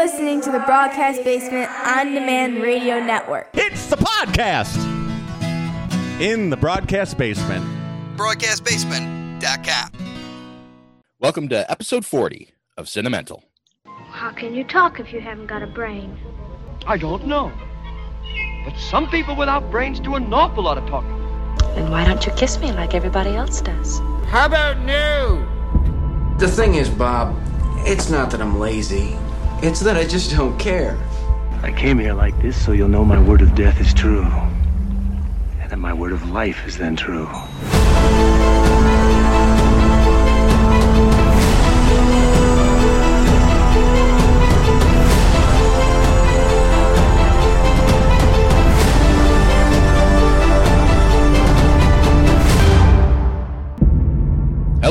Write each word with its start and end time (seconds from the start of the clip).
listening 0.00 0.40
to 0.40 0.50
the 0.50 0.60
Broadcast 0.60 1.22
Basement 1.24 1.70
On 1.84 2.14
Demand 2.14 2.62
Radio 2.62 2.98
Network. 3.00 3.50
It's 3.52 3.84
the 3.88 3.96
podcast 3.96 4.78
in 6.18 6.48
the 6.48 6.56
broadcast 6.56 7.18
basement. 7.18 7.62
BroadcastBasement.com. 8.16 9.90
Welcome 11.18 11.50
to 11.50 11.70
episode 11.70 12.06
40 12.06 12.48
of 12.78 12.86
Cinemental. 12.86 13.42
How 13.84 14.30
can 14.30 14.54
you 14.54 14.64
talk 14.64 15.00
if 15.00 15.12
you 15.12 15.20
haven't 15.20 15.48
got 15.48 15.62
a 15.62 15.66
brain? 15.66 16.18
I 16.86 16.96
don't 16.96 17.26
know. 17.26 17.52
But 18.64 18.78
some 18.78 19.06
people 19.10 19.36
without 19.36 19.70
brains 19.70 20.00
do 20.00 20.14
an 20.14 20.32
awful 20.32 20.64
lot 20.64 20.78
of 20.78 20.88
talking. 20.88 21.18
Then 21.74 21.90
why 21.90 22.06
don't 22.06 22.24
you 22.24 22.32
kiss 22.32 22.58
me 22.58 22.72
like 22.72 22.94
everybody 22.94 23.36
else 23.36 23.60
does? 23.60 23.98
How 24.28 24.46
about 24.46 24.78
new? 24.78 26.38
The 26.38 26.48
thing 26.50 26.76
is, 26.76 26.88
Bob, 26.88 27.36
it's 27.80 28.08
not 28.08 28.30
that 28.30 28.40
I'm 28.40 28.58
lazy. 28.58 29.18
It's 29.62 29.80
that 29.80 29.94
I 29.94 30.04
just 30.04 30.30
don't 30.30 30.58
care. 30.58 30.98
I 31.62 31.70
came 31.70 31.98
here 31.98 32.14
like 32.14 32.40
this 32.40 32.56
so 32.64 32.72
you'll 32.72 32.88
know 32.88 33.04
my 33.04 33.20
word 33.20 33.42
of 33.42 33.54
death 33.54 33.78
is 33.78 33.92
true. 33.92 34.24
And 35.60 35.70
that 35.70 35.78
my 35.78 35.92
word 35.92 36.12
of 36.12 36.30
life 36.30 36.66
is 36.66 36.78
then 36.78 36.96
true. 36.96 37.28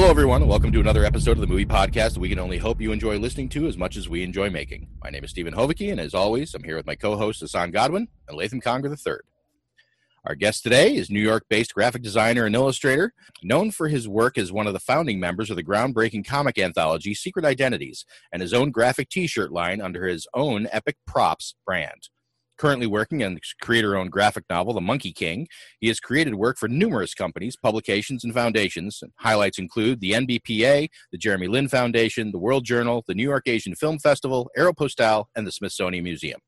Hello, 0.10 0.18
everyone, 0.18 0.48
welcome 0.48 0.72
to 0.72 0.80
another 0.80 1.06
episode 1.06 1.34
of 1.34 1.42
the 1.42 1.46
movie 1.46 1.68
podcast 1.68 2.14
that 2.14 2.20
we 2.20 2.30
can 2.30 2.40
only 2.40 2.58
hope 2.58 2.82
you 2.82 2.92
enjoy 2.92 3.20
listening 3.20 3.48
to 3.50 3.68
as 3.68 3.78
much 3.78 3.96
as 3.96 4.10
we 4.10 4.24
enjoy 4.24 4.50
making. 4.50 4.88
My 5.04 5.12
name 5.12 5.24
is 5.24 5.30
Stephen 5.30 5.54
Hovicki, 5.54 5.92
and 5.92 6.00
as 6.00 6.16
always, 6.16 6.56
I'm 6.56 6.64
here 6.64 6.76
with 6.76 6.88
my 6.88 6.96
co 6.96 7.16
hosts 7.16 7.42
Hassan 7.42 7.70
Godwin 7.70 8.08
and 8.28 8.36
Latham 8.36 8.60
Conger 8.60 8.90
III. 8.90 9.18
Our 10.26 10.34
guest 10.34 10.64
today 10.64 10.96
is 10.96 11.12
New 11.12 11.20
York 11.20 11.46
based 11.48 11.76
graphic 11.76 12.02
designer 12.02 12.48
and 12.48 12.56
illustrator, 12.56 13.14
known 13.44 13.70
for 13.70 13.88
his 13.88 14.08
work 14.08 14.40
as 14.40 14.52
one 14.52 14.66
of 14.66 14.74
the 14.74 14.80
founding 14.80 15.20
members 15.20 15.52
of 15.52 15.58
the 15.58 15.64
groundbreaking 15.64 16.26
comic 16.26 16.58
anthology 16.58 17.14
Secret 17.14 17.46
Identities 17.46 18.04
and 18.34 18.42
his 18.42 18.52
own 18.52 18.72
graphic 18.72 19.10
t 19.10 19.28
shirt 19.28 19.52
line 19.52 19.80
under 19.80 20.08
his 20.08 20.26
own 20.34 20.68
Epic 20.72 20.98
Props 21.06 21.54
brand. 21.68 22.10
Currently 22.60 22.88
working 22.88 23.24
on 23.24 23.40
creator 23.62 23.96
owned 23.96 24.12
graphic 24.12 24.44
novel, 24.50 24.74
The 24.74 24.82
Monkey 24.82 25.14
King, 25.14 25.48
he 25.80 25.88
has 25.88 26.02
created 26.02 26.36
work 26.36 26.58
for 26.58 26.68
numerous 26.68 27.14
companies, 27.14 27.56
publications, 27.56 28.26
and 28.26 28.34
foundations. 28.34 29.02
Highlights 29.16 29.60
include 29.60 30.02
the 30.02 30.12
NBPA, 30.12 30.90
the 31.14 31.18
Jeremy 31.18 31.48
Lin 31.48 31.70
Foundation, 31.70 32.34
the 32.34 32.38
World 32.38 32.66
Journal, 32.66 33.06
the 33.08 33.16
New 33.16 33.24
York 33.24 33.48
Asian 33.48 33.76
Film 33.76 33.98
Festival, 33.98 34.52
Aeropostale, 34.58 35.28
and 35.38 35.48
the 35.48 35.54
Smithsonian 35.54 36.04
Museum. 36.04 36.42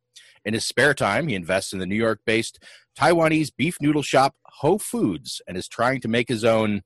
In 0.43 0.53
his 0.53 0.65
spare 0.65 0.93
time, 0.93 1.29
he 1.29 1.35
invests 1.35 1.71
in 1.71 1.79
the 1.79 1.85
New 1.85 1.95
York 1.95 2.19
based 2.25 2.61
Taiwanese 2.99 3.51
beef 3.55 3.77
noodle 3.79 4.01
shop 4.01 4.35
Ho 4.59 4.77
Foods 4.77 5.41
and 5.47 5.55
is 5.55 5.69
trying 5.69 6.01
to 6.01 6.09
make 6.09 6.27
his 6.27 6.43
own. 6.43 6.81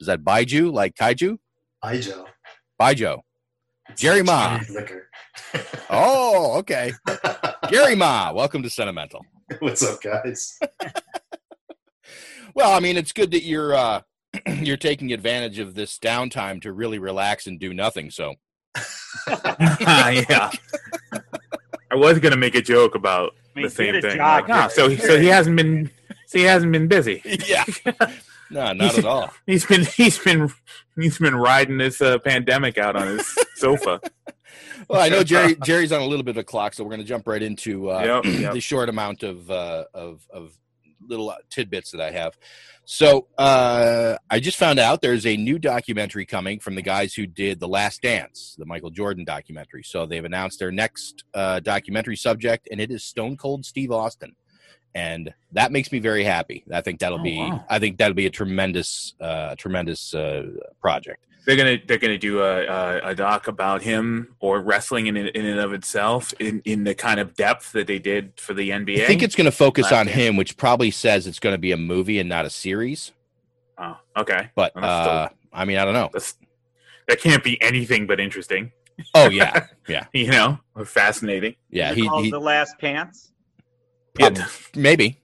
Is 0.00 0.08
that 0.08 0.24
Baiju, 0.24 0.72
like 0.72 0.96
Kaiju? 0.96 1.36
Baijiu. 1.84 2.24
Baijiu. 2.80 3.20
Jerry 3.96 4.22
Ma. 4.22 4.60
Oh, 5.90 6.58
okay. 6.58 6.92
Jerry 7.70 7.94
Ma, 7.94 8.32
welcome 8.32 8.62
to 8.62 8.68
Cinemental. 8.68 9.20
What's 9.60 9.82
up, 9.84 10.00
guys? 10.02 10.58
Well, 12.54 12.72
I 12.72 12.80
mean, 12.80 12.96
it's 12.96 13.12
good 13.12 13.30
that 13.32 13.42
you're 13.42 13.74
uh, 13.74 14.00
you're 14.48 14.76
taking 14.76 15.12
advantage 15.12 15.58
of 15.58 15.74
this 15.74 15.98
downtime 15.98 16.62
to 16.62 16.72
really 16.72 16.98
relax 16.98 17.46
and 17.46 17.58
do 17.60 17.74
nothing. 17.74 18.10
So, 18.10 18.34
yeah. 19.28 20.50
I 21.90 21.94
was 21.94 22.18
gonna 22.20 22.36
make 22.36 22.54
a 22.54 22.62
joke 22.62 22.94
about 22.94 23.32
I 23.54 23.58
mean, 23.58 23.64
the 23.66 23.70
same 23.70 24.00
thing. 24.00 24.16
job, 24.16 24.48
Like, 24.48 24.50
ah, 24.50 24.70
Gary. 24.74 24.96
so 24.96 25.06
so 25.06 25.18
he 25.20 25.26
hasn't 25.26 25.56
been 25.56 25.90
so 26.26 26.38
he 26.38 26.44
hasn't 26.44 26.72
been 26.72 26.88
busy. 26.88 27.22
yeah, 27.46 27.64
no, 28.54 28.72
not 28.72 28.98
at 28.98 29.04
all. 29.04 29.32
He's 29.46 29.66
been 29.66 29.84
he's 29.84 30.18
been 30.18 30.50
he's 30.96 31.18
been 31.18 31.34
riding 31.34 31.78
this 31.78 32.00
uh, 32.00 32.18
pandemic 32.18 32.78
out 32.78 32.96
on 32.96 33.08
his 33.08 33.38
sofa. 33.56 34.00
Well, 34.88 35.00
I 35.00 35.08
know 35.08 35.24
Jerry 35.32 35.56
Jerry's 35.64 35.92
on 35.92 36.00
a 36.00 36.06
little 36.06 36.22
bit 36.22 36.32
of 36.32 36.38
a 36.38 36.44
clock, 36.44 36.74
so 36.74 36.84
we're 36.84 36.90
going 36.90 37.00
to 37.00 37.06
jump 37.06 37.26
right 37.26 37.42
into 37.42 37.90
uh, 37.90 38.22
Yep, 38.24 38.40
yep. 38.40 38.52
the 38.54 38.60
short 38.60 38.88
amount 38.88 39.22
of 39.22 39.50
uh, 39.50 39.84
of 39.92 40.26
of 40.32 40.56
little 41.06 41.34
tidbits 41.50 41.90
that 41.90 42.00
I 42.00 42.12
have. 42.12 42.38
So 42.86 43.28
uh, 43.38 44.16
I 44.30 44.40
just 44.40 44.58
found 44.58 44.78
out 44.78 45.00
there's 45.00 45.26
a 45.26 45.36
new 45.36 45.58
documentary 45.58 46.26
coming 46.26 46.60
from 46.60 46.74
the 46.74 46.82
guys 46.82 47.14
who 47.14 47.26
did 47.26 47.58
The 47.58 47.68
Last 47.68 48.02
Dance, 48.02 48.54
the 48.58 48.66
Michael 48.66 48.90
Jordan 48.90 49.24
documentary. 49.24 49.82
So 49.82 50.06
they've 50.06 50.24
announced 50.24 50.58
their 50.58 50.70
next 50.70 51.24
uh, 51.32 51.60
documentary 51.60 52.16
subject, 52.16 52.68
and 52.70 52.80
it 52.80 52.90
is 52.90 53.02
Stone 53.02 53.36
Cold 53.38 53.64
Steve 53.64 53.90
Austin, 53.90 54.36
and 54.94 55.32
that 55.52 55.72
makes 55.72 55.90
me 55.92 55.98
very 55.98 56.24
happy. 56.24 56.64
I 56.72 56.80
think 56.80 57.00
that'll 57.00 57.20
Oh, 57.20 57.22
be 57.22 57.38
wow. 57.38 57.64
I 57.68 57.78
think 57.78 57.98
that'll 57.98 58.14
be 58.14 58.26
a 58.26 58.30
tremendous 58.30 59.14
uh, 59.20 59.54
tremendous 59.56 60.14
uh, 60.14 60.46
project. 60.80 61.20
They're 61.46 61.56
gonna 61.56 61.76
they're 61.86 61.98
gonna 61.98 62.16
do 62.16 62.40
a, 62.40 62.64
a, 62.66 63.08
a 63.10 63.14
doc 63.14 63.48
about 63.48 63.82
him 63.82 64.34
or 64.40 64.60
wrestling 64.62 65.08
in 65.08 65.16
in 65.16 65.44
and 65.44 65.60
of 65.60 65.74
itself 65.74 66.32
in, 66.40 66.62
in 66.64 66.84
the 66.84 66.94
kind 66.94 67.20
of 67.20 67.34
depth 67.34 67.72
that 67.72 67.86
they 67.86 67.98
did 67.98 68.32
for 68.40 68.54
the 68.54 68.70
NBA. 68.70 69.02
I 69.02 69.06
think 69.06 69.22
it's 69.22 69.34
going 69.34 69.44
to 69.44 69.50
focus 69.52 69.84
Last 69.84 69.92
on 69.92 70.06
Dance. 70.06 70.16
him, 70.18 70.36
which 70.36 70.56
probably 70.56 70.90
says 70.90 71.26
it's 71.26 71.38
going 71.38 71.52
to 71.52 71.58
be 71.58 71.72
a 71.72 71.76
movie 71.76 72.18
and 72.18 72.30
not 72.30 72.46
a 72.46 72.50
series. 72.50 73.12
oh, 73.76 73.98
okay, 74.16 74.48
But 74.54 74.74
Well, 74.74 74.82
that's 74.82 75.04
still- 75.06 75.14
uh, 75.18 75.28
I 75.52 75.64
mean, 75.66 75.76
I 75.76 75.84
don't 75.84 75.92
know. 75.94 76.10
That 77.08 77.20
can't 77.20 77.44
be 77.44 77.60
anything 77.60 78.06
but 78.06 78.18
interesting. 78.20 78.72
Oh 79.12 79.28
yeah, 79.28 79.66
yeah, 79.86 80.06
You 80.14 80.28
know, 80.30 80.58
fascinating. 80.86 81.56
yeah. 81.68 81.92
He, 81.92 82.08
he 82.22 82.30
the 82.30 82.38
last 82.40 82.78
pants. 82.78 83.32
Prob- 84.14 84.36
Yeah. 84.36 84.46
maybe. 84.74 85.20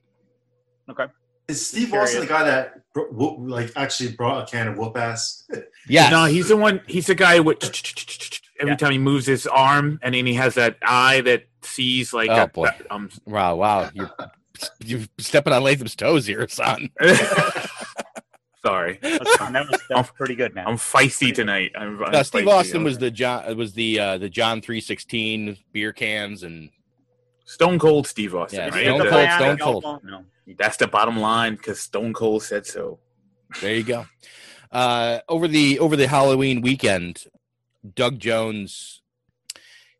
Okay. 0.88 1.06
Is 1.48 1.66
Steve 1.66 1.92
Austin 1.94 2.20
the 2.20 2.26
guy 2.26 2.44
that 2.44 2.74
like 2.94 3.72
actually 3.76 4.12
brought 4.12 4.46
a 4.48 4.50
can 4.50 4.68
of 4.68 4.78
whoop 4.78 4.96
ass? 4.96 5.48
Yeah. 5.88 6.10
No, 6.10 6.26
he's 6.26 6.48
the 6.48 6.56
one. 6.56 6.82
He's 6.86 7.06
the 7.06 7.14
guy 7.14 7.40
with 7.40 7.62
every 8.60 8.72
Yeah. 8.72 8.76
time 8.76 8.92
he 8.92 8.98
moves 8.98 9.26
his 9.26 9.46
arm, 9.46 9.98
and 10.02 10.14
then 10.14 10.26
he 10.26 10.34
has 10.34 10.54
that 10.54 10.76
eye 10.82 11.22
that 11.22 11.44
sees 11.62 12.12
like. 12.12 12.28
Oh, 12.30 12.42
a- 12.42 12.46
boy. 12.48 12.68
um, 12.90 13.08
Wow, 13.24 13.56
wow. 13.56 13.90
You're 13.94 14.10
you're 14.84 15.00
stepping 15.18 15.52
on 15.54 15.62
Latham's 15.64 15.96
toes 15.96 16.26
here, 16.26 16.46
son. 16.48 16.90
sorry, 18.64 18.98
That's, 19.02 19.36
fine. 19.36 19.54
that 19.54 19.70
was, 19.70 19.80
that's 19.88 20.10
pretty 20.10 20.34
good, 20.34 20.54
man. 20.54 20.66
I'm 20.66 20.76
feisty 20.76 21.32
tonight. 21.34 21.72
I'm, 21.74 22.02
I'm 22.04 22.12
No, 22.12 22.22
Steve 22.22 22.44
feisty. 22.44 22.48
Austin 22.52 22.84
was 22.84 22.98
the 22.98 23.10
John 23.10 23.56
was 23.56 23.72
the 23.72 23.98
uh, 23.98 24.18
the 24.18 24.28
John 24.28 24.60
three 24.60 24.80
sixteen 24.82 25.56
beer 25.72 25.92
cans 25.92 26.42
and 26.42 26.70
Stone 27.50 27.80
Cold 27.80 28.06
Steve 28.06 28.34
Austin. 28.34 28.60
Yeah, 28.60 28.68
right? 28.68 28.84
Stone 28.84 29.08
Cold, 29.08 29.30
Stone 29.30 29.56
no, 29.56 29.64
Cold. 29.64 30.04
No. 30.04 30.24
That's 30.56 30.76
the 30.76 30.86
bottom 30.86 31.18
line 31.18 31.56
because 31.56 31.80
Stone 31.80 32.12
Cold 32.12 32.44
said 32.44 32.64
so. 32.64 33.00
there 33.60 33.74
you 33.74 33.82
go. 33.82 34.06
Uh, 34.70 35.18
over 35.28 35.48
the 35.48 35.80
over 35.80 35.96
the 35.96 36.06
Halloween 36.06 36.60
weekend, 36.60 37.24
Doug 37.94 38.20
Jones 38.20 39.02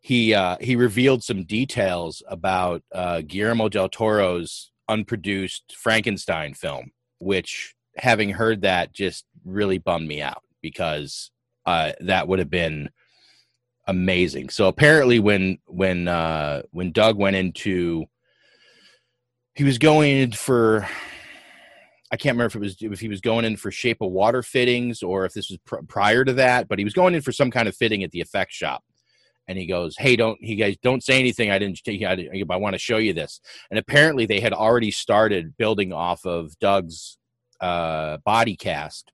he 0.01 0.33
uh, 0.33 0.59
he 0.61 0.77
revealed 0.77 1.25
some 1.25 1.43
details 1.43 2.23
about 2.29 2.85
uh, 2.95 3.23
Guillermo 3.27 3.69
del 3.69 3.89
Toro's 3.89 4.71
unproduced 4.89 5.75
Frankenstein 5.77 6.55
film, 6.55 6.93
which 7.19 7.75
having 7.97 8.31
heard 8.31 8.63
that 8.63 8.93
just 8.93 9.25
really 9.45 9.79
bummed 9.79 10.07
me 10.07 10.23
out 10.23 10.45
because 10.63 11.33
uh, 11.67 11.93
that 12.01 12.29
would 12.29 12.39
have 12.39 12.51
been 12.51 12.91
amazing. 13.91 14.49
So 14.51 14.69
apparently, 14.69 15.19
when 15.19 15.59
when 15.67 16.09
uh, 16.09 16.63
when 16.71 16.93
Doug 16.93 17.17
went 17.17 17.37
into, 17.37 18.07
he 19.55 19.65
was 19.65 19.79
going 19.79 20.17
in 20.17 20.33
for. 20.33 20.89
I 22.13 22.17
can't 22.17 22.35
remember 22.35 22.47
if 22.47 22.57
it 22.57 22.61
was 22.61 22.77
if 22.81 23.01
he 23.01 23.09
was 23.09 23.21
going 23.21 23.45
in 23.45 23.57
for 23.57 23.71
Shape 23.71 24.01
of 24.01 24.11
Water 24.11 24.43
fittings 24.43 25.03
or 25.03 25.27
if 25.27 25.33
this 25.33 25.51
was 25.51 25.59
pr- 25.65 25.83
prior 25.89 26.25
to 26.25 26.33
that, 26.35 26.69
but 26.69 26.79
he 26.79 26.85
was 26.85 26.95
going 26.95 27.15
in 27.15 27.21
for 27.21 27.33
some 27.33 27.51
kind 27.51 27.69
of 27.69 27.77
fitting 27.77 28.03
at 28.03 28.11
the 28.11 28.21
effect 28.21 28.53
shop. 28.53 28.83
And 29.47 29.59
he 29.59 29.67
goes, 29.67 29.97
"Hey, 29.99 30.17
don't 30.17 30.39
he 30.41 30.55
guys 30.55 30.77
don't 30.83 31.03
say 31.03 31.19
anything. 31.19 31.51
I 31.51 31.59
didn't. 31.59 31.81
I, 31.89 32.45
I 32.49 32.57
want 32.57 32.75
to 32.75 32.79
show 32.79 32.99
you 32.99 33.13
this." 33.13 33.41
And 33.71 33.79
apparently, 33.79 34.25
they 34.27 34.41
had 34.41 34.53
already 34.53 34.93
started 34.93 35.57
building 35.57 35.93
off 35.93 36.25
of 36.25 36.57
Doug's 36.61 37.19
uh, 37.61 38.19
body 38.25 38.57
cast 38.57 39.13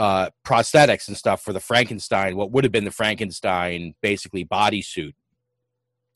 uh, 0.00 0.30
prosthetics 0.46 1.08
and 1.08 1.16
stuff 1.16 1.42
for 1.42 1.52
the 1.52 1.60
Frankenstein, 1.60 2.34
what 2.34 2.50
would 2.50 2.64
have 2.64 2.72
been 2.72 2.86
the 2.86 2.90
Frankenstein 2.90 3.94
basically 4.00 4.46
bodysuit 4.46 5.12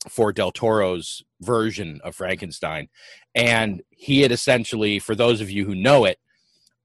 for 0.09 0.33
Del 0.33 0.51
Toro's 0.51 1.23
version 1.41 2.01
of 2.03 2.15
Frankenstein. 2.15 2.89
And 3.35 3.83
he 3.91 4.21
had 4.21 4.31
essentially, 4.31 4.97
for 4.97 5.13
those 5.13 5.39
of 5.39 5.51
you 5.51 5.65
who 5.65 5.75
know 5.75 6.05
it, 6.05 6.17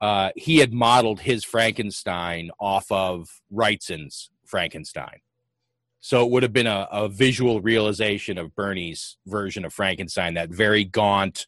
uh, 0.02 0.32
he 0.36 0.58
had 0.58 0.74
modeled 0.74 1.20
his 1.20 1.42
Frankenstein 1.42 2.50
off 2.60 2.92
of 2.92 3.40
Wrightson's 3.50 4.30
Frankenstein. 4.44 5.20
So 6.00 6.22
it 6.26 6.30
would 6.30 6.42
have 6.42 6.52
been 6.52 6.66
a, 6.66 6.86
a 6.92 7.08
visual 7.08 7.62
realization 7.62 8.36
of 8.36 8.54
Bernie's 8.54 9.16
version 9.26 9.64
of 9.64 9.72
Frankenstein, 9.72 10.34
that 10.34 10.50
very 10.50 10.84
gaunt, 10.84 11.46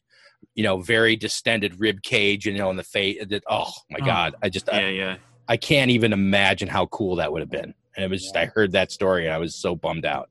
you 0.55 0.63
know, 0.63 0.81
very 0.81 1.15
distended 1.15 1.79
rib 1.79 2.01
cage, 2.01 2.47
you 2.47 2.53
know, 2.53 2.71
in 2.71 2.77
the 2.77 2.83
face. 2.83 3.23
That, 3.29 3.43
oh 3.47 3.71
my 3.91 3.99
Oh, 4.01 4.05
God. 4.05 4.35
I 4.41 4.49
just, 4.49 4.67
Yeah, 4.71 4.79
I, 4.79 4.89
yeah. 4.89 5.17
I 5.47 5.57
can't 5.57 5.91
even 5.91 6.13
imagine 6.13 6.67
how 6.67 6.85
cool 6.87 7.15
that 7.17 7.31
would 7.31 7.41
have 7.41 7.49
been. 7.51 7.73
And 7.95 8.03
it 8.05 8.09
was 8.09 8.23
just, 8.23 8.35
I 8.35 8.45
heard 8.45 8.71
that 8.71 8.91
story 8.91 9.25
and 9.25 9.33
I 9.33 9.37
was 9.37 9.55
so 9.55 9.75
bummed 9.75 10.05
out. 10.05 10.29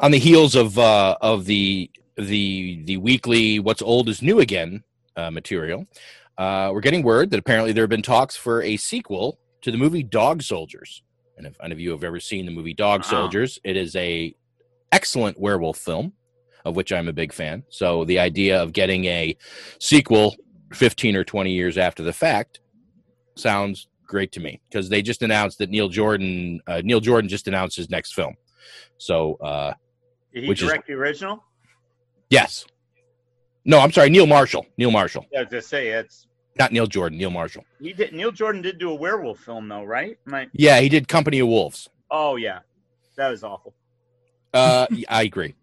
on 0.00 0.10
the 0.10 0.18
heels 0.18 0.54
of 0.54 0.78
uh, 0.78 1.16
of 1.20 1.44
the 1.46 1.90
the 2.16 2.82
the 2.84 2.96
weekly 2.98 3.58
"What's 3.58 3.82
Old 3.82 4.08
is 4.08 4.22
New 4.22 4.40
Again" 4.40 4.84
uh, 5.16 5.30
material, 5.30 5.86
uh, 6.38 6.70
we're 6.72 6.80
getting 6.80 7.02
word 7.02 7.30
that 7.30 7.40
apparently 7.40 7.72
there 7.72 7.82
have 7.82 7.90
been 7.90 8.02
talks 8.02 8.36
for 8.36 8.62
a 8.62 8.76
sequel 8.76 9.38
to 9.62 9.70
the 9.70 9.78
movie 9.78 10.02
Dog 10.02 10.42
Soldiers. 10.42 11.02
And 11.36 11.46
if 11.46 11.56
any 11.62 11.72
of 11.72 11.80
you 11.80 11.90
have 11.90 12.04
ever 12.04 12.20
seen 12.20 12.44
the 12.46 12.52
movie 12.52 12.74
Dog 12.74 13.00
Wow. 13.02 13.08
Soldiers, 13.08 13.58
it 13.64 13.76
is 13.76 13.96
a 13.96 14.34
excellent 14.92 15.40
werewolf 15.40 15.78
film, 15.78 16.12
of 16.64 16.76
which 16.76 16.92
I'm 16.92 17.08
a 17.08 17.12
big 17.12 17.32
fan. 17.32 17.64
So 17.70 18.04
the 18.04 18.18
idea 18.18 18.62
of 18.62 18.72
getting 18.72 19.06
a 19.06 19.36
sequel 19.80 20.36
15 20.74 21.16
or 21.16 21.24
20 21.24 21.50
years 21.50 21.78
after 21.78 22.02
the 22.02 22.12
fact 22.12 22.60
sounds 23.36 23.88
great 24.10 24.32
to 24.32 24.40
me 24.40 24.60
because 24.68 24.88
they 24.88 25.00
just 25.02 25.22
announced 25.22 25.58
that 25.58 25.70
Neil 25.70 25.88
Jordan 25.88 26.60
uh, 26.66 26.82
Neil 26.84 27.00
Jordan 27.00 27.28
just 27.28 27.46
announced 27.48 27.76
his 27.76 27.88
next 27.88 28.12
film. 28.14 28.34
So 28.98 29.34
uh, 29.36 29.72
Did 30.34 30.42
he 30.44 30.48
Which 30.48 30.60
is- 30.62 30.68
direct 30.68 30.88
the 30.88 30.94
original? 30.94 31.42
yes, 32.28 32.66
no, 33.64 33.78
I'm 33.78 33.92
sorry, 33.92 34.10
Neil 34.10 34.26
Marshall. 34.26 34.66
Neil 34.78 34.90
Marshall, 34.90 35.26
Yeah, 35.32 35.44
just 35.44 35.68
say 35.68 35.88
it's 35.88 36.26
not 36.58 36.72
Neil 36.72 36.86
Jordan. 36.86 37.18
Neil 37.18 37.30
Marshall. 37.30 37.64
he 37.80 37.92
did. 37.92 38.12
Neil 38.12 38.32
Jordan 38.32 38.62
did 38.62 38.78
do 38.78 38.90
a 38.90 38.94
werewolf 38.94 39.38
film 39.38 39.68
though, 39.68 39.84
right? 39.84 40.18
I- 40.32 40.48
Yeah, 40.52 40.80
he 40.80 40.88
did 40.88 41.06
Company 41.08 41.38
of 41.38 41.48
Wolves. 41.48 41.88
oh 42.10 42.36
yeah, 42.36 42.58
that 43.16 43.28
was 43.30 43.44
awful. 43.44 43.74
Uh, 44.52 44.86
I 45.08 45.22
agree. 45.22 45.54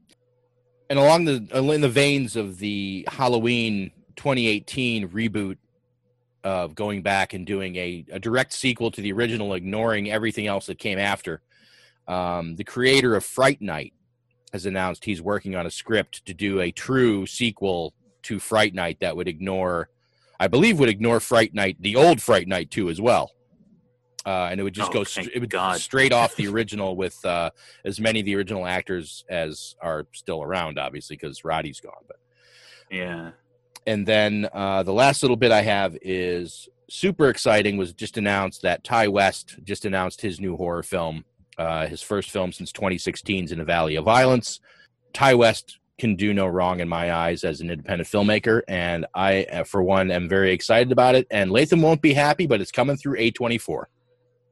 And 0.90 0.98
along 0.98 1.26
the 1.26 1.46
in 1.54 1.82
the 1.82 1.90
veins 1.90 2.38
of 2.38 2.60
the 2.60 3.06
Halloween 3.12 3.92
2018 4.16 5.10
reboot 5.10 5.58
of 6.48 6.76
going 6.76 7.02
back 7.02 7.34
and 7.34 7.46
doing 7.46 7.76
a, 7.76 8.06
a 8.12 8.20
direct 8.20 8.54
sequel 8.54 8.90
to 8.92 9.02
the 9.02 9.12
original, 9.12 9.54
ignoring 9.54 10.10
everything 10.10 10.48
else 10.48 10.66
that 10.68 10.80
came 10.80 10.98
after, 10.98 11.42
um, 12.08 12.56
the 12.56 12.64
creator 12.64 13.16
of 13.18 13.26
Fright 13.26 13.62
Night 13.62 13.94
has 14.54 14.66
announced 14.66 15.04
he's 15.04 15.22
working 15.22 15.56
on 15.56 15.66
a 15.66 15.70
script 15.72 16.26
to 16.26 16.34
do 16.34 16.62
a 16.62 16.72
true 16.72 17.26
sequel 17.26 17.94
to 18.24 18.40
Fright 18.40 18.74
Night 18.74 18.98
that 19.02 19.16
would 19.18 19.28
ignore, 19.28 19.90
I 20.40 20.48
believe, 20.48 20.80
would 20.80 20.88
ignore 20.90 21.20
Fright 21.20 21.54
Night, 21.54 21.76
the 21.82 21.98
old 21.98 22.22
Fright 22.22 22.48
Night 22.48 22.72
too, 22.72 22.90
as 22.90 23.02
well. 23.02 23.32
Uh, 24.26 24.48
and 24.52 24.60
it 24.60 24.64
would 24.64 24.74
just 24.74 24.90
Oh, 24.92 24.94
go 24.94 25.04
str- 25.04 25.22
it 25.34 25.40
would 25.40 25.50
God. 25.50 25.80
straight 25.82 26.14
off 26.14 26.36
the 26.38 26.48
original 26.54 26.96
with 26.96 27.24
uh, 27.26 27.50
as 27.84 28.00
many 28.00 28.20
of 28.22 28.26
the 28.26 28.36
original 28.38 28.66
actors 28.66 29.26
as 29.30 29.76
are 29.82 30.08
still 30.14 30.42
around, 30.44 30.80
obviously, 30.80 31.18
because 31.18 31.44
Roddy's 31.44 31.80
gone. 31.82 32.04
But 32.08 32.18
Yeah. 32.90 33.32
And 33.88 34.06
then 34.06 34.50
uh, 34.54 34.84
the 34.84 34.92
last 34.92 35.24
little 35.24 35.38
bit 35.38 35.51
I 35.51 35.62
have 35.62 35.98
is 36.01 36.68
super 36.89 37.30
exciting. 37.30 37.78
Was 37.78 37.94
just 37.94 38.18
announced 38.18 38.62
that 38.63 38.84
Ti 38.84 39.07
West 39.07 39.56
just 39.63 39.86
announced 39.86 40.19
his 40.22 40.42
new 40.42 40.57
horror 40.57 40.84
film, 40.84 41.24
uh, 41.57 41.88
his 41.88 42.01
first 42.01 42.30
film 42.30 42.51
since 42.51 42.74
twenty 42.74 42.98
sixteen 42.98 43.45
2016's 43.45 43.51
In 43.54 43.60
the 43.60 43.63
Valley 43.63 43.95
of 43.95 44.04
Violence. 44.04 44.60
Ti 45.13 45.36
West 45.36 45.80
can 45.98 46.18
do 46.18 46.34
no 46.34 46.45
wrong 46.45 46.81
in 46.81 46.89
my 46.89 47.13
eyes 47.13 47.45
as 47.45 47.62
an 47.62 47.72
independent 47.72 48.07
filmmaker, 48.07 48.62
and 48.68 49.06
I, 49.16 49.45
uh, 49.45 49.63
for 49.63 49.81
one, 49.81 50.12
am 50.12 50.30
very 50.30 50.51
excited 50.51 50.92
about 50.92 51.16
it. 51.16 51.25
And 51.31 51.50
Latham 51.50 51.81
won't 51.81 52.01
be 52.01 52.13
happy, 52.13 52.45
but 52.45 52.62
it's 52.62 52.72
coming 52.72 52.98
through 52.98 53.18
A24. 53.18 53.86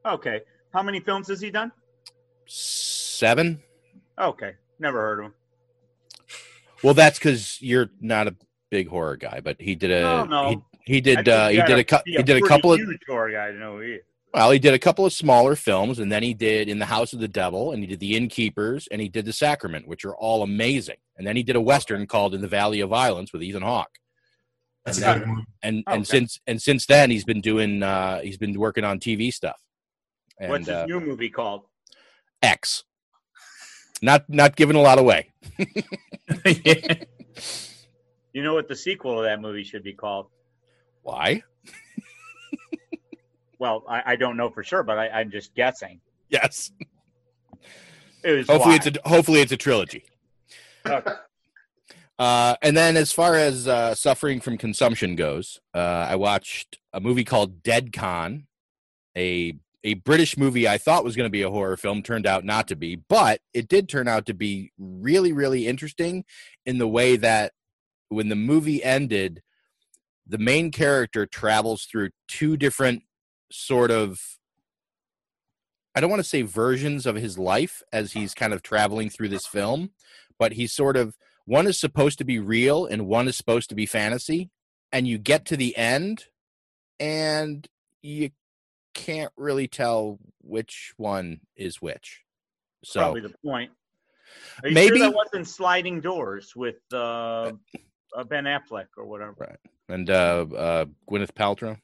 Okay, 0.05 0.41
how 0.73 0.81
many 0.81 1.01
films 1.01 1.27
has 1.27 1.41
he 1.41 1.51
done? 1.51 1.73
Seven. 2.47 3.61
Okay, 4.17 4.53
never 4.79 5.01
heard 5.01 5.19
of 5.19 5.25
him. 5.25 5.33
Well, 6.83 6.93
that's 6.93 7.19
because 7.19 7.61
you're 7.61 7.89
not 7.99 8.27
a 8.27 8.35
big 8.71 8.87
horror 8.87 9.17
guy, 9.17 9.39
but 9.43 9.59
he 9.59 9.75
did 9.75 9.91
a 9.91 10.01
No, 10.01 10.23
no. 10.25 10.49
he, 10.49 10.93
he 10.95 11.01
did 11.01 11.27
uh, 11.29 11.47
he 11.49 11.57
did 11.57 11.67
gotta 11.67 11.81
a 11.81 11.83
cou- 11.83 12.01
he 12.05 12.13
did 12.17 12.29
a 12.37 12.39
pretty 12.39 12.47
couple 12.47 12.73
of 12.73 12.79
horror 13.07 13.31
guy 13.31 13.51
to 13.51 13.57
know 13.57 13.73
who 13.73 13.79
he 13.81 13.91
is. 13.93 14.01
well 14.33 14.51
he 14.51 14.59
did 14.59 14.73
a 14.73 14.79
couple 14.79 15.05
of 15.05 15.13
smaller 15.13 15.55
films, 15.55 15.99
and 15.99 16.11
then 16.11 16.23
he 16.23 16.33
did 16.33 16.67
In 16.69 16.79
the 16.79 16.85
House 16.85 17.13
of 17.13 17.19
the 17.19 17.27
Devil, 17.27 17.71
and 17.71 17.81
he 17.83 17.87
did 17.87 17.99
The 17.99 18.15
Innkeepers, 18.15 18.87
and 18.91 19.01
he 19.01 19.09
did 19.09 19.25
The 19.25 19.33
Sacrament, 19.33 19.87
which 19.87 20.03
are 20.05 20.15
all 20.15 20.43
amazing. 20.43 20.97
And 21.17 21.25
then 21.25 21.35
he 21.35 21.43
did 21.43 21.55
a 21.55 21.61
western 21.61 22.05
called 22.07 22.33
In 22.35 22.41
the 22.41 22.47
Valley 22.47 22.81
of 22.81 22.89
Violence 22.89 23.31
with 23.31 23.41
Ethan 23.43 23.61
Hawke. 23.63 23.97
That's 24.83 24.97
and 24.99 25.05
a 25.05 25.07
then- 25.09 25.19
good 25.19 25.27
movie. 25.29 25.45
and 25.63 25.83
Oh, 25.87 25.91
and 25.93 26.01
okay. 26.01 26.17
since 26.17 26.39
and 26.47 26.61
since 26.61 26.85
then 26.85 27.09
he's 27.09 27.23
been 27.25 27.41
doing 27.41 27.81
uh 27.83 28.19
he's 28.21 28.37
been 28.37 28.59
working 28.59 28.83
on 28.83 28.99
TV 28.99 29.31
stuff. 29.33 29.59
And 30.39 30.49
What's 30.51 30.67
his 30.67 30.75
uh, 30.75 30.85
new 30.85 30.99
movie 30.99 31.29
called? 31.29 31.63
X. 32.43 32.83
Not 34.01 34.29
not 34.29 34.55
giving 34.57 34.75
a 34.75 34.81
lot 34.81 34.99
away. 34.99 35.31
You 38.35 38.43
know 38.43 38.53
what 38.53 38.67
the 38.67 38.75
sequel 38.75 39.17
of 39.17 39.23
that 39.23 39.39
movie 39.39 39.63
should 39.63 39.81
be 39.81 39.93
called? 39.93 40.27
Why? 41.03 41.41
Well, 43.57 43.85
I, 43.87 44.03
I 44.05 44.15
don't 44.17 44.35
know 44.35 44.49
for 44.49 44.63
sure, 44.63 44.83
but 44.83 44.97
I, 44.97 45.07
I'm 45.07 45.31
just 45.31 45.55
guessing. 45.55 46.01
Yes. 46.27 46.71
It 48.21 48.31
was 48.31 48.47
Hopefully 48.47 48.77
why. 48.77 48.81
it's 48.85 48.97
a 48.97 49.09
hopefully 49.09 49.39
it's 49.39 49.51
a 49.53 49.57
trilogy. 49.57 50.03
Okay. 50.85 51.11
Uh, 52.19 52.55
and 52.61 52.75
then 52.75 52.97
as 52.97 53.11
far 53.11 53.35
as 53.35 53.67
uh, 53.67 53.95
suffering 53.95 54.41
from 54.41 54.57
consumption 54.57 55.15
goes, 55.15 55.61
uh, 55.73 56.07
I 56.09 56.15
watched 56.17 56.79
a 56.91 56.99
movie 56.99 57.23
called 57.23 57.63
Dead 57.63 57.93
Con, 57.93 58.47
a 59.17 59.53
a 59.85 59.93
British 59.93 60.37
movie 60.37 60.67
I 60.67 60.77
thought 60.77 61.03
was 61.03 61.15
going 61.15 61.27
to 61.27 61.31
be 61.31 61.43
a 61.43 61.49
horror 61.49 61.77
film, 61.77 62.01
turned 62.01 62.25
out 62.25 62.43
not 62.43 62.67
to 62.69 62.75
be, 62.75 62.95
but 62.95 63.39
it 63.53 63.67
did 63.67 63.87
turn 63.87 64.07
out 64.07 64.25
to 64.25 64.33
be 64.33 64.71
really, 64.77 65.31
really 65.31 65.65
interesting 65.65 66.25
in 66.65 66.77
the 66.77 66.87
way 66.87 67.15
that 67.15 67.53
when 68.09 68.29
the 68.29 68.35
movie 68.35 68.83
ended, 68.83 69.41
the 70.27 70.37
main 70.37 70.71
character 70.71 71.25
travels 71.25 71.85
through 71.85 72.09
two 72.27 72.57
different 72.57 73.03
sort 73.51 73.91
of 73.91 74.19
I 75.95 76.01
don't 76.01 76.09
want 76.09 76.21
to 76.21 76.27
say 76.27 76.41
versions 76.41 77.05
of 77.05 77.15
his 77.15 77.37
life 77.37 77.81
as 77.93 78.11
he's 78.11 78.33
kind 78.33 78.51
of 78.53 78.61
traveling 78.61 79.09
through 79.09 79.29
this 79.29 79.47
film, 79.47 79.91
but 80.37 80.51
he's 80.53 80.73
sort 80.73 80.97
of 80.97 81.15
one 81.45 81.67
is 81.67 81.79
supposed 81.79 82.17
to 82.17 82.25
be 82.25 82.37
real 82.37 82.85
and 82.85 83.07
one 83.07 83.29
is 83.29 83.37
supposed 83.37 83.69
to 83.69 83.75
be 83.75 83.85
fantasy 83.85 84.49
and 84.91 85.07
you 85.07 85.17
get 85.17 85.45
to 85.45 85.57
the 85.57 85.77
end 85.77 86.25
and 86.99 87.67
you 88.01 88.31
can't 88.93 89.31
really 89.37 89.67
tell 89.67 90.19
which 90.41 90.93
one 90.97 91.39
is 91.55 91.81
which 91.81 92.25
so 92.83 92.99
Probably 92.99 93.21
the 93.21 93.33
point. 93.43 93.71
Are 94.63 94.69
you 94.69 94.75
Maybe- 94.75 94.97
sure 94.97 95.09
that 95.09 95.15
wasn't 95.15 95.47
Sliding 95.47 96.01
Doors 96.01 96.55
with 96.55 96.77
uh, 96.93 97.53
uh, 98.15 98.23
Ben 98.23 98.45
Affleck 98.45 98.87
or 98.97 99.05
whatever? 99.05 99.35
right 99.37 99.57
and 99.89 100.09
uh 100.09 100.45
uh 100.57 100.85
gwyneth 101.09 101.33
paltrow 101.33 101.77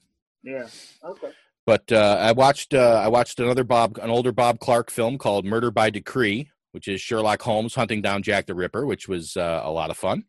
Yeah. 0.44 0.68
Okay. 1.04 1.30
but 1.68 1.92
uh 1.92 2.18
i 2.20 2.32
watched 2.32 2.74
uh 2.74 3.02
i 3.04 3.08
watched 3.08 3.40
another 3.40 3.64
bob 3.64 3.98
an 4.00 4.10
older 4.10 4.32
bob 4.32 4.60
clark 4.60 4.90
film 4.90 5.18
called 5.20 5.46
murder 5.46 5.70
by 5.70 5.90
decree 5.92 6.50
which 6.72 6.88
is 6.88 7.00
sherlock 7.00 7.42
holmes 7.44 7.76
hunting 7.76 8.02
down 8.02 8.24
jack 8.24 8.48
the 8.48 8.56
ripper 8.56 8.86
which 8.88 9.08
was 9.08 9.38
uh, 9.38 9.62
a 9.64 9.70
lot 9.72 9.92
of 9.92 9.98
fun 9.98 10.24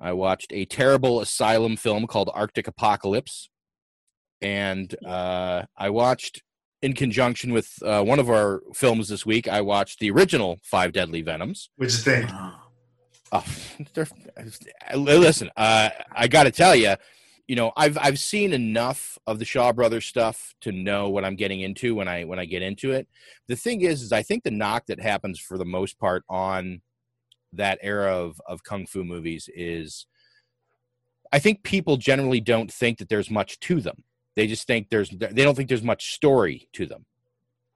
i 0.00 0.12
watched 0.12 0.52
a 0.52 0.64
terrible 0.64 1.20
asylum 1.20 1.76
film 1.76 2.06
called 2.08 2.28
arctic 2.34 2.66
apocalypse 2.66 3.48
and 4.40 4.96
uh 5.06 5.62
i 5.76 5.88
watched 5.88 6.42
in 6.82 6.94
conjunction 6.94 7.52
with 7.52 7.70
uh, 7.84 8.02
one 8.02 8.18
of 8.18 8.28
our 8.28 8.60
films 8.74 9.08
this 9.08 9.24
week 9.24 9.46
i 9.46 9.60
watched 9.60 10.00
the 10.00 10.10
original 10.10 10.58
five 10.64 10.92
deadly 10.92 11.22
venoms 11.22 11.70
What'd 11.76 11.94
you 11.94 12.00
think? 12.00 12.30
Oh, 13.32 13.44
listen, 14.94 15.50
uh, 15.56 15.88
I 16.14 16.28
got 16.28 16.44
to 16.44 16.50
tell 16.50 16.76
you, 16.76 16.94
you 17.48 17.56
know, 17.56 17.72
I've 17.76 17.96
I've 17.98 18.18
seen 18.18 18.52
enough 18.52 19.18
of 19.26 19.38
the 19.38 19.44
Shaw 19.44 19.72
Brothers 19.72 20.04
stuff 20.04 20.54
to 20.60 20.70
know 20.70 21.08
what 21.08 21.24
I'm 21.24 21.36
getting 21.36 21.60
into 21.60 21.94
when 21.94 22.08
I 22.08 22.24
when 22.24 22.38
I 22.38 22.44
get 22.44 22.62
into 22.62 22.92
it. 22.92 23.08
The 23.48 23.56
thing 23.56 23.80
is, 23.80 24.02
is 24.02 24.12
I 24.12 24.22
think 24.22 24.44
the 24.44 24.50
knock 24.50 24.86
that 24.86 25.00
happens 25.00 25.40
for 25.40 25.56
the 25.58 25.64
most 25.64 25.98
part 25.98 26.24
on 26.28 26.82
that 27.54 27.78
era 27.82 28.16
of 28.16 28.40
of 28.46 28.64
kung 28.64 28.86
fu 28.86 29.02
movies 29.02 29.48
is, 29.54 30.06
I 31.32 31.38
think 31.38 31.62
people 31.62 31.96
generally 31.96 32.40
don't 32.40 32.72
think 32.72 32.98
that 32.98 33.08
there's 33.08 33.30
much 33.30 33.58
to 33.60 33.80
them. 33.80 34.04
They 34.36 34.46
just 34.46 34.66
think 34.66 34.90
there's 34.90 35.10
they 35.10 35.42
don't 35.42 35.54
think 35.54 35.68
there's 35.68 35.82
much 35.82 36.12
story 36.12 36.68
to 36.74 36.86
them. 36.86 37.06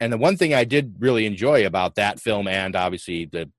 And 0.00 0.12
the 0.12 0.18
one 0.18 0.36
thing 0.36 0.52
I 0.52 0.64
did 0.64 0.96
really 0.98 1.24
enjoy 1.24 1.66
about 1.66 1.94
that 1.94 2.20
film 2.20 2.46
and 2.46 2.76
obviously 2.76 3.24
the 3.24 3.50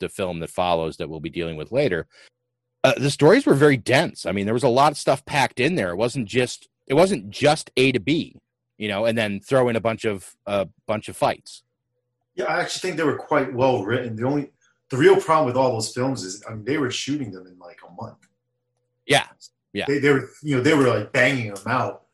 the 0.00 0.08
film 0.08 0.40
that 0.40 0.50
follows 0.50 0.96
that 0.96 1.08
we'll 1.08 1.20
be 1.20 1.30
dealing 1.30 1.56
with 1.56 1.72
later. 1.72 2.06
Uh, 2.84 2.94
the 2.96 3.10
stories 3.10 3.46
were 3.46 3.54
very 3.54 3.76
dense. 3.76 4.26
I 4.26 4.32
mean 4.32 4.44
there 4.44 4.54
was 4.54 4.62
a 4.62 4.68
lot 4.68 4.92
of 4.92 4.98
stuff 4.98 5.24
packed 5.24 5.60
in 5.60 5.74
there. 5.74 5.90
It 5.90 5.96
wasn't 5.96 6.26
just 6.26 6.68
it 6.86 6.94
wasn't 6.94 7.30
just 7.30 7.70
a 7.76 7.92
to 7.92 8.00
b 8.00 8.36
you 8.78 8.88
know 8.88 9.06
and 9.06 9.16
then 9.16 9.40
throw 9.40 9.68
in 9.68 9.76
a 9.76 9.80
bunch 9.80 10.04
of 10.04 10.34
a 10.46 10.68
bunch 10.86 11.08
of 11.08 11.16
fights. 11.16 11.62
Yeah, 12.34 12.44
I 12.44 12.60
actually 12.60 12.80
think 12.80 12.96
they 12.98 13.04
were 13.04 13.16
quite 13.16 13.52
well 13.54 13.82
written. 13.82 14.14
The 14.14 14.26
only, 14.26 14.50
the 14.90 14.98
real 14.98 15.18
problem 15.18 15.46
with 15.46 15.56
all 15.56 15.72
those 15.72 15.94
films 15.94 16.22
is, 16.22 16.44
I 16.46 16.52
mean, 16.52 16.66
they 16.66 16.76
were 16.76 16.90
shooting 16.90 17.30
them 17.32 17.46
in 17.46 17.58
like 17.58 17.78
a 17.88 17.90
month. 17.94 18.18
yeah 19.06 19.24
yeah. 19.76 19.84
They, 19.86 19.98
they 19.98 20.10
were, 20.10 20.30
you 20.42 20.56
know, 20.56 20.62
they 20.62 20.72
were 20.72 20.88
like 20.88 21.12
banging 21.12 21.52
them 21.52 21.66
out 21.66 22.04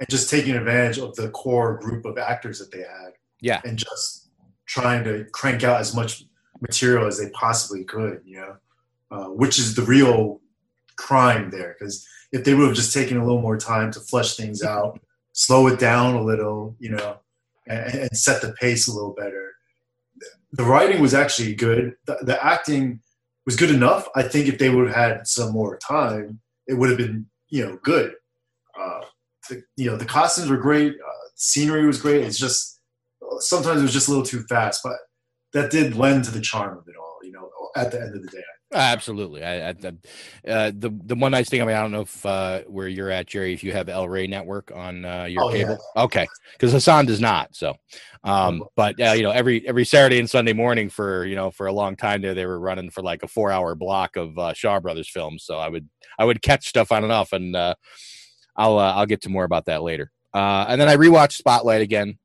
and 0.00 0.08
just 0.08 0.28
taking 0.28 0.56
advantage 0.56 0.98
of 0.98 1.14
the 1.14 1.30
core 1.30 1.78
group 1.78 2.04
of 2.04 2.18
actors 2.18 2.58
that 2.58 2.72
they 2.72 2.80
had 2.80 3.12
yeah. 3.40 3.60
and 3.64 3.78
just 3.78 4.30
trying 4.66 5.04
to 5.04 5.24
crank 5.32 5.62
out 5.62 5.80
as 5.80 5.94
much 5.94 6.24
material 6.62 7.06
as 7.06 7.18
they 7.18 7.28
possibly 7.30 7.84
could, 7.84 8.22
you 8.24 8.38
know, 8.38 8.56
uh, 9.10 9.26
which 9.26 9.58
is 9.58 9.74
the 9.74 9.82
real 9.82 10.40
crime 10.96 11.50
there. 11.50 11.76
Because 11.78 12.06
if 12.32 12.44
they 12.44 12.54
would 12.54 12.68
have 12.68 12.76
just 12.76 12.94
taken 12.94 13.18
a 13.18 13.24
little 13.24 13.42
more 13.42 13.58
time 13.58 13.90
to 13.92 14.00
flesh 14.00 14.36
things 14.36 14.62
out, 14.62 14.98
slow 15.32 15.66
it 15.66 15.78
down 15.78 16.14
a 16.14 16.22
little, 16.22 16.76
you 16.78 16.90
know, 16.90 17.18
and, 17.66 17.94
and 17.94 18.16
set 18.16 18.40
the 18.40 18.52
pace 18.52 18.88
a 18.88 18.92
little 18.92 19.14
better, 19.14 19.52
the 20.52 20.64
writing 20.64 21.00
was 21.00 21.14
actually 21.14 21.54
good. 21.54 21.94
The, 22.06 22.18
the 22.22 22.44
acting 22.44 23.00
was 23.44 23.56
good 23.56 23.70
enough. 23.70 24.08
I 24.14 24.22
think 24.22 24.48
if 24.48 24.58
they 24.58 24.70
would 24.70 24.88
have 24.88 24.96
had 24.96 25.26
some 25.26 25.52
more 25.52 25.78
time, 25.78 26.40
it 26.66 26.74
would 26.74 26.90
have 26.90 26.98
been 26.98 27.26
you 27.48 27.64
know 27.64 27.78
good. 27.82 28.14
Uh, 28.78 29.00
the, 29.48 29.62
you 29.76 29.90
know 29.90 29.96
the 29.96 30.04
costumes 30.04 30.50
were 30.50 30.56
great, 30.56 30.94
uh, 30.94 31.28
scenery 31.34 31.86
was 31.86 32.00
great. 32.00 32.24
It's 32.24 32.38
just 32.38 32.80
sometimes 33.38 33.80
it 33.80 33.84
was 33.84 33.92
just 33.92 34.08
a 34.08 34.10
little 34.10 34.26
too 34.26 34.44
fast, 34.48 34.82
but 34.82 34.96
that 35.52 35.70
did 35.70 35.94
lend 35.94 36.24
to 36.24 36.30
the 36.30 36.40
charm 36.40 36.78
of 36.78 36.86
it 36.88 36.94
all. 36.96 37.18
You 37.22 37.32
know, 37.32 37.48
at 37.76 37.90
the 37.90 38.00
end 38.00 38.14
of 38.14 38.22
the 38.22 38.28
day. 38.28 38.42
Absolutely. 38.74 39.44
I, 39.44 39.68
I, 39.68 39.74
uh, 40.48 40.72
the 40.74 40.90
the 41.04 41.14
one 41.14 41.32
nice 41.32 41.48
thing. 41.50 41.60
I 41.60 41.66
mean, 41.66 41.76
I 41.76 41.82
don't 41.82 41.92
know 41.92 42.00
if 42.02 42.24
uh, 42.24 42.62
where 42.66 42.88
you're 42.88 43.10
at, 43.10 43.26
Jerry, 43.26 43.52
if 43.52 43.62
you 43.62 43.72
have 43.72 43.88
El 43.90 44.08
Rey 44.08 44.26
Network 44.26 44.72
on 44.74 45.04
uh, 45.04 45.24
your 45.24 45.44
Oh, 45.44 45.50
yeah. 45.50 45.64
cable. 45.64 45.78
Okay, 45.96 46.26
because 46.52 46.72
Hassan 46.72 47.04
does 47.04 47.20
not. 47.20 47.54
So, 47.54 47.74
um, 48.24 48.64
but 48.74 48.98
uh, 49.00 49.12
you 49.12 49.22
know, 49.24 49.30
every 49.30 49.66
every 49.68 49.84
Saturday 49.84 50.18
and 50.18 50.28
Sunday 50.28 50.54
morning 50.54 50.88
for 50.88 51.26
you 51.26 51.36
know 51.36 51.50
for 51.50 51.66
a 51.66 51.72
long 51.72 51.96
time 51.96 52.22
there, 52.22 52.34
they 52.34 52.46
were 52.46 52.58
running 52.58 52.88
for 52.90 53.02
like 53.02 53.22
a 53.22 53.28
four 53.28 53.52
hour 53.52 53.74
block 53.74 54.16
of 54.16 54.38
uh, 54.38 54.54
Shaw 54.54 54.80
Brothers 54.80 55.08
films. 55.08 55.44
So 55.44 55.58
I 55.58 55.68
would 55.68 55.88
I 56.18 56.24
would 56.24 56.40
catch 56.40 56.66
stuff 56.66 56.92
on 56.92 57.04
and 57.04 57.12
off, 57.12 57.32
and 57.34 57.54
uh, 57.54 57.74
I'll 58.56 58.78
uh, 58.78 58.94
I'll 58.94 59.06
get 59.06 59.22
to 59.22 59.28
more 59.28 59.44
about 59.44 59.66
that 59.66 59.82
later. 59.82 60.10
Uh, 60.32 60.64
and 60.66 60.80
then 60.80 60.88
I 60.88 60.96
rewatched 60.96 61.32
Spotlight 61.32 61.82
again, 61.82 62.18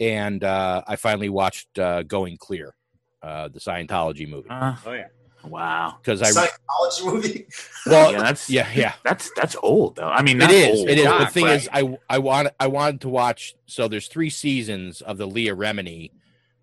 and 0.00 0.42
uh, 0.44 0.82
I 0.86 0.96
finally 0.96 1.28
watched 1.28 1.78
uh, 1.78 2.02
Going 2.02 2.36
Clear, 2.36 2.74
uh, 3.22 3.48
the 3.48 3.60
Scientology 3.60 4.28
movie. 4.28 4.48
Uh, 4.50 4.74
Oh 4.84 4.92
yeah. 4.92 5.06
wow. 5.44 5.96
Because 6.02 6.20
I 6.22 6.30
Scientology 6.30 7.04
movie. 7.04 7.46
well, 7.86 8.12
yeah, 8.12 8.18
that's 8.18 8.50
yeah, 8.50 8.68
yeah. 8.74 8.94
That's 9.04 9.30
that's 9.36 9.56
old 9.62 9.96
though. 9.96 10.08
I 10.08 10.22
mean, 10.22 10.36
It 10.36 10.40
not 10.44 10.50
is. 10.50 10.80
Old, 10.80 10.88
It 10.88 10.98
is. 10.98 11.04
The 11.06 11.26
thing 11.26 11.44
but- 11.44 11.56
is, 11.56 11.68
I 11.72 11.98
I 12.10 12.18
want 12.18 12.48
I 12.58 12.66
wanted 12.66 13.00
to 13.02 13.08
watch. 13.08 13.54
So 13.66 13.88
there's 13.88 14.08
three 14.08 14.30
seasons 14.30 15.00
of 15.00 15.16
the 15.18 15.26
Leah 15.26 15.54
Remini 15.56 16.10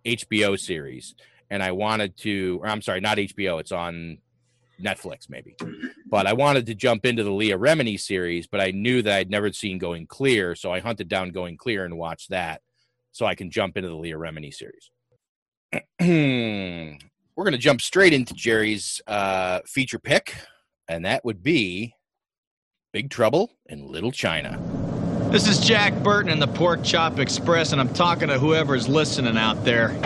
HBO 0.06 0.60
series, 0.60 1.16
and 1.50 1.64
I 1.64 1.72
wanted 1.72 2.18
to. 2.18 2.60
Or 2.62 2.68
I'm 2.68 2.82
sorry, 2.82 3.00
not 3.02 3.18
HBO. 3.18 3.60
It's 3.60 3.72
on 3.72 4.18
Netflix, 4.82 5.30
maybe. 5.30 5.56
But 6.06 6.28
I 6.28 6.34
wanted 6.34 6.66
to 6.68 6.76
jump 6.76 7.06
into 7.06 7.24
the 7.24 7.32
Leah 7.32 7.58
Remini 7.58 7.98
series, 8.00 8.46
but 8.46 8.60
I 8.60 8.72
knew 8.72 9.02
that 9.04 9.14
I'd 9.18 9.30
never 9.30 9.52
seen 9.54 9.78
Going 9.78 10.06
Clear, 10.06 10.54
so 10.54 10.72
I 10.72 10.82
hunted 10.82 11.08
down 11.08 11.30
Going 11.30 11.56
Clear 11.58 11.86
and 11.86 11.98
watched 11.98 12.30
that, 12.32 12.62
so 13.16 13.26
I 13.26 13.34
can 13.34 13.50
jump 13.50 13.78
into 13.78 13.88
the 13.88 13.96
Leah 13.96 14.18
Remini 14.18 14.54
series. 14.54 14.92
We're 17.38 17.46
gonna 17.46 17.58
jump 17.58 17.80
straight 17.80 18.12
into 18.12 18.34
Jerry's 18.34 19.02
uh, 19.08 19.62
feature 19.66 20.00
pick, 20.00 20.36
and 20.90 21.06
that 21.06 21.24
would 21.24 21.42
be 21.42 21.94
Big 22.92 23.10
Trouble 23.10 23.54
in 23.68 23.90
Little 23.90 24.12
China. 24.12 24.60
This 25.32 25.48
is 25.48 25.62
Jack 25.62 25.94
Burton 26.04 26.30
in 26.30 26.40
the 26.40 26.48
Pork 26.48 26.84
Chop 26.84 27.18
Express, 27.18 27.72
and 27.72 27.80
I'm 27.80 27.94
talking 27.94 28.28
to 28.28 28.38
whoever's 28.38 28.90
listening 28.90 29.38
out 29.38 29.64
there. 29.64 29.98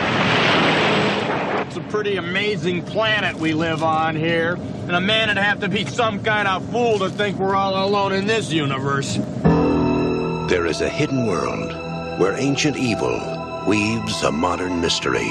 It's 1.65 1.77
a 1.77 1.85
pretty 1.89 2.17
amazing 2.17 2.85
planet 2.85 3.35
we 3.35 3.53
live 3.53 3.81
on 3.81 4.15
here, 4.15 4.53
and 4.83 4.95
a 4.95 5.01
man 5.01 5.29
would 5.29 5.37
have 5.37 5.59
to 5.61 5.67
be 5.67 5.83
some 5.83 6.23
kind 6.23 6.47
of 6.47 6.63
fool 6.69 6.99
to 6.99 7.09
think 7.09 7.39
we're 7.39 7.55
all 7.55 7.87
alone 7.87 8.13
in 8.13 8.27
this 8.27 8.51
universe. 8.51 9.15
There 10.47 10.67
is 10.67 10.81
a 10.81 10.89
hidden 10.89 11.25
world 11.25 11.88
where 12.19 12.35
ancient 12.37 12.75
evil 12.75 13.17
weaves 13.65 14.23
a 14.23 14.31
modern 14.31 14.81
mystery. 14.81 15.29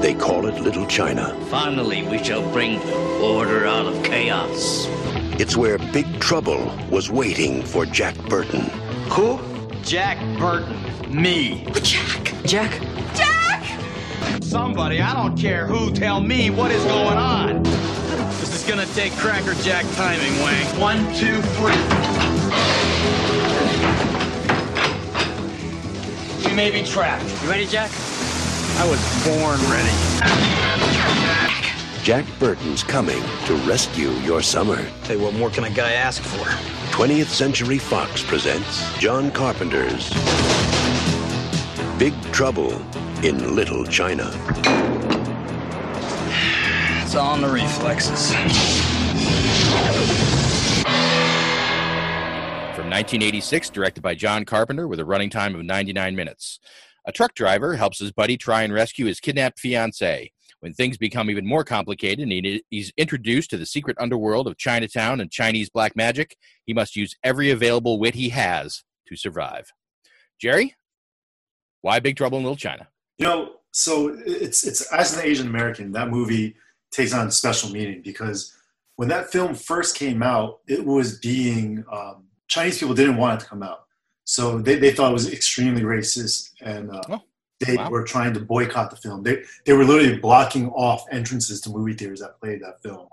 They 0.00 0.14
call 0.14 0.46
it 0.46 0.60
Little 0.60 0.86
China. 0.86 1.34
Finally, 1.50 2.04
we 2.04 2.22
shall 2.22 2.48
bring 2.52 2.80
order 3.20 3.66
out 3.66 3.86
of 3.86 4.00
chaos. 4.04 4.86
It's 5.40 5.56
where 5.56 5.78
Big 5.78 6.20
Trouble 6.20 6.72
was 6.88 7.10
waiting 7.10 7.64
for 7.64 7.84
Jack 7.84 8.16
Burton. 8.28 8.60
Who? 9.10 9.40
Jack 9.82 10.18
Burton. 10.38 10.80
Me. 11.08 11.66
Jack. 11.82 12.32
Jack. 12.44 12.80
Jack! 13.16 13.80
Somebody, 14.40 15.00
I 15.00 15.14
don't 15.14 15.36
care 15.36 15.66
who, 15.66 15.90
tell 15.90 16.20
me 16.20 16.50
what 16.50 16.70
is 16.70 16.84
going 16.84 17.18
on. 17.18 17.64
This 17.64 18.54
is 18.54 18.70
gonna 18.70 18.86
take 18.94 19.12
Cracker 19.14 19.54
Jack 19.64 19.84
timing, 19.96 20.32
Wang. 20.42 20.80
One, 20.80 21.12
two, 21.16 21.42
three. 21.58 22.82
We 26.44 26.52
may 26.54 26.70
be 26.70 26.82
trapped. 26.82 27.24
You 27.42 27.50
ready, 27.50 27.66
Jack? 27.66 27.90
I 28.78 28.86
was 28.88 29.00
born 29.24 29.60
ready. 29.70 29.90
Jack 32.02 32.24
Burton's 32.40 32.82
coming 32.82 33.22
to 33.46 33.54
rescue 33.68 34.10
your 34.24 34.42
summer. 34.42 34.84
Tell 35.04 35.16
you 35.16 35.22
what 35.22 35.34
more 35.34 35.50
can 35.50 35.64
a 35.64 35.70
guy 35.70 35.92
ask 35.92 36.20
for? 36.22 36.44
20th 36.96 37.26
Century 37.26 37.78
Fox 37.78 38.22
presents 38.22 38.92
John 38.98 39.30
Carpenter's 39.30 40.10
Big 41.98 42.12
Trouble 42.32 42.72
in 43.24 43.54
Little 43.54 43.84
China. 43.84 44.30
It's 47.02 47.14
all 47.14 47.36
in 47.36 47.42
the 47.42 47.48
reflexes. 47.48 48.32
From 52.92 52.98
1986, 52.98 53.70
directed 53.70 54.02
by 54.02 54.14
John 54.14 54.44
Carpenter 54.44 54.86
with 54.86 55.00
a 55.00 55.04
running 55.06 55.30
time 55.30 55.54
of 55.54 55.64
99 55.64 56.14
minutes. 56.14 56.60
A 57.06 57.10
truck 57.10 57.34
driver 57.34 57.74
helps 57.74 57.98
his 57.98 58.12
buddy 58.12 58.36
try 58.36 58.64
and 58.64 58.72
rescue 58.74 59.06
his 59.06 59.18
kidnapped 59.18 59.58
fiancee. 59.58 60.30
When 60.60 60.74
things 60.74 60.98
become 60.98 61.30
even 61.30 61.46
more 61.46 61.64
complicated 61.64 62.28
and 62.28 62.60
he's 62.68 62.92
introduced 62.98 63.48
to 63.48 63.56
the 63.56 63.64
secret 63.64 63.96
underworld 63.98 64.46
of 64.46 64.58
Chinatown 64.58 65.22
and 65.22 65.30
Chinese 65.30 65.70
black 65.70 65.96
magic, 65.96 66.36
he 66.66 66.74
must 66.74 66.94
use 66.94 67.16
every 67.24 67.50
available 67.50 67.98
wit 67.98 68.14
he 68.14 68.28
has 68.28 68.84
to 69.06 69.16
survive. 69.16 69.72
Jerry, 70.38 70.74
why 71.80 71.98
Big 71.98 72.16
Trouble 72.16 72.36
in 72.36 72.44
Little 72.44 72.56
China? 72.56 72.88
You 73.16 73.24
know, 73.24 73.52
so 73.70 74.20
it's 74.26 74.66
it's 74.66 74.82
as 74.92 75.16
an 75.16 75.24
Asian 75.24 75.46
American, 75.46 75.92
that 75.92 76.10
movie 76.10 76.56
takes 76.90 77.14
on 77.14 77.30
special 77.30 77.70
meaning 77.70 78.02
because 78.04 78.54
when 78.96 79.08
that 79.08 79.32
film 79.32 79.54
first 79.54 79.96
came 79.96 80.22
out, 80.22 80.58
it 80.66 80.84
was 80.84 81.18
being 81.20 81.86
um, 81.90 82.24
Chinese 82.52 82.78
people 82.78 82.94
didn't 82.94 83.16
want 83.16 83.40
it 83.40 83.44
to 83.44 83.48
come 83.48 83.62
out, 83.62 83.86
so 84.24 84.58
they, 84.58 84.76
they 84.76 84.92
thought 84.92 85.10
it 85.10 85.14
was 85.14 85.32
extremely 85.32 85.82
racist, 85.82 86.50
and 86.60 86.90
uh, 86.90 87.18
they 87.60 87.76
wow. 87.76 87.88
were 87.88 88.04
trying 88.04 88.34
to 88.34 88.40
boycott 88.40 88.90
the 88.90 88.96
film. 88.96 89.22
They 89.22 89.42
they 89.64 89.72
were 89.72 89.84
literally 89.84 90.18
blocking 90.18 90.68
off 90.70 91.04
entrances 91.10 91.62
to 91.62 91.70
movie 91.70 91.94
theaters 91.94 92.20
that 92.20 92.38
played 92.40 92.60
that 92.62 92.82
film. 92.82 93.08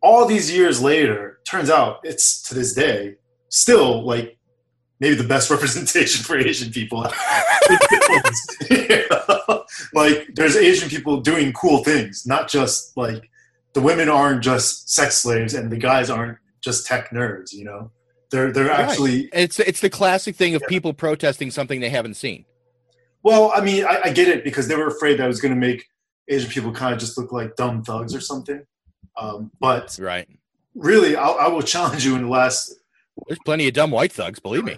All 0.00 0.26
these 0.26 0.54
years 0.54 0.80
later, 0.80 1.40
turns 1.44 1.70
out 1.70 1.98
it's 2.04 2.42
to 2.44 2.54
this 2.54 2.72
day 2.72 3.16
still 3.48 4.04
like 4.04 4.38
maybe 5.00 5.16
the 5.16 5.24
best 5.24 5.50
representation 5.54 6.22
for 6.22 6.38
Asian 6.38 6.70
people. 6.70 7.00
like 9.92 10.28
there's 10.34 10.54
Asian 10.56 10.88
people 10.88 11.20
doing 11.20 11.52
cool 11.52 11.82
things, 11.82 12.26
not 12.26 12.48
just 12.48 12.96
like 12.96 13.28
the 13.72 13.80
women 13.80 14.08
aren't 14.08 14.44
just 14.44 14.88
sex 14.88 15.18
slaves 15.18 15.54
and 15.54 15.68
the 15.72 15.76
guys 15.76 16.10
aren't 16.10 16.38
just 16.60 16.86
tech 16.86 17.10
nerds. 17.10 17.52
You 17.52 17.64
know, 17.64 17.90
they're 18.30 18.52
they're 18.52 18.66
Right. 18.68 18.80
actually 18.80 19.28
it's 19.32 19.58
it's 19.60 19.80
the 19.80 19.90
classic 19.90 20.36
thing 20.36 20.54
of 20.54 20.62
people 20.68 20.92
protesting 20.94 21.50
something 21.50 21.80
they 21.80 21.90
haven't 21.90 22.14
seen. 22.14 22.44
well. 23.22 23.52
I 23.54 23.60
mean, 23.60 23.84
I, 23.84 24.00
I 24.06 24.10
get 24.12 24.28
it 24.28 24.44
because 24.44 24.68
they 24.68 24.76
were 24.76 24.86
afraid 24.88 25.18
that 25.18 25.24
it 25.24 25.28
was 25.28 25.40
going 25.40 25.54
to 25.54 25.60
make 25.60 25.84
Asian 26.28 26.50
people 26.50 26.72
kind 26.72 26.94
of 26.94 27.00
just 27.00 27.18
look 27.18 27.32
like 27.32 27.56
dumb 27.56 27.82
thugs 27.82 28.14
or 28.14 28.20
something. 28.20 28.64
Um, 29.16 29.50
but 29.60 29.98
right, 30.00 30.28
really, 30.74 31.16
I'll, 31.16 31.36
I 31.38 31.48
will 31.48 31.62
challenge 31.74 32.04
you 32.06 32.14
in 32.16 32.22
the 32.22 32.28
last 32.28 32.74
There's 33.26 33.38
plenty 33.44 33.66
of 33.68 33.74
dumb 33.74 33.90
white 33.90 34.12
thugs, 34.12 34.38
believe 34.38 34.64
me. 34.64 34.76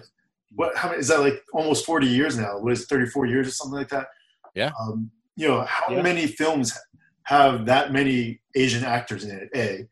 what 0.55 0.75
how 0.75 0.89
many 0.89 0.99
is 0.99 1.07
that 1.07 1.19
like 1.19 1.41
almost 1.53 1.85
40 1.85 2.07
years 2.07 2.37
now 2.37 2.59
what 2.59 2.73
is 2.73 2.81
it, 2.83 2.87
34 2.89 3.25
years 3.27 3.47
or 3.47 3.51
something 3.51 3.77
like 3.79 3.89
that 3.89 4.07
Yeah. 4.55 4.71
um, 4.79 5.09
you 5.35 5.47
know 5.47 5.61
how 5.61 5.93
Yeah. 5.93 6.01
many 6.01 6.27
films 6.27 6.77
have 7.23 7.65
that 7.67 7.91
many 7.93 8.41
asian 8.55 8.83
actors 8.83 9.23
in 9.23 9.31
it 9.31 9.49
a 9.55 9.87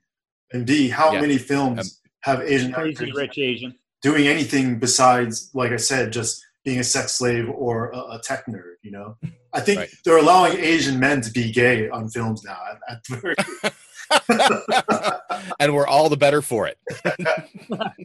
and 0.54 0.66
b 0.68 0.90
how 0.90 1.14
Yeah. 1.14 1.22
many 1.22 1.38
films 1.38 2.01
have 2.22 2.42
asian 2.42 2.72
Crazy 2.72 2.92
actors 2.92 3.16
rich 3.16 3.38
Asian. 3.38 3.76
doing 4.02 4.28
anything 4.28 4.80
besides 4.80 5.50
like 5.54 5.72
i 5.72 5.78
said 5.78 6.12
just 6.12 6.44
being 6.64 6.80
a 6.80 6.84
sex 6.84 7.14
slave 7.14 7.50
or 7.50 7.90
a, 7.90 7.98
a 7.98 8.20
tech 8.24 8.46
nerd 8.48 8.76
you 8.84 8.92
know 8.92 9.18
i 9.54 9.60
think 9.60 9.80
Right. 9.80 9.90
they're 10.06 10.18
allowing 10.18 10.58
asian 10.60 11.00
men 11.00 11.22
to 11.22 11.32
be 11.32 11.52
gay 11.52 11.90
on 11.90 12.10
films 12.10 12.44
now 12.44 12.58
at, 12.90 13.02
at 13.16 13.74
and 15.60 15.74
we're 15.74 15.88
all 15.88 16.10
the 16.10 16.18
better 16.18 16.42
for 16.42 16.68
it. 16.68 16.78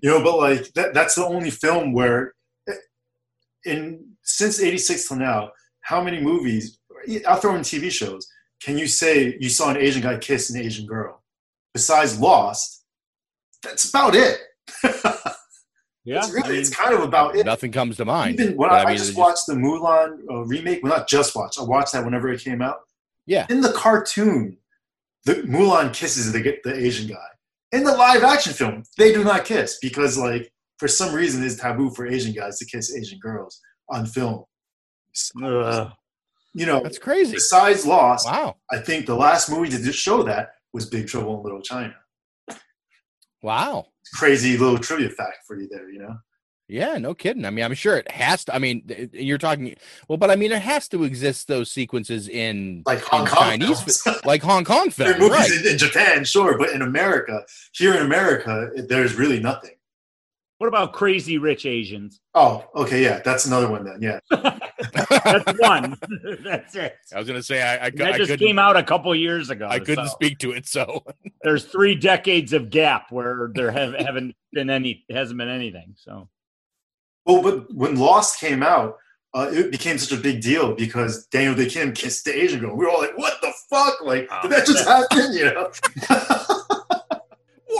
you 0.02 0.08
know 0.11 0.23
but 0.23 0.37
like 0.38 0.73
that, 0.75 0.94
that's 0.94 1.16
the 1.16 1.26
only 1.26 1.50
film 1.50 1.92
where 1.92 2.35
in 3.64 4.12
since 4.23 4.61
86 4.61 5.08
till 5.08 5.16
now 5.16 5.50
how 5.80 6.02
many 6.02 6.20
movies 6.20 6.78
i'll 7.26 7.37
throw 7.37 7.54
in 7.56 7.62
tv 7.62 7.90
shows 7.90 8.28
can 8.62 8.78
you 8.78 8.87
say 8.87 9.37
you 9.40 9.49
saw 9.49 9.70
an 9.70 9.76
asian 9.76 10.02
guy 10.02 10.16
kiss 10.18 10.50
an 10.50 10.61
asian 10.61 10.87
girl 10.87 11.23
besides 11.75 12.18
lost 12.20 12.75
that's 13.66 13.88
about 13.88 14.14
it 14.14 14.38
Yeah. 16.04 16.18
it's 16.18 16.30
really 16.32 16.56
I 16.56 16.61
it's 16.61 16.70
kind 16.70 16.94
of 16.94 17.00
about 17.02 17.35
it 17.37 17.44
Nothing 17.46 17.73
comes 17.73 17.96
to 17.96 18.04
mind. 18.04 18.38
even 18.38 18.56
when 18.56 18.70
I, 18.70 18.82
I 18.82 18.87
mean, 18.87 18.96
just 18.96 19.11
it's 19.11 19.18
watched 19.18 19.46
the 19.49 19.54
mulan 19.54 20.18
uh, 20.30 20.44
remake 20.44 20.80
well 20.82 20.96
not 20.96 21.08
just 21.08 21.35
watched 21.35 21.58
i 21.58 21.64
watched 21.64 21.92
that 21.94 22.04
whenever 22.04 22.28
it 22.28 22.40
came 22.40 22.62
out 22.62 22.78
Yeah. 23.26 23.46
in 23.50 23.61
the 23.61 23.73
cartoon 23.73 24.56
the 25.25 25.35
mulan 25.42 25.92
kisses 25.92 26.32
the, 26.32 26.58
the 26.62 26.75
asian 26.75 27.08
guy 27.08 27.26
in 27.73 27.82
the 27.82 27.92
live 27.96 28.23
action 28.23 28.52
film 28.52 28.85
they 28.96 29.12
do 29.12 29.25
not 29.25 29.44
kiss 29.44 29.78
because 29.82 30.16
like 30.16 30.52
for 30.78 30.87
some 30.87 31.12
reason 31.12 31.42
it's 31.42 31.56
taboo 31.56 31.90
for 31.90 32.06
asian 32.06 32.32
guys 32.32 32.58
to 32.61 32.64
kiss 32.66 32.94
asian 32.96 33.18
girls 33.18 33.61
on 33.88 34.06
film 34.06 34.44
Ugh. 35.42 35.90
you 36.54 36.66
know, 36.66 36.80
That's 36.82 36.99
crazy. 36.99 37.32
Besides 37.32 37.87
Lost, 37.87 38.26
Wow. 38.26 38.56
I 38.70 38.78
think 38.78 39.06
the 39.06 39.14
last 39.14 39.50
movie 39.50 39.70
to 39.70 39.82
just 39.82 39.99
show 39.99 40.23
that 40.25 40.50
was 40.75 40.85
Big 40.90 41.06
Trouble 41.08 41.38
in 41.38 41.42
Little 41.42 41.62
China. 41.62 41.94
Wow. 43.43 43.87
Crazy 44.14 44.57
little 44.57 44.78
trivia 44.78 45.11
fact 45.11 45.38
for 45.47 45.59
you 45.61 45.69
there, 45.71 45.90
you 45.90 45.99
know. 45.99 46.16
Yeah, 46.69 46.99
no 46.99 47.14
kidding. 47.14 47.45
I 47.45 47.50
mean, 47.50 47.64
I'm 47.64 47.75
sure 47.75 47.97
it 47.97 48.11
has 48.11 48.45
to. 48.47 48.55
I 48.55 48.59
mean, 48.59 49.09
you're 49.12 49.38
talking 49.38 49.76
well, 50.09 50.16
but 50.16 50.33
I 50.33 50.37
mean, 50.37 50.50
it 50.50 50.62
has 50.62 50.88
to 50.88 51.05
exist 51.05 51.47
those 51.47 51.71
sequences 51.71 52.28
in 52.28 52.83
Like 52.85 53.02
Hong 53.02 53.21
in 53.21 53.26
Kong 53.28 53.43
Chinese, 53.45 54.02
films. 54.02 54.25
like 54.25 54.43
Hong 54.43 54.64
Kong 54.64 54.90
films, 54.90 55.31
right? 55.31 55.50
in, 55.52 55.64
in 55.73 55.78
Japan, 55.78 56.25
sure, 56.25 56.59
but 56.59 56.71
in 56.71 56.83
America, 56.83 57.43
here 57.73 57.95
in 57.95 58.02
America, 58.05 58.69
there's 58.88 59.14
really 59.14 59.38
nothing. 59.38 59.75
What 60.58 60.68
about 60.68 60.94
Crazy 60.94 61.36
Rich 61.36 61.66
Asians? 61.66 62.20
Oh, 62.34 62.64
okay, 62.75 63.02
yeah, 63.02 63.20
that's 63.22 63.44
another 63.44 63.68
one 63.68 63.84
then. 63.84 63.98
Yeah, 64.00 64.20
That's 64.92 65.58
one. 65.60 65.96
That's 66.44 66.75
it. 66.75 66.96
I 67.14 67.18
was 67.18 67.26
gonna 67.26 67.42
say 67.42 67.62
I, 67.62 67.75
I, 67.75 67.86
And 67.88 68.02
I 68.02 68.12
that 68.12 68.18
just 68.18 68.38
came 68.38 68.58
out 68.58 68.76
a 68.76 68.82
couple 68.82 69.14
years 69.14 69.50
ago. 69.50 69.68
I 69.68 69.78
couldn't 69.78 70.06
so 70.06 70.12
speak 70.12 70.38
to 70.38 70.52
it, 70.52 70.66
so 70.66 71.04
There's 71.42 71.64
three 71.64 71.94
decades 71.94 72.52
of 72.52 72.70
gap 72.70 73.10
where 73.10 73.50
there 73.54 73.70
have, 73.70 73.94
haven't 73.94 74.34
been 74.52 74.70
any, 74.70 75.04
hasn't 75.10 75.38
been 75.38 75.48
anything. 75.48 75.94
So 75.96 76.28
well, 77.25 77.42
but 77.42 77.72
when 77.75 77.96
Lost 77.96 78.40
came 78.40 78.62
out, 78.62 78.96
uh, 79.34 79.50
it 79.52 79.70
became 79.70 79.98
such 79.98 80.18
a 80.18 80.20
big 80.20 80.40
deal 80.40 80.75
because 80.75 81.26
Daniel 81.26 81.54
Dae 81.54 81.68
Kim 81.68 81.92
kissed 81.92 82.25
the 82.25 82.34
Asian 82.34 82.60
girl. 82.60 82.76
We 82.76 82.84
were 82.84 82.90
all 82.90 83.00
like, 83.00 83.16
"What 83.18 83.40
the 83.42 83.52
fuck? 83.68 84.00
Like, 84.02 84.28
did 84.42 84.50
that 84.52 84.66
just 84.66 84.86
happen?" 84.86 85.32
You 85.32 85.52
know. 85.52 86.62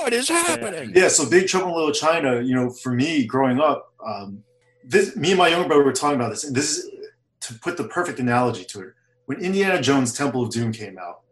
What 0.07 0.15
is 0.15 0.29
happening? 0.29 0.93
Yeah, 0.95 1.09
so 1.09 1.29
Big 1.29 1.49
Trouble 1.49 1.69
in 1.71 1.75
Little 1.75 1.91
China, 1.93 2.41
you 2.41 2.55
know, 2.55 2.71
for 2.71 2.93
me 2.93 3.27
growing 3.27 3.59
up, 3.61 3.93
um, 4.07 4.45
this, 4.85 5.17
me 5.17 5.31
and 5.31 5.39
my 5.39 5.49
younger 5.49 5.67
brother 5.67 5.83
were 5.83 5.93
talking 5.93 6.15
about 6.15 6.31
this, 6.31 6.45
and 6.45 6.55
this 6.55 6.79
is 6.79 6.91
to 7.41 7.55
put 7.55 7.77
the 7.77 7.85
perfect 7.89 8.21
analogy 8.21 8.65
to 8.67 8.83
it. 8.83 8.89
When 9.27 9.41
Indiana 9.41 9.83
Jones 9.83 10.13
Temple 10.13 10.45
of 10.45 10.51
Doom 10.53 10.71
came 10.73 10.97
out, 10.97 11.23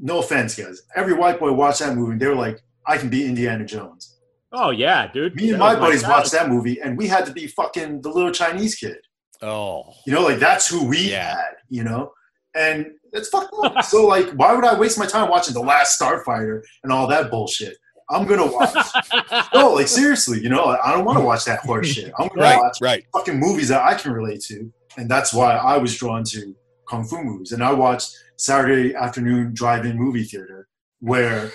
no 0.00 0.18
offense, 0.18 0.56
guys, 0.56 0.82
every 0.96 1.14
white 1.14 1.38
boy 1.38 1.52
watched 1.52 1.78
that 1.78 1.96
movie 1.96 2.12
and 2.12 2.20
they 2.20 2.26
were 2.26 2.34
like, 2.34 2.60
I 2.88 2.98
can 2.98 3.08
be 3.08 3.24
Indiana 3.24 3.64
Jones. 3.64 4.16
Oh 4.52 4.70
yeah, 4.70 5.10
dude. 5.12 5.36
Me 5.36 5.50
and 5.50 5.54
That 5.54 5.58
my 5.58 5.74
buddies 5.76 6.02
childhood. 6.02 6.18
watched 6.22 6.32
that 6.32 6.48
movie 6.48 6.80
and 6.80 6.98
we 6.98 7.06
had 7.06 7.24
to 7.26 7.32
be 7.32 7.46
fucking 7.46 8.02
the 8.02 8.08
little 8.08 8.32
Chinese 8.32 8.74
kid. 8.74 8.96
Oh, 9.42 9.92
You 10.06 10.12
know, 10.12 10.22
like 10.22 10.38
that's 10.40 10.66
who 10.68 10.84
we 10.88 11.10
had, 11.10 11.50
you 11.68 11.84
know? 11.84 12.12
And 12.56 12.86
it's 13.12 13.28
fucked 13.28 13.54
up. 13.62 13.84
so 13.84 14.06
like, 14.06 14.30
why 14.32 14.54
would 14.54 14.64
I 14.64 14.76
waste 14.78 14.98
my 14.98 15.06
time 15.06 15.28
watching 15.30 15.54
The 15.54 15.60
Last 15.60 16.00
Starfighter 16.00 16.62
and 16.82 16.92
all 16.92 17.06
that 17.08 17.30
bullshit? 17.30 17.76
I'm 18.10 18.26
gonna 18.26 18.46
watch. 18.50 18.74
no, 19.54 19.72
like 19.74 19.88
seriously, 19.88 20.40
you 20.40 20.48
know, 20.48 20.64
I 20.82 20.92
don't 20.92 21.04
want 21.04 21.18
to 21.18 21.24
watch 21.24 21.44
that 21.44 21.60
horse 21.60 21.88
shit. 21.88 22.12
I'm 22.18 22.28
gonna 22.28 22.40
Right, 22.42 22.58
watch 22.58 22.78
right. 22.80 23.04
fucking 23.12 23.38
movies 23.38 23.68
that 23.68 23.82
I 23.84 23.94
can 23.94 24.12
relate 24.12 24.40
to, 24.48 24.72
and 24.96 25.10
that's 25.10 25.32
why 25.34 25.54
I 25.56 25.76
was 25.78 25.96
drawn 25.96 26.24
to 26.24 26.54
kung 26.88 27.04
fu 27.04 27.22
movies. 27.22 27.52
And 27.52 27.62
I 27.62 27.72
watched 27.72 28.16
Saturday 28.36 28.94
afternoon 28.94 29.52
drive-in 29.52 29.96
movie 29.98 30.24
theater, 30.24 30.68
where, 31.00 31.52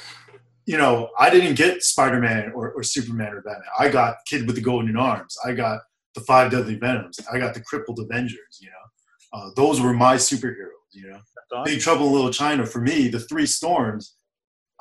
you 0.66 0.78
know, 0.78 1.10
I 1.20 1.30
didn't 1.30 1.56
get 1.56 1.82
Spider-Man 1.84 2.52
or, 2.54 2.72
or 2.72 2.84
Superman 2.84 3.34
or 3.34 3.42
Batman. 3.42 3.64
I 3.80 3.90
got 3.90 4.18
Kid 4.28 4.46
with 4.46 4.56
the 4.56 4.62
Golden 4.62 4.96
Arms. 4.96 5.36
I 5.46 5.54
got 5.54 5.80
the 6.14 6.22
Five 6.22 6.52
Deadly 6.52 6.76
Venoms. 6.76 7.20
I 7.32 7.40
got 7.40 7.54
the 7.56 7.62
Crippled 7.62 8.00
Avengers. 8.00 8.60
You 8.62 8.70
know, 8.70 9.40
uh, 9.40 9.50
those 9.56 9.82
were 9.82 9.94
my 9.94 10.16
superheroes. 10.18 10.70
You 10.92 11.10
know, 11.10 11.20
awesome. 11.52 11.64
Big 11.74 11.80
Trouble 11.82 12.08
in 12.08 12.14
Little 12.14 12.32
China 12.32 12.66
for 12.68 12.80
me. 12.82 13.08
The 13.08 13.20
Three 13.22 13.48
Storms. 13.48 14.16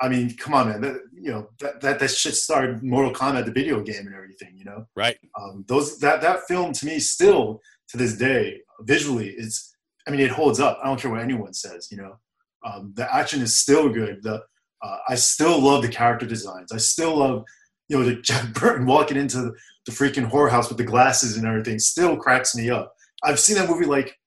I 0.03 0.09
mean, 0.09 0.35
come 0.35 0.53
on, 0.53 0.67
man. 0.67 0.81
That, 0.81 0.99
you 1.13 1.31
know 1.31 1.49
that, 1.61 1.79
that 1.79 1.99
that 1.99 2.11
shit 2.11 2.35
started 2.35 2.83
Mortal 2.83 3.13
Kombat, 3.13 3.45
the 3.45 3.51
video 3.51 3.79
game, 3.79 4.05
and 4.05 4.13
everything. 4.13 4.57
You 4.57 4.65
know, 4.65 4.85
right. 4.97 5.17
um, 5.39 5.63
those 5.69 5.97
that 5.99 6.21
that 6.21 6.41
film 6.47 6.73
to 6.73 6.85
me 6.85 6.99
still 6.99 7.61
to 7.87 7.97
this 7.97 8.17
day 8.17 8.59
visually 8.81 9.29
it's 9.29 9.75
I 10.05 10.11
mean 10.11 10.19
it 10.19 10.31
holds 10.31 10.59
up. 10.59 10.79
I 10.83 10.87
don't 10.87 10.99
care 10.99 11.09
what 11.09 11.21
anyone 11.21 11.53
says. 11.53 11.87
You 11.89 11.99
know, 11.99 12.17
um, 12.65 12.91
the 12.95 13.13
action 13.15 13.41
is 13.41 13.57
still 13.57 13.87
good. 13.87 14.21
The 14.21 14.43
uh, 14.83 14.97
I 15.07 15.15
still 15.15 15.57
love 15.61 15.81
the 15.81 15.87
character 15.87 16.25
designs. 16.25 16.73
I 16.73 16.77
still 16.77 17.15
love 17.15 17.45
you 17.87 17.97
know 17.97 18.03
the 18.03 18.15
Jack 18.21 18.53
Burton 18.53 18.85
walking 18.85 19.15
into 19.15 19.37
the, 19.37 19.53
the 19.85 19.93
freaking 19.93 20.29
whorehouse 20.29 20.67
with 20.67 20.77
the 20.77 20.83
glasses 20.83 21.37
and 21.37 21.47
everything. 21.47 21.79
Still 21.79 22.17
cracks 22.17 22.55
me 22.55 22.69
up. 22.69 22.93
I've 23.23 23.39
seen 23.39 23.55
that 23.55 23.69
movie 23.69 23.85
like 23.85 24.17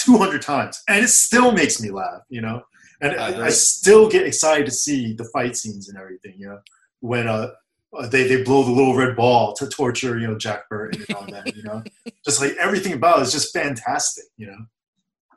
200 0.00 0.42
times 0.42 0.82
and 0.86 1.02
it 1.02 1.08
still 1.08 1.52
makes 1.52 1.80
me 1.80 1.90
laugh. 1.90 2.20
You 2.28 2.42
know, 2.42 2.62
and 3.00 3.18
I, 3.18 3.46
I 3.46 3.48
still 3.50 4.08
get 4.08 4.26
excited 4.26 4.66
to 4.66 4.72
see 4.72 5.12
the 5.12 5.24
fight 5.24 5.56
scenes 5.56 5.88
and 5.88 5.98
everything. 5.98 6.34
You 6.36 6.48
know, 6.48 6.58
when 7.00 7.28
uh 7.28 7.48
uh, 7.96 8.06
they 8.06 8.28
they 8.28 8.42
blow 8.42 8.62
the 8.64 8.70
little 8.70 8.94
red 8.94 9.16
ball 9.16 9.54
to 9.54 9.66
torture 9.66 10.18
you 10.18 10.26
know 10.26 10.36
Jack 10.36 10.68
Burton 10.68 11.04
and 11.08 11.16
all 11.16 11.26
that 11.26 11.56
you 11.56 11.62
know 11.62 11.82
just 12.24 12.40
like 12.40 12.52
everything 12.60 12.92
about 12.92 13.20
it 13.20 13.22
is 13.22 13.32
just 13.32 13.50
fantastic 13.52 14.24
you 14.36 14.46
know 14.46 14.58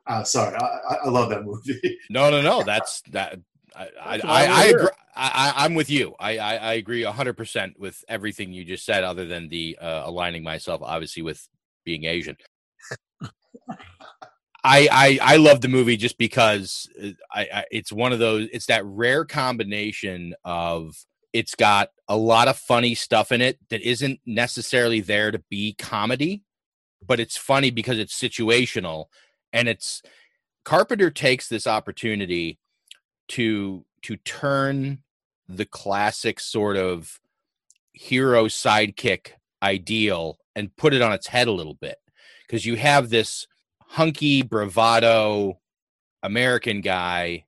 uh, 0.07 0.23
sorry 0.23 0.57
I, 0.57 0.95
I- 1.05 1.09
love 1.09 1.29
that 1.29 1.45
movie 1.45 1.97
No, 2.09 2.29
no, 2.29 2.41
no. 2.41 2.61
That's 2.65 3.01
that. 3.11 3.39
I, 3.73 3.87
I, 4.03 4.19
I, 4.23 4.45
I 4.45 4.65
agree. 4.65 4.87
I, 5.15 5.53
I, 5.55 5.65
am 5.65 5.75
with 5.75 5.89
you. 5.89 6.13
I, 6.19 6.37
I, 6.37 6.55
I 6.55 6.73
agree 6.73 7.03
hundred 7.03 7.35
percent 7.35 7.79
with 7.79 8.03
everything 8.09 8.51
you 8.51 8.65
just 8.65 8.85
said, 8.85 9.05
other 9.05 9.25
than 9.25 9.47
the 9.47 9.77
uh, 9.79 10.03
aligning 10.05 10.43
myself, 10.43 10.81
obviously, 10.83 11.23
with 11.23 11.47
being 11.85 12.03
Asian. 12.03 12.35
I, 14.63 14.87
I, 14.91 15.19
I 15.33 15.35
love 15.37 15.61
the 15.61 15.67
movie 15.67 15.97
just 15.97 16.17
because 16.17 16.87
uh, 17.01 17.09
I, 17.31 17.47
I, 17.53 17.65
it's 17.71 17.91
one 17.91 18.13
of 18.13 18.19
those. 18.19 18.47
It's 18.53 18.67
that 18.67 18.85
rare 18.85 19.25
combination 19.25 20.35
of 20.45 20.95
it's 21.33 21.55
got 21.55 21.89
a 22.07 22.17
lot 22.17 22.47
of 22.47 22.57
funny 22.57 22.93
stuff 22.93 23.31
in 23.31 23.41
it 23.41 23.57
that 23.69 23.81
isn't 23.81 24.19
necessarily 24.25 24.99
there 24.99 25.31
to 25.31 25.41
be 25.49 25.73
comedy, 25.73 26.43
but 27.05 27.19
it's 27.19 27.37
funny 27.37 27.71
because 27.71 27.97
it's 27.97 28.19
situational, 28.19 29.05
and 29.51 29.67
it's 29.67 30.01
Carpenter 30.63 31.09
takes 31.09 31.47
this 31.47 31.65
opportunity 31.65 32.59
to 33.29 33.85
to 34.03 34.17
turn 34.17 34.99
the 35.47 35.65
classic 35.65 36.39
sort 36.39 36.77
of 36.77 37.19
hero 37.93 38.45
sidekick 38.45 39.31
ideal 39.63 40.37
and 40.55 40.75
put 40.75 40.93
it 40.93 41.01
on 41.01 41.11
its 41.11 41.27
head 41.27 41.47
a 41.47 41.51
little 41.51 41.75
bit 41.75 41.97
because 42.47 42.65
you 42.65 42.75
have 42.75 43.09
this 43.09 43.47
hunky 43.91 44.41
bravado 44.41 45.59
American 46.23 46.81
guy 46.81 47.45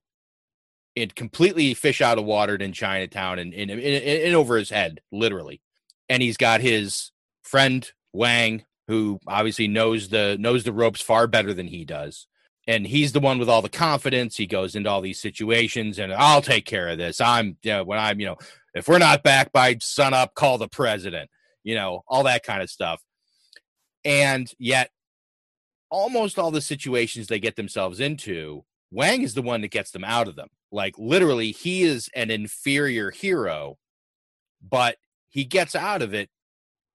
it 0.94 1.14
completely 1.14 1.74
fish 1.74 2.00
out 2.00 2.18
of 2.18 2.24
water 2.24 2.54
in 2.54 2.72
Chinatown 2.72 3.38
and 3.38 3.52
in, 3.52 3.70
in 3.70 4.34
over 4.34 4.56
his 4.56 4.70
head 4.70 5.00
literally 5.10 5.60
and 6.08 6.22
he's 6.22 6.36
got 6.36 6.60
his 6.60 7.10
friend 7.42 7.90
Wang 8.12 8.64
who 8.88 9.18
obviously 9.26 9.68
knows 9.68 10.10
the 10.10 10.36
knows 10.38 10.64
the 10.64 10.72
ropes 10.72 11.00
far 11.00 11.26
better 11.26 11.54
than 11.54 11.68
he 11.68 11.84
does 11.84 12.26
and 12.66 12.86
he's 12.86 13.12
the 13.12 13.20
one 13.20 13.38
with 13.38 13.48
all 13.48 13.62
the 13.62 13.68
confidence. 13.68 14.36
He 14.36 14.46
goes 14.46 14.74
into 14.74 14.88
all 14.88 15.00
these 15.00 15.20
situations, 15.20 15.98
and 15.98 16.12
I'll 16.12 16.42
take 16.42 16.64
care 16.64 16.88
of 16.88 16.98
this. 16.98 17.20
I'm, 17.20 17.56
you 17.62 17.72
know, 17.72 17.84
when 17.84 17.98
I'm, 17.98 18.18
you 18.20 18.26
know, 18.26 18.36
if 18.74 18.88
we're 18.88 18.98
not 18.98 19.22
back 19.22 19.52
by 19.52 19.76
sunup, 19.80 20.34
call 20.34 20.58
the 20.58 20.68
president. 20.68 21.30
You 21.62 21.74
know, 21.74 22.04
all 22.06 22.24
that 22.24 22.42
kind 22.42 22.62
of 22.62 22.70
stuff. 22.70 23.02
And 24.04 24.50
yet, 24.58 24.90
almost 25.94 26.38
all 26.38 26.50
the 26.50 26.60
situations 26.60 27.26
they 27.26 27.38
get 27.38 27.56
themselves 27.56 28.00
into, 28.00 28.64
Wang 28.90 29.22
is 29.22 29.34
the 29.34 29.42
one 29.42 29.60
that 29.60 29.70
gets 29.70 29.90
them 29.90 30.04
out 30.04 30.28
of 30.28 30.36
them. 30.36 30.48
Like 30.70 30.98
literally, 30.98 31.52
he 31.52 31.82
is 31.82 32.10
an 32.14 32.30
inferior 32.30 33.10
hero, 33.10 33.78
but 34.60 34.96
he 35.28 35.44
gets 35.44 35.74
out 35.74 36.02
of 36.02 36.14
it 36.14 36.30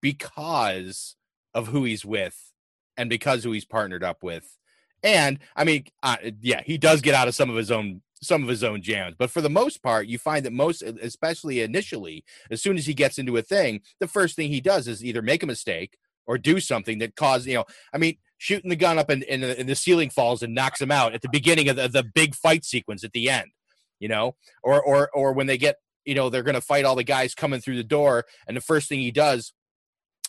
because 0.02 1.16
of 1.54 1.68
who 1.68 1.84
he's 1.84 2.06
with 2.06 2.52
and 2.98 3.10
because 3.10 3.44
who 3.44 3.52
he's 3.52 3.66
partnered 3.66 4.04
up 4.04 4.24
with 4.24 4.60
and 5.04 5.40
I 5.56 5.64
mean, 5.64 5.86
uh, 6.04 6.18
yeah, 6.42 6.62
he 6.66 6.78
does 6.78 7.02
get 7.02 7.16
out 7.16 7.28
of 7.28 7.36
some 7.36 7.50
of 7.50 7.56
his 7.56 7.72
own 7.72 8.02
some 8.22 8.44
of 8.44 8.50
his 8.50 8.66
own 8.66 8.82
jams, 8.82 9.16
but 9.18 9.32
for 9.32 9.40
the 9.40 9.50
most 9.50 9.82
part, 9.82 10.08
you 10.08 10.20
find 10.20 10.46
that 10.46 10.52
most, 10.52 10.82
especially 10.82 11.62
initially, 11.62 12.26
as 12.52 12.62
soon 12.62 12.78
as 12.78 12.86
he 12.86 12.94
gets 12.94 13.18
into 13.18 13.38
a 13.38 13.42
thing, 13.42 13.80
the 14.02 14.10
first 14.10 14.36
thing 14.36 14.50
he 14.50 14.60
does 14.60 14.90
is 14.90 15.06
either 15.06 15.22
make 15.22 15.42
a 15.42 15.48
mistake 15.48 15.98
or 16.28 16.38
do 16.38 16.60
something 16.60 17.00
that 17.00 17.16
causes, 17.16 17.48
you 17.48 17.54
know, 17.54 17.64
I 17.94 17.98
mean, 17.98 18.18
shooting 18.40 18.70
the 18.70 18.76
gun 18.76 18.98
up 18.98 19.10
and, 19.10 19.24
and, 19.26 19.44
the, 19.44 19.60
and 19.60 19.70
the 19.70 19.76
ceiling 19.76 20.10
falls 20.10 20.42
and 20.42 20.56
knocks 20.56 20.82
him 20.82 20.90
out 20.90 21.14
at 21.14 21.22
the 21.22 21.30
beginning 21.30 21.70
of 21.70 21.76
the, 21.76 21.88
the 21.88 22.04
big 22.04 22.34
fight 22.34 22.66
sequence 22.66 23.04
at 23.04 23.12
the 23.12 23.30
end, 23.30 23.52
you 24.00 24.08
know, 24.08 24.36
or 24.64 24.82
or 24.82 25.10
or 25.14 25.34
when 25.34 25.46
they 25.46 25.58
get, 25.58 25.76
you 26.06 26.16
know, 26.16 26.30
they're 26.30 26.42
going 26.42 26.56
to 26.56 26.62
fight 26.62 26.86
all 26.86 26.96
the 26.96 27.04
guys 27.04 27.36
coming 27.36 27.60
through 27.60 27.76
the 27.76 27.84
door, 27.84 28.26
and 28.48 28.58
the 28.58 28.62
first 28.62 28.90
thing 28.90 29.00
he 29.00 29.12
does 29.12 29.54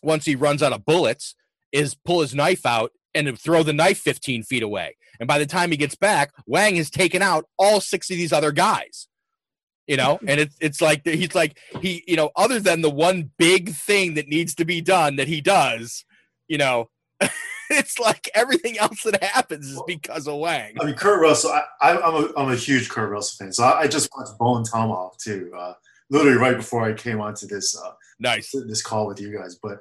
once 0.02 0.26
he 0.26 0.34
runs 0.34 0.62
out 0.62 0.72
of 0.72 0.84
bullets 0.84 1.34
is 1.72 1.94
pull 1.94 2.20
his 2.20 2.34
knife 2.34 2.66
out 2.66 2.92
and 3.14 3.38
throw 3.38 3.62
the 3.62 3.72
knife 3.72 3.98
15 3.98 4.42
feet 4.42 4.62
away. 4.62 4.96
And 5.18 5.26
by 5.26 5.38
the 5.38 5.46
time 5.46 5.70
he 5.70 5.76
gets 5.76 5.94
back, 5.94 6.32
Wang 6.46 6.76
has 6.76 6.90
taken 6.90 7.22
out 7.22 7.44
all 7.58 7.80
six 7.80 8.10
of 8.10 8.16
these 8.16 8.32
other 8.32 8.52
guys. 8.52 9.08
You 9.86 9.96
know, 9.96 10.18
and 10.26 10.40
it's 10.40 10.56
it's 10.60 10.80
like 10.80 11.02
he's 11.04 11.34
like 11.34 11.58
he, 11.80 12.02
you 12.06 12.16
know, 12.16 12.30
other 12.36 12.58
than 12.58 12.80
the 12.80 12.90
one 12.90 13.30
big 13.38 13.70
thing 13.70 14.14
that 14.14 14.28
needs 14.28 14.54
to 14.56 14.64
be 14.64 14.80
done 14.80 15.16
that 15.16 15.28
he 15.28 15.40
does, 15.40 16.04
you 16.48 16.58
know, 16.58 16.88
it's 17.78 17.98
like 17.98 18.28
everything 18.34 18.78
else 18.78 19.02
that 19.04 19.22
happens 19.22 19.70
is 19.70 19.82
because 19.86 20.26
of 20.26 20.36
Wang. 20.38 20.74
I 20.80 20.84
mean 20.86 20.94
Kurt 20.94 21.20
Russell 21.20 21.50
I, 21.50 21.62
I, 21.80 22.00
I'm 22.00 22.24
a 22.24 22.32
I'm 22.36 22.52
a 22.52 22.56
huge 22.56 22.88
Kurt 22.88 23.10
Russell 23.10 23.44
fan 23.44 23.52
so 23.52 23.64
I, 23.64 23.80
I 23.82 23.86
just 23.88 24.08
watched 24.16 24.36
Bone 24.38 24.64
Tomahawk 24.64 25.18
too 25.18 25.50
uh, 25.56 25.74
literally 26.10 26.36
right 26.38 26.56
before 26.56 26.82
I 26.84 26.92
came 26.92 27.20
onto 27.20 27.46
this 27.46 27.76
uh, 27.80 27.92
nice 28.18 28.50
this 28.66 28.82
call 28.82 29.06
with 29.06 29.20
you 29.20 29.36
guys 29.36 29.56
but 29.62 29.78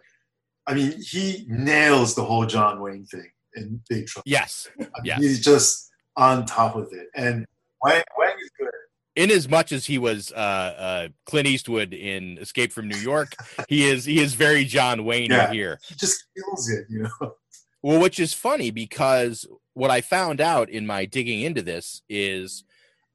I 0.67 0.73
mean 0.75 0.93
he 1.01 1.45
nails 1.47 2.15
the 2.15 2.23
whole 2.23 2.45
John 2.45 2.79
Wayne 2.81 3.05
thing 3.05 3.29
in 3.55 3.81
Big 3.89 4.05
Trouble. 4.07 4.23
Yes. 4.27 4.69
Yes. 5.03 5.19
He's 5.19 5.43
just 5.43 5.89
on 6.15 6.45
top 6.45 6.75
of 6.75 6.89
it. 6.91 7.07
And 7.15 7.45
Wang, 7.81 8.03
Wang 8.17 8.33
is 8.43 8.51
good. 8.59 8.69
in 9.15 9.31
as 9.31 9.49
much 9.49 9.71
as 9.71 9.85
he 9.87 9.97
was 9.97 10.31
uh, 10.31 10.35
uh, 10.35 11.07
Clint 11.25 11.47
Eastwood 11.47 11.93
in 11.95 12.37
Escape 12.37 12.71
from 12.71 12.87
New 12.87 12.97
York, 12.97 13.33
he 13.67 13.89
is 13.89 14.05
he 14.05 14.19
is 14.19 14.35
very 14.35 14.65
John 14.65 15.03
Wayne 15.05 15.31
Yeah. 15.31 15.51
here. 15.51 15.79
He 15.87 15.95
just 15.95 16.25
kills 16.37 16.69
it, 16.69 16.85
you 16.89 17.03
know. 17.03 17.33
Well, 17.81 18.01
which 18.01 18.19
is 18.19 18.33
funny 18.33 18.71
because 18.71 19.47
what 19.73 19.89
I 19.89 20.01
found 20.01 20.41
out 20.41 20.69
in 20.69 20.85
my 20.85 21.05
digging 21.05 21.41
into 21.41 21.61
this 21.61 22.01
is 22.09 22.65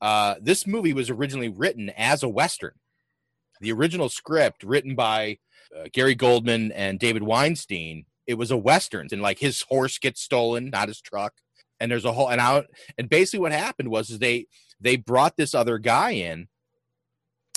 uh, 0.00 0.36
this 0.40 0.66
movie 0.66 0.94
was 0.94 1.10
originally 1.10 1.50
written 1.50 1.90
as 1.90 2.22
a 2.22 2.28
western. 2.28 2.72
The 3.60 3.72
original 3.72 4.08
script, 4.08 4.64
written 4.64 4.94
by 4.94 5.38
uh, 5.76 5.84
Gary 5.92 6.14
Goldman 6.14 6.72
and 6.72 6.98
David 6.98 7.22
Weinstein, 7.22 8.06
it 8.26 8.34
was 8.34 8.50
a 8.50 8.56
western, 8.56 9.08
and 9.12 9.20
like 9.20 9.38
his 9.38 9.62
horse 9.62 9.98
gets 9.98 10.22
stolen, 10.22 10.70
not 10.70 10.88
his 10.88 11.00
truck, 11.00 11.34
and 11.78 11.90
there's 11.90 12.06
a 12.06 12.12
whole 12.12 12.30
and 12.30 12.40
out. 12.40 12.66
And 12.96 13.08
basically, 13.08 13.40
what 13.40 13.52
happened 13.52 13.90
was 13.90 14.08
is 14.08 14.18
they 14.18 14.46
they 14.80 14.96
brought 14.96 15.36
this 15.36 15.54
other 15.54 15.78
guy 15.78 16.12
in. 16.12 16.48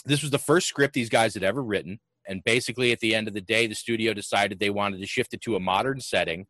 This 0.05 0.21
was 0.21 0.31
the 0.31 0.37
first 0.37 0.67
script 0.67 0.93
these 0.93 1.09
guys 1.09 1.33
had 1.33 1.43
ever 1.43 1.63
written, 1.63 1.99
and 2.27 2.43
basically, 2.43 2.91
at 2.91 2.99
the 2.99 3.15
end 3.15 3.29
of 3.29 3.33
the 3.33 3.41
day, 3.41 3.65
the 3.65 3.75
studio 3.75 4.13
decided 4.13 4.59
they 4.59 4.69
wanted 4.69 4.99
to 4.99 5.07
shift 5.07 5.33
it 5.33 5.41
to 5.41 5.55
a 5.55 5.59
modern 5.61 6.01
setting 6.01 6.47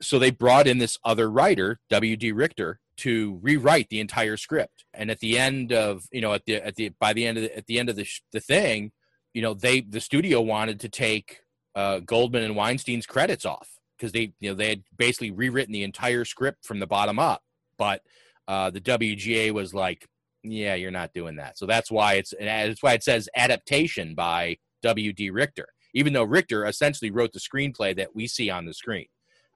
so 0.00 0.18
they 0.18 0.30
brought 0.30 0.66
in 0.66 0.78
this 0.78 0.98
other 1.04 1.30
writer, 1.30 1.80
W.D. 1.90 2.32
Richter, 2.32 2.80
to 2.98 3.38
rewrite 3.42 3.88
the 3.88 4.00
entire 4.00 4.36
script. 4.36 4.84
And 4.94 5.10
at 5.10 5.20
the 5.20 5.38
end 5.38 5.72
of, 5.72 6.04
you 6.12 6.20
know, 6.20 6.34
at 6.34 6.44
the 6.46 6.56
at 6.56 6.76
the 6.76 6.90
by 7.00 7.12
the 7.12 7.26
end 7.26 7.38
of 7.38 7.44
the, 7.44 7.56
at 7.56 7.66
the 7.66 7.78
end 7.78 7.88
of 7.88 7.96
the 7.96 8.04
sh- 8.04 8.22
the 8.32 8.40
thing, 8.40 8.92
you 9.34 9.42
know, 9.42 9.54
they 9.54 9.80
the 9.80 10.00
studio 10.00 10.40
wanted 10.40 10.80
to 10.80 10.88
take 10.88 11.40
uh, 11.74 12.00
Goldman 12.00 12.42
and 12.42 12.56
Weinstein's 12.56 13.06
credits 13.06 13.44
off 13.44 13.68
because 13.96 14.12
they 14.12 14.32
you 14.40 14.50
know 14.50 14.54
they 14.54 14.68
had 14.68 14.82
basically 14.96 15.30
rewritten 15.30 15.72
the 15.72 15.84
entire 15.84 16.24
script 16.24 16.64
from 16.64 16.80
the 16.80 16.86
bottom 16.86 17.18
up. 17.18 17.42
But 17.76 18.02
uh, 18.46 18.70
the 18.70 18.80
WGA 18.80 19.52
was 19.52 19.74
like, 19.74 20.06
yeah, 20.42 20.74
you're 20.74 20.90
not 20.90 21.12
doing 21.12 21.36
that. 21.36 21.58
So 21.58 21.66
that's 21.66 21.90
why 21.90 22.14
it's 22.14 22.34
that's 22.38 22.82
why 22.82 22.94
it 22.94 23.04
says 23.04 23.28
adaptation 23.36 24.14
by 24.14 24.58
W.D. 24.82 25.30
Richter, 25.30 25.68
even 25.94 26.12
though 26.12 26.24
Richter 26.24 26.64
essentially 26.66 27.10
wrote 27.10 27.32
the 27.32 27.40
screenplay 27.40 27.96
that 27.96 28.14
we 28.14 28.26
see 28.26 28.50
on 28.50 28.64
the 28.64 28.74
screen 28.74 29.06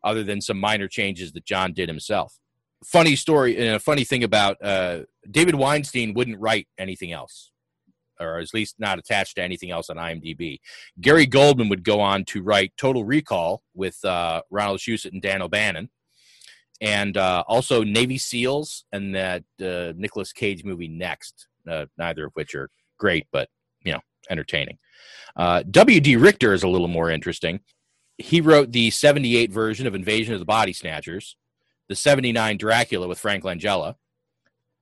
other 0.05 0.23
than 0.23 0.41
some 0.41 0.59
minor 0.59 0.89
changes 0.89 1.33
that 1.33 1.45
John 1.45 1.73
did 1.73 1.89
himself. 1.89 2.39
Funny 2.85 3.15
story 3.15 3.57
and 3.57 3.77
a 3.77 3.79
funny 3.79 4.05
thing 4.05 4.25
about 4.25 4.57
uh, 4.63 5.01
David 5.31 5.55
Weinstein 5.55 6.15
wouldn't 6.15 6.41
write 6.41 6.67
anything 6.79 7.13
else, 7.13 7.53
or 8.19 8.39
at 8.39 8.53
least 8.53 8.77
not 8.79 8.99
attached 8.99 9.37
to 9.37 9.43
anything 9.43 9.71
else 9.71 9.89
on 9.89 9.97
IMDb. 9.97 10.59
Gary 11.01 11.27
Goldman 11.27 11.69
would 11.69 11.85
go 11.85 12.01
on 12.01 12.25
to 12.27 12.43
write 12.43 12.73
Total 12.77 13.05
Recall 13.05 13.63
with 13.75 14.05
uh, 14.05 14.43
Ronald 14.51 14.81
Shusett 14.81 15.13
and 15.13 15.23
Dan 15.23 15.43
O'Bannon, 15.43 15.91
and 16.81 17.17
uh, 17.17 17.45
also 17.47 17.85
Navy 17.85 18.19
SEALs 18.19 18.85
and 18.93 19.15
that 19.15 19.45
uh, 19.65 19.93
Nicolas 19.97 20.33
Cage 20.33 20.65
movie 20.65 20.89
Next, 20.89 21.47
uh, 21.71 21.87
neither 21.97 22.27
of 22.27 22.33
which 22.35 22.57
are 22.57 22.69
great, 22.99 23.27
but 23.33 23.49
you 23.85 23.93
know, 23.93 24.01
entertaining. 24.29 24.79
Uh, 25.37 25.63
W.D. 25.71 26.17
Richter 26.17 26.53
is 26.53 26.65
a 26.65 26.69
little 26.69 26.89
more 26.89 27.11
interesting 27.11 27.61
he 28.23 28.41
wrote 28.41 28.73
the 28.73 28.91
78 28.91 29.51
version 29.51 29.87
of 29.87 29.95
Invasion 29.95 30.35
of 30.35 30.41
the 30.41 30.47
Body 30.47 30.73
Snatchers, 30.73 31.37
the 31.89 31.95
79 31.95 32.57
Dracula 32.57 33.09
with 33.09 33.19
Frank 33.19 33.45
Langella, 33.45 33.97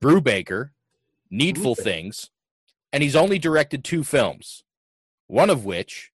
Brubaker, 0.02 0.70
Needful 1.30 1.74
Things, 1.74 2.30
and 2.92 3.02
he's 3.02 3.16
only 3.16 3.38
directed 3.38 3.84
two 3.84 4.04
films, 4.04 4.64
one 5.26 5.50
of 5.50 5.64
which 5.64 6.10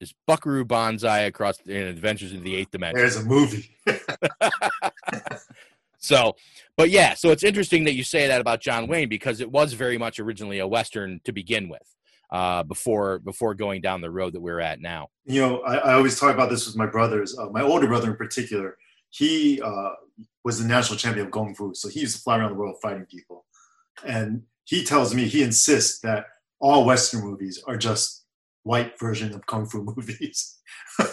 is 0.00 0.14
Buckaroo 0.26 0.64
Banzai 0.64 1.20
Across 1.20 1.58
the 1.58 1.76
Adventures 1.88 2.32
in 2.32 2.44
the 2.44 2.54
Eighth 2.54 2.70
Dimension. 2.70 2.98
There's 2.98 3.16
a 3.16 3.24
movie. 3.24 3.76
So, 5.98 6.36
but 6.76 6.90
yeah, 6.90 7.14
so 7.14 7.30
it's 7.30 7.42
interesting 7.42 7.84
that 7.84 7.94
you 7.94 8.04
say 8.04 8.28
that 8.28 8.40
about 8.40 8.60
John 8.60 8.86
Wayne 8.86 9.08
because 9.08 9.40
it 9.40 9.50
was 9.50 9.72
very 9.72 9.98
much 9.98 10.20
originally 10.20 10.60
a 10.60 10.66
western 10.66 11.20
to 11.24 11.32
begin 11.32 11.68
with, 11.68 11.94
uh, 12.30 12.62
before 12.62 13.18
before 13.20 13.54
going 13.54 13.80
down 13.80 14.00
the 14.00 14.10
road 14.10 14.34
that 14.34 14.40
we're 14.40 14.60
at 14.60 14.80
now. 14.80 15.08
you 15.24 15.40
know, 15.40 15.60
I, 15.60 15.76
I 15.76 15.94
always 15.94 16.18
talk 16.18 16.34
about 16.34 16.50
this 16.50 16.66
with 16.66 16.76
my 16.76 16.86
brothers. 16.86 17.36
Uh, 17.38 17.48
my 17.50 17.62
older 17.62 17.86
brother 17.86 18.10
in 18.10 18.16
particular, 18.16 18.76
he 19.10 19.60
uh, 19.62 19.90
was 20.44 20.60
the 20.60 20.68
national 20.68 20.98
champion 20.98 21.26
of 21.26 21.32
Kung 21.32 21.54
Fu. 21.54 21.74
So 21.74 21.88
he 21.88 22.00
used 22.00 22.16
to 22.16 22.22
fly 22.22 22.38
around 22.38 22.50
the 22.50 22.58
world 22.58 22.76
fighting 22.82 23.06
people. 23.06 23.44
And 24.04 24.42
he 24.64 24.84
tells 24.84 25.14
me, 25.14 25.26
he 25.26 25.42
insists 25.42 26.00
that 26.00 26.26
all 26.60 26.84
Western 26.84 27.22
movies 27.22 27.62
are 27.66 27.76
just 27.76 28.24
white 28.62 28.98
version 28.98 29.34
of 29.34 29.46
Kung 29.46 29.66
Fu 29.66 29.82
movies. 29.96 30.58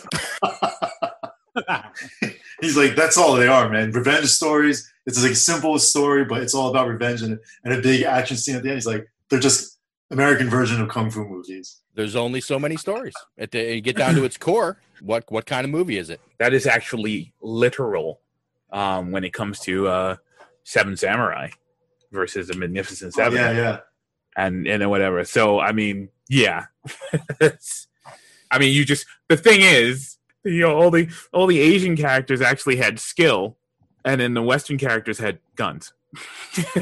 He's 2.62 2.78
like, 2.78 2.95
that's 2.95 3.17
all 3.17 3.36
they 3.36 3.47
are, 3.47 3.69
man. 3.69 3.91
Revenge 3.91 4.28
stories. 4.28 4.91
It's 5.06 5.21
like 5.21 5.34
a 5.34 5.36
simple 5.36 5.78
story, 5.80 6.25
but 6.25 6.41
it's 6.41 6.54
all 6.54 6.69
about 6.69 6.88
revenge 6.88 7.21
and, 7.21 7.39
and 7.63 7.73
a 7.73 7.82
big 7.82 8.04
action 8.04 8.38
scene 8.38 8.56
at 8.56 8.63
the 8.63 8.69
end. 8.69 8.78
He's 8.78 8.88
like, 8.88 9.08
they're 9.30 9.39
just 9.39 9.74
American 10.11 10.49
version 10.49 10.81
of 10.81 10.89
Kung 10.89 11.09
Fu 11.09 11.25
movies. 11.25 11.81
There's 11.95 12.15
only 12.15 12.41
so 12.41 12.59
many 12.59 12.77
stories. 12.77 13.13
At 13.37 13.51
the, 13.51 13.75
you 13.75 13.81
get 13.81 13.95
down 13.97 14.15
to 14.15 14.23
its 14.23 14.37
core, 14.37 14.77
what 15.01 15.23
what 15.29 15.45
kind 15.45 15.65
of 15.65 15.71
movie 15.71 15.97
is 15.97 16.09
it? 16.09 16.21
That 16.37 16.53
is 16.53 16.67
actually 16.67 17.33
literal 17.41 18.19
um, 18.71 19.11
when 19.11 19.23
it 19.23 19.33
comes 19.33 19.59
to 19.61 19.87
uh, 19.87 20.15
Seven 20.63 20.95
Samurai 20.95 21.49
versus 22.11 22.47
the 22.47 22.55
Magnificent 22.55 23.13
Oh, 23.15 23.17
Seven. 23.17 23.39
yeah, 23.39 23.51
yeah. 23.51 23.79
and 24.37 24.67
and 24.67 24.89
whatever. 24.89 25.23
So 25.25 25.59
I 25.59 25.71
mean, 25.71 26.09
yeah. 26.29 26.65
I 28.51 28.59
mean, 28.59 28.73
you 28.73 28.85
just 28.85 29.05
the 29.27 29.37
thing 29.37 29.61
is, 29.61 30.17
you 30.43 30.59
know, 30.61 30.75
all 30.77 30.91
the 30.91 31.09
all 31.33 31.47
the 31.47 31.59
Asian 31.59 31.97
characters 31.97 32.41
actually 32.41 32.75
had 32.77 32.99
skill, 32.99 33.57
and 34.03 34.21
then 34.21 34.33
the 34.33 34.43
Western 34.43 34.77
characters 34.77 35.17
had 35.19 35.39
guns. 35.55 35.93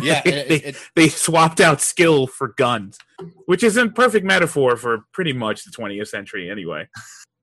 Yeah, 0.02 0.22
they, 0.26 0.32
it- 0.34 0.66
it- 0.66 0.90
they 0.96 1.10
swapped 1.10 1.60
out 1.62 1.82
skill 1.82 2.28
for 2.28 2.50
guns, 2.58 2.98
which 3.46 3.64
is 3.64 3.78
a 3.78 3.88
perfect 3.90 4.26
metaphor 4.26 4.76
for 4.78 5.06
pretty 5.14 5.34
much 5.34 5.64
the 5.64 5.72
20th 5.72 6.08
century, 6.08 6.50
anyway. 6.50 6.88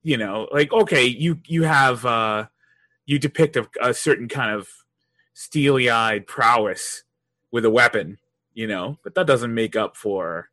You 0.03 0.17
know, 0.17 0.49
like 0.53 0.73
okay, 0.73 1.05
you 1.05 1.39
you 1.47 1.63
have 1.65 2.07
uh, 2.07 2.47
you 3.07 3.19
depict 3.19 3.57
a, 3.57 3.69
a 3.83 3.93
certain 3.93 4.29
kind 4.29 4.55
of 4.55 4.69
steely-eyed 5.35 6.27
prowess 6.27 7.03
with 7.53 7.65
a 7.65 7.71
weapon, 7.71 8.19
you 8.55 8.67
know, 8.67 8.99
but 9.03 9.15
that 9.15 9.27
doesn't 9.27 9.53
make 9.55 9.77
up 9.77 9.97
for, 9.97 10.49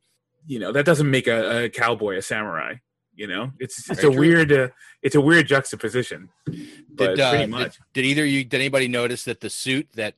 you 0.46 0.60
know, 0.60 0.72
that 0.72 0.86
doesn't 0.86 1.10
make 1.10 1.28
a, 1.28 1.66
a 1.66 1.70
cowboy 1.70 2.18
a 2.18 2.22
samurai. 2.22 2.74
You 3.16 3.28
know, 3.28 3.52
it's 3.60 3.90
it's 3.90 4.02
Very 4.02 4.08
a 4.08 4.12
true. 4.12 4.20
weird 4.20 4.52
uh, 4.52 4.68
it's 5.02 5.16
a 5.16 5.22
weird 5.22 5.48
juxtaposition. 5.48 6.30
But 6.46 7.16
Did, 7.16 7.20
uh, 7.20 7.30
pretty 7.32 7.44
did, 7.46 7.50
much. 7.52 7.80
did 7.94 8.06
either 8.06 8.26
you 8.26 8.44
did 8.44 8.60
anybody 8.60 8.88
notice 8.88 9.24
that 9.24 9.40
the 9.42 9.50
suit 9.50 9.88
that 9.96 10.14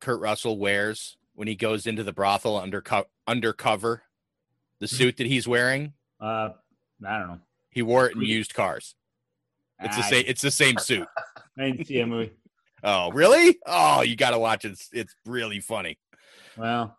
Kurt 0.00 0.20
Russell 0.20 0.58
wears 0.58 1.16
when 1.34 1.48
he 1.48 1.54
goes 1.54 1.86
into 1.86 2.02
the 2.02 2.12
brothel 2.12 2.60
underco- 2.60 3.06
undercover, 3.26 4.02
the 4.80 4.88
suit 4.88 5.16
that 5.18 5.26
he's 5.26 5.46
wearing, 5.48 5.92
Uh, 6.20 6.50
I 7.06 7.18
don't 7.18 7.28
know. 7.28 7.38
he 7.70 7.82
wore 7.82 8.06
it 8.06 8.16
in 8.16 8.22
used 8.22 8.54
cars. 8.54 8.94
It's 9.82 9.96
the 9.96 10.02
same. 10.02 10.24
It's 10.26 10.42
the 10.42 10.50
same 10.50 10.76
suit. 10.78 11.06
I 11.58 11.70
didn't 11.70 11.86
see 11.86 12.00
a 12.00 12.06
movie. 12.06 12.32
Oh, 12.82 13.10
really? 13.12 13.58
Oh, 13.66 14.02
you 14.02 14.16
got 14.16 14.30
to 14.30 14.38
watch 14.38 14.64
it. 14.64 14.72
It's, 14.72 14.88
it's 14.92 15.14
really 15.26 15.60
funny. 15.60 15.98
Well, 16.56 16.96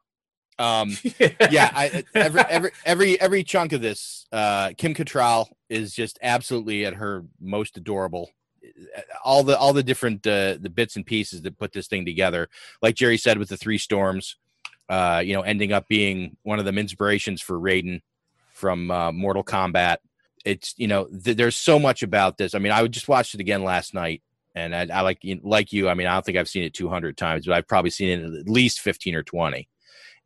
Um, 0.57 0.95
yeah, 1.51 1.71
I, 1.73 2.03
every 2.15 2.41
every 2.41 2.71
every 2.85 3.21
every 3.21 3.43
chunk 3.43 3.73
of 3.73 3.81
this, 3.81 4.25
uh, 4.31 4.71
Kim 4.77 4.93
Cattrall 4.95 5.47
is 5.69 5.93
just 5.93 6.17
absolutely 6.23 6.85
at 6.85 6.95
her 6.95 7.25
most 7.39 7.77
adorable. 7.77 8.31
All 9.23 9.43
the 9.43 9.57
all 9.57 9.73
the 9.73 9.83
different 9.83 10.25
uh, 10.25 10.57
the 10.59 10.71
bits 10.73 10.95
and 10.95 11.05
pieces 11.05 11.41
that 11.41 11.57
put 11.57 11.73
this 11.73 11.87
thing 11.87 12.05
together, 12.05 12.49
like 12.81 12.95
Jerry 12.95 13.17
said 13.17 13.37
with 13.37 13.49
the 13.49 13.57
three 13.57 13.77
storms, 13.77 14.35
uh, 14.89 15.21
you 15.25 15.33
know, 15.33 15.41
ending 15.41 15.73
up 15.73 15.87
being 15.87 16.37
one 16.43 16.59
of 16.59 16.65
them 16.65 16.77
inspirations 16.77 17.41
for 17.41 17.59
Raiden 17.59 18.01
from 18.53 18.91
uh, 18.91 19.11
Mortal 19.11 19.43
Kombat. 19.43 19.97
It's 20.45 20.73
you 20.77 20.87
know, 20.87 21.05
th- 21.05 21.37
there's 21.37 21.57
so 21.57 21.79
much 21.79 22.03
about 22.03 22.37
this. 22.37 22.53
I 22.53 22.59
mean, 22.59 22.71
I 22.71 22.85
just 22.87 23.07
watched 23.07 23.33
it 23.33 23.41
again 23.41 23.63
last 23.63 23.93
night, 23.93 24.21
and 24.55 24.75
I, 24.75 24.87
I 24.93 25.01
like 25.01 25.21
like 25.43 25.73
you. 25.73 25.89
I 25.89 25.93
mean, 25.93 26.07
I 26.07 26.13
don't 26.13 26.25
think 26.25 26.37
I've 26.37 26.49
seen 26.49 26.63
it 26.63 26.73
200 26.73 27.17
times, 27.17 27.45
but 27.45 27.55
I've 27.55 27.67
probably 27.67 27.91
seen 27.91 28.09
it 28.19 28.39
at 28.39 28.49
least 28.49 28.81
15 28.81 29.15
or 29.15 29.23
20 29.23 29.67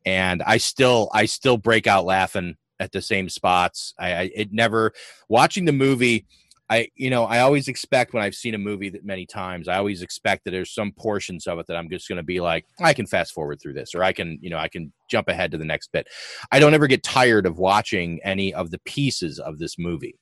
and 0.06 0.43
I 0.43 0.58
still 0.58 1.10
I 1.13 1.26
still 1.26 1.58
break 1.58 1.88
out 1.88 2.06
laughing 2.06 2.56
at 2.80 2.91
the 2.91 3.02
same 3.02 3.30
spots. 3.30 3.93
I, 3.98 4.13
I 4.13 4.32
it 4.36 4.54
never 4.54 4.93
watching 5.28 5.65
the 5.65 5.71
movie. 5.71 6.26
I 6.69 6.88
you 6.95 7.10
know 7.10 7.25
I 7.25 7.39
always 7.39 7.67
expect 7.67 8.13
when 8.13 8.23
I've 8.23 8.36
seen 8.36 8.56
a 8.56 8.60
movie 8.60 8.89
that 8.89 9.06
many 9.06 9.25
times 9.25 9.67
I 9.67 9.78
always 9.78 10.01
expect 10.01 10.45
that 10.45 10.51
there's 10.51 10.73
some 10.73 10.91
portions 10.91 11.45
of 11.45 11.60
it 11.60 11.67
that 11.67 11.78
I'm 11.78 11.89
just 11.89 12.08
going 12.08 12.17
to 12.17 12.23
be 12.23 12.41
like 12.41 12.65
I 12.80 12.93
can 12.93 13.06
fast 13.06 13.34
forward 13.34 13.62
through 13.62 13.73
this 13.73 13.93
or 13.93 14.04
I 14.04 14.13
can 14.13 14.39
you 14.41 14.49
know 14.49 14.58
I 14.58 14.67
can 14.67 14.91
jump 15.10 15.28
ahead 15.28 15.51
to 15.51 15.58
the 15.58 15.65
next 15.65 15.91
bit. 15.91 16.08
I 16.51 16.60
don't 16.60 16.73
ever 16.73 16.88
get 16.88 17.04
tired 17.04 17.45
of 17.45 17.60
watching 17.60 18.19
any 18.23 18.54
of 18.54 18.71
the 18.71 18.80
pieces 18.80 19.39
of 19.39 19.60
this 19.60 19.78
movie. 19.78 20.17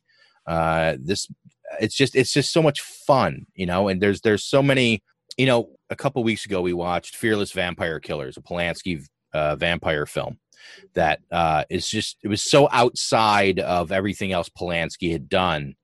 Uh, 0.45 0.97
this 0.99 1.27
it's 1.79 1.95
just 1.95 2.15
it's 2.15 2.34
just 2.34 2.51
so 2.51 2.62
much 2.62 2.82
fun, 2.82 3.45
you 3.56 3.65
know. 3.65 3.88
And 3.88 4.01
there's 4.01 4.21
there's 4.21 4.43
so 4.43 4.62
many 4.62 5.01
you 5.38 5.45
know. 5.45 5.69
A 5.89 5.95
couple 5.95 6.23
weeks 6.23 6.45
ago 6.45 6.62
we 6.62 6.73
watched 6.73 7.15
Fearless 7.15 7.51
Vampire 7.51 7.99
Killers, 7.99 8.36
a 8.36 8.41
Polanski 8.41 9.06
uh, 9.34 9.56
vampire 9.56 10.08
film 10.08 10.39
that 10.93 11.19
uh, 11.32 11.65
is 11.69 11.88
just 11.88 12.17
it 12.23 12.27
was 12.27 12.41
so 12.41 12.67
outside 12.71 13.60
of 13.60 13.91
everything 13.91 14.32
else 14.32 14.49
Polanski 14.49 15.12
had 15.12 15.29
done. 15.29 15.75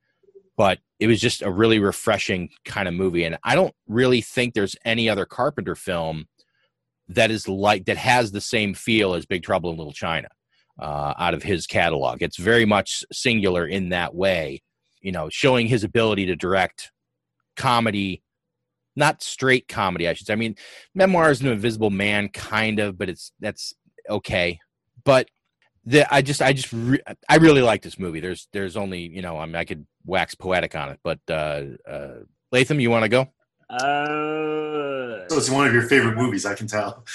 But 0.60 0.80
it 1.00 1.08
was 1.08 1.22
just 1.22 1.42
a 1.42 1.50
really 1.50 1.80
refreshing 1.80 2.50
kind 2.66 2.90
of 2.90 2.94
movie. 2.94 3.24
And 3.24 3.38
I 3.46 3.56
don't 3.56 3.74
really 3.88 4.20
think 4.20 4.54
there's 4.54 4.76
any 4.84 5.08
other 5.08 5.26
Carpenter 5.26 5.74
film 5.74 6.28
that 7.08 7.32
is 7.32 7.48
like 7.48 7.86
that 7.86 7.96
has 7.96 8.34
the 8.34 8.42
same 8.42 8.74
feel 8.74 9.14
as 9.14 9.26
Big 9.26 9.42
Trouble 9.42 9.72
in 9.72 9.78
Little 9.78 9.94
China 9.94 10.28
uh, 10.78 11.14
out 11.18 11.34
of 11.34 11.44
his 11.44 11.66
catalog. 11.66 12.22
It's 12.22 12.36
very 12.36 12.66
much 12.66 13.06
singular 13.10 13.66
in 13.66 13.88
that 13.90 14.14
way, 14.14 14.62
you 15.00 15.14
know, 15.14 15.30
showing 15.30 15.68
his 15.68 15.86
ability 15.86 16.26
to 16.26 16.36
direct 16.36 16.92
comedy, 17.56 18.22
not 18.98 19.24
straight 19.24 19.70
comedy, 19.70 20.10
I 20.10 20.14
should 20.14 20.28
say. 20.28 20.34
I 20.34 20.36
mean, 20.36 20.58
Memoirs 20.94 21.40
of 21.40 21.46
an 21.46 21.54
Invisible 21.54 21.90
Man, 21.90 22.28
kind 22.28 22.80
of, 22.80 22.98
but 22.98 23.08
it's 23.08 23.32
that's 23.40 23.74
okay. 24.10 24.60
But 25.06 25.30
the, 25.86 26.14
I 26.14 26.22
just, 26.22 26.42
I 26.42 26.54
just, 26.54 26.72
re- 26.72 27.02
I 27.28 27.38
really 27.38 27.62
like 27.62 27.82
this 27.82 27.98
movie. 28.00 28.20
There's, 28.20 28.48
there's 28.54 28.78
only, 28.78 29.02
you 29.02 29.22
know, 29.22 29.38
I 29.38 29.46
mean, 29.46 29.56
I 29.56 29.66
could 29.66 29.86
wax 30.06 30.36
poetic 30.36 30.76
on 30.76 30.90
it, 30.90 31.00
but 31.04 31.20
uh, 31.30 31.64
uh, 31.88 32.16
Latham, 32.52 32.80
you 32.80 32.90
want 32.90 33.04
to 33.04 33.10
go? 33.10 33.22
Uh, 33.70 35.28
So 35.30 35.38
it's 35.38 35.50
one 35.50 35.68
of 35.68 35.74
your 35.74 35.84
favorite 35.84 36.16
movies, 36.16 36.46
I 36.46 36.56
can 36.56 36.68
tell. 36.68 37.06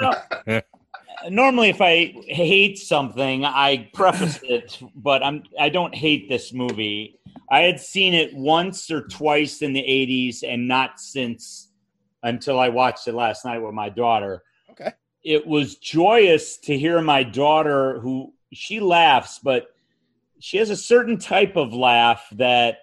well, 0.00 0.24
normally, 1.28 1.68
if 1.70 1.80
I 1.80 2.14
hate 2.28 2.78
something, 2.78 3.44
I 3.44 3.90
preface 3.92 4.40
it, 4.42 4.78
but 4.94 5.22
I'm 5.22 5.42
I 5.58 5.68
don't 5.68 5.94
hate 5.94 6.28
this 6.28 6.52
movie. 6.52 7.18
I 7.50 7.60
had 7.60 7.80
seen 7.80 8.14
it 8.14 8.34
once 8.34 8.90
or 8.90 9.02
twice 9.08 9.62
in 9.62 9.72
the 9.72 9.82
'80s, 9.82 10.44
and 10.46 10.68
not 10.68 11.00
since 11.00 11.72
until 12.22 12.58
I 12.60 12.68
watched 12.68 13.08
it 13.08 13.14
last 13.14 13.44
night 13.44 13.58
with 13.58 13.74
my 13.74 13.88
daughter. 13.88 14.42
It 15.22 15.46
was 15.46 15.76
joyous 15.76 16.56
to 16.58 16.78
hear 16.78 17.00
my 17.02 17.22
daughter, 17.22 18.00
who 18.00 18.32
she 18.52 18.80
laughs, 18.80 19.38
but 19.42 19.68
she 20.40 20.56
has 20.56 20.70
a 20.70 20.76
certain 20.76 21.18
type 21.18 21.56
of 21.56 21.72
laugh 21.72 22.26
that 22.32 22.78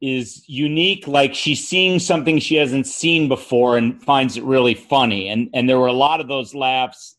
is 0.00 0.44
unique 0.46 1.08
like 1.08 1.34
she's 1.34 1.66
seeing 1.66 1.98
something 1.98 2.38
she 2.38 2.56
hasn't 2.56 2.86
seen 2.86 3.28
before 3.28 3.78
and 3.78 4.02
finds 4.02 4.36
it 4.36 4.44
really 4.44 4.74
funny. 4.74 5.28
And 5.28 5.48
and 5.54 5.68
there 5.68 5.78
were 5.78 5.86
a 5.86 5.92
lot 5.92 6.20
of 6.20 6.28
those 6.28 6.54
laughs 6.54 7.16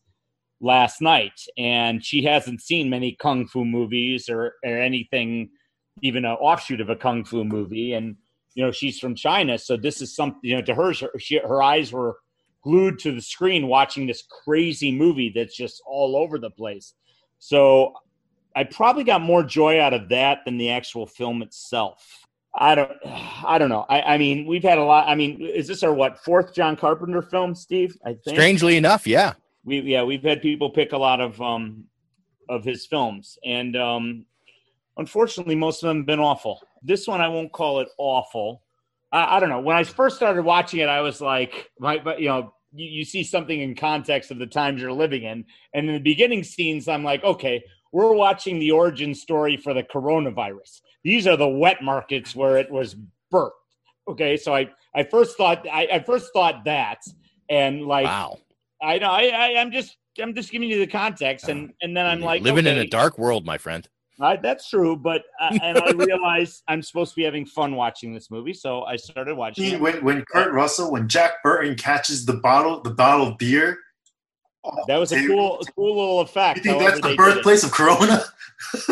last 0.60 1.00
night 1.00 1.40
and 1.56 2.04
she 2.04 2.24
hasn't 2.24 2.60
seen 2.60 2.90
many 2.90 3.16
kung 3.20 3.46
fu 3.46 3.64
movies 3.64 4.28
or 4.28 4.54
or 4.64 4.78
anything 4.78 5.50
even 6.02 6.24
an 6.24 6.32
offshoot 6.32 6.80
of 6.80 6.88
a 6.88 6.96
kung 6.96 7.24
fu 7.24 7.44
movie. 7.44 7.94
And 7.94 8.16
you 8.54 8.64
know 8.64 8.70
she's 8.70 9.00
from 9.00 9.16
China 9.16 9.58
so 9.58 9.76
this 9.76 10.00
is 10.00 10.14
something 10.14 10.40
you 10.42 10.54
know 10.54 10.62
to 10.62 10.74
her 10.74 10.92
she, 11.18 11.38
her 11.38 11.62
eyes 11.62 11.92
were 11.92 12.16
glued 12.68 12.98
to 12.98 13.12
the 13.12 13.22
screen 13.22 13.66
watching 13.66 14.06
this 14.06 14.24
crazy 14.44 14.92
movie 14.92 15.32
that's 15.34 15.56
just 15.56 15.80
all 15.86 16.16
over 16.16 16.38
the 16.38 16.50
place 16.50 16.94
so 17.38 17.94
I 18.58 18.64
probably 18.64 19.04
got 19.04 19.20
more 19.20 19.44
joy 19.44 19.80
out 19.80 19.94
of 19.94 20.08
that 20.08 20.40
than 20.44 20.58
the 20.58 20.70
actual 20.70 21.06
film 21.06 21.42
itself. 21.42 22.26
I 22.54 22.74
don't, 22.74 22.90
I 23.04 23.56
don't 23.56 23.68
know. 23.68 23.86
I, 23.88 24.02
I 24.02 24.18
mean, 24.18 24.46
we've 24.46 24.64
had 24.64 24.78
a 24.78 24.82
lot. 24.82 25.08
I 25.08 25.14
mean, 25.14 25.40
is 25.40 25.68
this 25.68 25.84
our 25.84 25.94
what 25.94 26.18
fourth 26.24 26.54
John 26.54 26.74
Carpenter 26.74 27.22
film, 27.22 27.54
Steve? 27.54 27.96
I 28.04 28.14
think. 28.14 28.36
Strangely 28.36 28.76
enough, 28.76 29.06
yeah. 29.06 29.34
We 29.64 29.80
yeah, 29.80 30.02
we've 30.02 30.24
had 30.24 30.42
people 30.42 30.70
pick 30.70 30.92
a 30.92 30.98
lot 30.98 31.20
of 31.20 31.40
um 31.40 31.84
of 32.48 32.64
his 32.64 32.84
films, 32.86 33.38
and 33.44 33.76
um 33.76 34.26
unfortunately, 34.96 35.54
most 35.54 35.84
of 35.84 35.88
them 35.88 35.98
have 35.98 36.06
been 36.06 36.20
awful. 36.20 36.60
This 36.82 37.06
one, 37.06 37.20
I 37.20 37.28
won't 37.28 37.52
call 37.52 37.78
it 37.80 37.88
awful. 37.98 38.62
I, 39.12 39.36
I 39.36 39.40
don't 39.40 39.50
know. 39.50 39.60
When 39.60 39.76
I 39.76 39.84
first 39.84 40.16
started 40.16 40.42
watching 40.42 40.80
it, 40.80 40.88
I 40.88 41.00
was 41.00 41.20
like, 41.20 41.70
my, 41.78 41.98
but 41.98 42.20
you 42.20 42.28
know, 42.28 42.54
you, 42.72 42.88
you 42.88 43.04
see 43.04 43.22
something 43.22 43.60
in 43.60 43.74
context 43.74 44.30
of 44.30 44.38
the 44.38 44.46
times 44.46 44.80
you're 44.80 44.92
living 44.92 45.24
in, 45.24 45.44
and 45.74 45.88
in 45.88 45.94
the 45.94 46.00
beginning 46.00 46.42
scenes, 46.42 46.88
I'm 46.88 47.04
like, 47.04 47.24
okay, 47.24 47.62
we're 47.92 48.12
watching 48.12 48.58
the 48.58 48.70
origin 48.70 49.14
story 49.14 49.56
for 49.56 49.74
the 49.74 49.82
coronavirus. 49.82 50.80
These 51.04 51.26
are 51.26 51.36
the 51.36 51.48
wet 51.48 51.82
markets 51.82 52.36
where 52.36 52.58
it 52.58 52.70
was 52.70 52.96
birthed. 53.32 53.50
Okay, 54.08 54.36
so 54.36 54.54
I 54.54 54.70
I 54.94 55.04
first 55.04 55.36
thought 55.36 55.66
I, 55.70 55.88
I 55.92 55.98
first 56.00 56.30
thought 56.32 56.64
that, 56.64 57.02
and 57.50 57.86
like 57.86 58.06
wow, 58.06 58.38
I 58.82 58.98
know 58.98 59.10
I, 59.10 59.26
I 59.26 59.60
I'm 59.60 59.70
just 59.70 59.96
I'm 60.20 60.34
just 60.34 60.50
giving 60.50 60.68
you 60.68 60.78
the 60.78 60.86
context, 60.86 61.48
and 61.48 61.72
and 61.82 61.96
then 61.96 62.06
I'm 62.06 62.20
like 62.20 62.42
living 62.42 62.66
in 62.66 62.78
a 62.78 62.86
dark 62.86 63.18
world, 63.18 63.44
my 63.44 63.58
friend. 63.58 63.88
I, 64.20 64.36
that's 64.36 64.68
true, 64.68 64.96
but 64.96 65.22
uh, 65.40 65.58
and 65.62 65.78
I 65.78 65.90
realized 65.92 66.62
I'm 66.68 66.82
supposed 66.82 67.12
to 67.12 67.16
be 67.16 67.24
having 67.24 67.46
fun 67.46 67.76
watching 67.76 68.12
this 68.12 68.30
movie, 68.30 68.54
so 68.54 68.82
I 68.82 68.96
started 68.96 69.36
watching. 69.36 69.64
See, 69.64 69.74
it. 69.74 69.80
when 69.80 70.04
when 70.04 70.24
Kurt 70.24 70.52
Russell, 70.52 70.90
when 70.90 71.08
Jack 71.08 71.42
Burton 71.42 71.76
catches 71.76 72.26
the 72.26 72.34
bottle, 72.34 72.80
the 72.82 72.90
bottle 72.90 73.28
of 73.28 73.38
beer, 73.38 73.78
That 74.86 74.96
was 74.96 75.12
a 75.12 75.26
cool, 75.26 75.60
a 75.60 75.72
cool 75.72 75.96
little 75.96 76.20
effect. 76.20 76.58
you 76.58 76.62
think 76.64 76.80
that's 76.80 76.96
the 76.96 77.02
they 77.02 77.08
did 77.10 77.12
it. 77.14 77.34
birthplace 77.34 77.62
of 77.64 77.70
Corona? 77.70 78.24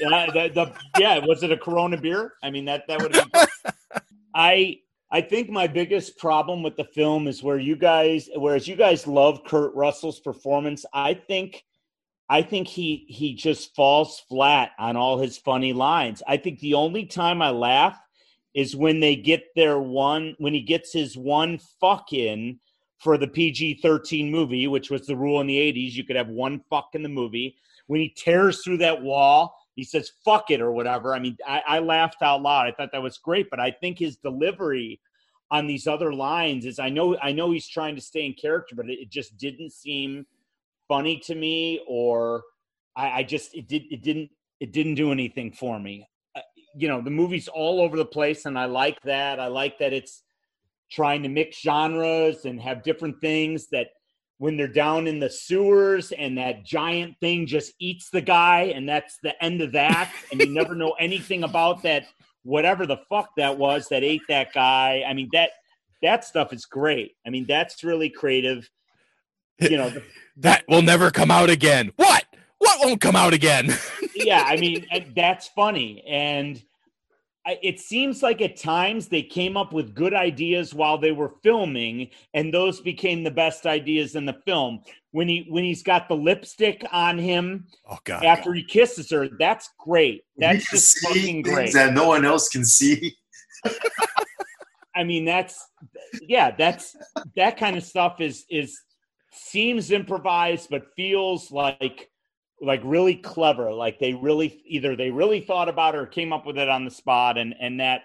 yeah, 0.00 0.26
the, 0.32 0.50
the 0.54 0.72
yeah, 0.98 1.18
was 1.18 1.42
it 1.42 1.52
a 1.52 1.56
Corona 1.56 1.96
beer? 1.96 2.32
I 2.42 2.50
mean 2.50 2.64
that 2.64 2.86
that 2.88 3.00
would 3.00 3.14
have 3.14 3.30
been. 3.32 3.46
I 4.34 4.80
I 5.10 5.20
think 5.20 5.50
my 5.50 5.66
biggest 5.66 6.18
problem 6.18 6.62
with 6.62 6.76
the 6.76 6.84
film 6.84 7.28
is 7.28 7.42
where 7.42 7.58
you 7.58 7.76
guys, 7.76 8.28
whereas 8.34 8.66
you 8.66 8.74
guys 8.74 9.06
love 9.06 9.44
Kurt 9.44 9.74
Russell's 9.74 10.18
performance, 10.18 10.84
I 10.92 11.14
think. 11.14 11.64
I 12.28 12.42
think 12.42 12.66
he 12.66 13.06
he 13.08 13.34
just 13.34 13.74
falls 13.74 14.20
flat 14.28 14.72
on 14.78 14.96
all 14.96 15.18
his 15.18 15.38
funny 15.38 15.72
lines. 15.72 16.22
I 16.26 16.36
think 16.36 16.58
the 16.58 16.74
only 16.74 17.06
time 17.06 17.40
I 17.40 17.50
laugh 17.50 17.98
is 18.54 18.74
when 18.74 19.00
they 19.00 19.14
get 19.14 19.54
their 19.54 19.78
one 19.78 20.34
when 20.38 20.54
he 20.54 20.62
gets 20.62 20.92
his 20.92 21.16
one 21.16 21.58
fuck 21.80 22.12
in 22.12 22.58
for 22.98 23.18
the 23.18 23.28
PG-13 23.28 24.30
movie, 24.30 24.66
which 24.66 24.90
was 24.90 25.06
the 25.06 25.14
rule 25.14 25.40
in 25.40 25.46
the 25.46 25.58
80s. 25.58 25.92
You 25.92 26.04
could 26.04 26.16
have 26.16 26.28
one 26.28 26.62
fuck 26.70 26.90
in 26.94 27.02
the 27.02 27.08
movie. 27.08 27.56
When 27.88 28.00
he 28.00 28.08
tears 28.08 28.64
through 28.64 28.78
that 28.78 29.02
wall, 29.02 29.54
he 29.76 29.84
says 29.84 30.12
fuck 30.24 30.50
it 30.50 30.62
or 30.62 30.72
whatever. 30.72 31.14
I 31.14 31.18
mean, 31.18 31.36
I, 31.46 31.62
I 31.66 31.78
laughed 31.78 32.22
out 32.22 32.42
loud. 32.42 32.66
I 32.66 32.72
thought 32.72 32.90
that 32.92 33.02
was 33.02 33.18
great, 33.18 33.50
but 33.50 33.60
I 33.60 33.70
think 33.70 33.98
his 33.98 34.16
delivery 34.16 34.98
on 35.50 35.66
these 35.66 35.86
other 35.86 36.12
lines 36.12 36.64
is 36.64 36.78
I 36.78 36.88
know 36.88 37.16
I 37.18 37.30
know 37.30 37.52
he's 37.52 37.68
trying 37.68 37.94
to 37.94 38.00
stay 38.00 38.26
in 38.26 38.32
character, 38.32 38.74
but 38.74 38.88
it, 38.88 38.98
it 38.98 39.10
just 39.10 39.36
didn't 39.36 39.70
seem 39.72 40.26
funny 40.88 41.18
to 41.26 41.34
me 41.34 41.80
or 41.86 42.42
I, 42.96 43.10
I 43.10 43.22
just 43.22 43.54
it 43.54 43.68
did 43.68 43.84
it 43.90 44.02
didn't 44.02 44.30
it 44.60 44.72
didn't 44.72 44.94
do 44.94 45.12
anything 45.12 45.52
for 45.52 45.78
me. 45.78 46.08
Uh, 46.34 46.40
you 46.74 46.88
know, 46.88 47.00
the 47.00 47.10
movie's 47.10 47.48
all 47.48 47.80
over 47.80 47.96
the 47.96 48.04
place 48.04 48.46
and 48.46 48.58
I 48.58 48.64
like 48.66 49.00
that. 49.02 49.38
I 49.38 49.48
like 49.48 49.78
that 49.78 49.92
it's 49.92 50.22
trying 50.90 51.22
to 51.22 51.28
mix 51.28 51.60
genres 51.60 52.44
and 52.44 52.60
have 52.60 52.82
different 52.82 53.20
things 53.20 53.68
that 53.68 53.88
when 54.38 54.56
they're 54.56 54.68
down 54.68 55.06
in 55.06 55.18
the 55.18 55.30
sewers 55.30 56.12
and 56.12 56.36
that 56.36 56.64
giant 56.64 57.18
thing 57.20 57.46
just 57.46 57.72
eats 57.78 58.10
the 58.10 58.20
guy 58.20 58.72
and 58.74 58.88
that's 58.88 59.18
the 59.22 59.42
end 59.42 59.60
of 59.60 59.72
that 59.72 60.12
and 60.30 60.40
you 60.40 60.52
never 60.52 60.74
know 60.74 60.94
anything 61.00 61.42
about 61.42 61.82
that 61.82 62.04
whatever 62.42 62.86
the 62.86 62.98
fuck 63.08 63.30
that 63.36 63.56
was 63.56 63.88
that 63.88 64.04
ate 64.04 64.22
that 64.28 64.52
guy 64.52 65.02
i 65.08 65.14
mean 65.14 65.28
that 65.32 65.50
that 66.02 66.24
stuff 66.24 66.52
is 66.52 66.66
great 66.66 67.12
i 67.26 67.30
mean 67.30 67.46
that's 67.48 67.82
really 67.82 68.10
creative 68.10 68.68
you 69.70 69.76
know 69.76 69.90
the, 69.90 70.02
That 70.36 70.64
will 70.68 70.82
never 70.82 71.10
come 71.10 71.30
out 71.30 71.50
again. 71.50 71.92
What? 71.96 72.24
What 72.58 72.84
won't 72.84 73.00
come 73.00 73.16
out 73.16 73.34
again? 73.34 73.76
yeah, 74.14 74.44
I 74.46 74.56
mean 74.56 74.86
that's 75.14 75.48
funny, 75.48 76.02
and 76.06 76.62
I, 77.46 77.58
it 77.62 77.78
seems 77.78 78.24
like 78.24 78.42
at 78.42 78.56
times 78.56 79.06
they 79.06 79.22
came 79.22 79.56
up 79.56 79.72
with 79.72 79.94
good 79.94 80.14
ideas 80.14 80.74
while 80.74 80.98
they 80.98 81.12
were 81.12 81.34
filming, 81.44 82.10
and 82.34 82.52
those 82.52 82.80
became 82.80 83.22
the 83.22 83.30
best 83.30 83.66
ideas 83.66 84.16
in 84.16 84.26
the 84.26 84.36
film. 84.44 84.82
When 85.12 85.28
he 85.28 85.46
when 85.48 85.62
he's 85.62 85.82
got 85.82 86.08
the 86.08 86.16
lipstick 86.16 86.84
on 86.90 87.18
him 87.18 87.68
oh, 87.88 87.98
God, 88.04 88.24
after 88.24 88.52
he 88.52 88.64
kisses 88.64 89.10
her, 89.10 89.28
that's 89.38 89.70
great. 89.78 90.24
That's 90.36 90.66
can 90.68 90.76
just 90.76 90.92
see 90.92 91.06
fucking 91.06 91.42
great. 91.42 91.72
that 91.72 91.94
no 91.94 92.08
one 92.08 92.24
else 92.24 92.48
can 92.48 92.64
see. 92.64 93.16
I 94.96 95.04
mean, 95.04 95.24
that's 95.24 95.64
yeah, 96.22 96.50
that's 96.50 96.96
that 97.36 97.56
kind 97.58 97.76
of 97.76 97.84
stuff 97.84 98.20
is 98.20 98.44
is 98.50 98.80
seems 99.36 99.90
improvised, 99.90 100.68
but 100.70 100.94
feels 100.94 101.50
like 101.50 102.10
like 102.60 102.80
really 102.84 103.14
clever. 103.14 103.72
Like 103.72 103.98
they 103.98 104.14
really 104.14 104.62
either 104.66 104.96
they 104.96 105.10
really 105.10 105.40
thought 105.40 105.68
about 105.68 105.94
it 105.94 105.98
or 105.98 106.06
came 106.06 106.32
up 106.32 106.46
with 106.46 106.58
it 106.58 106.68
on 106.68 106.84
the 106.84 106.90
spot, 106.90 107.38
and 107.38 107.54
and 107.60 107.80
that 107.80 108.02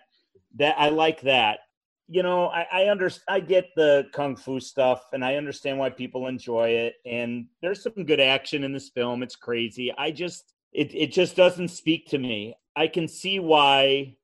that 0.55 0.75
I 0.77 0.89
like 0.89 1.21
that. 1.21 1.59
You 2.07 2.23
know, 2.23 2.47
I, 2.47 2.67
I 2.71 2.83
understand. 2.85 3.23
I 3.29 3.39
get 3.39 3.69
the 3.75 4.07
kung 4.11 4.35
fu 4.35 4.59
stuff, 4.59 5.01
and 5.13 5.23
I 5.23 5.35
understand 5.35 5.79
why 5.79 5.89
people 5.89 6.27
enjoy 6.27 6.69
it. 6.69 6.95
And 7.05 7.47
there's 7.61 7.83
some 7.83 8.05
good 8.05 8.19
action 8.19 8.63
in 8.63 8.73
this 8.73 8.89
film. 8.89 9.23
It's 9.23 9.35
crazy. 9.35 9.93
I 9.97 10.11
just 10.11 10.53
it 10.73 10.93
it 10.93 11.11
just 11.11 11.35
doesn't 11.35 11.69
speak 11.69 12.07
to 12.07 12.17
me. 12.17 12.55
I 12.75 12.87
can 12.87 13.07
see 13.07 13.39
why 13.39 14.17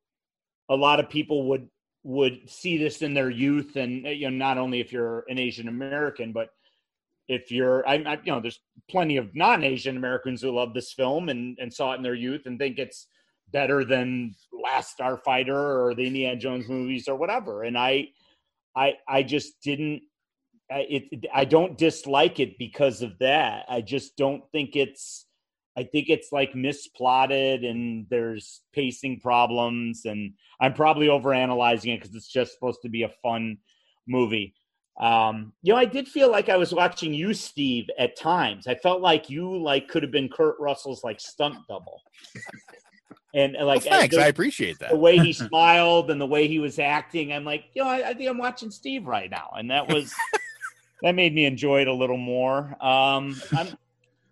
a 0.70 0.76
lot 0.76 1.00
of 1.00 1.10
people 1.10 1.48
would 1.50 1.70
would 2.04 2.50
see 2.50 2.78
this 2.78 3.02
in 3.02 3.14
their 3.14 3.30
youth 3.30 3.76
and 3.76 4.06
you 4.06 4.30
know 4.30 4.38
not 4.38 4.58
only 4.58 4.80
if 4.80 4.94
you're 4.94 5.26
an 5.28 5.38
asian 5.38 5.68
american 5.68 6.32
but 6.32 6.52
if 7.28 7.52
you're 7.52 7.88
I, 7.88 7.96
I 7.96 8.14
you 8.24 8.32
know 8.32 8.40
there's 8.40 8.60
plenty 8.90 9.18
of 9.18 9.36
non-asian 9.36 9.98
americans 9.98 10.42
who 10.42 10.52
love 10.52 10.74
this 10.74 10.94
film 10.94 11.30
and 11.30 11.58
and 11.60 11.74
saw 11.74 11.94
it 11.94 11.98
in 11.98 12.04
their 12.04 12.14
youth 12.14 12.46
and 12.46 12.58
think 12.58 12.80
it's 12.80 13.08
better 13.52 13.86
than 13.86 14.36
last 14.64 14.98
starfighter 14.98 15.50
or 15.50 15.94
the 15.96 16.06
indiana 16.06 16.38
jones 16.38 16.68
movies 16.68 17.08
or 17.08 17.16
whatever 17.16 17.64
and 17.64 17.78
i 17.78 18.08
i 18.76 18.94
i 19.08 19.24
just 19.24 19.62
didn't 19.62 20.02
I- 20.72 20.88
it, 20.90 21.26
i 21.34 21.46
don't 21.46 21.78
dislike 21.78 22.40
it 22.40 22.58
because 22.58 23.02
of 23.02 23.18
that 23.20 23.66
i 23.70 23.82
just 23.82 24.18
don't 24.18 24.44
think 24.52 24.76
it's 24.76 25.28
I 25.78 25.84
think 25.84 26.10
it's 26.10 26.32
like 26.32 26.56
misplotted 26.56 27.64
and 27.64 28.08
there's 28.10 28.62
pacing 28.74 29.20
problems, 29.20 30.06
and 30.06 30.34
I'm 30.60 30.74
probably 30.74 31.06
overanalyzing 31.06 31.94
it 31.94 32.02
because 32.02 32.16
it's 32.16 32.32
just 32.32 32.54
supposed 32.54 32.82
to 32.82 32.90
be 32.90 33.04
a 33.04 33.12
fun 33.22 33.60
movie. 34.08 34.56
Um, 35.00 35.54
you 35.62 35.74
know, 35.74 35.80
I 35.80 35.86
did 35.86 36.08
feel 36.08 36.32
like 36.32 36.50
I 36.50 36.58
was 36.58 36.74
watching 36.74 37.14
you, 37.14 37.34
Steve, 37.34 37.88
at 38.00 38.18
times. 38.18 38.66
I 38.68 38.76
felt 38.76 39.02
like 39.02 39.30
you 39.30 39.58
like 39.62 39.88
could 39.88 40.02
have 40.04 40.12
been 40.12 40.28
Kurt 40.28 40.56
Russell's 40.60 41.04
like 41.04 41.20
stunt 41.20 41.58
double. 41.68 42.02
And 43.34 43.56
uh, 43.58 43.66
like, 43.66 43.86
Well, 43.86 44.00
thanks. 44.00 44.16
the- 44.16 44.24
I 44.24 44.28
appreciate 44.28 44.80
that. 44.80 44.90
The 44.90 44.98
way 44.98 45.18
he 45.18 45.34
smiled 45.34 46.10
and 46.10 46.20
the 46.20 46.26
way 46.26 46.48
he 46.48 46.60
was 46.60 46.80
acting, 46.80 47.32
I'm 47.32 47.44
like, 47.46 47.66
you 47.76 47.84
know, 47.84 47.90
I, 47.90 48.10
I 48.10 48.14
think 48.14 48.30
I'm 48.30 48.38
watching 48.38 48.72
Steve 48.72 49.06
right 49.06 49.30
now, 49.30 49.52
and 49.56 49.70
that 49.70 49.88
was 49.88 50.14
that 51.04 51.14
made 51.14 51.36
me 51.36 51.46
enjoy 51.46 51.82
it 51.82 51.88
a 51.88 51.94
little 51.94 52.18
more. 52.18 52.76
Um, 52.84 53.40
I'm, 53.56 53.68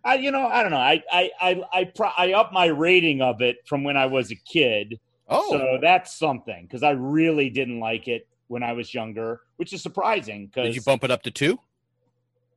I, 0.04 0.15
you 0.15 0.32
know, 0.32 0.47
I 0.47 0.62
don't 0.63 0.71
know. 0.71 0.78
I, 0.78 1.04
I, 1.12 1.32
I, 1.41 1.63
I, 1.73 1.84
pro- 1.84 2.12
I 2.17 2.34
up 2.34 2.51
my 2.54 2.67
rating 2.67 3.21
of 3.21 3.41
it 3.41 3.58
from 3.67 3.84
when 3.84 3.97
I 3.97 4.06
was 4.08 4.32
a 4.32 4.36
kid. 4.36 4.99
Oh. 5.28 5.49
so 5.49 5.78
that's 5.82 6.17
something 6.19 6.63
because 6.65 6.84
I 6.84 6.91
really 6.91 7.49
didn't 7.49 7.80
like 7.80 8.08
it 8.08 8.28
when 8.47 8.63
I 8.63 8.73
was 8.73 8.93
younger, 8.93 9.41
which 9.58 9.73
is 9.73 9.81
surprising. 9.81 10.47
Because 10.47 10.67
Did 10.67 10.75
you 10.75 10.81
bump 10.81 11.03
it 11.03 11.12
up 11.12 11.23
to 11.23 11.31
two? 11.31 11.60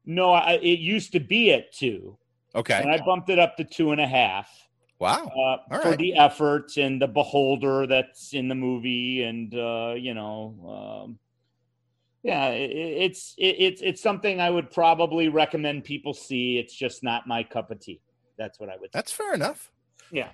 no, 0.04 0.32
I, 0.32 0.52
it 0.54 0.78
used 0.78 1.12
to 1.12 1.20
be 1.20 1.52
at 1.52 1.72
two, 1.72 2.16
Okay. 2.54 2.80
and 2.80 2.90
I 2.90 2.98
bumped 3.04 3.28
it 3.30 3.38
up 3.38 3.56
to 3.58 3.64
two 3.64 3.92
and 3.92 4.00
a 4.00 4.06
half 4.06 4.48
Wow. 4.98 5.26
uh, 5.26 5.38
All 5.38 5.62
for 5.82 5.90
right. 5.90 5.98
the 5.98 6.14
effort 6.14 6.76
and 6.78 7.00
the 7.00 7.06
beholder 7.06 7.86
that's 7.86 8.32
in 8.32 8.48
the 8.48 8.54
movie, 8.54 9.22
and 9.22 9.54
uh, 9.54 9.94
you 9.96 10.14
know, 10.14 11.04
um, 11.06 11.18
yeah, 12.22 12.48
it, 12.48 12.70
it's 12.72 13.34
it, 13.38 13.56
it's 13.58 13.80
it's 13.82 14.02
something 14.02 14.40
I 14.40 14.50
would 14.50 14.70
probably 14.70 15.28
recommend 15.28 15.84
people 15.84 16.14
see. 16.14 16.58
It's 16.58 16.74
just 16.74 17.04
not 17.04 17.26
my 17.28 17.42
cup 17.44 17.70
of 17.70 17.78
tea. 17.78 18.00
That's 18.38 18.58
what 18.58 18.70
I 18.70 18.76
would. 18.76 18.90
That's 18.92 19.12
fair 19.12 19.34
enough. 19.34 19.70
Yeah, 20.10 20.30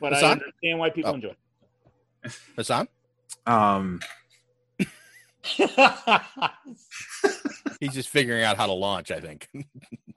but 0.00 0.14
I 0.14 0.32
understand 0.32 0.78
why 0.80 0.90
people 0.90 1.10
Oh. 1.12 1.14
enjoy. 1.14 1.34
it. 2.24 2.32
Hassan? 2.56 2.88
Um, 3.46 4.00
He's 7.80 7.94
just 7.94 8.08
figuring 8.08 8.42
out 8.42 8.56
how 8.56 8.66
to 8.66 8.72
launch, 8.72 9.10
I 9.10 9.20
think. 9.20 9.48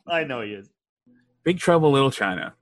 I 0.07 0.23
know 0.23 0.41
he 0.41 0.53
is. 0.53 0.69
Big 1.43 1.59
Trouble 1.59 1.89
in 1.89 1.93
Little 1.93 2.11
China. 2.11 2.53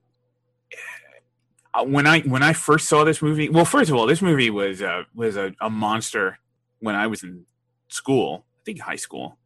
Uh, 1.74 1.86
When 1.86 2.06
I 2.08 2.22
when 2.22 2.44
I 2.44 2.54
first 2.54 2.88
saw 2.88 3.04
this 3.04 3.22
movie, 3.22 3.50
well, 3.50 3.66
first 3.66 3.90
of 3.90 3.96
all, 3.96 4.06
this 4.08 4.22
movie 4.22 4.50
was 4.50 4.82
uh, 4.82 5.04
was 5.16 5.38
a, 5.38 5.54
a 5.62 5.70
monster 5.70 6.40
when 6.80 6.96
I 6.96 7.08
was 7.08 7.24
in 7.24 7.46
school. 7.88 8.46
I 8.60 8.62
think 8.66 8.80
high 8.80 8.96
school. 8.96 9.38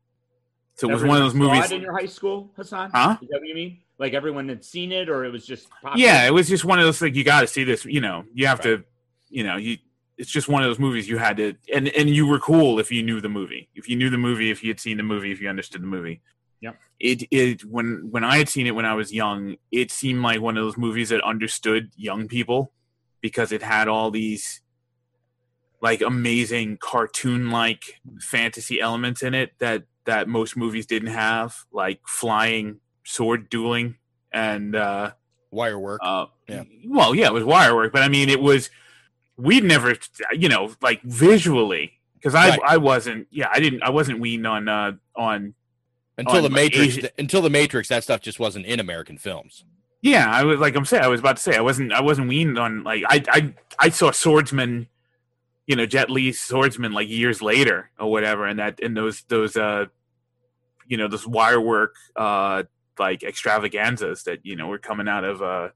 So 0.76 0.90
it 0.90 0.94
was 0.94 1.04
one 1.04 1.18
of 1.18 1.24
those 1.24 1.34
Everyone 1.36 1.50
saw 1.50 1.56
movies. 1.60 1.72
it 1.72 1.76
in 1.76 1.82
your 1.82 1.98
high 1.98 2.08
school, 2.08 2.52
Hassan. 2.56 2.90
Huh? 2.92 3.18
Is 3.22 3.30
that 3.30 3.40
what 3.40 3.48
you 3.48 3.54
mean? 3.56 3.78
Like 4.00 4.14
everyone 4.14 4.50
had 4.50 4.64
seen 4.66 4.92
it, 4.92 5.08
or 5.08 5.24
it 5.24 5.32
was 5.32 5.46
just 5.46 5.70
popular? 5.70 5.98
Yeah, 5.98 6.26
it 6.26 6.32
was 6.34 6.50
just 6.50 6.66
one 6.66 6.80
of 6.80 6.86
those 6.86 7.02
like 7.02 7.14
you 7.16 7.24
got 7.24 7.42
to 7.42 7.48
see 7.48 7.64
this. 7.64 7.86
You 7.86 8.02
know, 8.02 8.26
you 8.34 8.48
have 8.48 8.62
to. 8.62 8.84
You 9.30 9.44
know, 9.44 9.58
you. 9.58 9.78
It's 10.18 10.30
just 10.32 10.48
one 10.48 10.62
of 10.64 10.70
those 10.70 10.80
movies 10.80 11.10
you 11.10 11.18
had 11.18 11.38
to, 11.38 11.56
and 11.74 11.88
and 11.90 12.10
you 12.10 12.28
were 12.28 12.40
cool 12.40 12.80
if 12.80 12.92
you 12.92 13.02
knew 13.02 13.20
the 13.20 13.30
movie. 13.30 13.70
If 13.74 13.90
you 13.90 13.96
knew 13.96 14.10
the 14.10 14.18
movie, 14.18 14.52
if 14.52 14.64
you 14.64 14.70
had 14.70 14.80
seen 14.80 14.98
the 14.98 15.04
movie, 15.04 15.32
if 15.32 15.42
you 15.42 15.50
understood 15.50 15.82
the 15.82 15.88
movie. 15.88 16.22
Yep. 16.62 16.78
It 17.00 17.28
it 17.32 17.66
when 17.66 18.08
when 18.12 18.24
I 18.24 18.38
had 18.38 18.48
seen 18.48 18.68
it 18.68 18.76
when 18.76 18.86
I 18.86 18.94
was 18.94 19.12
young, 19.12 19.58
it 19.72 19.92
seemed 19.92 20.22
like 20.22 20.40
one 20.40 20.58
of 20.58 20.64
those 20.64 20.78
movies 20.78 21.10
that 21.10 21.22
understood 21.24 21.92
young 21.96 22.28
people 22.28 22.72
because 23.22 23.52
it 23.52 23.64
had 23.64 23.88
all 23.88 24.12
these 24.12 24.62
like 25.82 26.02
amazing 26.02 26.78
cartoon 26.78 27.50
like 27.52 28.00
fantasy 28.22 28.80
elements 28.80 29.22
in 29.24 29.34
it 29.34 29.52
that 29.60 29.84
that 30.06 30.28
most 30.28 30.56
movies 30.56 30.86
didn't 30.86 31.10
have, 31.14 31.56
like 31.72 32.00
flying 32.06 32.80
sword 33.04 33.50
dueling 33.50 33.96
and 34.32 34.76
uh 34.76 35.12
wire 35.52 35.80
work. 35.80 36.00
Uh, 36.04 36.28
Yeah. 36.48 36.64
Well, 36.88 37.14
yeah, 37.14 37.28
it 37.28 37.34
was 37.34 37.44
wire 37.44 37.76
work, 37.76 37.92
but 37.92 38.02
I 38.04 38.08
mean, 38.08 38.30
it 38.30 38.42
was 38.42 38.70
we'd 39.38 39.64
never, 39.64 39.96
you 40.32 40.50
know, 40.50 40.72
like 40.82 41.02
visually 41.04 41.94
because 42.16 42.36
I 42.36 42.50
Right. 42.50 42.60
I 42.64 42.78
wasn't, 42.78 43.28
yeah, 43.32 43.50
I 43.52 43.60
didn't, 43.60 43.84
I 43.84 43.90
wasn't 43.90 44.20
weaned 44.20 44.48
on 44.48 44.68
uh 44.68 44.94
on 45.16 45.54
Until 46.18 46.38
on, 46.38 46.44
the 46.44 46.50
Matrix, 46.50 46.98
Asian- 46.98 47.10
until 47.18 47.42
the 47.42 47.50
Matrix, 47.50 47.90
that 47.90 48.04
stuff 48.04 48.22
just 48.22 48.40
wasn't 48.40 48.66
in 48.66 48.80
American 48.80 49.18
films. 49.18 49.66
Yeah, 50.02 50.30
I 50.30 50.44
was 50.44 50.60
like 50.60 50.76
I'm 50.76 50.86
saying 50.86 51.04
I 51.04 51.08
was 51.08 51.20
about 51.22 51.38
to 51.38 51.42
say 51.42 51.56
I 51.56 51.62
wasn't 51.62 51.94
I 51.94 52.02
wasn't 52.02 52.28
weaned 52.28 52.60
on 52.60 52.84
like 52.84 53.04
I 53.08 53.24
I 53.30 53.54
I 53.80 53.90
saw 53.90 54.12
swordsman, 54.12 54.88
you 55.66 55.76
know 55.76 55.86
Jet 55.86 56.10
Li 56.10 56.32
swordsman 56.34 56.92
like 56.92 57.08
years 57.10 57.42
later 57.42 57.90
or 58.00 58.12
whatever, 58.12 58.46
and 58.46 58.60
that 58.60 58.80
and 58.82 58.96
those 58.98 59.22
those 59.30 59.56
uh 59.56 59.86
you 60.88 60.98
know 60.98 61.08
those 61.08 61.26
wire 61.26 61.62
work 61.62 61.96
uh 62.18 62.64
like 63.00 63.24
extravaganzas 63.24 64.24
that 64.24 64.46
you 64.46 64.56
know 64.56 64.68
were 64.68 64.78
coming 64.78 65.08
out 65.08 65.24
of 65.24 65.42
uh, 65.42 65.70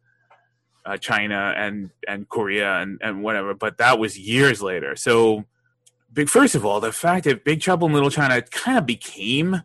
uh 0.88 0.97
China 0.97 1.54
and 1.58 1.91
and 2.08 2.28
Korea 2.30 2.80
and 2.80 3.00
and 3.04 3.21
whatever, 3.21 3.54
but 3.54 3.78
that 3.78 4.00
was 4.00 4.17
years 4.17 4.62
later. 4.62 4.95
So 4.95 5.45
big 6.12 6.30
first 6.30 6.56
of 6.56 6.65
all, 6.65 6.80
the 6.80 6.93
fact 6.93 7.26
that 7.26 7.43
Big 7.43 7.62
Trouble 7.62 7.88
in 7.88 7.93
Little 7.93 8.10
China 8.10 8.41
kind 8.41 8.78
of 8.78 8.86
became 8.86 9.62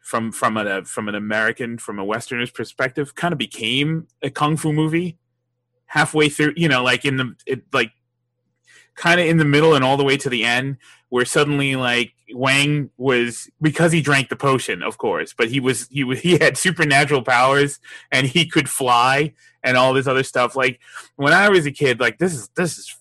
from 0.00 0.32
from 0.32 0.56
a 0.56 0.84
from 0.84 1.08
an 1.08 1.14
American 1.14 1.76
from 1.78 1.98
a 1.98 2.04
Westerner's 2.04 2.50
perspective, 2.50 3.14
kind 3.14 3.32
of 3.32 3.38
became 3.38 4.08
a 4.22 4.30
kung 4.30 4.56
fu 4.56 4.72
movie 4.72 5.18
halfway 5.86 6.30
through. 6.30 6.54
You 6.56 6.68
know, 6.68 6.82
like 6.82 7.04
in 7.04 7.18
the 7.18 7.34
it 7.46 7.62
like 7.72 7.92
kind 8.96 9.20
of 9.20 9.26
in 9.26 9.36
the 9.36 9.44
middle 9.44 9.74
and 9.74 9.84
all 9.84 9.96
the 9.96 10.04
way 10.04 10.16
to 10.16 10.28
the 10.28 10.44
end, 10.44 10.76
where 11.08 11.24
suddenly 11.24 11.76
like 11.76 12.12
Wang 12.32 12.90
was 12.96 13.50
because 13.60 13.92
he 13.92 14.00
drank 14.00 14.28
the 14.28 14.36
potion, 14.36 14.82
of 14.82 14.98
course, 14.98 15.34
but 15.36 15.50
he 15.50 15.60
was 15.60 15.88
he 15.88 16.04
was 16.04 16.20
he 16.26 16.38
had 16.38 16.56
supernatural 16.56 17.22
powers 17.22 17.80
and 18.10 18.26
he 18.26 18.46
could 18.46 18.68
fly 18.68 19.34
and 19.62 19.76
all 19.76 19.92
this 19.92 20.06
other 20.06 20.22
stuff. 20.22 20.56
Like 20.56 20.80
when 21.16 21.32
I 21.32 21.48
was 21.48 21.66
a 21.66 21.72
kid, 21.72 22.00
like 22.00 22.18
this 22.18 22.34
is 22.34 22.48
this 22.56 22.78
is 22.78 22.96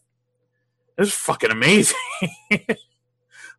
this 0.98 1.08
is 1.10 1.14
fucking 1.14 1.52
amazing. 1.52 1.96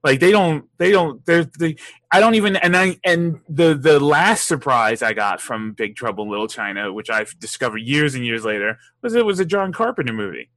like 0.02 0.20
they 0.20 0.30
don't 0.30 0.64
they 0.78 0.90
don't 0.90 1.24
they're 1.26 1.44
they 1.58 1.76
i 2.10 2.20
don't 2.20 2.34
even 2.34 2.56
and 2.56 2.76
i 2.76 2.96
and 3.04 3.40
the 3.48 3.74
the 3.74 4.00
last 4.00 4.46
surprise 4.46 5.02
i 5.02 5.12
got 5.12 5.40
from 5.40 5.72
big 5.72 5.96
trouble 5.96 6.24
in 6.24 6.30
little 6.30 6.48
china 6.48 6.92
which 6.92 7.10
i've 7.10 7.38
discovered 7.38 7.78
years 7.78 8.14
and 8.14 8.24
years 8.24 8.44
later 8.44 8.78
was 9.02 9.14
it 9.14 9.24
was 9.24 9.40
a 9.40 9.44
john 9.44 9.72
carpenter 9.72 10.12
movie 10.12 10.48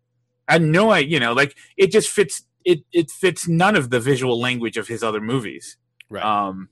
i 0.48 0.58
know 0.58 0.90
i 0.90 1.00
you 1.00 1.20
know 1.20 1.34
like 1.34 1.56
it 1.78 1.92
just 1.92 2.10
fits 2.10 2.44
it 2.66 2.84
it 2.92 3.12
fits 3.12 3.48
none 3.48 3.76
of 3.76 3.90
the 3.90 4.00
visual 4.00 4.40
language 4.40 4.78
of 4.78 4.88
his 4.88 5.04
other 5.04 5.22
movies. 5.22 5.78
Right. 6.10 6.24
Um 6.24 6.70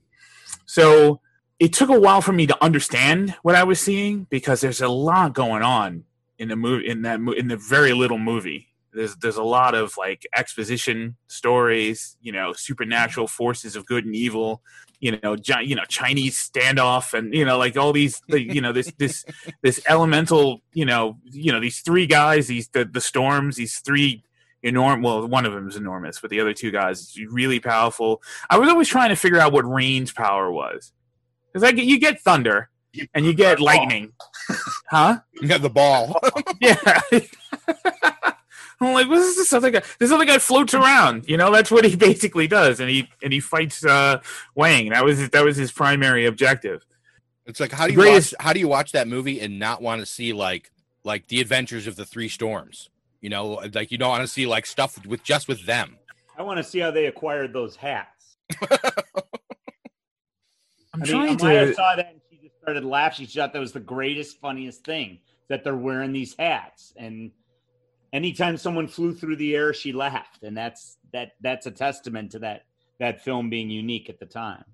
so 0.66 1.20
it 1.58 1.72
took 1.72 1.90
a 1.90 2.00
while 2.00 2.20
for 2.20 2.32
me 2.32 2.46
to 2.46 2.64
understand 2.64 3.34
what 3.42 3.54
i 3.54 3.64
was 3.64 3.80
seeing 3.80 4.26
because 4.30 4.60
there's 4.60 4.80
a 4.80 4.88
lot 4.88 5.34
going 5.34 5.62
on 5.62 6.04
in 6.38 6.48
the 6.48 6.56
movie 6.56 6.88
in 6.88 7.02
that 7.02 7.20
in 7.36 7.48
the 7.48 7.56
very 7.56 7.92
little 7.92 8.18
movie. 8.18 8.68
There's 8.92 9.16
there's 9.16 9.36
a 9.36 9.44
lot 9.44 9.74
of 9.74 9.96
like 9.96 10.26
exposition 10.36 11.16
stories 11.28 12.16
you 12.20 12.32
know 12.32 12.52
supernatural 12.52 13.26
forces 13.26 13.76
of 13.76 13.86
good 13.86 14.04
and 14.04 14.14
evil 14.14 14.62
you 15.02 15.18
know 15.22 15.36
gi- 15.36 15.64
you 15.64 15.74
know 15.74 15.84
chinese 15.88 16.50
standoff 16.50 17.12
and 17.12 17.34
you 17.34 17.44
know 17.44 17.58
like 17.58 17.76
all 17.76 17.92
these 17.92 18.22
the, 18.28 18.40
you 18.40 18.60
know 18.60 18.72
this 18.72 18.90
this 18.98 19.24
this 19.62 19.82
elemental 19.88 20.62
you 20.72 20.86
know 20.86 21.18
you 21.24 21.52
know 21.52 21.60
these 21.60 21.80
three 21.80 22.06
guys 22.06 22.46
these 22.46 22.68
the, 22.68 22.84
the 22.84 23.00
storms 23.00 23.56
these 23.56 23.80
three 23.80 24.22
enormous 24.62 25.04
well 25.04 25.26
one 25.26 25.44
of 25.44 25.52
them 25.52 25.68
is 25.68 25.76
enormous 25.76 26.20
but 26.20 26.30
the 26.30 26.40
other 26.40 26.54
two 26.54 26.70
guys 26.70 27.18
really 27.30 27.60
powerful. 27.60 28.22
I 28.48 28.58
was 28.58 28.68
always 28.68 28.88
trying 28.88 29.08
to 29.10 29.16
figure 29.16 29.38
out 29.40 29.52
what 29.52 29.68
rain's 29.68 30.12
power 30.12 30.50
was. 30.52 30.92
Because 31.52 31.62
like 31.62 31.76
you 31.76 31.98
get 31.98 32.20
thunder 32.20 32.70
and 33.14 33.26
you 33.26 33.34
get 33.34 33.60
lightning. 33.60 34.12
Huh? 34.88 35.18
You 35.40 35.48
have 35.48 35.62
the 35.62 35.70
ball. 35.70 36.20
Yeah 36.60 37.00
I'm 38.84 38.94
like, 38.94 39.08
what's 39.08 39.36
this 39.36 39.52
other 39.52 39.70
guy? 39.70 39.82
This 39.98 40.10
other 40.10 40.24
guy 40.24 40.38
floats 40.38 40.74
around. 40.74 41.28
You 41.28 41.36
know, 41.36 41.50
that's 41.52 41.70
what 41.70 41.84
he 41.84 41.96
basically 42.08 42.46
does, 42.46 42.80
and 42.80 42.88
he 42.90 43.08
and 43.22 43.32
he 43.32 43.40
fights 43.40 43.84
uh, 43.84 44.20
Wang. 44.54 44.90
That 44.90 45.04
was 45.04 45.18
his, 45.18 45.30
that 45.30 45.44
was 45.44 45.56
his 45.56 45.72
primary 45.72 46.26
objective. 46.26 46.84
It's 47.46 47.58
like 47.60 47.72
how 47.72 47.86
do 47.86 47.92
you 47.92 47.98
Greatest- 47.98 48.34
watch 48.38 48.44
how 48.44 48.52
do 48.52 48.60
you 48.60 48.68
watch 48.68 48.92
that 48.92 49.08
movie 49.08 49.40
and 49.40 49.58
not 49.58 49.82
want 49.82 50.00
to 50.00 50.06
see 50.06 50.32
like 50.32 50.70
like 51.04 51.26
the 51.28 51.40
adventures 51.40 51.86
of 51.86 51.96
the 51.96 52.04
three 52.04 52.28
storms? 52.28 52.88
You 53.20 53.30
know, 53.30 53.60
like 53.74 53.92
you 53.92 53.98
don't 53.98 54.10
want 54.10 54.22
to 54.22 54.28
see 54.28 54.46
like 54.46 54.66
stuff 54.66 55.04
with 55.06 55.22
just 55.22 55.48
with 55.48 55.64
them. 55.66 55.96
I 56.38 56.42
want 56.42 56.58
to 56.58 56.64
see 56.64 56.78
how 56.80 56.90
they 56.90 57.06
acquired 57.06 57.52
those 57.52 57.76
hats. 57.76 58.36
I'm 60.94 61.02
I 61.02 61.06
trying 61.06 61.26
mean, 61.26 61.38
Amaya 61.38 61.66
to. 61.68 61.74
saw 61.74 61.96
that 61.96 62.10
and 62.12 62.20
she 62.30 62.36
just 62.38 62.58
started 62.60 62.84
laughing. 62.84 63.26
She 63.26 63.38
thought 63.38 63.52
that 63.52 63.58
was 63.58 63.72
the 63.72 63.80
greatest, 63.80 64.38
funniest 64.40 64.84
thing 64.84 65.18
that 65.48 65.64
they're 65.64 65.76
wearing 65.76 66.12
these 66.12 66.34
hats. 66.38 66.92
And 66.96 67.30
anytime 68.12 68.56
someone 68.56 68.86
flew 68.88 69.14
through 69.14 69.36
the 69.36 69.54
air, 69.54 69.72
she 69.74 69.92
laughed, 69.92 70.42
and 70.42 70.56
that's 70.56 70.96
that. 71.12 71.32
That's 71.40 71.66
a 71.66 71.70
testament 71.70 72.32
to 72.32 72.38
that 72.40 72.64
that 73.00 73.22
film 73.22 73.50
being 73.50 73.70
unique 73.70 74.08
at 74.08 74.18
the 74.18 74.26
time. 74.26 74.64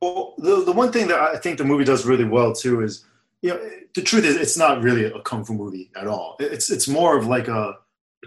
Well, 0.00 0.34
the, 0.38 0.64
the 0.64 0.72
one 0.72 0.92
thing 0.92 1.08
that 1.08 1.18
I 1.20 1.36
think 1.36 1.58
the 1.58 1.64
movie 1.64 1.84
does 1.84 2.04
really 2.06 2.24
well 2.24 2.52
too 2.54 2.82
is, 2.82 3.04
you 3.42 3.50
know, 3.50 3.70
the 3.94 4.02
truth 4.02 4.24
is 4.24 4.36
it's 4.36 4.56
not 4.56 4.82
really 4.82 5.04
a 5.06 5.20
kung 5.20 5.44
fu 5.44 5.54
movie 5.54 5.90
at 5.96 6.06
all. 6.06 6.36
It's 6.38 6.70
it's 6.70 6.88
more 6.88 7.16
of 7.18 7.26
like 7.26 7.48
a, 7.48 7.74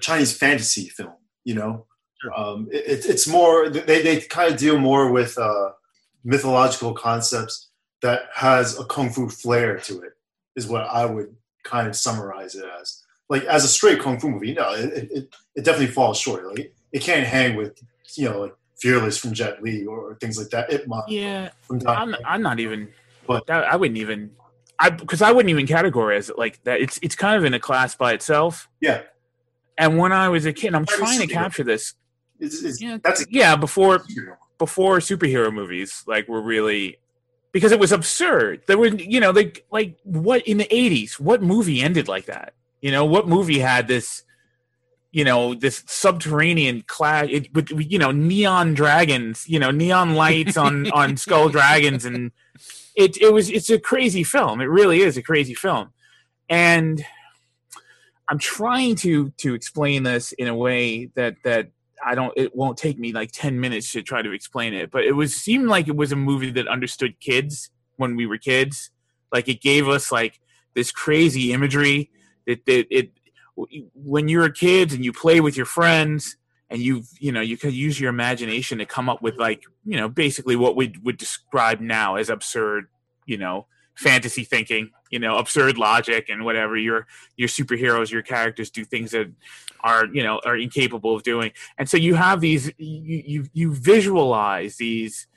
Chinese 0.01 0.36
fantasy 0.36 0.88
film. 0.89 1.14
You 1.43 1.55
know, 1.55 1.86
um, 2.36 2.68
it, 2.72 2.86
it's- 2.88 3.05
it's 3.05 3.28
more 3.28 3.70
they 3.70 4.01
they 4.01 4.22
kind 4.22 4.51
of 4.53 4.60
deal 4.60 4.78
more 4.78 5.12
with 5.12 5.38
uh, 5.38 5.72
mythological 6.24 6.93
concepts 6.93 7.70
that 8.01 8.24
has 8.34 8.80
a 8.80 8.86
kung 8.86 9.10
fu 9.10 9.30
flair 9.30 9.78
to 9.80 10.01
it. 10.01 10.14
is 10.55 10.68
what 10.68 10.84
I 10.84 11.05
would 11.05 11.36
kind 11.64 11.88
of 11.88 11.95
summarize 11.95 12.55
it 12.55 12.66
as. 12.82 13.03
Like 13.30 13.43
as 13.45 13.63
a 13.63 13.67
straight 13.67 13.99
kung 13.99 14.19
fu 14.19 14.30
movie, 14.30 14.53
no, 14.53 14.73
it 14.73 15.11
it, 15.11 15.36
it 15.55 15.63
definitely 15.63 15.93
falls 15.93 16.19
short. 16.19 16.45
Like 16.47 16.73
it, 16.91 16.99
can't 16.99 17.25
hang 17.25 17.55
with 17.55 17.80
you 18.15 18.30
know 18.30 18.41
like 18.41 18.55
Fearless 18.80 19.17
from 19.17 19.34
Jet 19.34 19.61
Li 19.61 19.86
or 19.86 20.15
things 20.15 20.38
like 20.38 20.49
that. 20.49 20.71
It 20.71 20.88
might. 20.88 21.03
Yeah, 21.07 21.49
From 21.61 21.82
I'm, 21.86 22.15
I'm 22.25 22.41
not 22.41 22.59
even. 22.59 22.89
But 23.27 23.45
that, 23.47 23.65
I 23.65 23.75
wouldn't 23.75 23.97
even. 23.97 24.32
I 24.80 24.89
because 24.89 25.21
I 25.21 25.32
wouldn't 25.32 25.49
even 25.49 25.67
categorize 25.67 26.30
it 26.30 26.38
like 26.38 26.63
that. 26.63 26.82
It's 26.82 26.97
it's 27.01 27.15
kind 27.15 27.38
of 27.38 27.43
in 27.43 27.53
a 27.53 27.59
class 27.59 27.93
by 27.95 28.13
itself. 28.13 28.69
Yeah. 28.80 29.01
And 29.77 29.97
when 29.97 30.11
I 30.11 30.30
was 30.30 30.45
a 30.45 30.53
kid, 30.53 30.73
I'm 30.73 30.86
trying 30.86 31.19
to 31.19 31.27
capture 31.27 31.63
this. 31.63 31.93
It's, 32.39 32.63
it's, 32.63 32.82
Yeah, 32.82 32.97
that's 33.03 33.25
yeah. 33.30 33.55
Before 33.55 34.03
before 34.57 34.99
superhero 34.99 35.53
movies, 35.53 36.03
like 36.07 36.27
were 36.27 36.41
really 36.41 36.97
because 37.51 37.71
it 37.71 37.80
was 37.80 37.91
absurd. 37.91 38.63
There 38.67 38.77
were 38.77 38.88
you 38.88 39.19
know 39.19 39.32
like 39.32 39.65
like 39.71 39.97
what 40.03 40.47
in 40.47 40.57
the 40.57 40.65
'80s? 40.65 41.19
What 41.19 41.41
movie 41.41 41.82
ended 41.82 42.07
like 42.07 42.25
that? 42.25 42.53
You 42.82 42.91
know 42.91 43.05
what 43.05 43.27
movie 43.27 43.59
had 43.59 43.88
this? 43.88 44.23
You 45.11 45.23
know 45.23 45.55
this 45.55 45.84
subterranean 45.88 46.84
clash 46.86 47.30
it, 47.30 47.53
with 47.53 47.71
you 47.71 47.97
know 47.97 48.11
neon 48.11 48.75
dragons, 48.75 49.47
you 49.47 49.59
know 49.59 49.71
neon 49.71 50.15
lights 50.15 50.55
on 50.55 50.91
on 50.91 51.17
skull 51.17 51.49
dragons, 51.49 52.05
and 52.05 52.32
it 52.95 53.17
it 53.17 53.34
was 53.34 53.49
it's 53.49 53.69
a 53.69 53.80
crazy 53.80 54.23
film. 54.23 54.61
It 54.61 54.65
really 54.65 55.01
is 55.01 55.17
a 55.17 55.23
crazy 55.23 55.55
film, 55.55 55.91
and 56.47 57.03
I'm 58.30 58.38
trying 58.38 58.95
to 58.97 59.32
to 59.38 59.55
explain 59.55 60.03
this 60.03 60.32
in 60.34 60.47
a 60.47 60.55
way 60.55 61.05
that 61.15 61.36
that 61.43 61.71
I 62.05 62.15
don't 62.15 62.32
it 62.38 62.55
won't 62.55 62.77
take 62.77 62.99
me 62.99 63.11
like 63.11 63.32
10 63.32 63.59
minutes 63.59 63.91
to 63.93 64.01
try 64.03 64.21
to 64.21 64.32
explain 64.32 64.73
it 64.73 64.91
but 64.91 65.03
it 65.03 65.13
was 65.13 65.36
seemed 65.36 65.67
like 65.67 65.88
it 65.88 65.95
was 65.95 66.11
a 66.11 66.15
movie 66.15 66.51
that 66.51 66.67
understood 66.67 67.19
kids 67.19 67.71
when 67.97 68.15
we 68.15 68.25
were 68.25 68.38
kids 68.38 68.91
like 69.34 69.49
it 69.49 69.61
gave 69.61 69.88
us 69.88 70.11
like 70.11 70.39
this 70.75 70.91
crazy 70.91 71.51
imagery 71.51 72.11
that 72.50 72.66
that 72.66 72.88
it 72.89 73.12
when 73.93 74.28
you're 74.28 74.50
kids 74.50 74.93
and 74.93 75.04
you 75.04 75.12
play 75.12 75.41
with 75.41 75.58
your 75.58 75.66
friends 75.66 76.38
and 76.70 76.82
you 76.82 77.04
you 77.20 77.32
know 77.32 77.41
you 77.41 77.58
can 77.58 77.72
use 77.72 78.00
your 78.00 78.10
imagination 78.10 78.78
to 78.78 78.86
come 78.86 79.10
up 79.10 79.22
with 79.22 79.38
like 79.38 79.64
you 79.86 79.97
know 79.97 80.08
basically 80.08 80.56
what 80.56 80.76
we 80.76 80.93
would 81.04 81.18
describe 81.18 81.80
now 81.80 82.16
as 82.16 82.30
absurd 82.30 82.88
you 83.26 83.38
know 83.38 83.66
fantasy 83.95 84.43
thinking 84.43 84.89
you 85.10 85.20
know 85.20 85.38
absurd 85.38 85.78
logic 85.78 86.30
and 86.30 86.45
whatever 86.45 86.78
your 86.78 87.06
your 87.36 87.50
superheroes 87.50 88.12
your 88.12 88.22
characters 88.22 88.70
do 88.70 88.86
things 88.86 89.12
that 89.12 89.30
are 89.82 90.06
you 90.08 90.24
know 90.24 90.39
are 90.45 90.58
incapable 90.58 91.16
of 91.16 91.24
doing. 91.24 91.52
And 91.78 91.89
so 91.89 91.97
you 91.97 92.16
have 92.16 92.41
these 92.41 92.72
you 92.78 93.24
you, 93.26 93.45
you 93.54 93.74
visualize 93.74 94.78
these 94.78 95.28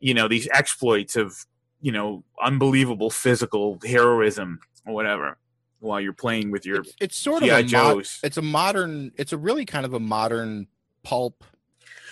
you 0.00 0.14
know 0.14 0.28
these 0.28 0.48
exploits 0.52 1.16
of 1.16 1.46
you 1.80 1.92
know 1.92 2.24
unbelievable 2.42 3.10
physical 3.10 3.78
heroism 3.84 4.60
or 4.86 4.94
whatever 4.94 5.38
while 5.80 6.00
you're 6.00 6.12
playing 6.12 6.50
with 6.50 6.64
your 6.66 6.84
It's 7.00 7.16
sort 7.18 7.42
G.I. 7.42 7.60
of 7.60 7.72
a 7.72 7.76
mod, 7.94 8.06
it's 8.22 8.36
a 8.36 8.42
modern. 8.42 9.12
It's 9.16 9.32
a 9.32 9.38
really 9.38 9.64
kind 9.64 9.84
of 9.86 9.94
a 9.94 10.00
modern 10.00 10.66
pulp. 11.02 11.44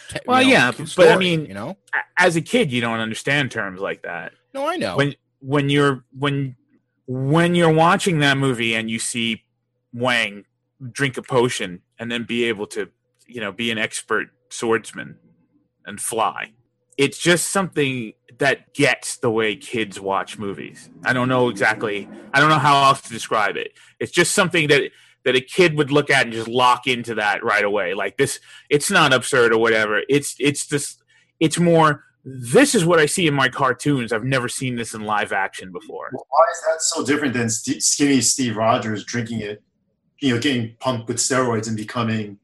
te- 0.08 0.16
you 0.16 0.20
well 0.26 0.42
know, 0.42 0.48
yeah 0.48 0.70
story, 0.70 0.86
but 0.96 1.08
i 1.08 1.18
mean 1.18 1.46
you 1.46 1.54
know, 1.54 1.76
as 2.18 2.36
a 2.36 2.40
kid 2.40 2.70
you 2.70 2.80
don't 2.80 3.00
understand 3.00 3.50
terms 3.50 3.80
like 3.80 4.02
that 4.02 4.32
no, 4.52 4.66
I 4.68 4.76
know. 4.76 4.96
when 4.96 5.14
when 5.40 5.68
you're 5.68 6.04
when 6.16 6.54
when 7.06 7.54
you're 7.56 7.72
watching 7.72 8.20
that 8.20 8.36
movie 8.38 8.74
and 8.76 8.88
you 8.88 8.98
see 9.00 9.42
Wang 9.92 10.44
drink 10.92 11.16
a 11.16 11.22
potion 11.22 11.80
and 11.98 12.10
then 12.10 12.22
be 12.24 12.44
able 12.44 12.66
to 12.68 12.88
you 13.26 13.40
know 13.40 13.50
be 13.50 13.70
an 13.72 13.78
expert 13.78 14.28
swordsman 14.50 15.16
and 15.86 16.00
fly 16.00 16.52
it's 16.98 17.18
just 17.18 17.50
something 17.50 18.12
that 18.38 18.72
gets 18.74 19.16
the 19.18 19.30
way 19.30 19.56
kids 19.56 20.00
watch 20.00 20.38
movies. 20.38 20.90
I 21.04 21.12
don't 21.12 21.28
know 21.28 21.48
exactly 21.48 22.08
i 22.32 22.40
don't 22.40 22.48
know 22.48 22.58
how 22.58 22.84
else 22.84 23.00
to 23.02 23.10
describe 23.10 23.56
it. 23.56 23.72
It's 24.00 24.12
just 24.12 24.34
something 24.34 24.68
that 24.68 24.90
that 25.24 25.36
a 25.36 25.40
kid 25.40 25.76
would 25.78 25.90
look 25.90 26.10
at 26.10 26.26
and 26.26 26.32
just 26.32 26.48
lock 26.48 26.86
into 26.86 27.14
that 27.14 27.42
right 27.42 27.64
away. 27.64 27.94
Like 27.94 28.16
this 28.16 28.40
it's 28.68 28.90
not 28.90 29.12
absurd 29.12 29.52
or 29.52 29.58
whatever. 29.58 30.02
It's 30.08 30.34
it's 30.38 30.66
just 30.66 31.02
it's 31.40 31.58
more 31.58 32.04
this 32.24 32.74
is 32.74 32.86
what 32.86 32.98
i 32.98 33.06
see 33.06 33.26
in 33.26 33.34
my 33.34 33.48
cartoons. 33.48 34.12
I've 34.12 34.24
never 34.24 34.48
seen 34.48 34.76
this 34.76 34.94
in 34.94 35.02
live 35.02 35.32
action 35.32 35.70
before. 35.70 36.08
Why 36.12 36.44
is 36.52 36.62
that 36.66 36.80
so 36.82 37.04
different 37.04 37.34
than 37.34 37.50
St- 37.50 37.82
skinny 37.82 38.20
Steve 38.20 38.56
Rogers 38.56 39.04
drinking 39.04 39.40
it, 39.40 39.62
you 40.20 40.34
know, 40.34 40.40
getting 40.40 40.74
pumped 40.80 41.06
with 41.06 41.18
steroids 41.18 41.68
and 41.68 41.76
becoming 41.76 42.38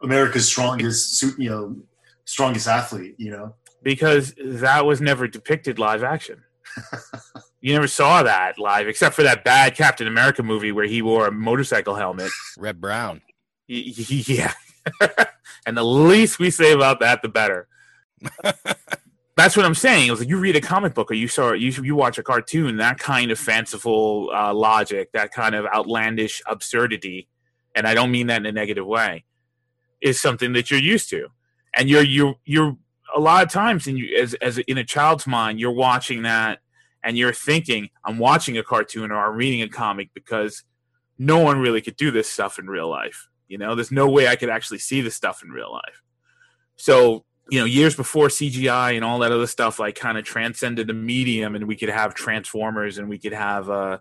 America's 0.00 0.46
strongest, 0.46 1.22
you 1.38 1.50
know, 1.50 1.76
strongest 2.24 2.68
athlete? 2.68 3.16
You 3.18 3.32
know, 3.32 3.54
because 3.86 4.34
that 4.44 4.84
was 4.84 5.00
never 5.00 5.28
depicted 5.28 5.78
live 5.78 6.02
action. 6.02 6.42
you 7.60 7.72
never 7.72 7.86
saw 7.86 8.24
that 8.24 8.58
live, 8.58 8.88
except 8.88 9.14
for 9.14 9.22
that 9.22 9.44
bad 9.44 9.76
Captain 9.76 10.08
America 10.08 10.42
movie 10.42 10.72
where 10.72 10.86
he 10.86 11.02
wore 11.02 11.28
a 11.28 11.30
motorcycle 11.30 11.94
helmet. 11.94 12.32
Red 12.58 12.80
Brown. 12.80 13.22
Y- 13.68 13.94
y- 13.96 14.04
Yeah. 14.26 14.52
and 15.64 15.76
the 15.76 15.84
least 15.84 16.40
we 16.40 16.50
say 16.50 16.72
about 16.72 16.98
that, 16.98 17.22
the 17.22 17.28
better. 17.28 17.68
That's 19.36 19.56
what 19.56 19.64
I'm 19.64 19.74
saying. 19.74 20.08
It 20.08 20.10
was 20.10 20.18
like 20.18 20.28
you 20.30 20.38
read 20.38 20.56
a 20.56 20.60
comic 20.60 20.92
book 20.92 21.12
or 21.12 21.14
you 21.14 21.28
saw 21.28 21.52
you 21.52 21.70
you 21.80 21.94
watch 21.94 22.18
a 22.18 22.24
cartoon, 22.24 22.78
that 22.78 22.98
kind 22.98 23.30
of 23.30 23.38
fanciful 23.38 24.30
uh, 24.34 24.52
logic, 24.52 25.12
that 25.12 25.30
kind 25.30 25.54
of 25.54 25.64
outlandish 25.66 26.42
absurdity, 26.46 27.28
and 27.76 27.86
I 27.86 27.94
don't 27.94 28.10
mean 28.10 28.26
that 28.26 28.38
in 28.38 28.46
a 28.46 28.52
negative 28.52 28.86
way, 28.86 29.24
is 30.00 30.20
something 30.20 30.54
that 30.54 30.72
you're 30.72 30.80
used 30.80 31.08
to, 31.10 31.28
and 31.76 31.88
you're 31.88 32.02
you're 32.02 32.34
you're 32.44 32.76
a 33.14 33.20
lot 33.20 33.44
of 33.44 33.50
times 33.50 33.86
in 33.86 33.96
you 33.96 34.16
as 34.16 34.34
as 34.34 34.58
in 34.58 34.78
a 34.78 34.84
child's 34.84 35.26
mind, 35.26 35.60
you're 35.60 35.70
watching 35.70 36.22
that 36.22 36.60
and 37.02 37.16
you're 37.16 37.32
thinking, 37.32 37.90
I'm 38.04 38.18
watching 38.18 38.58
a 38.58 38.62
cartoon 38.62 39.12
or 39.12 39.16
I'm 39.16 39.36
reading 39.36 39.62
a 39.62 39.68
comic 39.68 40.10
because 40.12 40.64
no 41.18 41.38
one 41.38 41.60
really 41.60 41.80
could 41.80 41.96
do 41.96 42.10
this 42.10 42.28
stuff 42.28 42.58
in 42.58 42.66
real 42.66 42.88
life. 42.88 43.28
You 43.48 43.58
know, 43.58 43.74
there's 43.74 43.92
no 43.92 44.08
way 44.08 44.28
I 44.28 44.36
could 44.36 44.50
actually 44.50 44.78
see 44.78 45.00
this 45.00 45.14
stuff 45.14 45.42
in 45.42 45.50
real 45.50 45.72
life. 45.72 46.02
So, 46.76 47.24
you 47.48 47.60
know, 47.60 47.64
years 47.64 47.94
before 47.94 48.26
CGI 48.26 48.96
and 48.96 49.04
all 49.04 49.20
that 49.20 49.32
other 49.32 49.46
stuff, 49.46 49.78
like 49.78 49.94
kind 49.94 50.18
of 50.18 50.24
transcended 50.24 50.88
the 50.88 50.94
medium, 50.94 51.54
and 51.54 51.66
we 51.68 51.76
could 51.76 51.88
have 51.88 52.14
Transformers 52.14 52.98
and 52.98 53.08
we 53.08 53.18
could 53.18 53.32
have, 53.32 53.70
uh, 53.70 53.98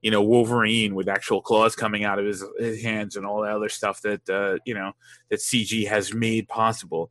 you 0.00 0.10
know, 0.10 0.22
Wolverine 0.22 0.94
with 0.94 1.08
actual 1.08 1.42
claws 1.42 1.76
coming 1.76 2.04
out 2.04 2.18
of 2.18 2.24
his, 2.24 2.42
his 2.58 2.82
hands 2.82 3.16
and 3.16 3.26
all 3.26 3.42
that 3.42 3.54
other 3.54 3.68
stuff 3.68 4.00
that, 4.02 4.28
uh, 4.30 4.58
you 4.64 4.72
know, 4.72 4.92
that 5.28 5.40
CG 5.40 5.86
has 5.86 6.14
made 6.14 6.48
possible. 6.48 7.10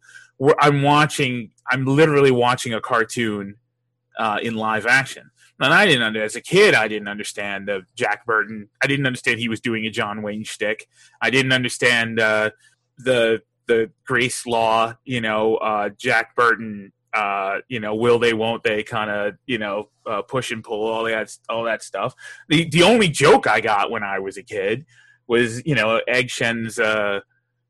I'm 0.59 0.81
watching, 0.81 1.51
I'm 1.71 1.85
literally 1.85 2.31
watching 2.31 2.73
a 2.73 2.81
cartoon 2.81 3.55
uh, 4.17 4.39
in 4.41 4.55
live 4.55 4.85
action. 4.85 5.31
And 5.59 5.73
I 5.73 5.87
didn't 5.87 6.03
under 6.03 6.23
as 6.23 6.35
a 6.35 6.41
kid, 6.41 6.75
I 6.75 6.87
didn't 6.87 7.07
understand 7.07 7.69
uh, 7.69 7.81
Jack 7.95 8.25
Burton. 8.27 8.69
I 8.83 8.87
didn't 8.87 9.07
understand 9.07 9.39
he 9.39 9.49
was 9.49 9.59
doing 9.59 9.85
a 9.85 9.89
John 9.89 10.21
Wayne 10.21 10.43
shtick. 10.43 10.87
I 11.19 11.31
didn't 11.31 11.51
understand 11.51 12.19
uh, 12.19 12.51
the 12.99 13.41
the 13.67 13.91
Grace 14.05 14.45
Law, 14.45 14.93
you 15.03 15.19
know, 15.19 15.55
uh, 15.57 15.89
Jack 15.89 16.35
Burton, 16.35 16.93
uh, 17.13 17.57
you 17.67 17.79
know, 17.79 17.95
will 17.95 18.17
they, 18.17 18.33
won't 18.33 18.63
they, 18.63 18.81
kind 18.81 19.09
of, 19.09 19.33
you 19.45 19.57
know, 19.57 19.89
uh, 20.05 20.21
push 20.21 20.51
and 20.51 20.63
pull, 20.63 20.87
all 20.87 21.03
that, 21.03 21.35
all 21.49 21.63
that 21.65 21.83
stuff. 21.83 22.13
The 22.47 22.69
the 22.69 22.83
only 22.83 23.09
joke 23.09 23.47
I 23.47 23.59
got 23.59 23.91
when 23.91 24.03
I 24.03 24.19
was 24.19 24.37
a 24.37 24.43
kid 24.43 24.85
was, 25.27 25.65
you 25.65 25.75
know, 25.75 26.01
Egg 26.07 26.29
Shen's, 26.29 26.79
uh, 26.79 27.21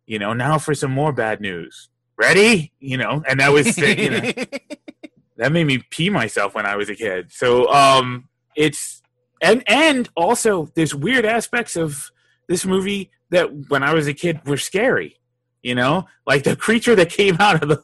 you 0.06 0.20
know, 0.20 0.34
now 0.34 0.58
for 0.58 0.76
some 0.76 0.92
more 0.92 1.14
bad 1.14 1.42
news. 1.42 1.90
Ready? 2.18 2.72
You 2.80 2.98
know, 2.98 3.24
and 3.28 3.40
that 3.40 3.52
was, 3.52 3.78
you 3.78 4.10
know, 4.10 4.20
that 5.38 5.52
made 5.52 5.66
me 5.66 5.84
pee 5.90 6.10
myself 6.10 6.56
when 6.56 6.66
I 6.66 6.76
was 6.76 6.90
a 6.90 6.96
kid. 6.96 7.32
So 7.32 7.72
um 7.72 8.28
it's 8.56 9.02
and 9.42 9.64
and 9.68 10.10
also 10.16 10.70
there's 10.76 10.96
weird 10.96 11.26
aspects 11.26 11.76
of 11.76 12.12
this 12.48 12.66
movie 12.66 13.12
that 13.30 13.70
when 13.70 13.84
I 13.84 13.94
was 13.94 14.08
a 14.08 14.14
kid 14.14 14.42
were 14.46 14.58
scary. 14.58 15.18
You 15.64 15.76
know, 15.76 16.06
like 16.26 16.44
the 16.44 16.56
creature 16.56 16.96
that 16.96 17.10
came 17.10 17.36
out 17.40 17.62
of 17.62 17.70
the 17.70 17.84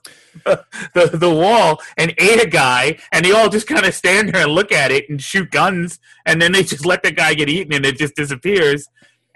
the, 0.94 1.10
the 1.14 1.30
wall 1.30 1.82
and 1.98 2.14
ate 2.18 2.42
a 2.42 2.48
guy, 2.48 2.98
and 3.12 3.26
they 3.26 3.32
all 3.32 3.50
just 3.50 3.68
kind 3.68 3.86
of 3.86 3.94
stand 3.94 4.30
there 4.34 4.44
and 4.44 4.52
look 4.52 4.72
at 4.72 4.92
it 4.92 5.10
and 5.10 5.22
shoot 5.22 5.52
guns, 5.52 6.00
and 6.26 6.42
then 6.42 6.52
they 6.52 6.64
just 6.64 6.86
let 6.92 7.04
the 7.04 7.12
guy 7.12 7.34
get 7.34 7.50
eaten, 7.50 7.74
and 7.74 7.86
it 7.86 7.98
just 7.98 8.16
disappears. 8.16 8.88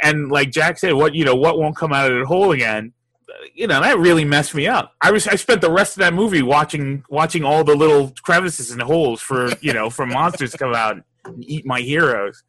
And 0.02 0.30
like 0.30 0.52
Jack 0.52 0.78
said, 0.78 0.94
what 0.94 1.16
you 1.16 1.26
know, 1.26 1.36
what 1.36 1.60
won't 1.60 1.76
come 1.76 1.92
out 1.92 2.12
of 2.12 2.20
the 2.20 2.26
hole 2.26 2.52
again? 2.52 2.94
You 3.54 3.68
know 3.68 3.82
that 3.82 3.98
really 3.98 4.26
messed 4.26 4.56
me 4.56 4.68
up. 4.68 4.94
I 5.02 5.12
was 5.12 5.28
I 5.28 5.36
spent 5.36 5.62
the 5.62 5.72
rest 5.72 5.98
of 5.98 6.00
that 6.02 6.14
movie 6.14 6.42
watching 6.42 7.04
watching 7.10 7.44
all 7.44 7.64
the 7.64 7.76
little 7.76 8.14
crevices 8.24 8.72
and 8.72 8.82
holes 8.82 9.22
for 9.22 9.50
you 9.62 9.74
know 9.74 9.90
for 9.90 10.06
monsters 10.06 10.52
to 10.52 10.58
come 10.58 10.74
out 10.74 10.96
and 10.96 11.04
eat 11.40 11.66
my 11.66 11.82
heroes. 11.82 12.44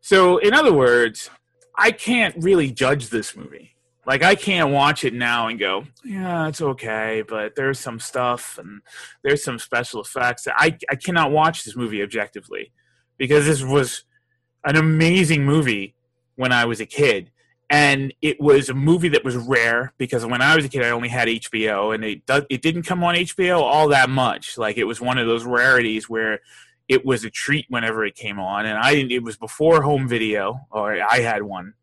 So 0.00 0.38
in 0.38 0.54
other 0.54 0.72
words, 0.72 1.30
I 1.76 1.90
can't 1.90 2.34
really 2.38 2.70
judge 2.70 3.08
this 3.08 3.36
movie. 3.36 3.74
Like 4.06 4.22
I 4.22 4.34
can't 4.34 4.70
watch 4.70 5.04
it 5.04 5.12
now 5.12 5.48
and 5.48 5.58
go, 5.58 5.84
yeah, 6.04 6.48
it's 6.48 6.62
okay, 6.62 7.22
but 7.28 7.54
there's 7.56 7.78
some 7.78 8.00
stuff 8.00 8.58
and 8.58 8.80
there's 9.22 9.44
some 9.44 9.58
special 9.58 10.00
effects. 10.00 10.46
I 10.48 10.76
I 10.90 10.96
cannot 10.96 11.30
watch 11.30 11.64
this 11.64 11.76
movie 11.76 12.02
objectively 12.02 12.72
because 13.18 13.46
this 13.46 13.62
was 13.62 14.04
an 14.64 14.76
amazing 14.76 15.44
movie 15.44 15.94
when 16.36 16.52
I 16.52 16.64
was 16.64 16.80
a 16.80 16.86
kid 16.86 17.30
and 17.70 18.14
it 18.22 18.40
was 18.40 18.68
a 18.68 18.74
movie 18.74 19.10
that 19.10 19.24
was 19.24 19.36
rare 19.36 19.92
because 19.98 20.24
when 20.24 20.40
I 20.40 20.56
was 20.56 20.64
a 20.64 20.68
kid, 20.68 20.82
I 20.82 20.90
only 20.90 21.08
had 21.08 21.28
HBO, 21.28 21.94
and 21.94 22.02
it 22.04 22.24
does, 22.24 22.44
it 22.48 22.62
didn't 22.62 22.84
come 22.84 23.04
on 23.04 23.14
HBO 23.14 23.60
all 23.60 23.88
that 23.88 24.08
much. 24.08 24.56
Like 24.56 24.78
it 24.78 24.84
was 24.84 25.00
one 25.00 25.18
of 25.18 25.26
those 25.26 25.44
rarities 25.44 26.08
where 26.08 26.40
it 26.88 27.04
was 27.04 27.24
a 27.24 27.30
treat 27.30 27.66
whenever 27.68 28.04
it 28.04 28.14
came 28.14 28.40
on, 28.40 28.64
and 28.64 28.78
I 28.78 28.94
didn't 28.94 29.12
it 29.12 29.22
was 29.22 29.36
before 29.36 29.82
home 29.82 30.08
video, 30.08 30.60
or 30.70 30.94
I 30.94 31.20
had 31.20 31.42
one. 31.42 31.74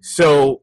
So 0.00 0.62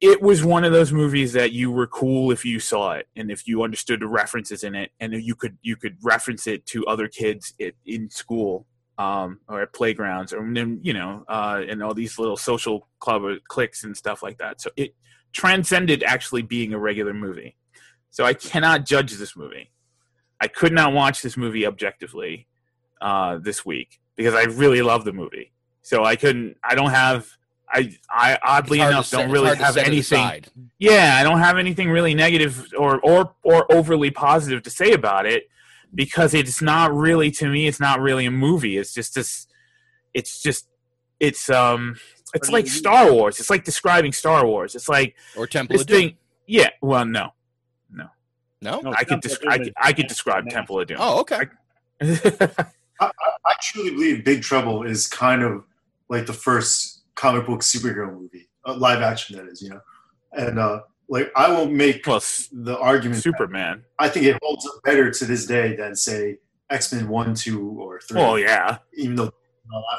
it 0.00 0.20
was 0.20 0.44
one 0.44 0.64
of 0.64 0.72
those 0.72 0.92
movies 0.92 1.32
that 1.32 1.52
you 1.52 1.70
were 1.70 1.86
cool 1.86 2.30
if 2.30 2.44
you 2.44 2.60
saw 2.60 2.92
it 2.92 3.08
and 3.16 3.30
if 3.30 3.46
you 3.46 3.62
understood 3.62 4.00
the 4.00 4.06
references 4.06 4.62
in 4.62 4.74
it 4.74 4.90
and 5.00 5.14
you 5.14 5.34
could 5.34 5.56
you 5.62 5.76
could 5.76 5.96
reference 6.02 6.46
it 6.46 6.66
to 6.66 6.84
other 6.86 7.08
kids 7.08 7.54
in 7.86 8.10
school 8.10 8.66
um, 8.98 9.40
or 9.48 9.62
at 9.62 9.72
playgrounds 9.72 10.32
or 10.32 10.46
you 10.82 10.92
know 10.92 11.24
uh, 11.28 11.62
and 11.68 11.82
all 11.82 11.94
these 11.94 12.18
little 12.18 12.36
social 12.36 12.88
club 13.00 13.24
or 13.24 13.38
cliques 13.48 13.84
and 13.84 13.96
stuff 13.96 14.22
like 14.22 14.38
that. 14.38 14.60
So 14.60 14.70
it 14.76 14.94
transcended 15.32 16.02
actually 16.04 16.42
being 16.42 16.72
a 16.72 16.78
regular 16.78 17.12
movie. 17.12 17.56
So 18.10 18.24
i 18.24 18.32
cannot 18.32 18.86
judge 18.86 19.12
this 19.14 19.36
movie. 19.36 19.70
I 20.40 20.46
could 20.46 20.72
not 20.72 20.92
watch 20.92 21.22
this 21.22 21.36
movie 21.36 21.66
objectively 21.66 22.46
uh, 23.00 23.38
this 23.38 23.64
week 23.66 24.00
because 24.16 24.34
i 24.34 24.44
really 24.44 24.82
love 24.82 25.04
the 25.04 25.12
movie. 25.12 25.52
So 25.82 26.04
i 26.04 26.16
couldn't 26.16 26.56
i 26.62 26.74
don't 26.74 26.90
have 26.90 27.28
I, 27.68 27.96
I 28.08 28.38
oddly 28.42 28.78
It's 28.78 28.82
hard 28.82 28.90
to 28.90 28.96
enough 28.96 29.06
set- 29.06 29.16
don't 29.22 29.30
really 29.32 29.56
have 29.56 29.76
anything. 29.76 30.44
Yeah, 30.78 31.16
I 31.18 31.24
don't 31.24 31.40
have 31.40 31.58
anything 31.58 31.90
really 31.90 32.14
negative 32.14 32.72
or 32.78 33.00
or 33.00 33.34
or 33.42 33.70
overly 33.72 34.12
positive 34.12 34.62
to 34.62 34.70
say 34.70 34.92
about 34.92 35.26
it 35.26 35.48
because 35.94 36.34
it's 36.34 36.60
not 36.60 36.94
really 36.94 37.30
to 37.32 37.48
me. 37.48 37.66
It's 37.66 37.80
not 37.80 38.00
really 38.00 38.26
a 38.26 38.30
movie. 38.30 38.76
It's 38.78 38.94
just 38.94 39.14
this. 39.14 39.46
It's 40.12 40.42
just 40.42 40.68
it's 41.20 41.48
um. 41.50 41.96
It's 42.34 42.50
like 42.50 42.66
Star 42.66 43.12
Wars. 43.12 43.38
It's 43.38 43.48
like 43.48 43.64
describing 43.64 44.12
Star 44.12 44.44
Wars. 44.44 44.74
It's 44.74 44.88
like 44.88 45.14
or 45.36 45.46
Temple 45.46 45.74
this 45.74 45.82
of 45.82 45.86
Doom. 45.86 46.00
thing. 46.00 46.16
Yeah. 46.48 46.70
Well, 46.82 47.04
no, 47.04 47.30
no, 48.64 48.80
no. 48.80 48.92
I 48.92 49.04
could 49.04 49.20
describe. 49.20 49.60
I 49.60 49.64
could, 49.64 49.72
I 49.76 49.92
could 49.92 50.06
describe 50.06 50.48
Temple 50.48 50.80
of 50.80 50.88
Doom. 50.88 50.96
Oh, 50.98 51.20
okay. 51.20 51.42
I, 52.02 52.70
I, 53.00 53.10
I 53.46 53.54
truly 53.62 53.90
believe 53.90 54.24
Big 54.24 54.42
Trouble 54.42 54.82
is 54.82 55.06
kind 55.06 55.42
of 55.42 55.64
like 56.08 56.26
the 56.26 56.32
first 56.32 57.02
comic 57.14 57.46
book 57.46 57.60
superhero 57.60 58.12
movie, 58.12 58.48
uh, 58.64 58.74
live 58.74 59.02
action 59.02 59.36
that 59.36 59.46
is, 59.46 59.62
you 59.62 59.70
know. 59.70 59.80
And 60.32 60.58
uh, 60.58 60.80
like 61.08 61.30
I 61.36 61.50
will 61.50 61.66
make 61.68 62.04
the 62.04 62.76
argument. 62.80 63.22
Superman. 63.22 63.84
I 63.98 64.08
think 64.08 64.26
it 64.26 64.38
holds 64.42 64.66
up 64.66 64.82
better 64.84 65.10
to 65.10 65.24
this 65.24 65.46
day 65.46 65.76
than 65.76 65.94
say 65.94 66.38
X 66.70 66.92
Men 66.92 67.08
one, 67.08 67.34
two, 67.34 67.76
or 67.78 68.00
three. 68.00 68.20
Well, 68.20 68.38
yeah. 68.38 68.78
Even 68.96 69.16
though 69.16 69.30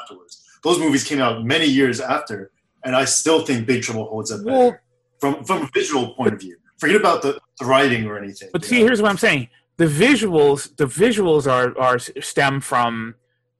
afterwards, 0.00 0.42
those 0.62 0.78
movies 0.78 1.04
came 1.04 1.20
out 1.20 1.44
many 1.44 1.66
years 1.66 2.00
after, 2.00 2.50
and 2.84 2.94
I 2.96 3.04
still 3.04 3.44
think 3.44 3.66
Big 3.66 3.82
Trouble 3.82 4.06
holds 4.06 4.30
up 4.32 4.44
better 4.44 4.56
Well- 4.58 4.78
from 5.20 5.44
from 5.44 5.62
a 5.62 5.70
visual 5.72 6.14
point 6.14 6.34
of 6.34 6.40
view. 6.40 6.56
Forget 6.78 6.96
about 6.96 7.22
the, 7.22 7.38
the 7.58 7.64
writing 7.64 8.06
or 8.06 8.18
anything. 8.18 8.50
But 8.52 8.64
see, 8.64 8.80
here's 8.80 9.00
what 9.00 9.10
I'm 9.10 9.16
saying: 9.16 9.48
the 9.78 9.86
visuals, 9.86 10.76
the 10.76 10.84
visuals 10.86 11.50
are 11.50 11.76
are 11.78 11.98
stem 11.98 12.60
from 12.60 13.14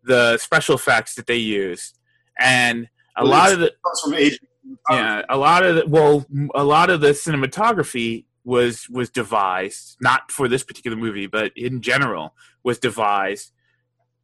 the 0.04 0.36
special 0.38 0.74
effects 0.74 1.14
that 1.14 1.26
they 1.26 1.36
use, 1.38 1.94
and 2.38 2.88
a 3.16 3.22
Well, 3.22 3.32
lot 3.32 3.52
of 3.52 3.60
the 3.60 3.72
comes 3.84 4.00
from 4.02 4.14
Asian. 4.14 4.45
Yeah, 4.90 5.18
um, 5.18 5.24
a 5.28 5.36
lot 5.36 5.64
of 5.64 5.76
the 5.76 5.86
well, 5.86 6.26
a 6.54 6.64
lot 6.64 6.90
of 6.90 7.00
the 7.00 7.08
cinematography 7.08 8.24
was 8.44 8.88
was 8.88 9.10
devised 9.10 9.96
not 10.00 10.30
for 10.30 10.48
this 10.48 10.62
particular 10.62 10.96
movie, 10.96 11.26
but 11.26 11.52
in 11.56 11.80
general 11.80 12.34
was 12.62 12.78
devised 12.78 13.52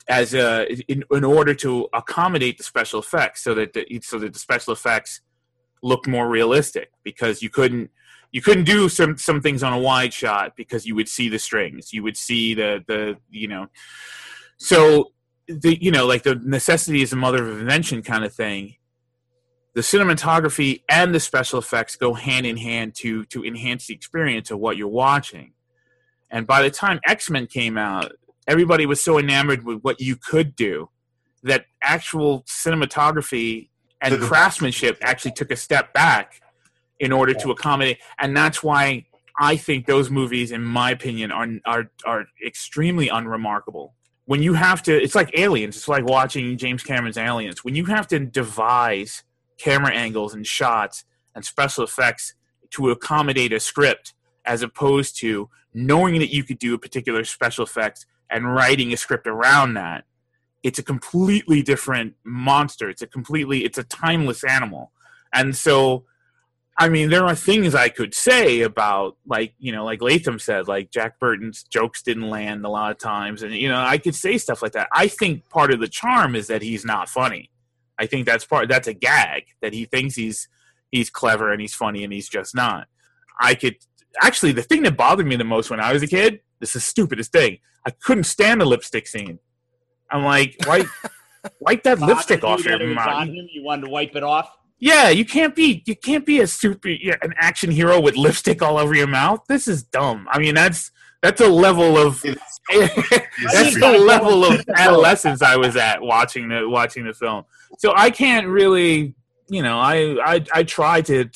as 0.09 0.35
a 0.35 0.67
in, 0.91 1.05
in 1.11 1.25
order 1.25 1.55
to 1.55 1.89
accommodate 1.93 2.59
the 2.59 2.65
special 2.65 3.01
effects, 3.01 3.43
so 3.43 3.55
that 3.55 3.73
the, 3.73 4.01
so 4.03 4.19
that 4.19 4.33
the 4.33 4.39
special 4.39 4.73
effects 4.73 5.21
look 5.83 6.07
more 6.07 6.29
realistic 6.29 6.93
because 7.03 7.43
you 7.43 7.51
couldn't 7.51 7.91
you 8.31 8.41
couldn't 8.41 8.65
do 8.65 8.89
some 8.89 9.17
some 9.17 9.41
things 9.41 9.63
on 9.63 9.73
a 9.73 9.79
wide 9.79 10.13
shot 10.13 10.53
because 10.57 10.87
you 10.87 10.95
would 10.95 11.09
see 11.09 11.29
the 11.29 11.39
strings 11.39 11.93
you 11.93 12.03
would 12.03 12.17
see 12.17 12.55
the 12.55 12.83
the 12.87 13.17
you 13.31 13.49
know. 13.49 13.67
So 14.57 15.13
the 15.49 15.77
you 15.83 15.91
know 15.91 16.07
like 16.07 16.23
the 16.23 16.37
necessity 16.37 17.03
is 17.03 17.11
the 17.11 17.17
mother 17.17 17.47
of 17.47 17.61
invention 17.61 18.03
kind 18.03 18.25
of 18.25 18.33
thing 18.33 18.77
the 19.75 19.81
cinematography 19.81 20.83
and 20.89 21.15
the 21.15 21.21
special 21.21 21.59
effects 21.59 21.97
go 21.97 22.15
hand 22.15 22.47
in 22.47 22.57
hand 22.57 22.95
to 22.97 23.25
to 23.27 23.45
enhance 23.45 23.87
the 23.87 23.95
experience 23.95 24.51
of 24.51 24.59
what 24.59 24.77
you're 24.77 24.89
watching. 24.89 25.53
And 26.31 26.47
by 26.47 26.63
the 26.63 26.71
time 26.71 27.01
x-men 27.07 27.47
came 27.47 27.77
out 27.79 28.13
everybody 28.47 28.87
was 28.87 29.03
so 29.03 29.19
enamored 29.19 29.65
with 29.65 29.81
what 29.83 30.01
you 30.01 30.17
could 30.17 30.57
do 30.57 30.89
that 31.43 31.67
actual 31.83 32.43
cinematography 32.43 33.69
and 34.01 34.21
craftsmanship 34.21 34.99
actually 35.01 35.33
took 35.33 35.51
a 35.51 35.57
step 35.57 35.93
back 35.93 36.41
in 36.99 37.13
order 37.13 37.35
to 37.35 37.51
accommodate. 37.51 37.99
And 38.19 38.37
that's 38.37 38.63
why 38.63 39.07
i 39.41 39.57
think 39.57 39.87
those 39.87 40.11
movies 40.11 40.53
in 40.53 40.63
my 40.63 40.91
opinion 40.91 41.33
are 41.33 41.49
are 41.65 41.91
are 42.05 42.27
extremely 42.47 43.09
unremarkable. 43.09 43.95
When 44.27 44.43
you 44.43 44.55
have 44.55 44.83
to 44.85 45.03
it's 45.03 45.15
like 45.15 45.31
aliens. 45.39 45.77
It's 45.77 45.89
like 45.89 46.05
watching 46.05 46.57
james 46.59 46.83
cameron's 46.83 47.17
aliens. 47.17 47.65
When 47.65 47.75
you 47.75 47.87
have 47.87 48.07
to 48.09 48.19
devise 48.19 49.23
camera 49.59 49.93
angles 49.93 50.35
and 50.35 50.47
shots 50.47 51.05
and 51.35 51.45
special 51.45 51.85
effects 51.85 52.35
to 52.71 52.91
accommodate 52.91 53.53
a 53.53 53.61
script 53.61 54.15
as 54.45 54.63
opposed 54.63 55.19
to 55.19 55.49
knowing 55.75 56.19
that 56.19 56.33
you 56.33 56.45
could 56.45 56.59
do 56.59 56.75
a 56.75 56.79
particular 56.79 57.25
special 57.25 57.65
effect 57.65 58.07
and 58.31 58.55
writing 58.55 58.93
a 58.93 58.97
script 58.97 59.27
around 59.27 59.75
that 59.75 60.05
it's 60.63 60.79
a 60.79 60.83
completely 60.83 61.63
different 61.63 62.15
monster 62.25 62.89
it's 62.89 63.03
a 63.03 63.07
completely 63.07 63.65
it's 63.65 63.79
a 63.79 63.85
timeless 63.85 64.45
animal 64.45 64.93
and 65.33 65.57
so 65.57 66.05
I 66.79 66.89
mean, 66.89 67.11
there 67.11 67.25
are 67.25 67.35
things 67.37 67.77
I 67.77 67.91
could 67.91 68.13
say 68.13 68.63
about, 68.63 69.17
like, 69.25 69.55
you 69.59 69.73
know, 69.73 69.85
like 69.85 70.01
Latham 70.01 70.41
said, 70.41 70.69
like 70.69 70.91
Jack 70.91 71.21
Burton's 71.21 71.63
jokes 71.65 72.03
didn't 72.03 72.31
land 72.31 72.65
a 72.65 72.69
lot 72.69 72.91
of 72.91 72.99
times. 72.99 73.45
And, 73.45 73.55
you 73.55 73.69
know, 73.69 73.79
I 73.79 73.99
could 73.99 74.15
say 74.15 74.39
stuff 74.39 74.63
like 74.63 74.73
that. 74.73 74.89
I 74.93 75.07
think 75.07 75.49
part 75.49 75.73
of 75.73 75.81
the 75.81 75.89
charm 75.89 76.35
is 76.35 76.47
that 76.47 76.63
he's 76.63 76.85
not 76.85 77.09
funny. 77.09 77.51
I 78.03 78.07
think 78.07 78.27
that's 78.27 78.45
part, 78.45 78.69
that's 78.69 78.89
a 78.89 78.95
gag 78.95 79.45
that 79.63 79.73
he 79.73 79.85
thinks 79.85 80.15
he's, 80.17 80.49
he's 80.91 81.09
clever 81.09 81.53
and 81.53 81.61
he's 81.61 81.75
funny 81.75 82.03
and 82.05 82.13
he's 82.13 82.29
just 82.29 82.55
not. 82.55 82.89
I 83.41 83.55
could, 83.55 83.77
actually, 84.21 84.53
the 84.53 84.63
thing 84.63 84.83
that 84.83 84.97
bothered 84.97 85.27
me 85.27 85.37
the 85.37 85.45
most 85.45 85.71
when 85.71 85.81
I 85.81 85.93
was 85.93 86.03
a 86.03 86.07
kid, 86.09 86.41
this 86.61 86.71
is 86.71 86.75
the 86.75 86.81
stupidest 86.81 87.31
thing. 87.33 87.59
I 87.87 87.91
couldn't 87.91 88.25
stand 88.25 88.61
the 88.61 88.65
lipstick 88.65 89.07
scene. 89.07 89.39
I'm 90.11 90.25
like, 90.25 90.57
wipe, 90.67 90.87
wipe 91.61 91.83
that 91.85 92.01
lipstick 92.01 92.45
off 92.45 92.65
your 92.65 92.79
That 92.79 92.87
mouth. 92.87 93.09
on 93.09 93.29
him, 93.29 93.49
you 93.53 93.65
wanted 93.65 93.87
to 93.87 93.91
wipe 93.91 94.15
it 94.15 94.23
off. 94.23 94.51
Yeah, 94.79 95.11
you 95.11 95.25
can't 95.25 95.55
be 95.55 95.85
you 95.87 95.95
can't 95.95 96.27
be 96.27 96.41
a 96.41 96.47
super 96.47 96.89
yeah, 96.89 97.15
an 97.23 97.33
action 97.37 97.71
hero 97.71 98.01
with 98.01 98.17
lipstick 98.17 98.63
all 98.63 98.79
over 98.79 98.97
your 98.97 99.07
mouth. 99.07 99.39
This 99.49 99.69
is 99.69 99.85
dumb. 99.85 100.27
I 100.29 100.41
mean, 100.41 100.57
that's 100.57 100.91
that's 101.23 101.41
a 101.41 101.47
level 101.47 101.97
of 101.97 102.21
that's 102.69 103.79
the 103.79 103.97
level 104.05 104.45
of 104.45 104.61
adolescence 104.77 105.41
I 105.41 105.55
was 105.57 105.77
at 105.77 106.03
watching 106.03 106.49
the 106.49 106.69
watching 106.69 107.05
the 107.05 107.15
film. 107.15 107.45
So 107.79 107.93
I 107.97 108.11
can't 108.11 108.47
really, 108.47 109.15
you 109.49 109.63
know, 109.63 109.79
I 109.79 110.17
I 110.25 110.45
I 110.55 110.63
try 110.63 111.01
to 111.03 111.29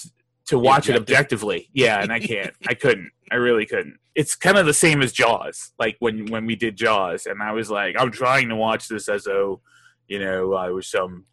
to 0.47 0.59
watch 0.59 0.89
it 0.89 0.97
objectively. 0.97 1.69
Yeah, 1.73 2.03
and 2.03 2.13
I 2.13 2.21
can't. 2.21 2.55
I 2.69 2.75
couldn't. 2.75 3.11
I 3.31 3.37
really 3.37 3.67
couldn't. 3.67 3.99
It's 4.15 4.35
kind 4.35 4.57
of 4.57 4.67
the 4.67 4.75
same 4.75 5.03
as 5.03 5.13
Jaws. 5.13 5.73
Like 5.79 5.97
when 5.99 6.27
when 6.27 6.47
we 6.47 6.57
did 6.57 6.77
Jaws, 6.77 7.27
and 7.27 7.43
I 7.43 7.53
was 7.53 7.71
like, 7.71 7.97
I'm 7.99 8.11
trying 8.11 8.49
to 8.49 8.57
watch 8.57 8.89
this 8.89 9.09
as 9.09 9.25
though, 9.25 9.61
you 10.09 10.19
know, 10.19 10.55
I 10.55 10.71
was 10.71 10.87
some 10.87 11.27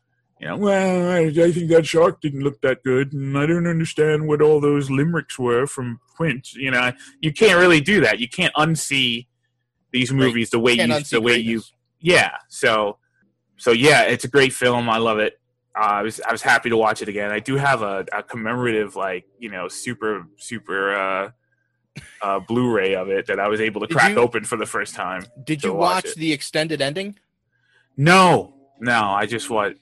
you 0.44 0.50
know, 0.50 0.58
well, 0.58 1.10
I, 1.10 1.20
I 1.28 1.52
think 1.54 1.70
that 1.70 1.86
shark 1.86 2.20
didn't 2.20 2.42
look 2.42 2.60
that 2.62 2.84
good, 2.84 3.14
and 3.14 3.38
I 3.38 3.46
don't 3.46 3.66
understand 3.66 4.28
what 4.28 4.42
all 4.42 4.60
those 4.60 4.90
limericks 4.90 5.40
were 5.40 5.66
from 5.68 6.02
Quint. 6.18 6.52
You 6.52 6.70
know, 6.70 6.92
you 7.22 7.32
can't 7.32 7.58
really 7.58 7.80
do 7.80 8.02
that. 8.02 8.20
You 8.20 8.28
can't 8.28 8.54
unsee 8.56 9.28
these 9.92 10.12
movies 10.12 10.50
the 10.50 10.60
way 10.60 10.74
you 10.74 10.84
unsee 10.84 11.12
the 11.12 11.22
way 11.22 11.38
you. 11.38 11.62
Yeah. 12.02 12.36
So, 12.50 12.98
so 13.64 13.72
yeah, 13.72 14.02
it's 14.04 14.26
a 14.26 14.28
great 14.28 14.52
film. 14.52 14.90
I 14.90 14.98
love 14.98 15.20
it. 15.20 15.40
Uh, 15.74 15.84
I 15.84 16.02
was 16.02 16.20
I 16.20 16.34
was 16.34 16.42
happy 16.42 16.70
to 16.70 16.76
watch 16.76 17.02
it 17.02 17.08
again. 17.08 17.32
I 17.32 17.40
do 17.40 17.56
have 17.56 17.82
a, 17.82 18.06
a 18.12 18.22
commemorative, 18.22 18.98
like 18.98 19.24
you 19.40 19.50
know, 19.50 19.70
super 19.70 20.28
super 20.38 20.94
uh, 20.94 21.32
uh, 22.22 22.40
Blu-ray 22.42 22.94
of 22.96 23.10
it 23.10 23.26
that 23.28 23.40
I 23.40 23.48
was 23.48 23.62
able 23.62 23.80
to 23.80 23.88
Did 23.88 23.98
crack 23.98 24.12
you- 24.12 24.20
open 24.20 24.44
for 24.44 24.58
the 24.58 24.66
first 24.66 24.96
time. 24.96 25.26
Did 25.46 25.64
you 25.64 25.74
watch 25.74 26.06
it. 26.08 26.16
the 26.18 26.34
extended 26.34 26.82
ending? 26.82 27.18
No, 27.96 28.54
no. 28.82 29.02
I 29.02 29.26
just 29.26 29.50
what. 29.50 29.76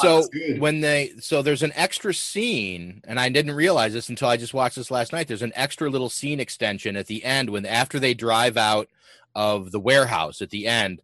so 0.00 0.24
when 0.58 0.80
they 0.80 1.12
so 1.20 1.42
there's 1.42 1.62
an 1.62 1.72
extra 1.74 2.14
scene 2.14 3.02
and 3.04 3.20
i 3.20 3.28
didn't 3.28 3.54
realize 3.54 3.92
this 3.92 4.08
until 4.08 4.28
i 4.28 4.36
just 4.38 4.54
watched 4.54 4.76
this 4.76 4.90
last 4.90 5.12
night 5.12 5.28
there's 5.28 5.42
an 5.42 5.52
extra 5.54 5.90
little 5.90 6.08
scene 6.08 6.40
extension 6.40 6.96
at 6.96 7.06
the 7.08 7.22
end 7.24 7.50
when 7.50 7.66
after 7.66 7.98
they 7.98 8.14
drive 8.14 8.56
out 8.56 8.88
of 9.34 9.70
the 9.72 9.80
warehouse 9.80 10.40
at 10.40 10.48
the 10.50 10.66
end 10.66 11.02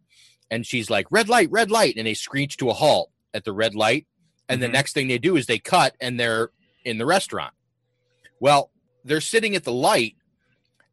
and 0.51 0.65
she's 0.65 0.89
like 0.89 1.07
red 1.11 1.29
light 1.29 1.49
red 1.51 1.71
light 1.71 1.95
and 1.97 2.07
they 2.07 2.13
screech 2.13 2.57
to 2.57 2.69
a 2.69 2.73
halt 2.73 3.11
at 3.33 3.43
the 3.45 3.53
red 3.53 3.75
light. 3.75 4.07
And 4.47 4.61
the 4.61 4.67
Mhm. 4.67 4.73
next 4.73 4.93
thing 4.93 5.07
they 5.07 5.19
do 5.19 5.35
is 5.35 5.45
they 5.45 5.59
cut 5.59 5.95
and 6.01 6.19
they're 6.19 6.49
in 6.83 6.97
the 6.97 7.05
restaurant. 7.05 7.53
Well 8.39 8.71
they're 9.03 9.21
sitting 9.21 9.55
at 9.55 9.63
the 9.63 9.71
light 9.73 10.15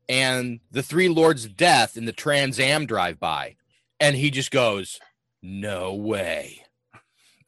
and 0.09 0.61
the 0.71 0.83
three 0.83 1.09
lords 1.09 1.45
of 1.45 1.57
death 1.57 1.97
in 1.97 2.05
the 2.05 2.13
trans 2.13 2.61
am 2.61 2.87
drive 2.87 3.19
by 3.19 3.57
and 3.99 4.17
he 4.17 4.31
just 4.31 4.51
goes 4.51 5.01
no 5.43 5.95
way. 5.95 6.63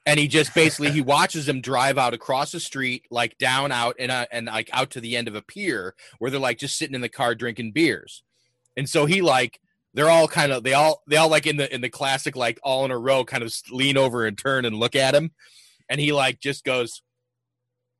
And 0.07 0.19
he 0.19 0.27
just 0.27 0.55
basically 0.55 0.91
he 0.91 1.01
watches 1.17 1.47
them 1.47 1.61
drive 1.61 1.99
out 1.99 2.15
across 2.15 2.53
the 2.53 2.61
street 2.61 3.05
like 3.11 3.37
down 3.39 3.71
out 3.71 3.97
and 3.99 4.11
uh, 4.11 4.27
and 4.33 4.47
like 4.47 4.71
out 4.73 4.91
to 4.91 5.01
the 5.01 5.17
end 5.17 5.29
of 5.29 5.35
a 5.35 5.43
pier 5.43 5.95
where 6.19 6.31
they're 6.31 6.41
like 6.41 6.59
just 6.59 6.79
sitting 6.79 6.95
in 6.95 7.03
the 7.03 7.09
car 7.11 7.35
drinking 7.35 7.73
beers. 7.73 8.23
And 8.77 8.89
so 8.89 9.05
he 9.07 9.21
like 9.21 9.61
they're 9.99 10.09
all 10.09 10.29
kind 10.29 10.53
of 10.53 10.63
they 10.63 10.75
all 10.75 11.03
they 11.09 11.17
all 11.17 11.29
like 11.29 11.45
in 11.45 11.57
the 11.57 11.75
in 11.75 11.81
the 11.81 11.89
classic 11.89 12.37
like 12.37 12.61
all 12.63 12.85
in 12.85 12.93
a 12.93 12.99
row 12.99 13.25
kind 13.25 13.43
of 13.43 13.53
lean 13.73 13.97
over 13.97 14.27
and 14.27 14.39
turn 14.39 14.65
and 14.65 14.77
look 14.77 14.95
at 14.95 15.13
him. 15.13 15.33
And 15.89 16.01
he 16.01 16.13
like 16.13 16.39
just 16.39 16.65
goes 16.65 17.03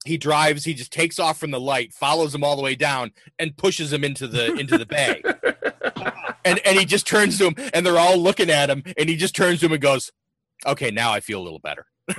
he 0.05 0.17
drives 0.17 0.65
he 0.65 0.75
just 0.75 0.93
takes 0.93 1.19
off 1.19 1.39
from 1.39 1.51
the 1.51 1.59
light 1.59 1.93
follows 1.93 2.33
him 2.33 2.45
all 2.45 2.55
the 2.55 2.63
way 2.63 2.77
down 2.77 3.11
and 3.37 3.57
pushes 3.57 3.93
him 3.93 4.05
into 4.05 4.29
the 4.29 4.55
into 4.55 4.79
the 4.79 4.87
bay. 4.87 5.23
And 6.45 6.61
and 6.65 6.79
he 6.79 6.87
just 6.87 7.07
turns 7.07 7.37
to 7.39 7.49
him 7.49 7.55
and 7.75 7.85
they're 7.85 7.99
all 7.99 8.17
looking 8.17 8.49
at 8.49 8.71
him 8.71 8.83
and 8.97 9.09
he 9.09 9.17
just 9.17 9.37
turns 9.37 9.61
to 9.61 9.67
him 9.67 9.73
and 9.73 9.83
goes 9.83 10.13
okay 10.65 10.91
now 10.91 11.13
i 11.13 11.21
feel 11.21 11.43
a 11.43 11.45
little 11.45 11.59
better. 11.59 11.85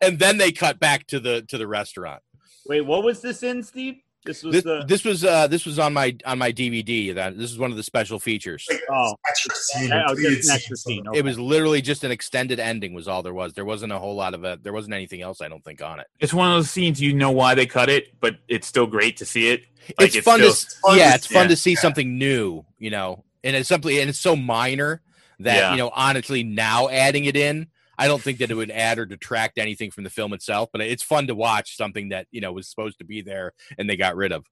And 0.00 0.18
then 0.18 0.38
they 0.38 0.52
cut 0.52 0.78
back 0.78 1.06
to 1.08 1.20
the 1.20 1.42
to 1.48 1.58
the 1.58 1.66
restaurant. 1.66 2.22
Wait, 2.66 2.82
what 2.82 3.02
was 3.04 3.20
this 3.20 3.42
in, 3.42 3.62
Steve? 3.62 3.96
This 4.24 4.42
was 4.44 4.52
this, 4.54 4.62
the 4.64 4.84
this 4.86 5.04
was 5.04 5.24
uh 5.24 5.46
this 5.48 5.66
was 5.66 5.78
on 5.80 5.92
my 5.92 6.16
on 6.24 6.38
my 6.38 6.52
dvd 6.52 7.14
that 7.16 7.36
this 7.36 7.50
is 7.50 7.58
one 7.58 7.72
of 7.72 7.76
the 7.76 7.82
special 7.82 8.20
features 8.20 8.68
oh, 8.90 9.14
extra 9.28 9.52
scene, 9.54 9.92
oh, 9.92 10.14
just 10.14 10.48
an 10.48 10.54
extra 10.54 10.76
scene. 10.76 10.96
scene. 10.98 11.08
Okay. 11.08 11.18
it 11.18 11.24
was 11.24 11.38
literally 11.40 11.80
just 11.82 12.04
an 12.04 12.12
extended 12.12 12.60
ending 12.60 12.94
was 12.94 13.08
all 13.08 13.22
there 13.24 13.34
was 13.34 13.52
there 13.54 13.64
wasn't 13.64 13.90
a 13.92 13.98
whole 13.98 14.14
lot 14.14 14.32
of 14.34 14.44
it 14.44 14.62
there 14.62 14.72
wasn't 14.72 14.94
anything 14.94 15.22
else 15.22 15.40
i 15.40 15.48
don't 15.48 15.64
think 15.64 15.82
on 15.82 15.98
it 15.98 16.06
It's 16.20 16.32
one 16.32 16.48
of 16.50 16.56
those 16.56 16.70
scenes 16.70 17.00
you 17.00 17.12
know 17.14 17.32
why 17.32 17.56
they 17.56 17.66
cut 17.66 17.88
it, 17.88 18.18
but 18.20 18.36
it's 18.46 18.66
still 18.68 18.86
great 18.86 19.16
to 19.16 19.24
see 19.26 19.48
it. 19.48 19.64
Like, 19.98 20.14
it's, 20.14 20.24
fun 20.24 20.38
to 20.38 20.52
still- 20.52 20.90
s- 20.92 20.96
yeah 20.98 21.14
it's 21.16 21.26
fun 21.26 21.44
yeah. 21.44 21.48
to 21.48 21.56
see 21.56 21.74
something 21.74 22.16
new 22.16 22.64
you 22.78 22.90
know 22.90 23.24
and 23.42 23.56
it's 23.56 23.68
something 23.68 23.98
and 23.98 24.08
it's 24.08 24.20
so 24.20 24.36
minor 24.36 25.02
that 25.40 25.56
Yeah. 25.56 25.70
you 25.72 25.78
know 25.78 25.90
honestly 25.96 26.44
now 26.44 26.88
adding 26.88 27.24
it 27.24 27.36
in 27.36 27.66
i 27.98 28.06
don't 28.06 28.22
think 28.22 28.38
that 28.38 28.50
it 28.50 28.54
would 28.54 28.70
add 28.70 28.98
or 28.98 29.06
detract 29.06 29.58
anything 29.58 29.90
from 29.90 30.04
the 30.04 30.10
film 30.10 30.32
itself 30.32 30.68
but 30.72 30.80
it's 30.80 31.02
fun 31.02 31.26
to 31.26 31.34
watch 31.34 31.76
something 31.76 32.10
that 32.10 32.26
you 32.30 32.40
know 32.40 32.52
was 32.52 32.68
supposed 32.68 32.98
to 32.98 33.04
be 33.04 33.20
there 33.22 33.52
and 33.78 33.88
they 33.88 33.96
got 33.96 34.16
rid 34.16 34.32
of 34.32 34.46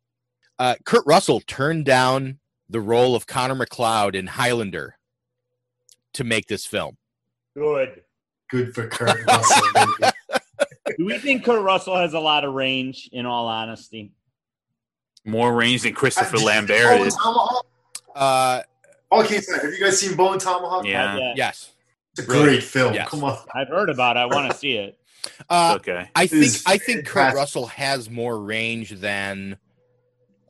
uh, 0.59 0.75
kurt 0.85 1.05
russell 1.07 1.41
turned 1.41 1.85
down 1.85 2.39
the 2.69 2.81
role 2.81 3.15
of 3.17 3.27
connor 3.27 3.55
mcleod 3.55 4.15
in 4.15 4.27
highlander 4.27 4.97
to 6.13 6.25
make 6.25 6.47
this 6.47 6.67
film 6.67 6.97
good. 7.55 8.03
Good 8.51 8.75
for 8.75 8.87
Kurt 8.89 9.25
Russell. 9.27 10.11
Do 10.99 11.05
we 11.05 11.19
think 11.19 11.45
Kurt 11.45 11.63
Russell 11.63 11.97
has 11.97 12.15
a 12.15 12.19
lot 12.19 12.45
of 12.45 12.55
range? 12.55 13.09
In 13.13 13.27
all 13.27 13.47
honesty, 13.47 14.13
more 15.25 15.53
range 15.55 15.83
than 15.83 15.95
Christopher 15.95 16.37
Bone 16.37 16.47
Lambert 16.47 17.01
is. 17.01 17.15
Tomahawk. 17.15 17.67
uh 18.15 18.63
Okay, 19.13 19.41
so 19.41 19.55
have 19.55 19.73
you 19.73 19.81
guys 19.81 19.99
seen 19.99 20.17
Bone 20.17 20.39
Tomahawk? 20.39 20.85
Yeah. 20.85 21.17
Yeah. 21.17 21.33
yes 21.37 21.73
It's 22.13 22.27
a 22.27 22.27
great 22.27 22.63
film. 22.63 22.95
Yes. 22.95 23.09
Come 23.09 23.25
on. 23.25 23.39
I've 23.55 23.69
heard 23.69 23.89
about. 23.91 24.17
it. 24.17 24.21
I 24.21 24.27
want 24.27 24.51
to 24.51 24.57
see 24.57 24.73
it. 24.73 24.99
uh, 25.49 25.75
okay. 25.77 26.09
I 26.15 26.27
think 26.27 26.45
is 26.45 26.63
I 26.67 26.79
think 26.79 27.07
Kurt 27.07 27.15
fantastic. 27.15 27.37
Russell 27.37 27.67
has 27.67 28.11
more 28.11 28.41
range 28.41 28.91
than 28.91 29.59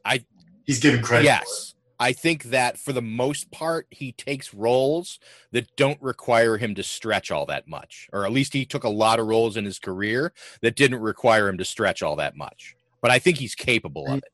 I. 0.04 0.24
He's 0.64 0.78
given 0.80 1.02
credit. 1.02 1.24
yes. 1.24 1.74
I 1.98 2.12
think 2.14 2.44
that 2.44 2.78
for 2.78 2.94
the 2.94 3.02
most 3.02 3.50
part, 3.50 3.86
he 3.90 4.12
takes 4.12 4.54
roles 4.54 5.18
that 5.52 5.76
don't 5.76 6.00
require 6.00 6.56
him 6.56 6.74
to 6.76 6.82
stretch 6.82 7.30
all 7.30 7.44
that 7.46 7.68
much, 7.68 8.08
or 8.10 8.24
at 8.24 8.32
least 8.32 8.54
he 8.54 8.64
took 8.64 8.84
a 8.84 8.88
lot 8.88 9.20
of 9.20 9.26
roles 9.26 9.58
in 9.58 9.66
his 9.66 9.78
career 9.78 10.32
that 10.62 10.76
didn't 10.76 11.00
require 11.00 11.46
him 11.46 11.58
to 11.58 11.64
stretch 11.64 12.02
all 12.02 12.16
that 12.16 12.36
much. 12.38 12.74
But 13.02 13.10
I 13.10 13.18
think 13.18 13.36
he's 13.36 13.54
capable 13.54 14.06
of 14.10 14.18
it. 14.18 14.24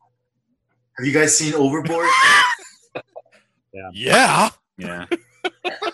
Have 0.97 1.07
you 1.07 1.13
guys 1.13 1.37
seen 1.37 1.55
Overboard? 1.55 2.07
yeah. 3.75 3.91
Yeah. 3.93 4.51
Yeah. 4.79 5.07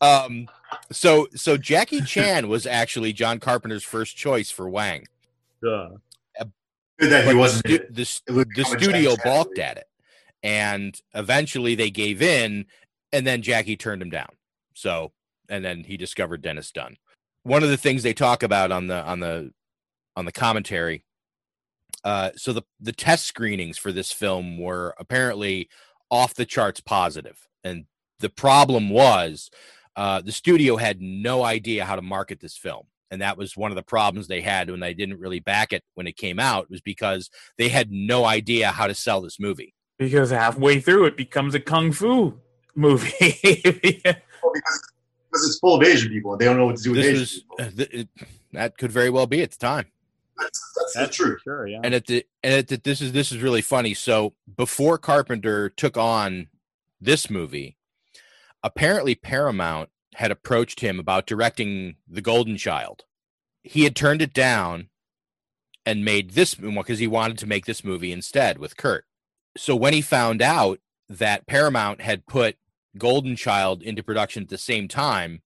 Um. 0.00 0.48
So 0.92 1.28
so 1.34 1.56
Jackie 1.56 2.00
Chan 2.02 2.48
was 2.48 2.66
actually 2.66 3.12
John 3.12 3.38
Carpenter's 3.40 3.84
first 3.84 4.16
choice 4.16 4.50
for 4.50 4.68
Wang. 4.68 5.06
Duh. 5.62 5.90
That 6.98 7.26
he 7.28 7.34
wasn't. 7.34 7.64
The, 7.66 7.74
in 7.74 7.78
stu- 7.80 7.92
the, 7.92 8.02
s- 8.02 8.22
It 8.26 8.32
would 8.32 8.48
the 8.56 8.64
studio 8.64 9.10
Chan 9.16 9.20
balked 9.24 9.50
movie. 9.50 9.62
at 9.62 9.76
it, 9.76 9.86
and 10.42 10.98
eventually 11.14 11.74
they 11.74 11.90
gave 11.90 12.22
in, 12.22 12.64
and 13.12 13.26
then 13.26 13.42
Jackie 13.42 13.76
turned 13.76 14.00
him 14.00 14.08
down. 14.08 14.30
So, 14.74 15.12
and 15.50 15.62
then 15.64 15.84
he 15.84 15.96
discovered 15.98 16.40
Dennis 16.40 16.70
Dun. 16.72 16.96
One 17.42 17.62
of 17.62 17.68
the 17.68 17.76
things 17.76 18.02
they 18.02 18.14
talk 18.14 18.42
about 18.42 18.72
on 18.72 18.86
the 18.86 19.02
on 19.04 19.20
the 19.20 19.52
on 20.16 20.24
the 20.24 20.32
commentary. 20.32 21.04
Uh, 22.02 22.30
so 22.34 22.52
the 22.54 22.62
the 22.80 22.92
test 22.92 23.26
screenings 23.26 23.76
for 23.76 23.92
this 23.92 24.10
film 24.10 24.58
were 24.58 24.94
apparently 24.98 25.68
off 26.10 26.32
the 26.34 26.46
charts 26.46 26.80
positive, 26.80 27.46
and 27.62 27.84
the 28.20 28.30
problem 28.30 28.88
was 28.88 29.50
uh, 29.96 30.20
the 30.20 30.32
studio 30.32 30.76
had 30.76 31.00
no 31.00 31.42
idea 31.44 31.84
how 31.84 31.96
to 31.96 32.02
market 32.02 32.40
this 32.40 32.56
film 32.56 32.86
and 33.10 33.22
that 33.22 33.38
was 33.38 33.56
one 33.56 33.70
of 33.70 33.76
the 33.76 33.82
problems 33.82 34.26
they 34.28 34.40
had 34.40 34.70
when 34.70 34.80
they 34.80 34.92
didn't 34.94 35.18
really 35.18 35.40
back 35.40 35.72
it 35.72 35.82
when 35.94 36.06
it 36.06 36.16
came 36.16 36.38
out 36.38 36.68
was 36.70 36.80
because 36.80 37.30
they 37.56 37.68
had 37.68 37.90
no 37.90 38.24
idea 38.24 38.70
how 38.72 38.86
to 38.86 38.94
sell 38.94 39.20
this 39.20 39.38
movie 39.40 39.74
Because 39.98 40.30
halfway 40.30 40.80
through 40.80 41.06
it 41.06 41.16
becomes 41.16 41.54
a 41.54 41.60
kung 41.60 41.92
fu 41.92 42.38
movie. 42.74 43.32
Well, 44.42 44.52
because, 44.54 44.90
because 45.30 45.46
it's 45.48 45.58
full 45.58 45.74
of 45.74 45.82
Asian 45.82 46.12
people 46.12 46.32
and 46.32 46.40
they 46.40 46.44
don't 46.44 46.56
know 46.56 46.66
what 46.66 46.76
to 46.76 46.82
do 46.82 46.90
with 46.92 47.00
this 47.02 47.06
Asian 47.08 47.20
was 47.20 47.32
people. 47.32 47.56
uh, 47.60 47.70
th- 47.76 47.90
it- 47.92 48.28
that 48.52 48.78
could 48.78 48.92
very 48.92 49.10
well 49.10 49.26
be 49.26 49.42
at 49.42 49.50
the 49.50 49.56
time 49.56 49.86
That's, 50.38 50.72
that's, 50.76 50.92
the 50.94 51.00
That's 51.00 51.16
truth. 51.16 51.40
Sure. 51.42 51.66
Yeah. 51.66 51.80
and 51.82 51.94
at 51.94 52.06
the 52.06 52.24
and 52.44 52.54
at 52.54 52.68
the, 52.68 52.76
this 52.76 53.00
is 53.00 53.12
this 53.12 53.32
is 53.32 53.38
really 53.42 53.62
funny 53.62 53.92
so 53.94 54.34
before 54.56 54.98
carpenter 54.98 55.68
took 55.70 55.96
on 55.96 56.46
this 57.00 57.28
movie 57.28 57.75
apparently 58.62 59.14
paramount 59.14 59.90
had 60.14 60.30
approached 60.30 60.80
him 60.80 60.98
about 60.98 61.26
directing 61.26 61.96
the 62.08 62.22
golden 62.22 62.56
child. 62.56 63.04
He 63.62 63.84
had 63.84 63.96
turned 63.96 64.22
it 64.22 64.32
down 64.32 64.88
and 65.84 66.04
made 66.04 66.30
this 66.30 66.54
because 66.54 66.98
he 66.98 67.06
wanted 67.06 67.38
to 67.38 67.46
make 67.46 67.66
this 67.66 67.84
movie 67.84 68.12
instead 68.12 68.58
with 68.58 68.76
kurt. 68.76 69.04
So 69.56 69.76
when 69.76 69.92
he 69.92 70.00
found 70.00 70.42
out 70.42 70.80
that 71.08 71.46
paramount 71.46 72.00
had 72.00 72.26
put 72.26 72.56
golden 72.98 73.36
child 73.36 73.82
into 73.82 74.02
production 74.02 74.42
at 74.42 74.48
the 74.48 74.58
same 74.58 74.88
time 74.88 75.42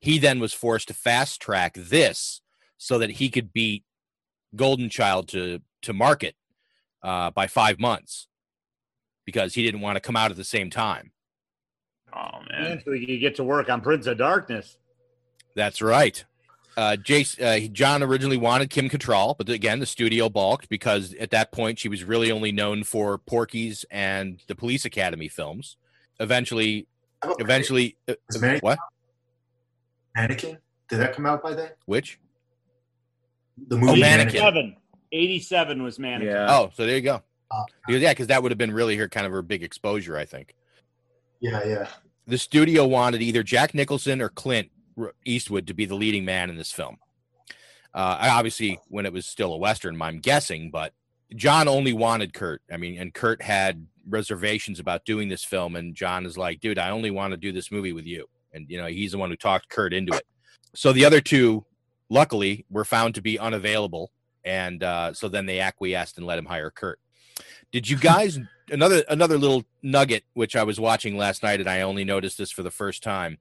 he 0.00 0.18
then 0.18 0.40
was 0.40 0.52
forced 0.52 0.88
to 0.88 0.94
fast 0.94 1.40
track 1.40 1.74
this 1.76 2.40
so 2.78 2.98
that 2.98 3.12
he 3.12 3.28
could 3.28 3.52
beat 3.52 3.84
golden 4.56 4.88
child 4.88 5.28
to 5.28 5.60
to 5.82 5.92
market 5.92 6.34
uh, 7.02 7.30
by 7.30 7.46
five 7.46 7.78
months 7.78 8.26
because 9.24 9.54
he 9.54 9.62
didn't 9.62 9.80
want 9.80 9.96
to 9.96 10.00
come 10.00 10.16
out 10.16 10.30
at 10.30 10.36
the 10.36 10.44
same 10.44 10.70
time 10.70 11.12
oh 12.14 12.40
man. 12.50 12.82
so 12.84 12.92
you 12.92 13.18
get 13.18 13.36
to 13.36 13.44
work 13.44 13.68
on 13.68 13.80
Prince 13.80 14.06
of 14.06 14.18
Darkness. 14.18 14.76
That's 15.54 15.82
right. 15.82 16.24
Uh, 16.76 16.96
Jace, 16.96 17.40
uh, 17.42 17.68
John 17.72 18.02
originally 18.02 18.36
wanted 18.36 18.70
Kim 18.70 18.88
Cattrall, 18.88 19.36
but 19.36 19.48
again, 19.48 19.80
the 19.80 19.86
studio 19.86 20.28
balked 20.28 20.68
because 20.68 21.14
at 21.14 21.30
that 21.30 21.52
point 21.52 21.78
she 21.78 21.88
was 21.88 22.04
really 22.04 22.30
only 22.30 22.52
known 22.52 22.84
for 22.84 23.18
Porky's 23.18 23.84
and 23.90 24.40
the 24.46 24.54
Police 24.54 24.84
Academy 24.84 25.28
films. 25.28 25.76
Eventually, 26.20 26.86
eventually, 27.38 27.96
uh, 28.08 28.14
Mannequin 28.38 28.60
what? 28.60 28.78
Mannequin? 30.16 30.58
Did 30.88 31.00
that 31.00 31.14
come 31.14 31.26
out 31.26 31.42
by 31.42 31.54
then? 31.54 31.70
Which? 31.86 32.18
The 33.68 33.76
movie 33.76 33.92
oh, 33.92 33.96
Mannequin. 33.96 34.36
87. 34.36 34.76
87 35.12 35.82
was 35.82 35.98
Mannequin. 35.98 36.34
Yeah. 36.34 36.46
Oh, 36.48 36.70
so 36.74 36.86
there 36.86 36.96
you 36.96 37.02
go. 37.02 37.22
Uh, 37.50 37.64
Because, 37.86 38.02
yeah, 38.02 38.12
because 38.12 38.28
that 38.28 38.42
would 38.42 38.52
have 38.52 38.58
been 38.58 38.72
really 38.72 38.96
her 38.96 39.08
kind 39.08 39.26
of 39.26 39.32
her 39.32 39.42
big 39.42 39.62
exposure, 39.62 40.16
I 40.16 40.24
think. 40.24 40.54
Yeah, 41.40 41.64
yeah. 41.64 41.88
The 42.26 42.38
studio 42.38 42.86
wanted 42.86 43.22
either 43.22 43.42
Jack 43.42 43.74
Nicholson 43.74 44.20
or 44.20 44.28
Clint 44.28 44.70
Eastwood 45.24 45.66
to 45.66 45.74
be 45.74 45.86
the 45.86 45.94
leading 45.94 46.24
man 46.24 46.50
in 46.50 46.56
this 46.56 46.72
film. 46.72 46.98
Uh, 47.92 48.18
obviously, 48.20 48.78
when 48.88 49.06
it 49.06 49.12
was 49.12 49.26
still 49.26 49.52
a 49.52 49.56
western, 49.56 50.00
I'm 50.00 50.20
guessing, 50.20 50.70
but 50.70 50.92
John 51.34 51.66
only 51.66 51.92
wanted 51.92 52.34
Kurt. 52.34 52.62
I 52.70 52.76
mean, 52.76 52.98
and 53.00 53.12
Kurt 53.12 53.42
had 53.42 53.86
reservations 54.08 54.78
about 54.78 55.04
doing 55.04 55.28
this 55.28 55.44
film, 55.44 55.76
and 55.76 55.94
John 55.94 56.24
is 56.24 56.38
like, 56.38 56.60
"Dude, 56.60 56.78
I 56.78 56.90
only 56.90 57.10
want 57.10 57.32
to 57.32 57.36
do 57.36 57.52
this 57.52 57.72
movie 57.72 57.92
with 57.92 58.06
you." 58.06 58.28
And 58.52 58.66
you 58.68 58.80
know, 58.80 58.86
he's 58.86 59.12
the 59.12 59.18
one 59.18 59.30
who 59.30 59.36
talked 59.36 59.68
Kurt 59.68 59.92
into 59.92 60.14
it. 60.14 60.26
So 60.74 60.92
the 60.92 61.04
other 61.04 61.20
two, 61.20 61.64
luckily, 62.08 62.64
were 62.70 62.84
found 62.84 63.14
to 63.16 63.22
be 63.22 63.38
unavailable, 63.38 64.12
and 64.44 64.82
uh, 64.84 65.12
so 65.12 65.28
then 65.28 65.46
they 65.46 65.60
acquiesced 65.60 66.16
and 66.16 66.26
let 66.26 66.38
him 66.38 66.46
hire 66.46 66.70
Kurt. 66.70 67.00
Did 67.72 67.88
you 67.88 67.96
guys 67.96 68.38
another 68.70 69.04
another 69.08 69.38
little 69.38 69.64
nugget 69.82 70.24
which 70.34 70.56
I 70.56 70.62
was 70.64 70.80
watching 70.80 71.16
last 71.16 71.42
night 71.42 71.60
and 71.60 71.68
I 71.68 71.82
only 71.82 72.04
noticed 72.04 72.38
this 72.38 72.50
for 72.50 72.62
the 72.62 72.70
first 72.70 73.02
time? 73.02 73.38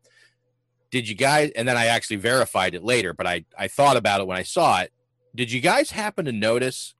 Did 0.91 1.07
you 1.07 1.15
guys 1.15 1.51
and 1.55 1.67
then 1.67 1.77
I 1.77 1.87
actually 1.87 2.17
verified 2.17 2.73
it 2.75 2.83
later, 2.83 3.13
but 3.13 3.25
I 3.27 3.45
I 3.57 3.67
thought 3.67 3.97
about 3.97 4.21
it 4.21 4.27
when 4.27 4.37
I 4.37 4.43
saw 4.43 4.81
it. 4.81 4.91
Did 5.35 5.51
you 5.51 5.61
guys 5.61 5.91
happen 5.91 6.25
to 6.25 6.31
notice 6.31 6.93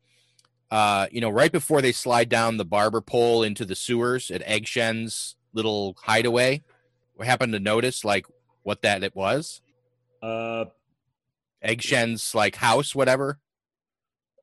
uh 0.72 1.08
you 1.12 1.22
know 1.22 1.30
right 1.30 1.52
before 1.52 1.82
they 1.82 1.92
slide 1.92 2.30
down 2.30 2.58
the 2.58 2.66
barber 2.66 3.02
pole 3.02 3.44
into 3.44 3.66
the 3.66 3.76
sewers 3.76 4.30
at 4.32 4.42
Egg 4.44 4.68
Shen's 4.68 5.36
little 5.54 5.96
hideaway? 6.04 6.64
We 7.18 7.26
happened 7.26 7.54
to 7.54 7.60
notice 7.60 8.06
like 8.06 8.26
what 8.64 8.82
that 8.84 9.04
it 9.04 9.16
was? 9.16 9.62
Uh, 10.22 10.66
Egg 11.62 11.82
Shen's 11.82 12.34
like 12.36 12.56
house, 12.56 12.94
whatever. 12.94 13.40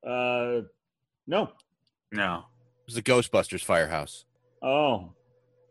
uh, 0.06 0.62
no. 1.26 1.52
No. 2.12 2.44
It 2.86 2.94
was 2.94 2.94
the 2.94 3.02
Ghostbusters 3.02 3.64
firehouse. 3.64 4.24
Oh, 4.62 5.10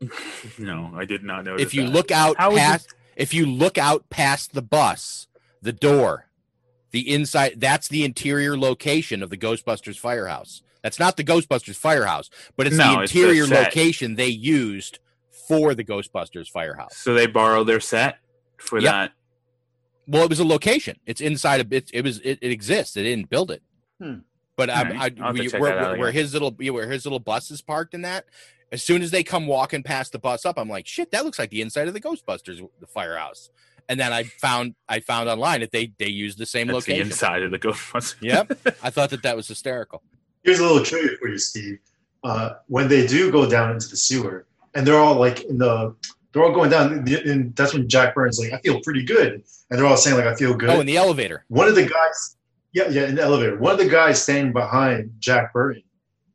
No, 0.59 0.91
I 0.95 1.05
did 1.05 1.23
not 1.23 1.45
know. 1.45 1.55
if 1.55 1.73
you 1.73 1.83
that. 1.83 1.91
look 1.91 2.11
out 2.11 2.35
How 2.37 2.51
is 2.51 2.57
past 2.59 2.93
if 3.15 3.33
you 3.33 3.45
look 3.45 3.77
out 3.77 4.09
past 4.09 4.53
the 4.53 4.61
bus 4.61 5.27
the 5.61 5.71
door 5.71 6.27
the 6.91 7.13
inside 7.13 7.53
that's 7.57 7.87
the 7.87 8.03
interior 8.03 8.57
location 8.57 9.23
of 9.23 9.29
the 9.29 9.37
ghostbusters 9.37 9.97
firehouse 9.97 10.61
That's 10.83 10.99
not 10.99 11.15
the 11.17 11.23
Ghostbusters 11.23 11.75
firehouse, 11.77 12.29
but 12.57 12.67
it's 12.67 12.75
No, 12.75 12.97
the 12.97 13.01
it's 13.03 13.13
the 13.13 13.21
interior 13.21 13.47
location 13.47 14.15
they 14.15 14.27
used 14.27 14.99
for 15.47 15.73
the 15.73 15.83
Ghostbusters 15.83 16.49
firehouse. 16.49 16.95
So 16.97 17.13
they 17.13 17.25
borrow 17.27 17.63
their 17.63 17.79
set 17.79 18.17
for 18.57 18.79
Yep. 18.79 18.91
that. 18.91 19.11
Well, 20.07 20.23
it 20.23 20.29
was 20.29 20.39
a 20.39 20.45
location. 20.45 20.99
It's 21.07 21.21
inside 21.21 21.61
of 21.61 21.73
it. 21.73 21.89
It 21.91 22.03
was. 22.03 22.19
It, 22.19 22.37
it 22.41 22.51
exists. 22.51 22.93
They 22.93 23.01
didn't 23.03 23.29
build 23.29 23.49
it. 23.49 23.63
Hmm. 23.99 24.19
But 24.57 24.69
I, 24.69 24.73
I, 24.73 24.81
I'll 24.83 24.87
have 24.87 25.35
to 25.35 25.41
we- 25.41 25.49
where, 25.59 25.79
out 25.79 25.89
where, 25.91 25.99
where 25.99 26.11
his 26.11 26.33
little 26.33 26.51
where 26.51 26.89
his 26.89 27.05
little 27.05 27.19
bus 27.19 27.51
is 27.51 27.61
parked 27.61 27.93
in 27.93 28.01
that. 28.03 28.25
As 28.71 28.81
soon 28.81 29.01
as 29.01 29.11
they 29.11 29.23
come 29.23 29.47
walking 29.47 29.83
past 29.83 30.11
the 30.11 30.19
bus 30.19 30.45
up, 30.45 30.57
I'm 30.57 30.67
like, 30.69 30.87
shit, 30.87 31.11
that 31.11 31.23
looks 31.23 31.37
like 31.37 31.49
the 31.51 31.61
inside 31.61 31.87
of 31.87 31.93
the 31.93 32.01
Ghostbusters 32.01 32.67
the 32.79 32.87
firehouse. 32.87 33.49
And 33.87 33.99
then 33.99 34.11
I 34.11 34.23
found 34.23 34.75
I 34.89 34.99
found 34.99 35.29
online 35.29 35.59
that 35.61 35.71
they 35.71 35.93
they 35.99 36.07
used 36.07 36.37
the 36.39 36.45
same 36.45 36.67
That's 36.67 36.85
the 36.85 36.93
location. 36.93 37.11
inside 37.11 37.43
of 37.43 37.51
the 37.51 37.59
Ghostbusters. 37.59 38.15
Yep, 38.21 38.57
I 38.81 38.89
thought 38.89 39.11
that 39.11 39.21
that 39.23 39.35
was 39.35 39.47
hysterical. 39.47 40.01
Here's 40.43 40.59
a 40.59 40.63
little 40.63 40.83
trivia 40.83 41.17
for 41.17 41.27
you, 41.27 41.37
Steve. 41.37 41.79
Uh, 42.23 42.53
when 42.67 42.87
they 42.87 43.05
do 43.05 43.31
go 43.31 43.47
down 43.47 43.71
into 43.71 43.87
the 43.87 43.97
sewer, 43.97 44.47
and 44.73 44.85
they're 44.85 44.99
all 44.99 45.15
like 45.15 45.43
in 45.43 45.59
the, 45.59 45.95
they're 46.31 46.43
all 46.43 46.51
going 46.51 46.71
down, 46.71 47.07
and 47.07 47.55
that's 47.55 47.73
when 47.73 47.87
Jack 47.87 48.15
Burns 48.15 48.39
like, 48.39 48.51
I 48.51 48.59
feel 48.61 48.81
pretty 48.81 49.03
good, 49.03 49.43
and 49.69 49.79
they're 49.79 49.85
all 49.85 49.95
saying 49.95 50.17
like, 50.17 50.25
I 50.25 50.35
feel 50.35 50.55
good. 50.55 50.69
Oh, 50.71 50.79
in 50.79 50.87
the 50.87 50.97
elevator. 50.97 51.45
One 51.49 51.67
of 51.67 51.75
the 51.75 51.83
guys, 51.83 52.34
yeah, 52.75 52.89
yeah, 52.89 53.07
in 53.07 53.15
the 53.15 53.21
elevator. 53.21 53.57
One 53.57 53.71
of 53.71 53.79
the 53.79 53.89
guys 53.89 54.21
standing 54.21 54.53
behind 54.53 55.11
Jack 55.19 55.53
Burton 55.53 55.81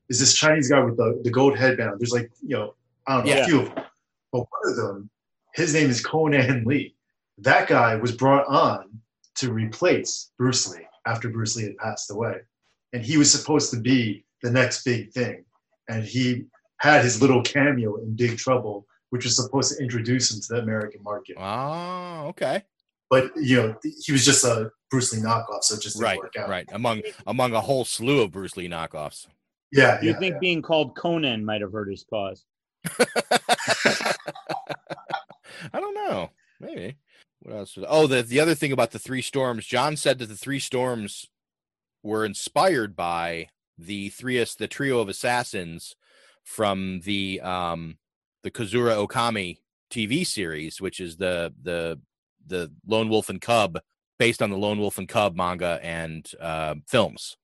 is 0.09 0.19
this 0.19 0.35
Chinese 0.35 0.69
guy 0.71 0.81
with 0.81 0.97
the, 0.97 1.21
the 1.23 1.31
gold 1.31 1.57
headband. 1.57 2.01
There's 2.01 2.13
like, 2.13 2.31
you 2.43 2.57
know, 2.57 2.75
I 3.07 3.17
don't 3.19 3.27
know, 3.27 3.33
Yeah. 3.33 3.43
a 3.43 3.47
few 3.47 3.61
of 3.61 3.75
them. 3.75 3.85
But 4.33 4.39
one 4.41 4.71
of 4.71 4.77
them, 4.77 5.11
his 5.55 5.75
name 5.75 5.91
is 5.91 6.05
Conan 6.05 6.65
Lee. 6.65 6.97
That 7.39 7.69
guy 7.69 7.95
was 7.97 8.13
brought 8.13 8.47
on 8.47 9.01
to 9.37 9.53
replace 9.53 10.31
Bruce 10.39 10.69
Lee 10.73 10.87
after 11.07 11.29
Bruce 11.29 11.57
Lee 11.57 11.65
had 11.65 11.77
passed 11.77 12.11
away. 12.11 12.37
And 12.93 13.03
he 13.05 13.17
was 13.19 13.31
supposed 13.31 13.71
to 13.73 13.79
be 13.81 14.25
the 14.43 14.51
next 14.51 14.83
big 14.85 15.13
thing. 15.13 15.45
And 15.89 16.05
he 16.05 16.47
had 16.79 17.05
his 17.05 17.21
little 17.21 17.43
cameo 17.43 17.97
in 17.97 18.17
Big 18.17 18.39
Trouble, 18.39 18.87
which 19.11 19.25
was 19.25 19.37
supposed 19.37 19.77
to 19.77 19.83
introduce 19.83 20.33
him 20.33 20.41
to 20.41 20.55
the 20.55 20.61
American 20.63 21.03
market. 21.03 21.37
Oh, 21.39 22.29
okay. 22.29 22.63
But, 23.11 23.31
you 23.37 23.57
know, 23.57 23.77
he 23.83 24.13
was 24.13 24.25
just 24.25 24.45
a 24.45 24.71
Bruce 24.91 25.13
Lee 25.15 25.21
knockoff, 25.21 25.63
so 25.63 25.75
it 25.77 25.81
just 25.83 25.97
didn't 25.97 26.05
Right, 26.05 26.19
work 26.19 26.35
out. 26.37 26.49
right. 26.49 26.69
Among 26.73 27.03
among 27.27 27.53
a 27.55 27.61
whole 27.61 27.85
slew 27.85 28.23
of 28.23 28.33
Bruce 28.33 28.57
Lee 28.57 28.69
knockoffs. 28.69 29.27
Yeah, 29.73 30.01
you 30.03 30.11
yeah, 30.11 30.19
think 30.19 30.41
being 30.41 30.63
called 30.63 30.97
Conan 30.97 31.45
might 31.45 31.61
have 31.61 31.73
hurt 31.73 31.89
his 31.91 32.05
cause? 32.11 32.45
I 32.99 34.15
don't 35.75 35.95
know. 35.95 36.31
Maybe. 36.61 36.97
What 37.43 37.57
else? 37.57 37.77
was- 37.77 37.87
Oh, 37.89 38.07
the 38.07 38.23
the 38.23 38.41
other 38.41 38.55
thing 38.55 38.73
about 38.73 38.91
the 38.91 38.99
three 38.99 39.23
storms. 39.23 39.67
John 39.67 39.97
said 39.97 40.19
that 40.19 40.27
the 40.27 40.37
three 40.37 40.59
storms 40.59 41.27
were 42.03 42.25
inspired 42.25 42.97
by 42.97 43.49
the 43.79 44.09
three 44.11 44.43
the 44.59 44.69
trio 44.69 44.99
of 45.01 45.09
assassins 45.09 45.95
from 46.43 47.01
the 47.05 47.41
um 47.41 47.99
the 48.43 48.51
Kozure 48.51 49.07
Okami 49.07 49.59
TV 49.91 50.27
series, 50.27 50.81
which 50.81 50.99
is 51.01 51.17
the 51.17 51.55
the 51.63 52.01
the 52.47 52.73
Lone 52.87 53.09
Wolf 53.09 53.29
and 53.29 53.41
Cub 53.41 53.79
based 54.21 54.41
on 54.41 54.51
the 54.51 54.57
Lone 54.57 54.79
Wolf 54.79 54.99
and 54.99 55.09
Cub 55.09 55.35
manga 55.35 55.81
and 55.83 56.31
uh, 56.41 56.77
films. 56.87 57.37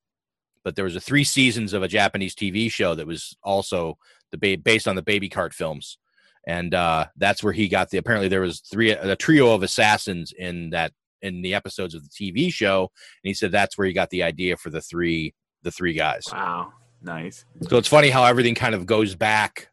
But 0.63 0.77
there 0.77 0.85
was 0.85 0.95
a 0.95 1.01
three 1.01 1.25
seasons 1.25 1.73
of 1.73 1.83
a 1.83 1.89
Japanese 1.89 2.37
TV 2.37 2.71
show 2.71 2.95
that 2.95 3.07
was 3.07 3.37
also 3.43 3.99
the 4.31 4.39
ba- 4.39 4.63
based 4.63 4.87
on 4.87 4.95
the 4.95 5.03
Baby 5.03 5.29
Cart 5.29 5.53
films 5.53 5.99
and 6.47 6.75
uh, 6.75 7.07
that's 7.17 7.43
where 7.43 7.53
he 7.53 7.69
got 7.69 7.91
the. 7.91 7.99
Apparently, 7.99 8.29
there 8.29 8.41
was 8.41 8.61
three 8.61 8.91
a 8.91 9.17
trio 9.17 9.53
of 9.53 9.63
assassins 9.63 10.33
in 10.33 10.71
that 10.71 10.93
in 11.21 11.43
the 11.43 11.55
episodes 11.55 11.95
of 11.95 12.03
the 12.03 12.09
TV 12.09 12.53
show, 12.53 12.83
and 12.83 13.29
he 13.29 13.35
said 13.35 13.51
that's 13.51 13.77
where 13.77 13.87
he 13.87 13.93
got 13.93 14.11
the 14.11 14.23
idea 14.23 14.57
for 14.57 14.71
the 14.71 14.81
three 14.81 15.35
the 15.63 15.73
three 15.73 15.93
guys. 15.93 16.25
Wow, 16.33 16.73
nice. 17.03 17.45
So 17.69 17.79
it's 17.79 17.89
funny 17.89 18.11
how 18.11 18.25
everything 18.25 18.55
kind 18.55 18.75
of 18.77 18.87
goes 18.87 19.17
back, 19.17 19.69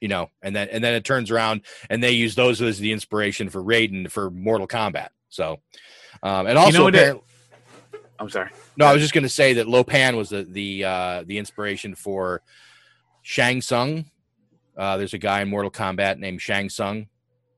you 0.00 0.08
know, 0.08 0.30
and 0.42 0.56
then 0.56 0.68
and 0.70 0.82
then 0.82 0.94
it 0.94 1.04
turns 1.04 1.30
around 1.30 1.62
and 1.88 2.02
they 2.02 2.12
use 2.12 2.34
those 2.34 2.60
as 2.60 2.80
the 2.80 2.90
inspiration 2.90 3.48
for 3.48 3.62
Raiden 3.62 4.10
for 4.10 4.30
Mortal 4.30 4.66
Kombat. 4.66 5.10
So, 5.34 5.60
um, 6.22 6.46
and 6.46 6.56
also 6.56 6.86
You 6.86 6.92
know 6.92 7.24
I'm 8.20 8.30
sorry. 8.30 8.50
no, 8.76 8.86
I 8.86 8.92
was 8.92 9.02
just 9.02 9.12
going 9.12 9.24
to 9.24 9.28
say 9.28 9.54
that 9.54 9.66
Lo 9.66 9.82
Pan 9.82 10.16
was 10.16 10.28
the 10.30 10.44
the 10.44 10.84
uh, 10.84 11.24
the 11.26 11.38
inspiration 11.38 11.94
for 11.94 12.42
Shang 13.22 13.60
Tsung. 13.60 14.06
Uh, 14.76 14.96
there's 14.96 15.14
a 15.14 15.18
guy 15.18 15.42
in 15.42 15.48
Mortal 15.48 15.70
Kombat 15.70 16.18
named 16.18 16.40
Shang 16.40 16.68
Tsung, 16.68 17.06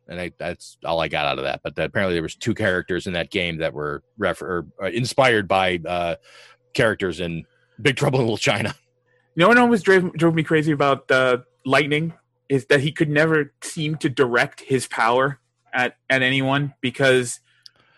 and 0.08 0.18
I, 0.18 0.32
that's 0.38 0.78
all 0.84 1.00
I 1.00 1.08
got 1.08 1.26
out 1.26 1.38
of 1.38 1.44
that. 1.44 1.60
But 1.62 1.78
apparently, 1.78 2.14
there 2.14 2.22
was 2.22 2.34
two 2.34 2.54
characters 2.54 3.06
in 3.06 3.12
that 3.12 3.30
game 3.30 3.58
that 3.58 3.74
were 3.74 4.02
refer- 4.16 4.66
or, 4.78 4.86
uh, 4.86 4.90
inspired 4.90 5.46
by 5.46 5.78
uh, 5.86 6.16
characters 6.72 7.20
in 7.20 7.44
Big 7.80 7.96
Trouble 7.96 8.20
in 8.20 8.24
Little 8.24 8.38
China. 8.38 8.74
You 9.34 9.42
know 9.42 9.48
what 9.48 9.58
always 9.58 9.82
drove, 9.82 10.14
drove 10.14 10.34
me 10.34 10.42
crazy 10.42 10.72
about 10.72 11.10
uh, 11.10 11.38
Lightning 11.66 12.14
is 12.48 12.64
that 12.66 12.80
he 12.80 12.92
could 12.92 13.10
never 13.10 13.52
seem 13.62 13.96
to 13.96 14.08
direct 14.08 14.60
his 14.60 14.86
power 14.86 15.40
at, 15.74 15.96
at 16.08 16.22
anyone 16.22 16.72
because 16.80 17.40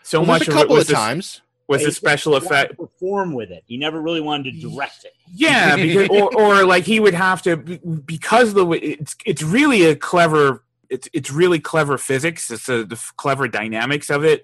so 0.09 0.19
Well, 0.19 0.27
much 0.27 0.47
a 0.47 0.51
of 0.51 0.57
it 0.57 0.59
couple 0.61 0.75
was 0.75 0.83
of 0.83 0.87
this- 0.89 0.97
times. 0.97 1.41
was 1.67 1.81
He 1.81 1.85
the 1.87 1.91
special 1.91 2.35
effect. 2.35 2.75
Perform 2.77 3.33
with 3.33 3.51
it. 3.51 3.63
He 3.67 3.77
never 3.77 4.01
really 4.01 4.21
wanted 4.21 4.59
to 4.59 4.69
direct 4.69 5.05
it. 5.05 5.13
Yeah, 5.35 5.75
because 5.75 6.09
or, 6.09 6.35
or 6.35 6.65
like 6.65 6.83
he 6.85 6.99
would 6.99 7.13
have 7.13 7.43
to 7.43 7.55
because 7.57 8.55
the 8.55 8.65
way 8.65 8.79
it's 8.79 9.15
it's 9.27 9.43
really 9.43 9.83
a 9.85 9.95
clever 9.95 10.63
it's 10.89 11.07
it's 11.13 11.29
really 11.31 11.59
clever 11.59 11.99
physics. 11.99 12.49
It's 12.49 12.67
a, 12.67 12.83
the 12.83 12.99
clever 13.15 13.47
dynamics 13.47 14.09
of 14.09 14.23
it. 14.25 14.43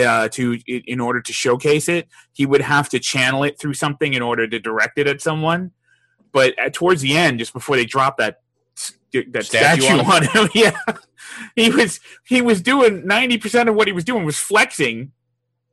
Uh, 0.00 0.28
to 0.30 0.58
in 0.66 0.98
order 0.98 1.20
to 1.20 1.32
showcase 1.32 1.88
it, 1.88 2.08
he 2.32 2.46
would 2.46 2.62
have 2.62 2.88
to 2.88 2.98
channel 2.98 3.44
it 3.44 3.60
through 3.60 3.74
something 3.74 4.14
in 4.14 4.22
order 4.22 4.44
to 4.48 4.58
direct 4.58 4.98
it 4.98 5.06
at 5.06 5.20
someone. 5.20 5.70
But 6.32 6.58
at, 6.58 6.72
towards 6.72 7.00
the 7.02 7.16
end, 7.16 7.38
just 7.38 7.52
before 7.52 7.76
they 7.76 7.84
drop 7.84 8.16
that 8.16 8.40
that 9.32 9.44
Statue 9.44 9.82
statue, 9.82 9.98
on 10.10 10.24
him, 10.26 10.48
yeah, 10.54 10.76
he 11.56 11.70
was 11.70 12.00
he 12.26 12.40
was 12.42 12.60
doing 12.62 13.06
ninety 13.06 13.38
percent 13.38 13.68
of 13.68 13.74
what 13.74 13.86
he 13.86 13.92
was 13.92 14.04
doing 14.04 14.24
was 14.24 14.38
flexing, 14.38 15.12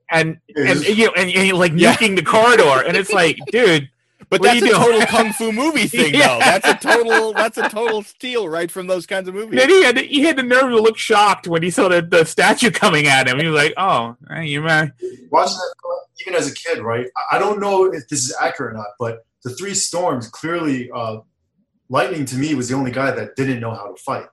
and 0.10 0.40
and 0.56 0.84
you 0.86 1.06
know 1.08 1.14
and, 1.18 1.30
and 1.30 1.58
like 1.58 1.74
Yeah. 1.76 1.94
nuking 1.96 2.16
the 2.16 2.24
corridor, 2.24 2.84
and 2.88 2.96
it's 2.98 3.12
like, 3.12 3.38
dude. 3.52 3.90
But 4.30 4.40
what 4.40 4.50
are 4.52 4.54
that's 4.62 4.66
a 4.66 4.70
doing? 4.70 4.82
total 4.82 5.02
kung 5.08 5.34
fu 5.34 5.52
movie 5.52 5.88
thing, 5.88 6.14
Yeah. 6.14 6.28
though. 6.28 6.40
That's 6.40 6.68
a 6.86 6.88
total 6.88 7.34
that's 7.34 7.58
a 7.58 7.68
total 7.68 8.02
steal 8.02 8.48
right 8.48 8.72
from 8.72 8.88
those 8.88 9.06
kinds 9.06 9.28
of 9.28 9.34
movies. 9.36 9.60
Then 9.60 9.70
he 9.70 9.84
had 9.84 9.98
he 9.98 10.22
had 10.24 10.38
the 10.38 10.44
nerve 10.44 10.70
to 10.70 10.80
look 10.80 10.98
shocked 10.98 11.48
when 11.50 11.62
he 11.64 11.70
saw 11.70 11.90
the, 11.90 12.02
the 12.02 12.24
statue 12.24 12.72
coming 12.72 13.08
at 13.08 13.28
him. 13.28 13.40
He 13.40 13.48
was 13.48 13.56
like, 13.56 13.74
"Oh, 13.76 14.16
hey, 14.30 14.46
you 14.46 14.62
man." 14.62 14.94
watching 15.32 15.58
that 15.58 15.76
even 16.22 16.36
as 16.36 16.50
a 16.50 16.54
kid, 16.54 16.80
right? 16.80 17.08
I- 17.18 17.36
I 17.36 17.40
don't 17.40 17.60
know 17.60 17.86
if 17.92 18.08
this 18.08 18.24
is 18.24 18.34
accurate 18.40 18.74
or 18.74 18.78
not, 18.78 18.88
but 19.00 19.26
the 19.44 19.50
three 19.56 19.74
storms 19.74 20.30
clearly, 20.30 20.90
uh, 20.94 21.18
Lightning 21.90 22.24
to 22.26 22.38
me 22.38 22.54
was 22.56 22.70
the 22.70 22.76
only 22.76 22.92
guy 22.92 23.12
that 23.12 23.36
didn't 23.36 23.60
know 23.60 23.72
how 23.72 23.88
to 23.92 24.02
fight. 24.02 24.28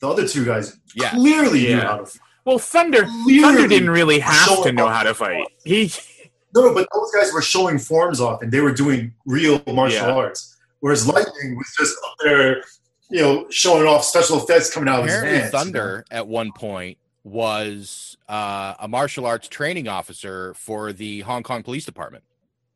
The 0.00 0.08
other 0.08 0.26
two 0.28 0.44
guys 0.44 0.78
Yeah. 0.94 1.10
clearly 1.10 1.62
knew 1.64 1.80
how 1.80 1.96
to 1.98 2.06
fight. 2.06 2.20
Well, 2.44 2.58
Thunder 2.58 3.04
Clearly 3.24 3.40
Thunder 3.40 3.68
didn't 3.68 3.90
really 3.90 4.18
have 4.20 4.62
to 4.62 4.72
know 4.72 4.88
how 4.88 5.02
to 5.02 5.14
fight. 5.14 5.46
He 5.64 5.90
No, 6.54 6.62
no, 6.62 6.74
but 6.74 6.86
those 6.94 7.10
guys 7.12 7.32
were 7.32 7.42
showing 7.42 7.78
forms 7.78 8.20
off 8.20 8.40
and 8.42 8.50
they 8.52 8.60
were 8.60 8.72
doing 8.72 9.12
real 9.26 9.60
martial 9.66 10.06
Yeah. 10.06 10.14
arts. 10.14 10.56
Whereas 10.80 11.06
Lightning 11.06 11.56
was 11.56 11.66
just 11.78 11.96
up 12.06 12.14
there, 12.22 12.62
you 13.10 13.20
know, 13.20 13.46
showing 13.50 13.86
off 13.86 14.04
special 14.04 14.38
effects 14.42 14.70
coming 14.72 14.88
out 14.88 15.00
of 15.00 15.06
his 15.06 15.20
hands. 15.20 15.50
Thunder 15.50 16.04
at 16.10 16.26
one 16.28 16.52
point 16.52 16.98
was 17.24 18.16
uh, 18.28 18.74
a 18.78 18.86
martial 18.88 19.26
arts 19.26 19.48
training 19.48 19.88
officer 19.88 20.54
for 20.54 20.92
the 20.92 21.20
Hong 21.22 21.42
Kong 21.42 21.62
Police 21.62 21.84
Department. 21.84 22.22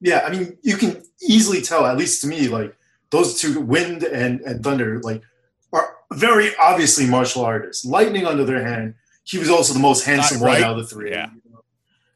Yeah, 0.01 0.25
I 0.27 0.31
mean, 0.31 0.57
you 0.63 0.77
can 0.77 1.03
easily 1.23 1.61
tell, 1.63 1.87
at 1.87 1.97
least 1.97 2.21
to 2.23 2.27
me, 2.27 2.49
like 2.49 2.75
those 3.11 3.41
two, 3.41 3.61
Wind 3.61 4.03
and, 4.03 4.41
and 4.41 4.63
Thunder, 4.65 5.01
like 5.03 5.23
are 5.23 5.30
very 6.15 6.51
obviously 6.57 7.07
martial 7.07 7.45
artists. 7.45 7.85
Lightning, 7.85 8.27
on 8.27 8.37
the 8.37 8.43
other 8.43 8.63
hand, 8.63 8.95
he 9.25 9.39
was 9.39 9.51
also 9.51 9.73
the 9.73 9.81
most 9.81 10.05
handsome 10.05 10.43
right? 10.43 10.61
one 10.61 10.63
out 10.65 10.79
of 10.79 10.89
the 10.89 10.95
three. 10.95 11.11
Yeah. 11.11 11.31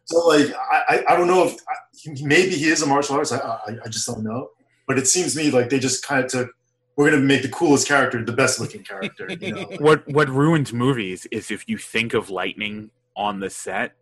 So, 0.06 0.26
like, 0.26 0.52
I, 0.88 1.02
I, 1.08 1.16
don't 1.16 1.28
know 1.28 1.46
if 1.46 1.54
I, 1.68 2.10
maybe 2.22 2.50
he 2.56 2.68
is 2.68 2.82
a 2.82 2.86
martial 2.86 3.14
artist. 3.14 3.32
I, 3.32 3.38
I, 3.38 3.76
I 3.84 3.88
just 3.88 4.06
don't 4.06 4.22
know. 4.22 4.50
But 4.86 4.98
it 4.98 5.06
seems 5.06 5.32
to 5.32 5.38
me 5.38 5.50
like 5.50 5.70
they 5.70 5.78
just 5.78 6.06
kind 6.06 6.22
of 6.24 6.30
took, 6.30 6.50
we're 6.96 7.10
going 7.10 7.22
to 7.22 7.26
make 7.26 7.42
the 7.42 7.48
coolest 7.48 7.88
character 7.88 8.22
the 8.22 8.32
best 8.32 8.60
looking 8.60 8.82
character. 8.82 9.28
You 9.40 9.54
know? 9.54 9.62
what 9.78 10.06
what 10.08 10.28
ruins 10.28 10.72
movies 10.72 11.26
is 11.30 11.50
if 11.50 11.68
you 11.68 11.78
think 11.78 12.14
of 12.14 12.30
Lightning 12.30 12.90
on 13.16 13.40
the 13.40 13.48
set 13.48 13.94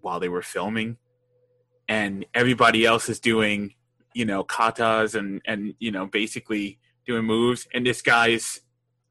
while 0.00 0.18
they 0.18 0.28
were 0.28 0.42
filming, 0.42 0.96
and 1.88 2.24
everybody 2.34 2.86
else 2.86 3.08
is 3.08 3.20
doing, 3.20 3.74
you 4.14 4.24
know, 4.24 4.44
katas 4.44 5.14
and 5.14 5.42
and 5.44 5.74
you 5.78 5.90
know 5.90 6.06
basically 6.06 6.78
doing 7.08 7.24
moves, 7.24 7.66
and 7.74 7.84
this 7.84 8.02
guy's 8.02 8.60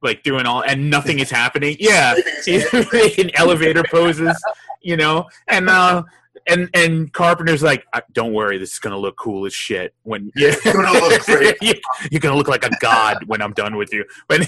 like 0.04 0.22
doing 0.24 0.46
all 0.46 0.62
and 0.62 0.90
nothing 0.90 1.20
is 1.20 1.30
happening. 1.32 1.76
Yeah, 1.80 2.16
he's 2.46 2.72
in 3.18 3.32
elevator 3.36 3.84
poses, 3.92 4.38
you 4.82 4.96
know, 4.96 5.26
and 5.50 5.68
uh 5.70 6.04
and 6.50 6.70
and 6.76 7.12
Carpenter's 7.12 7.64
like, 7.64 7.84
"Uh, 7.92 8.00
don't 8.14 8.32
worry, 8.32 8.58
this 8.60 8.72
is 8.74 8.80
gonna 8.80 8.98
look 8.98 9.18
cool 9.18 9.46
as 9.48 9.54
shit 9.54 9.94
when 10.04 10.32
it's 10.36 10.64
gonna 10.64 10.92
look 10.94 11.26
great. 11.26 11.58
You- 11.62 11.74
You're 12.12 12.22
gonna 12.22 12.38
look 12.38 12.48
like 12.48 12.64
a 12.64 12.70
god 12.80 13.24
when 13.26 13.42
I'm 13.42 13.52
done 13.54 13.76
with 13.76 13.92
you. 13.92 14.06
But 14.30 14.48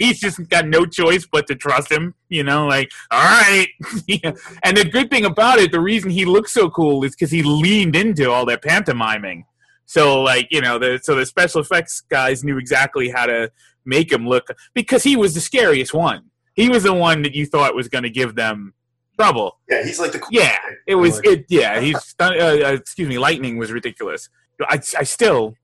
he's 0.00 0.18
just 0.18 0.48
got 0.48 0.66
no 0.66 0.84
choice 0.86 1.28
but 1.30 1.46
to 1.48 1.54
trust 1.54 1.92
him. 1.92 2.14
You 2.30 2.42
know, 2.42 2.66
like 2.66 2.90
all 3.10 3.20
right. 3.22 3.68
Yeah. 4.06 4.32
And 4.64 4.76
the 4.78 4.84
good 4.86 5.10
thing 5.10 5.26
about 5.26 5.58
it, 5.58 5.70
the 5.70 5.80
reason 5.80 6.10
he 6.10 6.24
looks 6.24 6.50
so 6.52 6.70
cool 6.70 7.04
is 7.04 7.12
because 7.12 7.30
he 7.30 7.42
leaned 7.42 7.94
into 7.94 8.30
all 8.30 8.46
that 8.46 8.62
pantomiming. 8.62 9.44
So 9.90 10.20
like 10.22 10.48
you 10.50 10.60
know 10.60 10.78
the 10.78 11.00
so 11.02 11.14
the 11.14 11.24
special 11.24 11.62
effects 11.62 12.02
guys 12.02 12.44
knew 12.44 12.58
exactly 12.58 13.08
how 13.08 13.24
to 13.24 13.50
make 13.86 14.12
him 14.12 14.26
look 14.28 14.48
because 14.74 15.02
he 15.02 15.16
was 15.16 15.32
the 15.34 15.40
scariest 15.40 15.94
one. 15.94 16.24
He 16.54 16.68
was 16.68 16.82
the 16.82 16.92
one 16.92 17.22
that 17.22 17.34
you 17.34 17.46
thought 17.46 17.74
was 17.74 17.88
going 17.88 18.04
to 18.04 18.10
give 18.10 18.34
them 18.34 18.74
trouble. 19.18 19.58
Yeah, 19.68 19.82
he's 19.84 19.98
like 19.98 20.12
the 20.12 20.18
cool 20.18 20.28
Yeah, 20.30 20.50
kid. 20.50 20.76
it 20.88 20.94
was 20.96 21.16
Like- 21.16 21.26
it. 21.26 21.46
Yeah, 21.48 21.80
he's 21.80 22.14
uh, 22.20 22.24
uh, 22.24 22.72
excuse 22.74 23.08
me. 23.08 23.18
Lightning 23.18 23.56
was 23.56 23.72
ridiculous. 23.72 24.28
I 24.68 24.74
I 24.98 25.04
still, 25.04 25.54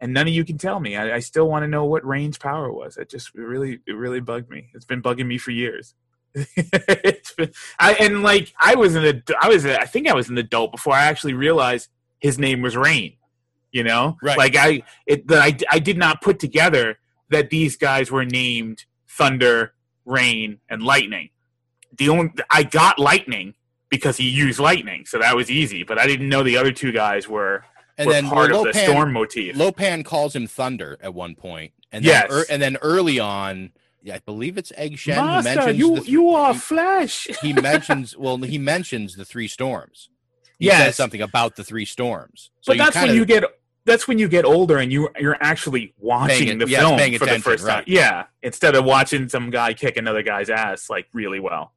and 0.00 0.12
none 0.12 0.28
of 0.28 0.34
you 0.34 0.44
can 0.44 0.58
tell 0.58 0.78
me. 0.78 0.94
I, 0.96 1.14
I 1.16 1.18
still 1.20 1.48
want 1.48 1.62
to 1.62 1.68
know 1.68 1.86
what 1.86 2.04
Rain's 2.06 2.36
power 2.36 2.70
was. 2.70 2.98
It 2.98 3.08
just 3.08 3.30
it 3.34 3.40
really 3.40 3.78
it 3.86 3.92
really 3.96 4.20
bugged 4.20 4.50
me. 4.50 4.68
It's 4.74 4.84
been 4.84 5.00
bugging 5.00 5.26
me 5.26 5.38
for 5.38 5.50
years. 5.50 5.94
it's 6.34 7.32
been, 7.34 7.52
I 7.78 7.94
and 7.94 8.22
like 8.22 8.52
I 8.60 8.74
was 8.74 8.94
an 8.96 9.04
ad- 9.04 9.22
I 9.40 9.48
was 9.48 9.64
a, 9.64 9.80
I 9.80 9.86
think 9.86 10.08
I 10.08 10.14
was 10.14 10.28
an 10.28 10.36
adult 10.36 10.72
before 10.72 10.92
I 10.94 11.04
actually 11.04 11.34
realized 11.34 11.88
his 12.20 12.38
name 12.38 12.60
was 12.62 12.76
Rain. 12.76 13.14
You 13.72 13.82
know, 13.84 14.16
Right. 14.22 14.36
Like 14.38 14.54
I 14.56 14.82
it 15.06 15.26
that 15.28 15.40
I 15.42 15.56
I 15.70 15.78
did 15.78 15.96
not 15.98 16.20
put 16.20 16.38
together 16.38 16.98
that 17.30 17.50
these 17.50 17.76
guys 17.76 18.10
were 18.10 18.24
named 18.24 18.84
Thunder, 19.08 19.72
Rain, 20.04 20.60
and 20.68 20.82
Lightning. 20.82 21.30
The 21.96 22.08
only 22.10 22.32
I 22.50 22.62
got 22.64 22.98
Lightning 22.98 23.54
because 23.88 24.16
he 24.16 24.28
used 24.28 24.58
lightning, 24.58 25.04
so 25.06 25.18
that 25.18 25.34
was 25.36 25.50
easy. 25.50 25.82
But 25.82 25.98
I 25.98 26.06
didn't 26.06 26.28
know 26.28 26.42
the 26.42 26.56
other 26.56 26.72
two 26.72 26.92
guys 26.92 27.28
were 27.28 27.64
And 27.98 28.06
were 28.06 28.12
then 28.12 28.26
part 28.28 28.52
of 28.52 28.64
the 28.64 28.72
storm 28.74 29.12
motif. 29.12 29.56
Lo 29.56 29.70
Pan 29.72 30.02
calls 30.02 30.34
him 30.36 30.46
Thunder 30.46 30.96
at 31.02 31.12
one 31.14 31.34
point, 31.34 31.72
and 31.90 32.04
then 32.04 32.26
Yes. 32.28 32.30
Er, 32.30 32.44
and 32.50 32.60
then 32.62 32.76
early 32.82 33.18
on, 33.18 33.72
yeah, 34.02 34.14
I 34.16 34.18
believe 34.20 34.56
it's 34.58 34.72
Egg 34.76 34.98
Shen 34.98 35.18
who 35.18 35.26
Master, 35.26 35.42
mentions 35.56 35.78
you 35.78 35.94
th- 35.96 36.08
you 36.08 36.28
are 36.30 36.54
Flash. 36.54 37.26
he 37.42 37.52
mentions 37.54 38.16
well 38.16 38.36
he 38.38 38.58
mentions 38.58 39.16
the 39.16 39.24
three 39.24 39.48
storms. 39.48 40.08
He 40.58 40.66
Yes. 40.66 40.78
says 40.84 40.96
something 40.96 41.20
about 41.20 41.56
the 41.56 41.64
three 41.64 41.84
storms. 41.84 42.50
So 42.60 42.72
but 42.72 42.78
that's 42.78 42.94
kinda, 42.94 43.08
when 43.08 43.16
you 43.16 43.24
get 43.24 43.44
that's 43.84 44.06
when 44.06 44.18
you 44.18 44.28
get 44.28 44.44
older 44.44 44.78
and 44.78 44.92
you 44.92 45.08
you're 45.18 45.36
actually 45.40 45.94
watching 45.98 46.46
Paying- 46.46 46.58
the 46.58 46.68
yes, 46.68 46.80
film 46.80 47.18
for 47.18 47.26
the 47.26 47.38
first 47.40 47.64
time. 47.66 47.78
right. 47.78 47.88
Yeah, 47.88 48.24
instead 48.42 48.74
of 48.74 48.84
watching 48.84 49.28
some 49.28 49.50
guy 49.50 49.74
kick 49.74 49.96
another 49.96 50.22
guy's 50.22 50.50
ass 50.50 50.88
like 50.88 51.06
really 51.12 51.40
well, 51.40 51.72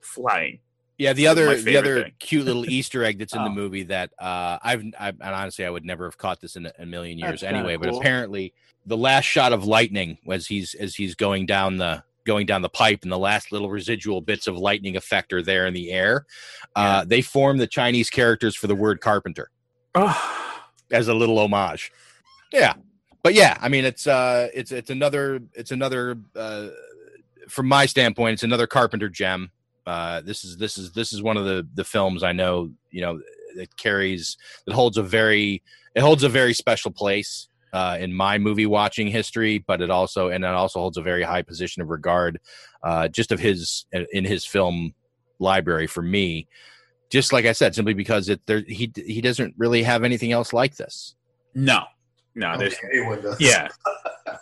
flying. 0.00 0.60
Yeah, 0.98 1.12
the 1.12 1.26
other 1.26 1.54
the 1.60 1.76
other 1.76 2.04
thing. 2.04 2.12
cute 2.18 2.46
little 2.46 2.64
Easter 2.70 3.04
egg 3.04 3.18
that's 3.18 3.34
in 3.34 3.42
the 3.44 3.50
Oh. 3.50 3.54
movie 3.54 3.82
that 3.84 4.12
uh, 4.18 4.58
I've, 4.62 4.82
I've 4.98 5.20
and 5.20 5.34
honestly 5.34 5.66
I 5.66 5.70
would 5.70 5.84
never 5.84 6.04
have 6.06 6.16
caught 6.16 6.40
this 6.40 6.56
in 6.56 6.66
a, 6.66 6.72
a 6.78 6.86
million 6.86 7.18
years 7.18 7.42
That's 7.42 7.52
anyway. 7.52 7.76
But 7.76 7.94
apparently, 7.94 8.54
the 8.86 8.96
last 8.96 9.24
shot 9.24 9.52
of 9.52 9.66
lightning 9.66 10.16
as 10.30 10.46
he's 10.46 10.74
as 10.74 10.94
he's 10.94 11.14
going 11.14 11.44
down 11.44 11.76
the 11.76 12.02
going 12.24 12.46
down 12.46 12.62
the 12.62 12.68
pipe, 12.70 13.00
and 13.02 13.12
the 13.12 13.18
last 13.18 13.52
little 13.52 13.68
residual 13.70 14.20
bits 14.22 14.46
of 14.46 14.56
lightning 14.56 14.96
effect 14.96 15.32
are 15.34 15.42
there 15.42 15.66
in 15.66 15.74
the 15.74 15.92
air. 15.92 16.24
Uh, 16.74 17.04
they 17.04 17.20
form 17.20 17.58
the 17.58 17.66
Chinese 17.66 18.08
characters 18.10 18.56
for 18.56 18.66
the 18.66 18.74
word 18.74 19.00
carpenter 19.02 19.50
Oh, 19.94 20.55
as 20.90 21.08
a 21.08 21.14
little 21.14 21.38
homage. 21.38 21.92
Yeah, 22.52 22.74
but 23.22 23.34
yeah, 23.34 23.56
I 23.60 23.68
mean 23.68 23.84
it's 23.84 24.06
uh 24.06 24.48
it's 24.54 24.72
it's 24.72 24.90
another 24.90 25.40
it's 25.54 25.70
another 25.70 26.18
uh, 26.34 26.68
from 27.48 27.66
my 27.66 27.86
standpoint 27.86 28.34
it's 28.34 28.42
another 28.42 28.66
Carpenter 28.66 29.08
gem. 29.08 29.50
Uh, 29.86 30.20
this 30.20 30.44
is 30.44 30.56
this 30.56 30.78
is 30.78 30.92
this 30.92 31.12
is 31.12 31.22
one 31.22 31.36
of 31.36 31.44
the 31.44 31.66
the 31.74 31.84
films 31.84 32.22
I 32.22 32.32
know 32.32 32.70
you 32.90 33.00
know 33.00 33.20
that 33.56 33.76
carries 33.76 34.36
that 34.66 34.74
holds 34.74 34.96
a 34.96 35.02
very 35.02 35.62
it 35.94 36.00
holds 36.00 36.22
a 36.22 36.28
very 36.28 36.54
special 36.54 36.90
place 36.90 37.48
uh, 37.72 37.96
in 38.00 38.12
my 38.12 38.38
movie 38.38 38.66
watching 38.66 39.08
history, 39.08 39.58
but 39.58 39.80
it 39.80 39.90
also 39.90 40.28
and 40.28 40.44
it 40.44 40.50
also 40.50 40.80
holds 40.80 40.96
a 40.96 41.02
very 41.02 41.22
high 41.22 41.42
position 41.42 41.82
of 41.82 41.88
regard 41.88 42.40
uh, 42.82 43.08
just 43.08 43.32
of 43.32 43.40
his 43.40 43.86
in 44.12 44.24
his 44.24 44.44
film 44.44 44.94
library 45.38 45.86
for 45.86 46.02
me. 46.02 46.46
Just 47.10 47.32
like 47.32 47.44
I 47.46 47.52
said, 47.52 47.74
simply 47.74 47.94
because 47.94 48.28
it 48.28 48.40
there 48.46 48.62
he 48.66 48.92
he 48.96 49.20
doesn't 49.20 49.54
really 49.56 49.82
have 49.84 50.02
anything 50.04 50.32
else 50.32 50.52
like 50.52 50.76
this. 50.76 51.14
no, 51.54 51.84
no, 52.34 52.48
I 52.48 52.56
there's 52.56 52.78
think 52.78 52.92
anyone 52.92 53.22
does. 53.22 53.40
yeah. 53.40 53.68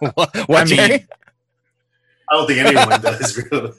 what, 0.14 0.30
I 0.34 0.64
mean, 0.64 0.80
I 0.80 2.32
don't 2.32 2.46
think 2.46 2.58
anyone 2.60 3.00
does 3.00 3.36
really. 3.52 3.72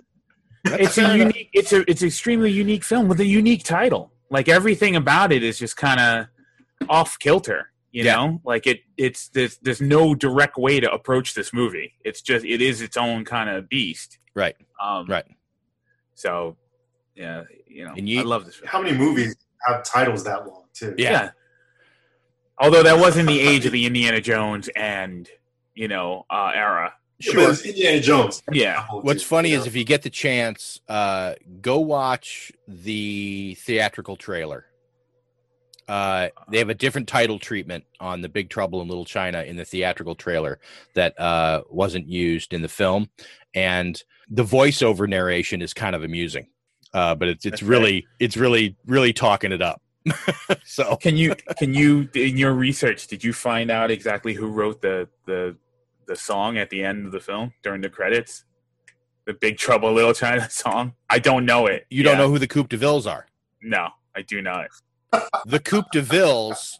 it's 0.65 0.97
a 0.97 1.17
unique 1.17 1.49
it's 1.53 1.73
a 1.73 1.89
it's 1.89 2.01
extremely 2.03 2.51
unique 2.51 2.83
film 2.83 3.07
with 3.07 3.19
a 3.19 3.25
unique 3.25 3.63
title 3.63 4.11
like 4.31 4.49
everything 4.49 4.95
about 4.95 5.31
it 5.31 5.43
is 5.43 5.59
just 5.59 5.77
kind 5.77 5.99
of 5.99 6.27
off 6.89 7.19
kilter 7.19 7.71
you 7.91 8.03
Yeah. 8.03 8.15
know 8.15 8.41
like 8.43 8.65
it 8.65 8.79
it's 8.97 9.29
there's 9.29 9.57
there's 9.59 9.79
no 9.81 10.15
direct 10.15 10.57
way 10.57 10.79
to 10.79 10.91
approach 10.91 11.35
this 11.35 11.53
movie 11.53 11.93
it's 12.03 12.19
just 12.21 12.43
it 12.45 12.61
is 12.63 12.81
its 12.81 12.97
own 12.97 13.25
kind 13.25 13.47
of 13.47 13.69
beast 13.69 14.17
right, 14.33 14.55
um 14.83 15.05
right. 15.07 15.25
so 16.15 16.57
yeah 17.15 17.43
you 17.67 17.85
know 17.85 17.93
And 17.97 18.07
you- 18.09 18.19
i 18.21 18.23
love 18.23 18.45
this 18.45 18.55
film 18.55 18.67
How 18.69 18.81
many 18.81 18.97
movies 18.97 19.35
have 19.67 19.83
titles 19.83 20.23
that 20.25 20.45
long 20.47 20.63
too? 20.73 20.93
Yeah. 20.97 21.31
although 22.59 22.83
that 22.83 22.97
was 22.99 23.17
in 23.17 23.25
the 23.25 23.39
age 23.39 23.65
of 23.65 23.71
the 23.71 23.85
indiana 23.85 24.21
jones 24.21 24.69
and 24.75 25.29
you 25.73 25.87
know 25.87 26.25
uh 26.29 26.51
era 26.53 26.93
Yeah, 27.19 27.53
Indiana 27.65 27.99
Jones. 28.01 28.43
yeah 28.51 28.85
What's 28.91 29.23
funny 29.23 29.53
is 29.53 29.65
if 29.65 29.73
you 29.75 29.85
get 29.85 30.01
the 30.01 30.09
chance, 30.09 30.81
uh, 30.89 31.35
go 31.61 31.79
watch 31.79 32.51
the 32.67 33.55
theatrical 33.61 34.17
trailer. 34.17 34.65
Uh, 35.87 36.27
they 36.51 36.57
have 36.57 36.69
a 36.69 36.73
different 36.73 37.07
title 37.07 37.39
treatment 37.39 37.85
on 38.01 38.19
the 38.21 38.27
Big 38.27 38.49
Trouble 38.49 38.81
in 38.81 38.89
Little 38.89 39.05
China 39.05 39.43
in 39.43 39.55
the 39.55 39.63
theatrical 39.63 40.15
trailer 40.15 40.59
that 40.93 41.17
uh, 41.17 41.61
wasn't 41.69 42.07
used 42.09 42.53
in 42.53 42.61
the 42.61 42.67
film, 42.67 43.09
and 43.53 44.03
the 44.29 44.43
voiceover 44.43 45.07
narration 45.07 45.61
is 45.61 45.73
kind 45.73 45.95
of 45.95 46.03
amusing. 46.03 46.47
Uh, 46.95 47.13
but 47.13 47.27
it's 47.27 47.45
it's 47.45 47.59
That's 47.59 47.63
right. 47.63 47.69
really 47.69 48.07
it's 48.19 48.37
really 48.37 48.75
really 48.85 49.11
talking 49.11 49.51
it 49.51 49.61
up. 49.61 49.81
so 50.65 50.95
can 50.95 51.17
you 51.17 51.35
can 51.57 51.73
you 51.73 52.07
in 52.13 52.37
your 52.37 52.53
research 52.53 53.07
did 53.07 53.23
you 53.23 53.33
find 53.33 53.69
out 53.71 53.89
exactly 53.91 54.33
who 54.33 54.47
wrote 54.47 54.81
the 54.81 55.09
the 55.25 55.57
the 56.07 56.15
song 56.15 56.57
at 56.57 56.69
the 56.69 56.83
end 56.83 57.07
of 57.07 57.11
the 57.11 57.19
film 57.19 57.51
during 57.63 57.81
the 57.81 57.89
credits 57.89 58.45
the 59.25 59.33
big 59.33 59.57
trouble 59.57 59.91
little 59.91 60.13
china 60.13 60.47
song 60.47 60.93
i 61.09 61.17
don't 61.17 61.43
know 61.43 61.65
it 61.65 61.87
you 61.89 62.03
don't 62.03 62.19
know 62.19 62.29
who 62.29 62.37
the 62.37 62.45
Coupe 62.47 62.69
de 62.69 62.77
Villes 62.77 63.07
are. 63.07 63.25
no 63.63 63.89
i 64.15 64.21
do 64.21 64.43
not 64.43 64.67
The 65.45 65.59
Coupe 65.59 65.91
de 65.91 66.01
Villes 66.01 66.79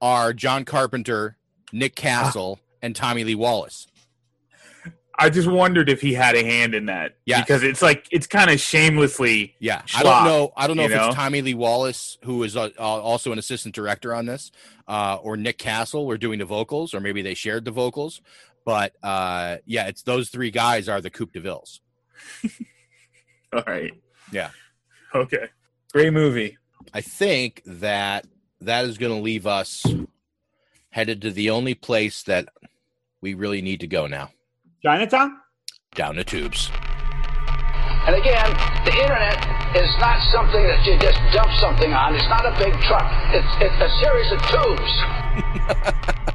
are 0.00 0.32
John 0.32 0.64
Carpenter, 0.64 1.36
Nick 1.72 1.94
Castle, 1.96 2.60
and 2.82 2.94
Tommy 2.94 3.24
Lee 3.24 3.34
Wallace. 3.34 3.86
I 5.18 5.28
just 5.28 5.48
wondered 5.48 5.88
if 5.88 6.00
he 6.00 6.12
had 6.14 6.34
a 6.34 6.44
hand 6.44 6.74
in 6.74 6.86
that 6.86 7.16
Yeah, 7.26 7.40
because 7.40 7.62
it's 7.62 7.82
like 7.82 8.06
it's 8.10 8.26
kind 8.26 8.50
of 8.50 8.60
shamelessly 8.60 9.54
Yeah, 9.58 9.82
I 9.96 10.02
don't 10.02 10.24
know. 10.24 10.52
I 10.56 10.66
don't 10.66 10.76
know 10.76 10.84
if 10.84 10.90
know? 10.90 11.08
it's 11.08 11.14
Tommy 11.14 11.42
Lee 11.42 11.54
Wallace 11.54 12.18
who 12.24 12.42
is 12.42 12.56
uh, 12.56 12.70
uh, 12.78 12.82
also 12.82 13.32
an 13.32 13.38
assistant 13.38 13.74
director 13.74 14.14
on 14.14 14.26
this, 14.26 14.50
uh, 14.86 15.18
or 15.22 15.36
Nick 15.36 15.58
Castle 15.58 16.06
were 16.06 16.18
doing 16.18 16.38
the 16.38 16.44
vocals, 16.44 16.94
or 16.94 17.00
maybe 17.00 17.22
they 17.22 17.34
shared 17.34 17.64
the 17.64 17.70
vocals. 17.70 18.20
But 18.64 18.94
uh, 19.02 19.56
yeah, 19.66 19.86
it's 19.86 20.02
those 20.02 20.28
three 20.28 20.50
guys 20.50 20.88
are 20.88 21.00
the 21.00 21.10
Coupe 21.10 21.32
de 21.32 21.40
Villes. 21.40 21.80
all 23.52 23.62
right 23.66 23.92
Yeah, 24.32 24.50
okay 25.14 25.48
great 25.92 26.12
movie 26.12 26.58
I 26.92 27.00
think 27.00 27.62
that 27.64 28.26
that 28.60 28.84
is 28.84 28.98
going 28.98 29.14
to 29.14 29.22
leave 29.22 29.46
us 29.46 29.84
headed 30.90 31.22
to 31.22 31.30
the 31.30 31.50
only 31.50 31.74
place 31.74 32.22
that 32.24 32.48
we 33.20 33.34
really 33.34 33.62
need 33.62 33.80
to 33.80 33.86
go 33.86 34.06
now, 34.06 34.30
Chinatown? 34.82 35.36
down 35.94 36.14
the 36.16 36.24
tubes. 36.24 36.70
And 38.06 38.14
again, 38.14 38.50
the 38.84 38.92
internet 38.92 39.36
is 39.76 39.90
not 39.98 40.20
something 40.32 40.62
that 40.62 40.84
you 40.86 40.98
just 40.98 41.18
dump 41.34 41.50
something 41.60 41.92
on. 41.92 42.14
It's 42.14 42.28
not 42.28 42.46
a 42.46 42.52
big 42.58 42.72
truck. 42.82 43.10
It's, 43.34 43.52
it's 43.60 43.80
a 43.82 43.90
series 44.00 44.32
of 44.32 44.40
tubes. 44.48 46.34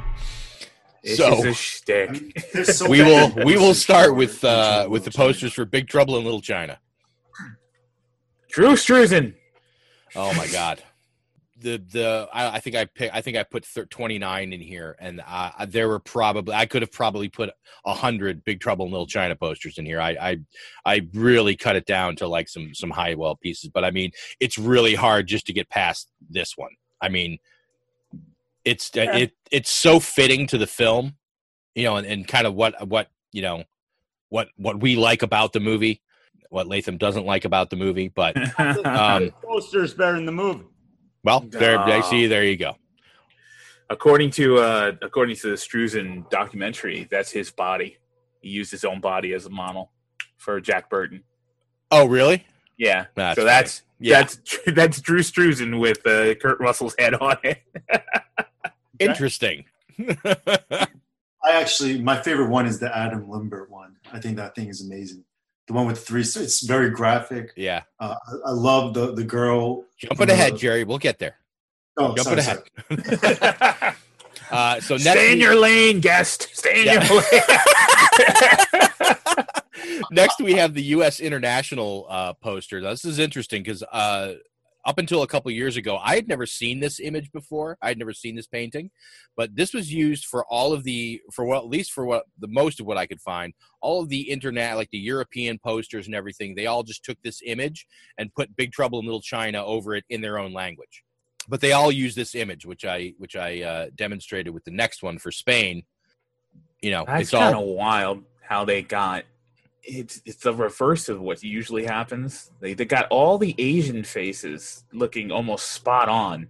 This 1.02 1.18
So- 1.18 1.34
is 1.38 1.44
a 1.44 1.52
shtick. 1.52 2.50
There's 2.54 2.78
so 2.78 2.88
we 2.88 3.02
will 3.02 3.30
we 3.44 3.56
will 3.58 3.74
start 3.74 4.16
with 4.16 4.42
uh, 4.56 4.86
with 4.88 5.04
the 5.04 5.10
posters 5.10 5.52
for 5.52 5.66
Big 5.66 5.86
Trouble 5.86 6.16
in 6.16 6.24
Little 6.24 6.40
China. 6.40 6.78
drew 8.50 8.72
struzan 8.74 9.34
Oh 10.16 10.32
my 10.32 10.46
god. 10.46 10.82
The 11.64 11.82
the 11.90 12.28
I, 12.30 12.56
I 12.56 12.60
think 12.60 12.76
I 12.76 12.84
pick 12.84 13.10
I 13.14 13.22
think 13.22 13.38
I 13.38 13.42
put 13.42 13.64
thir- 13.64 13.86
29 13.86 14.52
in 14.52 14.60
here 14.60 14.96
and 15.00 15.22
uh, 15.26 15.64
there 15.66 15.88
were 15.88 15.98
probably 15.98 16.54
I 16.54 16.66
could 16.66 16.82
have 16.82 16.92
probably 16.92 17.30
put 17.30 17.50
a 17.86 17.94
hundred 17.94 18.44
Big 18.44 18.60
Trouble 18.60 18.84
in 18.84 18.92
Little 18.92 19.06
China 19.06 19.34
posters 19.34 19.78
in 19.78 19.86
here. 19.86 19.98
I, 19.98 20.10
I 20.20 20.38
I 20.84 21.08
really 21.14 21.56
cut 21.56 21.74
it 21.74 21.86
down 21.86 22.16
to 22.16 22.28
like 22.28 22.50
some 22.50 22.74
some 22.74 22.90
high 22.90 23.14
well 23.14 23.36
pieces, 23.36 23.70
but 23.72 23.82
I 23.82 23.90
mean 23.92 24.10
it's 24.40 24.58
really 24.58 24.94
hard 24.94 25.26
just 25.26 25.46
to 25.46 25.54
get 25.54 25.70
past 25.70 26.10
this 26.28 26.52
one. 26.54 26.72
I 27.00 27.08
mean 27.08 27.38
it's 28.66 28.90
uh, 28.94 29.06
it 29.14 29.32
it's 29.50 29.70
so 29.70 30.00
fitting 30.00 30.46
to 30.48 30.58
the 30.58 30.66
film, 30.66 31.14
you 31.74 31.84
know, 31.84 31.96
and, 31.96 32.06
and 32.06 32.28
kind 32.28 32.46
of 32.46 32.52
what 32.52 32.86
what 32.86 33.08
you 33.32 33.40
know 33.40 33.64
what 34.28 34.48
what 34.56 34.80
we 34.80 34.96
like 34.96 35.22
about 35.22 35.54
the 35.54 35.60
movie, 35.60 36.02
what 36.50 36.66
Latham 36.66 36.98
doesn't 36.98 37.24
like 37.24 37.46
about 37.46 37.70
the 37.70 37.76
movie, 37.76 38.08
but 38.08 38.36
um, 38.86 39.30
Poster's 39.42 39.94
better 39.94 40.16
than 40.16 40.26
the 40.26 40.32
movie. 40.32 40.64
Well, 41.24 41.40
there 41.40 41.78
I 41.78 41.98
Ah. 41.98 42.00
see. 42.02 42.26
There 42.26 42.44
you 42.44 42.56
go. 42.56 42.76
according 43.90 44.30
to 44.30 44.58
uh 44.58 44.92
according 45.02 45.36
to 45.36 45.50
the 45.50 45.56
struzan 45.56 46.28
documentary 46.30 47.06
that's 47.10 47.30
his 47.30 47.50
body 47.50 47.98
he 48.40 48.48
used 48.48 48.70
his 48.70 48.84
own 48.84 48.98
body 49.00 49.34
as 49.34 49.44
a 49.46 49.50
model 49.50 49.90
for 50.38 50.60
jack 50.60 50.88
burton 50.88 51.22
Oh, 51.90 52.06
really? 52.06 52.44
Yeah. 52.76 53.06
That's 53.14 53.36
so 53.36 53.42
funny. 53.42 53.54
that's 53.54 53.82
Yeah. 54.00 54.22
that's 54.22 54.38
that's 54.74 55.00
Drew 55.00 55.20
Struzan 55.20 55.78
with 55.78 56.04
uh, 56.06 56.34
Kurt 56.36 56.58
Russell's 56.58 56.94
head 56.98 57.14
on 57.14 57.36
it. 57.44 57.58
Interesting. 58.98 59.64
I 59.98 60.86
actually, 61.60 62.00
my 62.00 62.20
favorite 62.20 62.48
one 62.48 62.66
is 62.66 62.80
the 62.80 62.90
Adam 62.96 63.28
Limbert 63.28 63.70
one. 63.70 63.96
I 64.12 64.18
think 64.18 64.36
that 64.38 64.54
thing 64.56 64.68
is 64.68 64.80
amazing. 64.84 65.24
The 65.66 65.72
one 65.72 65.86
with 65.86 66.06
three, 66.06 66.24
so 66.24 66.40
it's 66.40 66.60
very 66.62 66.90
graphic. 66.90 67.52
Yeah. 67.56 67.82
Uh, 67.98 68.14
I, 68.26 68.32
I 68.48 68.52
love 68.52 68.92
the 68.94 69.14
the 69.14 69.24
girl. 69.24 69.84
Jumping 69.98 70.30
ahead, 70.30 70.56
Jerry. 70.58 70.84
We'll 70.84 70.98
get 70.98 71.18
there. 71.18 71.36
Oh, 71.96 72.14
Jumping 72.14 72.42
sorry, 72.42 72.62
ahead. 72.90 73.94
uh, 74.50 74.80
so 74.80 74.94
next 74.94 75.04
Stay 75.04 75.32
in 75.32 75.38
we- 75.38 75.44
your 75.44 75.54
lane, 75.54 76.00
guest. 76.00 76.48
Stay 76.52 76.80
in 76.80 76.86
Yeah. 76.86 77.04
your 77.06 77.22
lane. 77.22 77.40
Next, 80.10 80.40
we 80.40 80.54
have 80.54 80.74
the 80.74 80.82
U.S. 80.82 81.20
International 81.20 82.06
uh, 82.08 82.32
poster. 82.34 82.80
Now, 82.80 82.90
this 82.90 83.04
is 83.04 83.18
interesting 83.18 83.62
because 83.62 83.82
uh, 83.84 84.34
up 84.86 84.98
until 84.98 85.22
a 85.22 85.26
couple 85.26 85.50
years 85.50 85.76
ago, 85.76 85.98
I 86.02 86.14
had 86.14 86.28
never 86.28 86.46
seen 86.46 86.80
this 86.80 87.00
image 87.00 87.32
before. 87.32 87.78
I 87.80 87.88
had 87.88 87.98
never 87.98 88.12
seen 88.12 88.36
this 88.36 88.46
painting, 88.46 88.90
but 89.36 89.56
this 89.56 89.72
was 89.72 89.92
used 89.92 90.26
for 90.26 90.44
all 90.50 90.72
of 90.72 90.84
the, 90.84 91.20
for 91.32 91.44
what, 91.44 91.58
at 91.58 91.68
least 91.68 91.92
for 91.92 92.04
what 92.04 92.24
the 92.38 92.48
most 92.48 92.80
of 92.80 92.86
what 92.86 92.98
I 92.98 93.06
could 93.06 93.20
find, 93.20 93.54
all 93.80 94.02
of 94.02 94.08
the 94.08 94.30
internet, 94.30 94.76
like 94.76 94.90
the 94.90 94.98
European 94.98 95.58
posters 95.58 96.06
and 96.06 96.14
everything. 96.14 96.54
They 96.54 96.66
all 96.66 96.82
just 96.82 97.04
took 97.04 97.18
this 97.22 97.40
image 97.44 97.86
and 98.18 98.34
put 98.34 98.56
"Big 98.56 98.72
Trouble 98.72 99.00
in 99.00 99.06
Little 99.06 99.20
China" 99.20 99.64
over 99.64 99.94
it 99.94 100.04
in 100.10 100.20
their 100.20 100.38
own 100.38 100.52
language. 100.52 101.02
But 101.48 101.60
they 101.60 101.72
all 101.72 101.92
use 101.92 102.14
this 102.14 102.34
image, 102.34 102.64
which 102.66 102.84
I 102.84 103.14
which 103.18 103.36
I 103.36 103.62
uh, 103.62 103.86
demonstrated 103.94 104.52
with 104.52 104.64
the 104.64 104.70
next 104.70 105.02
one 105.02 105.18
for 105.18 105.30
Spain. 105.30 105.84
You 106.80 106.90
know, 106.90 107.04
That's 107.06 107.22
it's 107.22 107.34
all 107.34 107.74
wild 107.74 108.24
how 108.42 108.64
they 108.64 108.82
got 108.82 109.24
it's 109.86 110.22
it's 110.24 110.42
the 110.42 110.54
reverse 110.54 111.08
of 111.08 111.20
what 111.20 111.42
usually 111.42 111.84
happens. 111.84 112.50
They 112.60 112.74
they 112.74 112.84
got 112.84 113.06
all 113.10 113.38
the 113.38 113.54
Asian 113.58 114.04
faces 114.04 114.84
looking 114.92 115.30
almost 115.30 115.72
spot 115.72 116.08
on 116.08 116.48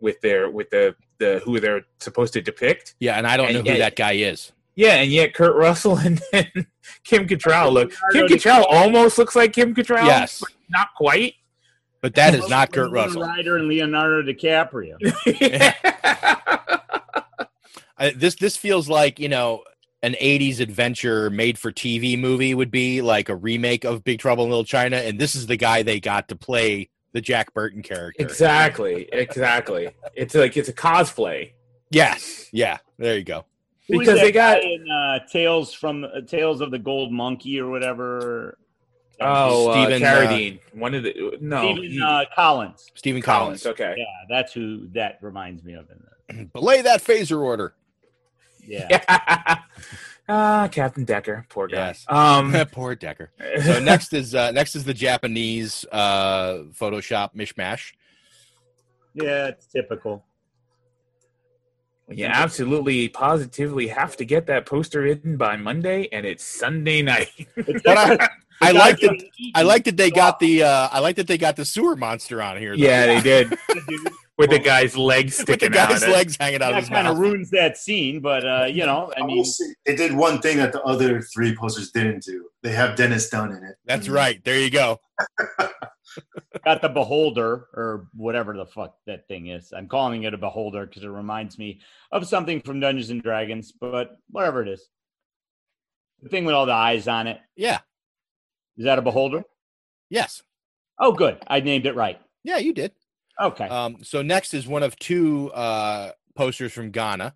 with 0.00 0.20
their 0.20 0.50
with 0.50 0.70
the 0.70 0.94
the 1.18 1.40
who 1.44 1.60
they're 1.60 1.82
supposed 1.98 2.32
to 2.34 2.40
depict. 2.40 2.94
Yeah, 3.00 3.16
and 3.16 3.26
I 3.26 3.36
don't 3.36 3.48
And 3.48 3.64
know 3.64 3.72
who 3.72 3.78
that 3.78 3.96
guy 3.96 4.12
is. 4.12 4.52
Yeah, 4.76 4.94
and 4.94 5.10
yet 5.10 5.34
Kurt 5.34 5.56
Russell 5.56 5.96
and, 6.04 6.20
and 6.32 6.66
Kim 7.04 7.26
Cattrall 7.26 7.72
look. 7.72 7.90
Kim 8.12 8.26
Leonardo 8.26 8.34
Cattrall 8.36 8.64
almost 8.68 9.18
looks 9.18 9.34
like 9.34 9.52
Kim 9.52 9.74
Cattrall. 9.74 10.04
Yes. 10.06 10.40
but 10.40 10.50
not 10.70 10.88
quite. 10.96 11.34
But 12.00 12.14
that 12.14 12.34
is 12.34 12.48
not 12.48 12.72
Kurt 12.72 12.92
Russell. 12.92 13.22
Ryder 13.22 13.56
and 13.56 13.66
Leonardo 13.66 14.22
DiCaprio. 14.22 14.96
I, 18.00 18.10
this 18.10 18.36
this 18.36 18.56
feels 18.56 18.88
like 18.88 19.18
you 19.18 19.28
know 19.28 19.64
an 20.02 20.14
'80s 20.14 20.60
adventure 20.60 21.30
made 21.30 21.58
for 21.58 21.72
TV 21.72 22.18
movie 22.18 22.54
would 22.54 22.70
be 22.70 23.00
like 23.02 23.28
a 23.28 23.36
remake 23.36 23.84
of 23.84 24.04
Big 24.04 24.18
Trouble 24.20 24.44
in 24.44 24.50
Little 24.50 24.64
China, 24.64 24.96
and 24.96 25.18
this 25.18 25.34
is 25.34 25.46
the 25.46 25.56
guy 25.56 25.82
they 25.82 26.00
got 26.00 26.28
to 26.28 26.36
play 26.36 26.88
the 27.12 27.20
Jack 27.20 27.52
Burton 27.54 27.82
character. 27.82 28.22
Exactly, 28.22 29.08
exactly. 29.12 29.88
It's 30.14 30.34
like 30.34 30.56
it's 30.56 30.68
a 30.68 30.72
cosplay. 30.74 31.52
Yes, 31.90 32.48
yeah. 32.52 32.78
There 32.98 33.16
you 33.16 33.24
go. 33.24 33.44
Who 33.88 34.00
is 34.00 34.06
Because 34.06 34.20
they 34.20 34.30
got- 34.32 34.60
guy 34.60 34.68
in 34.68 34.90
uh, 34.90 35.18
Tales 35.32 35.72
from 35.72 36.04
uh, 36.04 36.20
Tales 36.26 36.60
of 36.60 36.70
the 36.70 36.78
Gold 36.78 37.10
Monkey 37.12 37.58
or 37.60 37.70
whatever. 37.70 38.58
Oh, 39.20 39.70
uh, 39.70 39.72
Stephen, 39.86 40.02
Carradine. 40.02 40.60
One 40.74 40.94
of 40.94 41.02
the 41.02 41.38
no 41.40 41.62
Stephen 41.72 41.90
he- 41.90 42.00
uh, 42.02 42.24
Collins. 42.36 42.86
Stephen 42.94 43.22
Collins. 43.22 43.66
Okay. 43.66 43.94
Yeah, 43.96 44.04
that's 44.28 44.52
who 44.52 44.88
that 44.92 45.18
reminds 45.22 45.64
me 45.64 45.72
of. 45.74 45.86
In 46.28 46.46
Belay 46.52 46.82
that 46.82 47.02
phaser 47.02 47.40
order. 47.40 47.74
Yeah. 48.68 49.58
ah, 50.28 50.68
Captain 50.70 51.04
Decker, 51.04 51.46
poor 51.48 51.68
guy. 51.68 51.88
Yes. 51.88 52.04
Um, 52.08 52.52
Poor 52.72 52.94
Decker. 52.94 53.30
So 53.64 53.80
next 53.82 54.12
is 54.12 54.34
uh, 54.34 54.50
next 54.50 54.76
is 54.76 54.84
the 54.84 54.94
Japanese 54.94 55.84
uh, 55.90 56.64
Photoshop 56.78 57.34
mishmash. 57.34 57.92
Yeah, 59.14 59.48
it's 59.48 59.66
typical. 59.66 60.24
you 62.08 62.26
absolutely, 62.26 63.08
positively 63.08 63.88
have 63.88 64.16
to 64.18 64.24
get 64.24 64.46
that 64.46 64.66
poster 64.66 65.06
in 65.06 65.36
by 65.36 65.56
Monday, 65.56 66.08
and 66.12 66.26
it's 66.26 66.44
Sunday 66.44 67.02
night. 67.02 67.48
But 67.56 67.86
I, 67.86 68.28
I 68.60 68.72
like 68.72 69.00
that. 69.00 69.24
I 69.54 69.62
like 69.62 69.84
that 69.84 69.96
they 69.96 70.10
got 70.10 70.38
the. 70.38 70.64
Uh, 70.64 70.88
I 70.92 71.00
like 71.00 71.16
that 71.16 71.26
they 71.26 71.38
got 71.38 71.56
the 71.56 71.64
sewer 71.64 71.96
monster 71.96 72.42
on 72.42 72.58
here. 72.58 72.76
though. 72.76 72.84
yeah, 72.84 73.06
they 73.06 73.20
did. 73.20 73.58
With 74.38 74.50
the 74.50 74.58
guy's 74.60 74.96
legs 74.96 75.34
sticking 75.34 75.52
With 75.52 75.60
the 75.60 75.66
sticking 75.78 75.88
guy's 75.94 76.02
out. 76.04 76.10
legs 76.10 76.36
hanging 76.38 76.62
out 76.62 76.68
of 76.70 76.74
That 76.76 76.80
his 76.80 76.88
kind 76.88 77.04
mouth. 77.06 77.12
of 77.14 77.18
ruins 77.18 77.50
that 77.50 77.76
scene, 77.76 78.20
but 78.20 78.46
uh, 78.46 78.66
you 78.66 78.86
know, 78.86 79.12
I 79.16 79.22
I 79.22 79.26
mean, 79.26 79.38
will 79.38 79.44
say, 79.44 79.64
they 79.84 79.96
did 79.96 80.14
one 80.14 80.40
thing 80.40 80.58
that 80.58 80.72
the 80.72 80.80
other 80.84 81.20
three 81.22 81.56
posters 81.56 81.90
didn't 81.90 82.22
do. 82.22 82.48
They 82.62 82.70
have 82.70 82.96
Dennis 82.96 83.28
Dun 83.28 83.50
in 83.50 83.64
it. 83.64 83.76
That's 83.84 84.08
right. 84.08 84.42
There 84.44 84.58
you 84.58 84.70
go. 84.70 85.00
got 86.64 86.82
the 86.82 86.88
beholder 86.88 87.66
or 87.74 88.08
whatever 88.14 88.56
the 88.56 88.66
fuck 88.66 88.94
that 89.06 89.26
thing 89.28 89.48
is. 89.48 89.72
I'm 89.76 89.88
calling 89.88 90.22
it 90.22 90.34
a 90.34 90.38
beholder 90.38 90.86
because 90.86 91.02
it 91.02 91.08
reminds 91.08 91.58
me 91.58 91.80
of 92.12 92.26
something 92.26 92.60
from 92.60 92.80
Dungeons 92.80 93.10
and 93.10 93.22
Dragons, 93.22 93.72
but 93.72 94.16
whatever 94.30 94.62
it 94.62 94.68
is. 94.68 94.88
The 96.22 96.28
thing 96.28 96.44
with 96.44 96.54
all 96.54 96.66
the 96.66 96.72
eyes 96.72 97.06
on 97.08 97.26
it. 97.26 97.40
Yeah. 97.56 97.78
Is 98.76 98.84
that 98.84 98.98
a 98.98 99.02
beholder? 99.02 99.42
Yes. 100.10 100.42
Oh, 100.98 101.12
good. 101.12 101.38
I 101.46 101.60
named 101.60 101.86
it 101.86 101.94
right. 101.94 102.20
Yeah, 102.44 102.58
you 102.58 102.72
did. 102.72 102.92
Okay. 103.40 103.68
Um, 103.68 103.98
so 104.02 104.22
next 104.22 104.54
is 104.54 104.66
one 104.66 104.82
of 104.82 104.96
two 104.96 105.50
uh, 105.52 106.12
posters 106.34 106.72
from 106.72 106.90
Ghana, 106.90 107.34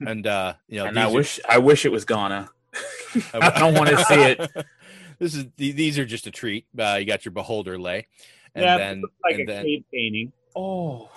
and 0.00 0.26
uh, 0.26 0.54
you 0.68 0.78
know, 0.78 0.86
and 0.86 0.98
I 0.98 1.04
these 1.04 1.12
are- 1.12 1.16
wish, 1.16 1.40
I 1.48 1.58
wish 1.58 1.86
it 1.86 1.92
was 1.92 2.04
Ghana. 2.04 2.48
I 3.32 3.58
don't 3.58 3.74
want 3.74 3.90
to 3.90 4.04
see 4.04 4.22
it. 4.22 4.50
this 5.18 5.34
is 5.34 5.46
these 5.56 5.98
are 5.98 6.04
just 6.04 6.26
a 6.26 6.30
treat. 6.30 6.66
Uh, 6.78 6.96
you 7.00 7.06
got 7.06 7.24
your 7.24 7.32
beholder 7.32 7.78
lay, 7.78 8.06
and 8.54 8.64
yeah, 8.64 8.76
then 8.76 9.02
like 9.24 9.34
and 9.38 9.48
a 9.48 9.52
then 9.52 9.64
cave 9.64 9.84
painting. 9.92 10.32
Oh, 10.54 11.08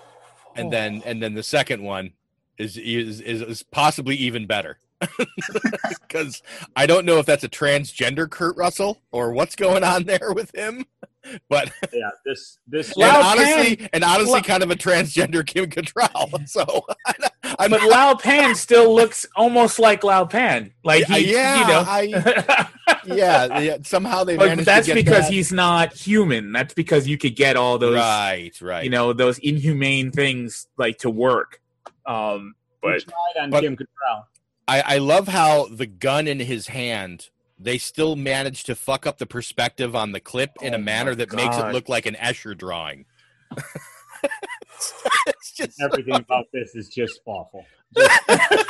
and 0.56 0.72
then 0.72 1.02
and 1.06 1.22
then 1.22 1.34
the 1.34 1.44
second 1.44 1.84
one 1.84 2.14
is 2.58 2.78
is 2.78 3.20
is, 3.22 3.42
is 3.42 3.64
possibly 3.64 4.16
even 4.16 4.48
better 4.48 4.78
because 6.08 6.42
I 6.76 6.86
don't 6.86 7.06
know 7.06 7.18
if 7.20 7.26
that's 7.26 7.44
a 7.44 7.50
transgender 7.50 8.30
Kurt 8.30 8.58
Russell 8.58 9.02
or 9.12 9.32
what's 9.34 9.56
going 9.56 9.84
on 9.84 10.04
there 10.04 10.34
with 10.34 10.54
him, 10.56 10.86
but 11.50 11.72
Yeah, 11.94 12.10
this 12.26 12.58
this 12.68 12.90
and 12.90 12.98
Loud 12.98 13.38
honestly 13.38 13.76
Pan- 13.78 13.90
and 13.94 14.04
honestly 14.04 14.34
Loud- 14.34 14.44
kind 14.46 14.64
of 14.64 14.72
a 14.72 14.76
transgender 14.76 15.46
Kim 15.46 15.70
Cattrall. 15.70 16.48
So 16.50 16.86
I'm 17.60 17.72
But 17.72 17.84
Lo 17.84 18.16
Pan 18.16 18.56
still 18.56 18.94
looks 18.94 19.26
almost 19.36 19.80
like 19.80 20.04
Lo 20.04 20.26
Pan. 20.26 20.74
Like 20.84 21.08
Yeah, 21.08 21.16
he, 21.16 21.32
yeah, 21.34 21.60
you 21.62 21.68
know. 21.68 21.84
I- 21.88 22.68
yeah, 23.06 23.60
yeah, 23.60 23.78
somehow 23.84 24.24
they 24.24 24.36
But 24.38 24.48
managed 24.50 24.68
that's 24.68 24.88
to 24.88 24.94
get 24.94 25.06
because 25.06 25.24
that. 25.28 25.34
he's 25.34 25.52
not 25.54 25.94
human. 25.94 26.52
That's 26.52 26.74
because 26.74 27.08
you 27.08 27.18
could 27.18 27.36
get 27.36 27.56
all 27.56 27.78
those, 27.78 27.96
right, 27.96 28.52
right. 28.62 28.84
you 28.84 28.90
know, 28.90 29.14
those 29.14 29.38
inhumane 29.40 30.12
things 30.12 30.68
like 30.78 30.98
to 31.00 31.10
work. 31.10 31.62
Um, 32.06 32.56
but 32.82 33.02
tried 33.04 33.44
on 33.44 33.50
but- 33.52 33.62
Kim 33.62 33.78
Cattrall. 33.78 34.24
I, 34.70 34.84
I 34.86 34.98
love 35.00 35.28
how 35.28 35.68
the 35.68 35.88
gun 35.88 36.28
in 36.28 36.40
his 36.40 36.68
hand. 36.68 37.30
They 37.58 37.80
still 37.80 38.16
managed 38.16 38.68
to 38.68 38.76
fuck 38.76 39.08
up 39.08 39.18
the 39.18 39.26
perspective 39.26 39.96
on 39.96 40.12
the 40.12 40.20
clip 40.20 40.52
in 40.62 40.74
a 40.74 40.78
Oh 40.78 40.82
manner 40.82 41.12
my 41.12 41.16
that 41.16 41.34
makes 41.34 41.58
it 41.58 41.74
look 41.74 41.90
like 41.90 42.06
an 42.06 42.16
Escher 42.16 42.56
drawing. 42.56 43.06
it's 45.28 45.52
just 45.58 45.82
Everything 45.82 46.16
about 46.16 46.46
this 46.54 46.76
is 46.76 46.88
just 46.88 47.20
awful. 47.26 47.66
Just, 47.98 48.22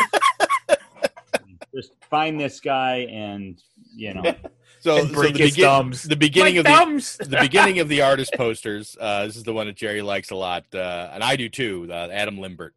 just 1.75 1.91
find 2.09 2.39
this 2.39 2.61
guy 2.61 3.07
and 3.11 3.61
you 3.93 4.13
know 4.13 4.23
so, 4.79 4.99
so 4.99 5.05
the, 5.05 5.37
his 5.37 5.51
begin- 5.51 5.65
thumbs. 5.65 6.03
the 6.03 6.15
beginning 6.15 6.55
My 6.63 6.71
of 6.71 7.17
the 7.17 7.25
the 7.25 7.37
beginning 7.41 7.79
of 7.79 7.89
the 7.89 8.01
artist 8.01 8.33
posters. 8.35 8.95
Uh, 8.99 9.25
this 9.25 9.35
is 9.35 9.43
the 9.43 9.53
one 9.53 9.67
that 9.67 9.75
Jerry 9.75 10.01
likes 10.01 10.31
a 10.31 10.35
lot, 10.35 10.63
uh, 10.73 11.09
and 11.13 11.23
I 11.23 11.35
do 11.35 11.49
too. 11.49 11.87
Uh, 11.91 12.07
Adam 12.09 12.37
Limbert. 12.37 12.73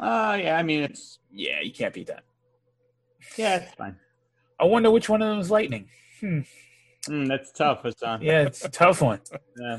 Uh 0.00 0.38
yeah, 0.40 0.56
I 0.56 0.62
mean 0.62 0.82
it's 0.82 1.18
yeah, 1.32 1.60
you 1.60 1.72
can't 1.72 1.94
beat 1.94 2.08
that. 2.08 2.24
yeah, 3.36 3.56
it's 3.56 3.74
fine. 3.74 3.96
I 4.58 4.64
wonder 4.64 4.90
which 4.90 5.08
one 5.08 5.22
of 5.22 5.28
them 5.28 5.38
is 5.38 5.50
lightning. 5.50 5.88
Hmm. 6.20 6.40
Mm, 7.08 7.28
that's 7.28 7.52
tough, 7.52 7.82
Hassan. 7.82 8.22
Yeah, 8.22 8.42
it's 8.42 8.64
a 8.64 8.68
tough 8.68 9.02
one. 9.02 9.20
Yeah. 9.58 9.78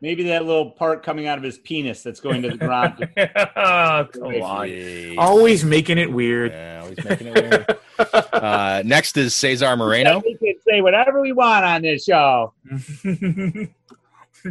Maybe 0.00 0.24
that 0.24 0.44
little 0.44 0.70
part 0.70 1.02
coming 1.02 1.26
out 1.26 1.38
of 1.38 1.44
his 1.44 1.56
penis 1.58 2.02
that's 2.02 2.20
going 2.20 2.42
to 2.42 2.50
the 2.50 2.58
ground. 2.58 3.08
oh, 3.56 4.06
come 4.12 4.28
Wait, 4.28 4.42
on. 4.42 4.68
Jeez. 4.68 5.14
Always 5.16 5.64
making 5.64 5.98
it 5.98 6.12
weird. 6.12 6.52
Yeah, 6.52 6.80
always 6.82 7.04
making 7.04 7.26
it 7.28 7.42
weird. 7.42 7.78
uh, 8.34 8.82
next 8.84 9.16
is 9.16 9.34
Cesar 9.34 9.76
Moreno. 9.76 10.20
we 10.24 10.36
can 10.36 10.54
say 10.68 10.80
whatever 10.80 11.20
we 11.20 11.32
want 11.32 11.64
on 11.64 11.82
this 11.82 12.04
show. 12.04 12.52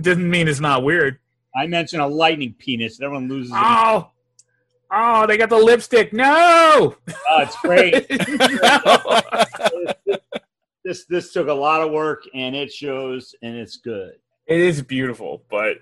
Doesn't 0.02 0.30
mean 0.30 0.48
it's 0.48 0.60
not 0.60 0.84
weird. 0.84 1.20
I 1.56 1.68
mention 1.68 2.00
a 2.00 2.08
lightning 2.08 2.56
penis, 2.58 2.98
and 2.98 3.06
everyone 3.06 3.28
loses. 3.28 3.52
Oh, 3.56 4.10
oh, 4.94 5.26
they 5.28 5.38
got 5.38 5.50
the 5.50 5.58
lipstick. 5.58 6.14
No, 6.14 6.96
Oh, 7.30 7.42
it's 7.42 7.60
great. 7.62 8.06
no. 10.08 10.18
this 10.84 11.06
this 11.06 11.34
took 11.34 11.48
a 11.48 11.54
lot 11.54 11.82
of 11.82 11.92
work, 11.92 12.24
and 12.34 12.56
it 12.56 12.72
shows, 12.72 13.36
and 13.42 13.56
it's 13.56 13.78
good. 13.78 14.14
it 14.48 14.60
is 14.60 14.82
beautiful, 14.82 15.44
but 15.50 15.78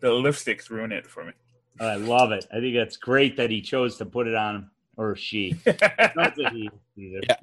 the 0.00 0.08
lipsticks 0.08 0.70
ruin 0.70 0.92
it 0.92 1.06
for 1.06 1.24
me. 1.24 1.32
I 1.80 1.96
love 1.96 2.32
it. 2.32 2.46
I 2.52 2.60
think 2.60 2.74
that's 2.74 2.96
great 2.96 3.36
that 3.36 3.50
he 3.50 3.60
chose 3.60 3.96
to 3.98 4.06
put 4.06 4.26
it 4.26 4.34
on 4.34 4.54
him 4.56 4.70
or 4.96 5.14
she. 5.14 5.54
Not 5.66 6.34
that 6.36 6.52
he. 6.52 6.70
Yeah. 6.96 7.34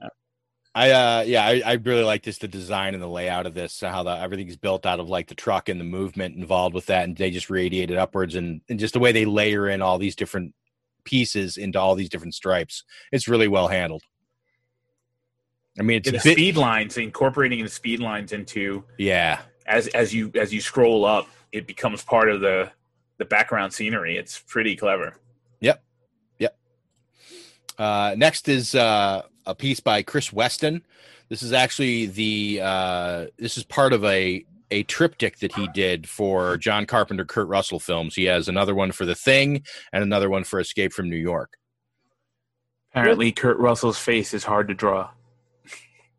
I 0.76 0.90
uh 0.90 1.24
yeah, 1.28 1.46
I, 1.46 1.62
I 1.64 1.74
really 1.74 2.04
like 2.04 2.24
this 2.24 2.40
the 2.40 2.48
design 2.48 2.96
and 2.96 3.04
the 3.04 3.08
layout 3.08 3.46
of 3.46 3.54
this, 3.54 3.80
how 3.82 4.02
the 4.02 4.10
everything's 4.20 4.56
built 4.56 4.88
out 4.88 5.00
of 5.00 5.08
like 5.08 5.28
the 5.28 5.36
truck 5.36 5.70
and 5.70 5.80
the 5.80 5.84
movement 5.86 6.36
involved 6.36 6.74
with 6.74 6.88
that, 6.88 7.04
and 7.04 7.16
they 7.16 7.30
just 7.30 7.52
radiated 7.52 7.98
upwards 7.98 8.34
and, 8.34 8.62
and 8.70 8.80
just 8.80 8.94
the 8.96 9.00
way 9.00 9.12
they 9.12 9.26
layer 9.26 9.70
in 9.70 9.84
all 9.84 10.00
these 10.00 10.16
different 10.16 10.56
pieces 11.06 11.58
into 11.58 11.80
all 11.80 11.96
these 11.96 12.10
different 12.10 12.34
stripes. 12.34 12.84
It's 13.12 13.28
really 13.28 13.48
well 13.48 13.68
handled. 13.68 14.04
I 15.80 15.84
mean, 15.84 15.98
it's 15.98 16.08
Yeah, 16.08 16.20
the 16.20 16.24
bit, 16.24 16.34
speed 16.34 16.58
lines, 16.58 16.98
incorporating 16.98 17.64
the 17.64 17.70
speed 17.70 18.00
lines 18.00 18.32
into 18.32 18.84
yeah, 18.98 19.42
as 19.66 19.88
as 19.90 20.14
you 20.14 20.32
as 20.36 20.54
you 20.54 20.62
scroll 20.62 21.06
up, 21.06 21.28
it 21.52 21.66
becomes 21.66 22.04
part 22.04 22.30
of 22.30 22.42
the 22.42 22.72
the 23.18 23.26
background 23.26 23.74
scenery. 23.74 24.18
It's 24.18 24.40
pretty 24.40 24.76
clever. 24.76 25.16
Yep. 25.62 25.84
Yep. 26.40 26.58
Uh, 27.78 28.16
next 28.18 28.50
is 28.50 28.76
uh, 28.76 29.24
a 29.46 29.56
piece 29.56 29.80
by 29.80 30.04
Chris 30.04 30.32
Weston. 30.32 30.84
This 31.30 31.42
is 31.42 31.54
actually 31.54 32.08
the 32.08 32.60
uh, 32.62 33.26
this 33.38 33.58
is 33.58 33.64
part 33.64 33.94
of 33.94 34.04
a 34.06 34.46
a 34.74 34.84
triptych 34.84 35.38
that 35.40 35.54
he 35.54 35.68
did 35.68 36.10
for 36.10 36.58
John 36.58 36.86
Carpenter, 36.86 37.26
Kurt 37.26 37.48
Russell 37.48 37.80
films. 37.80 38.16
He 38.16 38.26
has 38.26 38.48
another 38.48 38.74
one 38.74 38.92
for 38.92 39.06
The 39.06 39.16
Thing 39.16 39.64
and 39.94 40.04
another 40.04 40.30
one 40.30 40.44
for 40.44 40.60
Escape 40.60 40.92
from 40.92 41.10
New 41.10 41.16
York. 41.16 41.58
Apparently, 42.92 43.32
Kurt 43.32 43.58
Russell's 43.58 44.00
face 44.00 44.34
is 44.34 44.44
hard 44.44 44.68
to 44.68 44.74
draw. 44.74 45.12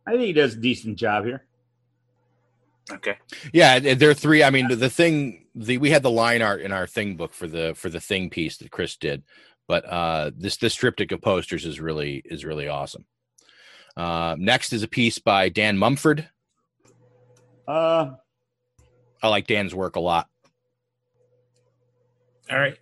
I 0.06 0.12
think 0.12 0.22
he 0.22 0.32
does 0.32 0.54
a 0.54 0.58
decent 0.58 0.96
job 0.96 1.24
here. 1.24 1.44
Okay. 2.90 3.16
Yeah, 3.52 3.78
there 3.78 4.10
are 4.10 4.14
three. 4.14 4.44
I 4.44 4.50
mean, 4.50 4.68
the 4.68 4.90
thing, 4.90 5.46
the 5.54 5.78
we 5.78 5.90
had 5.90 6.02
the 6.02 6.10
line 6.10 6.42
art 6.42 6.60
in 6.60 6.70
our 6.70 6.86
thing 6.86 7.16
book 7.16 7.32
for 7.32 7.48
the 7.48 7.74
for 7.74 7.88
the 7.88 8.00
thing 8.00 8.30
piece 8.30 8.58
that 8.58 8.70
Chris 8.70 8.96
did, 8.96 9.22
but 9.66 9.84
uh, 9.86 10.30
this 10.36 10.58
this 10.58 10.74
triptych 10.74 11.10
of 11.10 11.22
posters 11.22 11.64
is 11.64 11.80
really 11.80 12.22
is 12.24 12.44
really 12.44 12.68
awesome. 12.68 13.06
Uh, 13.96 14.36
next 14.38 14.72
is 14.72 14.82
a 14.82 14.88
piece 14.88 15.18
by 15.18 15.48
Dan 15.48 15.78
Mumford. 15.78 16.28
Uh, 17.66 18.16
I 19.24 19.28
like 19.28 19.46
Dan's 19.46 19.74
work 19.74 19.96
a 19.96 20.00
lot. 20.00 20.28
All 22.50 22.58
right. 22.58 22.76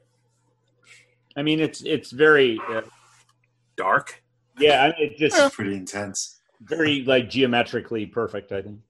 I 1.36 1.42
mean, 1.42 1.60
it's 1.60 1.82
it's 1.82 2.10
very 2.10 2.60
uh, 2.68 2.82
dark. 3.76 4.22
Yeah, 4.58 4.82
I 4.82 4.86
mean, 4.88 4.94
it's 5.18 5.20
just 5.36 5.54
pretty 5.54 5.74
intense. 5.76 6.40
very 6.60 7.04
like 7.04 7.30
geometrically 7.30 8.06
perfect. 8.06 8.50
I 8.50 8.62
think. 8.62 8.80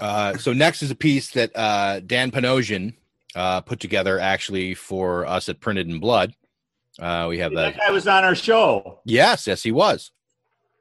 Uh, 0.00 0.36
so 0.36 0.52
next 0.52 0.82
is 0.82 0.90
a 0.90 0.96
piece 0.96 1.30
that 1.30 1.52
uh, 1.54 2.00
Dan 2.00 2.32
Panosian 2.32 2.94
uh, 3.36 3.60
put 3.60 3.78
together 3.78 4.18
actually 4.18 4.74
for 4.74 5.24
us 5.26 5.48
at 5.48 5.60
Printed 5.60 5.88
in 5.88 6.00
Blood. 6.00 6.34
Uh, 6.98 7.26
we 7.28 7.38
have 7.38 7.52
That 7.54 7.74
that. 7.74 7.86
guy 7.86 7.90
was 7.92 8.08
on 8.08 8.24
our 8.24 8.34
show. 8.34 8.98
Yes, 9.04 9.46
yes, 9.46 9.62
he 9.62 9.70
was. 9.70 10.10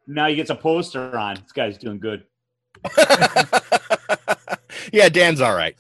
Now 0.07 0.27
he 0.27 0.35
gets 0.35 0.49
a 0.49 0.55
poster 0.55 1.15
on. 1.15 1.35
This 1.35 1.51
guy's 1.51 1.77
doing 1.77 1.99
good. 1.99 2.23
yeah, 4.93 5.09
Dan's 5.09 5.41
all 5.41 5.55
right. 5.55 5.75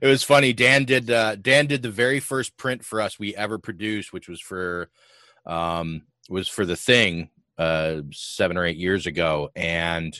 it 0.00 0.06
was 0.06 0.22
funny. 0.22 0.52
Dan 0.52 0.84
did 0.84 1.10
uh, 1.10 1.36
Dan 1.36 1.66
did 1.66 1.82
the 1.82 1.90
very 1.90 2.20
first 2.20 2.56
print 2.56 2.84
for 2.84 3.00
us 3.00 3.18
we 3.18 3.34
ever 3.36 3.58
produced, 3.58 4.12
which 4.12 4.28
was 4.28 4.40
for 4.40 4.90
um, 5.46 6.02
was 6.28 6.48
for 6.48 6.66
the 6.66 6.76
thing 6.76 7.30
uh, 7.58 8.02
seven 8.12 8.56
or 8.56 8.64
eight 8.64 8.76
years 8.76 9.06
ago, 9.06 9.50
and 9.54 10.18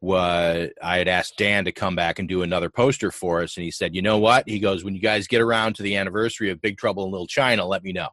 what 0.00 0.72
I 0.82 0.98
had 0.98 1.08
asked 1.08 1.36
Dan 1.36 1.64
to 1.64 1.72
come 1.72 1.96
back 1.96 2.18
and 2.18 2.28
do 2.28 2.42
another 2.42 2.70
poster 2.70 3.10
for 3.10 3.42
us, 3.42 3.56
and 3.56 3.64
he 3.64 3.70
said, 3.70 3.94
"You 3.94 4.02
know 4.02 4.18
what?" 4.18 4.48
He 4.48 4.58
goes, 4.58 4.84
"When 4.84 4.94
you 4.94 5.00
guys 5.00 5.26
get 5.26 5.40
around 5.40 5.74
to 5.76 5.82
the 5.82 5.96
anniversary 5.96 6.50
of 6.50 6.60
Big 6.60 6.78
Trouble 6.78 7.04
in 7.04 7.10
Little 7.10 7.26
China, 7.26 7.66
let 7.66 7.82
me 7.82 7.92
know." 7.92 8.08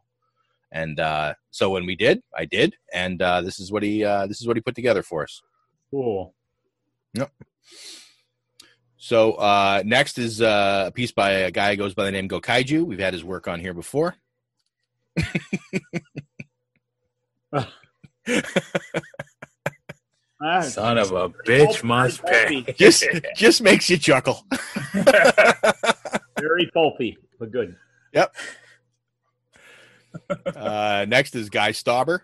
And 0.72 0.98
uh, 0.98 1.34
so 1.50 1.70
when 1.70 1.86
we 1.86 1.94
did, 1.94 2.20
I 2.36 2.46
did, 2.46 2.74
and 2.92 3.22
uh, 3.22 3.42
this 3.42 3.60
is 3.60 3.70
what 3.70 3.82
he 3.82 4.04
uh, 4.04 4.26
this 4.26 4.40
is 4.40 4.46
what 4.46 4.56
he 4.56 4.60
put 4.60 4.74
together 4.74 5.02
for 5.02 5.22
us. 5.22 5.40
Cool. 5.90 6.34
Yep. 7.14 7.30
So 9.04 9.32
uh, 9.32 9.82
next 9.84 10.16
is 10.16 10.40
uh, 10.40 10.84
a 10.86 10.90
piece 10.90 11.12
by 11.12 11.30
a 11.32 11.50
guy 11.50 11.72
who 11.72 11.76
goes 11.76 11.92
by 11.92 12.06
the 12.06 12.10
name 12.10 12.26
Gokaiju. 12.26 12.86
We've 12.86 12.98
had 12.98 13.12
his 13.12 13.22
work 13.22 13.46
on 13.46 13.60
here 13.60 13.74
before. 13.74 14.14
Ah, 17.52 17.68
Son 20.62 20.96
of 20.96 21.12
a 21.12 21.28
bitch 21.28 21.84
must 21.84 22.24
pay. 22.24 22.62
just 22.78 23.04
just 23.36 23.60
makes 23.60 23.90
you 23.90 23.98
chuckle. 23.98 24.46
very 26.40 26.70
pulpy, 26.72 27.18
but 27.38 27.52
good. 27.52 27.76
Yep. 28.14 28.34
Uh, 30.46 31.04
next 31.06 31.36
is 31.36 31.50
Guy 31.50 31.72
Stauber. 31.72 32.20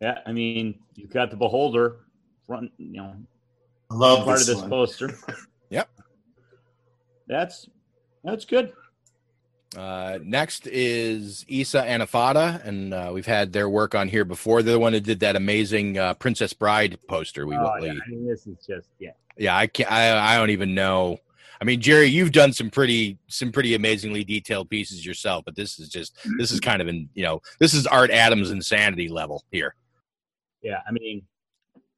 Yeah, 0.00 0.20
I 0.24 0.32
mean, 0.32 0.78
you've 0.94 1.12
got 1.12 1.30
the 1.30 1.36
beholder 1.36 2.06
front, 2.46 2.72
you 2.78 3.02
know, 3.02 3.16
I 3.90 3.94
love 3.94 4.24
part 4.24 4.38
this 4.38 4.48
of 4.48 4.54
this 4.54 4.60
one. 4.62 4.70
poster. 4.70 5.18
Yep. 5.70 5.88
That's 7.26 7.68
that's 8.22 8.44
good. 8.44 8.72
Uh, 9.76 10.18
next 10.22 10.66
is 10.68 11.44
Isa 11.48 11.82
Anafada, 11.82 12.64
and 12.64 12.94
uh, 12.94 13.10
we've 13.12 13.26
had 13.26 13.52
their 13.52 13.68
work 13.68 13.94
on 13.96 14.08
here 14.08 14.24
before. 14.24 14.62
They're 14.62 14.74
the 14.74 14.78
one 14.78 14.92
that 14.92 15.02
did 15.02 15.20
that 15.20 15.34
amazing 15.36 15.98
uh, 15.98 16.14
Princess 16.14 16.52
Bride 16.52 16.98
poster. 17.08 17.46
We, 17.46 17.56
Oh, 17.56 17.74
yeah, 17.82 17.92
I 17.92 18.08
mean, 18.08 18.26
this 18.28 18.46
is 18.46 18.56
just 18.64 18.88
yeah. 19.00 19.10
yeah 19.36 19.56
i 19.56 19.66
can't 19.66 19.90
I, 19.90 20.34
I 20.34 20.38
don't 20.38 20.50
even 20.50 20.74
know 20.74 21.18
i 21.60 21.64
mean 21.64 21.80
jerry 21.80 22.06
you've 22.06 22.32
done 22.32 22.52
some 22.54 22.70
pretty 22.70 23.18
some 23.28 23.52
pretty 23.52 23.74
amazingly 23.74 24.24
detailed 24.24 24.70
pieces 24.70 25.04
yourself 25.04 25.44
but 25.44 25.54
this 25.56 25.78
is 25.78 25.88
just 25.90 26.16
this 26.38 26.50
is 26.52 26.60
kind 26.60 26.80
of 26.80 26.88
in 26.88 27.08
you 27.12 27.22
know 27.24 27.42
this 27.58 27.74
is 27.74 27.86
art 27.86 28.10
adams 28.10 28.50
insanity 28.50 29.08
level 29.08 29.44
here 29.50 29.74
Yeah, 30.62 30.78
I 30.88 30.92
mean, 30.92 31.22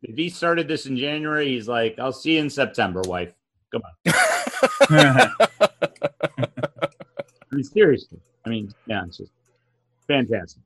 if 0.03 0.17
he 0.17 0.29
started 0.31 0.69
this 0.69 0.87
in 0.87 0.97
January, 0.97 1.49
he's 1.49 1.69
like, 1.69 1.99
"I'll 1.99 2.13
see 2.13 2.35
you 2.35 2.41
in 2.41 2.51
September, 2.51 3.03
wife." 3.07 3.31
Come 3.73 3.83
on. 4.07 4.15
I 6.41 6.47
mean, 7.53 7.65
seriously. 7.65 8.19
I 8.47 8.51
mean, 8.51 8.73
yeah, 8.87 9.05
it's 9.07 9.19
just 9.19 9.33
fantastic. 10.07 10.63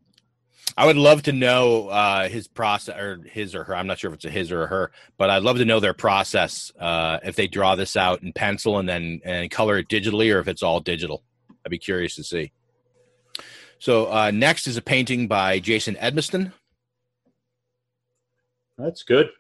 i 0.77 0.87
would 0.87 0.97
love 0.97 1.23
to 1.25 1.33
know 1.33 1.89
uh 1.89 2.29
his 2.29 2.47
process 2.47 2.97
or 2.97 3.19
his 3.25 3.57
or 3.57 3.65
her 3.65 3.75
i'm 3.75 3.89
not 3.89 3.99
sure 3.99 4.09
if 4.11 4.15
it's 4.15 4.25
a 4.25 4.31
his 4.31 4.53
or 4.53 4.63
a 4.63 4.67
her 4.69 4.93
but 5.19 5.29
i'd 5.31 5.43
love 5.43 5.57
to 5.59 5.65
know 5.65 5.81
their 5.81 5.95
process 5.95 6.71
uh 6.79 7.19
if 7.25 7.35
they 7.35 7.49
draw 7.49 7.75
this 7.75 7.97
out 7.97 8.23
in 8.23 8.33
pencil 8.33 8.79
and 8.79 8.89
then 8.89 9.21
and 9.25 9.51
color 9.51 9.79
it 9.79 9.89
digitally 9.89 10.33
or 10.33 10.39
if 10.39 10.47
it's 10.47 10.63
all 10.63 10.79
digital 10.79 11.25
i'd 11.67 11.71
be 11.71 11.79
curious 11.79 12.15
to 12.15 12.23
see 12.23 12.53
so 13.81 14.07
uh 14.13 14.31
next 14.31 14.69
is 14.69 14.77
a 14.77 14.83
painting 14.83 15.27
by 15.27 15.59
jason 15.59 15.97
edmiston 15.97 16.53
That's 18.79 19.03
good. 19.03 19.31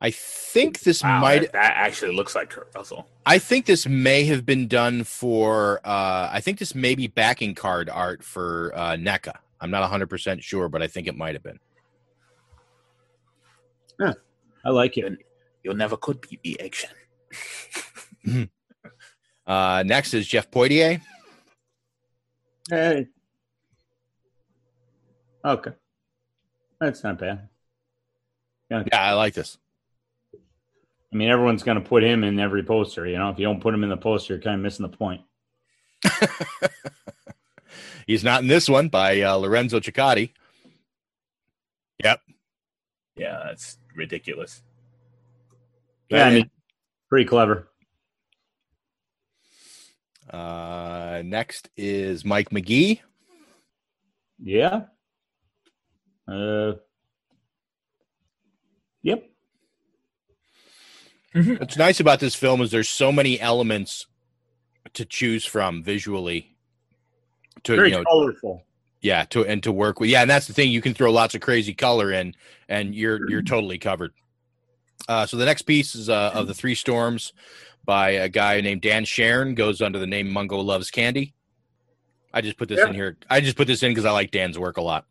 I 0.00 0.10
think 0.10 0.80
this 0.80 1.02
Wow, 1.02 1.20
might 1.20 1.42
that, 1.42 1.52
that 1.52 1.72
actually 1.76 2.14
looks 2.14 2.34
like 2.34 2.50
Kurt 2.50 2.70
Russell. 2.74 3.08
I 3.24 3.38
think 3.38 3.66
this 3.66 3.86
may 3.86 4.24
have 4.24 4.44
been 4.44 4.68
done 4.68 5.04
for 5.04 5.80
uh 5.84 6.28
I 6.30 6.40
think 6.40 6.58
this 6.58 6.74
may 6.74 6.94
be 6.94 7.06
backing 7.06 7.54
card 7.54 7.88
art 7.88 8.22
for 8.22 8.72
uh 8.74 8.96
NECA. 8.96 9.34
I'm 9.60 9.70
not 9.70 9.90
100% 9.90 10.42
sure, 10.42 10.68
but 10.68 10.82
I 10.82 10.86
think 10.86 11.06
it 11.06 11.16
might 11.16 11.34
have 11.34 11.42
been. 11.42 11.58
Yeah. 13.98 14.14
I 14.64 14.70
like 14.70 14.96
it. 14.96 15.18
You'll 15.62 15.76
never 15.76 15.96
could 15.96 16.20
beat 16.20 16.42
the 16.42 16.60
action. 16.60 16.90
Uh 19.46 19.82
next 19.84 20.14
is 20.14 20.28
Jeff 20.28 20.50
Poitier. 20.50 21.00
Hey. 22.68 23.08
Okay. 25.44 25.72
That's 26.78 27.02
not 27.02 27.18
bad. 27.18 27.48
Yeah, 28.70 28.84
Yeah, 28.86 29.02
I 29.02 29.12
like 29.14 29.34
this. 29.34 29.58
I 31.12 31.16
mean, 31.16 31.28
everyone's 31.28 31.64
going 31.64 31.82
to 31.82 31.88
put 31.88 32.04
him 32.04 32.22
in 32.22 32.38
every 32.38 32.62
poster. 32.62 33.06
You 33.06 33.18
know, 33.18 33.30
if 33.30 33.38
you 33.38 33.44
don't 33.44 33.60
put 33.60 33.74
him 33.74 33.82
in 33.82 33.90
the 33.90 33.96
poster, 33.96 34.34
you're 34.34 34.42
kind 34.42 34.54
of 34.54 34.60
missing 34.60 34.88
the 34.88 34.96
point. 34.96 35.22
He's 38.06 38.22
not 38.22 38.42
in 38.42 38.48
this 38.48 38.68
one 38.68 38.88
by 38.88 39.20
uh, 39.20 39.34
Lorenzo 39.34 39.80
Ciccati. 39.80 40.32
Yep. 42.04 42.20
Yeah, 43.16 43.42
that's 43.44 43.76
ridiculous. 43.94 44.62
Yeah, 46.08 46.26
I 46.26 46.30
mean, 46.34 46.50
pretty 47.08 47.26
clever. 47.26 47.68
Uh 50.32 51.22
next 51.24 51.70
is 51.76 52.24
Mike 52.24 52.50
McGee. 52.50 53.00
Yeah. 54.40 54.82
Uh. 56.28 56.74
Yep. 59.02 59.24
What's 61.32 61.76
nice 61.76 62.00
about 62.00 62.20
this 62.20 62.34
film 62.34 62.60
is 62.60 62.70
there's 62.70 62.88
so 62.88 63.12
many 63.12 63.40
elements 63.40 64.06
to 64.94 65.04
choose 65.04 65.44
from 65.44 65.82
visually. 65.82 66.56
To 67.64 67.76
Very 67.76 67.90
you 67.90 67.96
know, 67.98 68.04
colorful. 68.04 68.64
yeah 69.02 69.24
to 69.26 69.44
and 69.44 69.62
to 69.62 69.70
work 69.70 70.00
with 70.00 70.08
yeah 70.08 70.22
and 70.22 70.30
that's 70.30 70.46
the 70.46 70.52
thing 70.54 70.70
you 70.70 70.80
can 70.80 70.94
throw 70.94 71.12
lots 71.12 71.34
of 71.34 71.42
crazy 71.42 71.74
color 71.74 72.10
in 72.10 72.34
and 72.68 72.94
you're 72.94 73.28
you're 73.28 73.42
totally 73.42 73.76
covered 73.76 74.12
uh 75.08 75.26
so 75.26 75.36
the 75.36 75.44
next 75.44 75.62
piece 75.62 75.94
is 75.94 76.08
uh 76.08 76.30
of 76.34 76.46
the 76.46 76.54
three 76.54 76.74
storms 76.74 77.34
by 77.84 78.10
a 78.10 78.30
guy 78.30 78.62
named 78.62 78.80
dan 78.80 79.04
sharon 79.04 79.54
goes 79.54 79.82
under 79.82 79.98
the 79.98 80.06
name 80.06 80.30
mungo 80.30 80.58
loves 80.58 80.90
candy 80.90 81.34
i 82.32 82.40
just 82.40 82.56
put 82.56 82.68
this 82.68 82.80
in 82.80 82.94
here 82.94 83.18
i 83.28 83.40
just 83.42 83.56
put 83.58 83.66
this 83.66 83.82
in 83.82 83.90
because 83.90 84.06
i 84.06 84.10
like 84.10 84.30
dan's 84.30 84.58
work 84.58 84.78
a 84.78 84.82
lot 84.82 85.04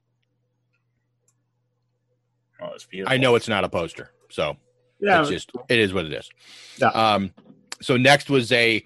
Oh, 2.61 2.71
it's 2.73 2.85
beautiful. 2.85 3.13
I 3.13 3.17
know 3.17 3.35
it's 3.35 3.47
not 3.47 3.63
a 3.63 3.69
poster, 3.69 4.11
so 4.29 4.57
Yeah. 4.99 5.21
it's 5.21 5.29
just 5.29 5.51
it 5.69 5.79
is 5.79 5.93
what 5.93 6.05
it 6.05 6.13
is. 6.13 6.29
Yeah. 6.77 6.87
Um, 6.89 7.31
so 7.81 7.95
next 7.97 8.29
was 8.29 8.51
a 8.51 8.83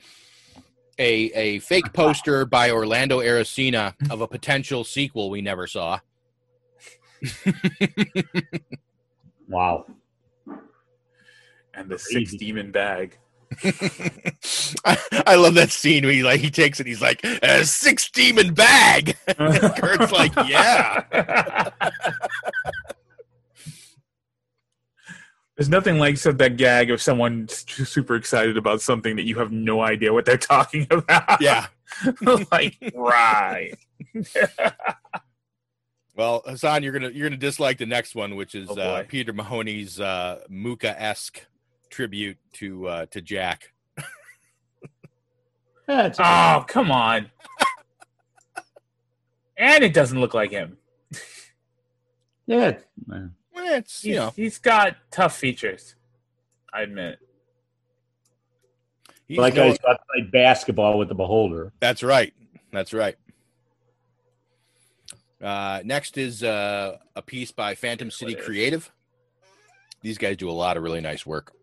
a 0.99 1.11
a 1.33 1.59
fake 1.59 1.91
poster 1.93 2.45
by 2.45 2.69
Orlando 2.71 3.19
Aracena 3.19 3.95
of 4.11 4.21
a 4.21 4.27
potential 4.27 4.83
sequel 4.83 5.29
we 5.29 5.41
never 5.41 5.65
saw. 5.67 5.99
Wow. 9.49 9.85
And 11.73 11.89
the 11.89 11.99
six 11.99 12.33
demon 12.35 12.71
bag. 12.71 13.17
I, 14.85 14.97
I 15.27 15.35
love 15.35 15.53
that 15.55 15.69
scene 15.71 16.05
where 16.05 16.13
he 16.13 16.23
like 16.23 16.39
he 16.39 16.49
takes 16.49 16.79
it. 16.79 16.87
He's 16.87 17.01
like 17.01 17.23
a 17.23 17.65
six 17.65 18.09
demon 18.09 18.53
bag. 18.53 19.15
Kurt's 19.37 20.11
like, 20.11 20.33
yeah. 20.47 21.03
There's 25.57 25.69
nothing 25.69 25.99
like 25.99 26.17
some 26.17 26.37
that 26.37 26.57
gag 26.57 26.89
of 26.89 27.01
someone 27.01 27.47
super 27.47 28.15
excited 28.15 28.57
about 28.57 28.81
something 28.81 29.15
that 29.17 29.23
you 29.23 29.37
have 29.37 29.51
no 29.51 29.81
idea 29.81 30.11
what 30.11 30.25
they're 30.25 30.37
talking 30.55 30.87
about. 30.89 31.41
Yeah. 31.41 31.67
like 32.51 32.77
right. 32.95 33.73
Well, 36.15 36.43
Hassan, 36.45 36.83
you're 36.83 36.93
gonna 36.93 37.09
you're 37.09 37.27
gonna 37.27 37.37
dislike 37.39 37.79
the 37.79 37.87
next 37.87 38.13
one, 38.13 38.35
which 38.35 38.53
is 38.53 38.69
Oh, 38.69 38.79
uh. 38.79 39.03
Peter 39.07 39.33
Mahoney's 39.33 39.99
uh, 39.99 40.41
Mucha 40.47 40.99
esque 41.01 41.43
tribute 41.89 42.37
to 42.53 42.87
uh, 42.87 43.05
to 43.07 43.19
Jack. 43.19 43.73
oh, 45.89 46.65
come 46.67 46.91
on. 46.91 47.31
and 49.57 49.83
it 49.83 49.93
doesn't 49.95 50.19
look 50.21 50.35
like 50.35 50.51
him. 50.51 50.77
Yeah. 52.45 52.77
Well, 53.07 53.31
it's 53.65 54.03
you 54.03 54.15
know 54.15 54.33
he's 54.35 54.57
got 54.57 54.95
tough 55.11 55.37
features. 55.37 55.95
I 56.73 56.81
admit. 56.81 57.19
he's 59.27 59.37
like 59.37 59.55
no- 59.55 59.65
I 59.65 59.77
got 59.77 59.93
to 59.93 59.99
play 60.13 60.29
basketball 60.31 60.97
with 60.97 61.09
the 61.09 61.15
beholder. 61.15 61.71
That's 61.79 62.03
right. 62.03 62.33
That's 62.71 62.93
right. 62.93 63.15
Uh, 65.41 65.81
next 65.83 66.17
is 66.17 66.41
uh, 66.41 66.97
a 67.15 67.21
piece 67.21 67.51
by 67.51 67.75
Phantom 67.75 68.09
City 68.09 68.33
Creative. 68.33 68.89
These 70.01 70.17
guys 70.17 70.37
do 70.37 70.49
a 70.49 70.51
lot 70.51 70.77
of 70.77 70.83
really 70.83 71.01
nice 71.01 71.25
work. 71.25 71.53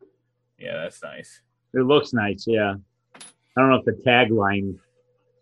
Yeah, 0.58 0.76
that's 0.82 1.02
nice. 1.02 1.40
It 1.72 1.80
looks 1.80 2.12
nice, 2.12 2.44
yeah. 2.46 2.74
I 3.14 3.60
don't 3.60 3.70
know 3.70 3.76
if 3.76 3.84
the 3.84 4.02
tagline 4.06 4.78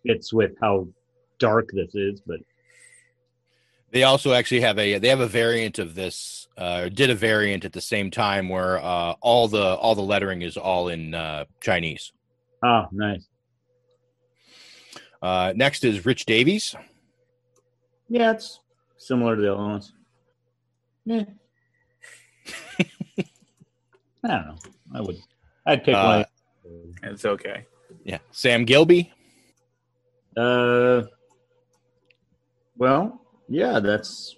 fits 0.06 0.32
with 0.32 0.52
how 0.60 0.88
dark 1.38 1.70
this 1.72 1.94
is, 1.94 2.20
but 2.20 2.38
They 3.90 4.02
also 4.02 4.32
actually 4.32 4.60
have 4.60 4.78
a 4.78 4.98
they 4.98 5.08
have 5.08 5.20
a 5.20 5.26
variant 5.26 5.78
of 5.78 5.94
this. 5.94 6.46
Uh, 6.56 6.88
did 6.88 7.08
a 7.08 7.14
variant 7.14 7.64
at 7.64 7.72
the 7.72 7.80
same 7.80 8.10
time 8.10 8.48
where 8.48 8.78
uh, 8.78 9.14
all 9.20 9.46
the 9.48 9.62
all 9.76 9.94
the 9.94 10.02
lettering 10.02 10.42
is 10.42 10.56
all 10.56 10.88
in 10.88 11.14
uh, 11.14 11.44
Chinese. 11.60 12.12
oh, 12.62 12.86
nice. 12.92 13.26
Uh, 15.22 15.52
next 15.56 15.84
is 15.84 16.04
Rich 16.04 16.26
Davies. 16.26 16.74
Yeah, 18.08 18.32
it's 18.32 18.60
similar 18.98 19.36
to 19.36 19.42
the 19.42 19.52
other 19.52 19.62
ones. 19.62 19.92
Yeah. 21.04 21.24
I 22.78 24.28
don't 24.28 24.46
know. 24.46 24.56
I 24.94 25.00
would. 25.00 25.16
I'd 25.66 25.84
pick 25.84 25.94
Uh, 25.94 26.24
one. 26.64 26.94
It's 27.02 27.24
okay. 27.24 27.66
Yeah, 28.04 28.18
Sam 28.32 28.64
Gilby. 28.64 29.12
Uh. 30.36 31.02
Well, 32.76 33.20
yeah, 33.48 33.80
that's 33.80 34.36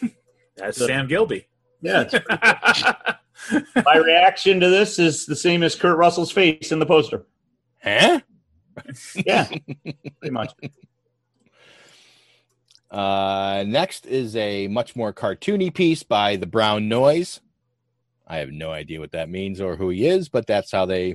That's 0.56 0.78
The- 0.78 0.86
Sam 0.86 1.06
Gilby. 1.08 1.46
yeah. 1.82 2.06
It's, 2.10 3.74
my 3.84 3.96
reaction 3.96 4.60
to 4.60 4.68
this 4.68 4.98
is 4.98 5.26
the 5.26 5.36
same 5.36 5.62
as 5.62 5.74
Kurt 5.74 5.96
Russell's 5.98 6.30
face 6.30 6.72
in 6.72 6.78
the 6.78 6.86
poster. 6.86 7.26
Huh? 7.82 8.20
Yeah, 9.24 9.46
pretty 10.20 10.32
much. 10.32 10.52
Uh, 12.90 13.64
next 13.66 14.06
is 14.06 14.34
a 14.36 14.68
much 14.68 14.94
more 14.96 15.12
cartoony 15.12 15.72
piece 15.72 16.02
by 16.02 16.36
the 16.36 16.46
Brown 16.46 16.88
Noise. 16.88 17.40
I 18.26 18.38
have 18.38 18.50
no 18.50 18.70
idea 18.72 19.00
what 19.00 19.12
that 19.12 19.28
means 19.28 19.60
or 19.60 19.76
who 19.76 19.90
he 19.90 20.06
is, 20.06 20.28
but 20.28 20.46
that's 20.46 20.72
how 20.72 20.86
they 20.86 21.14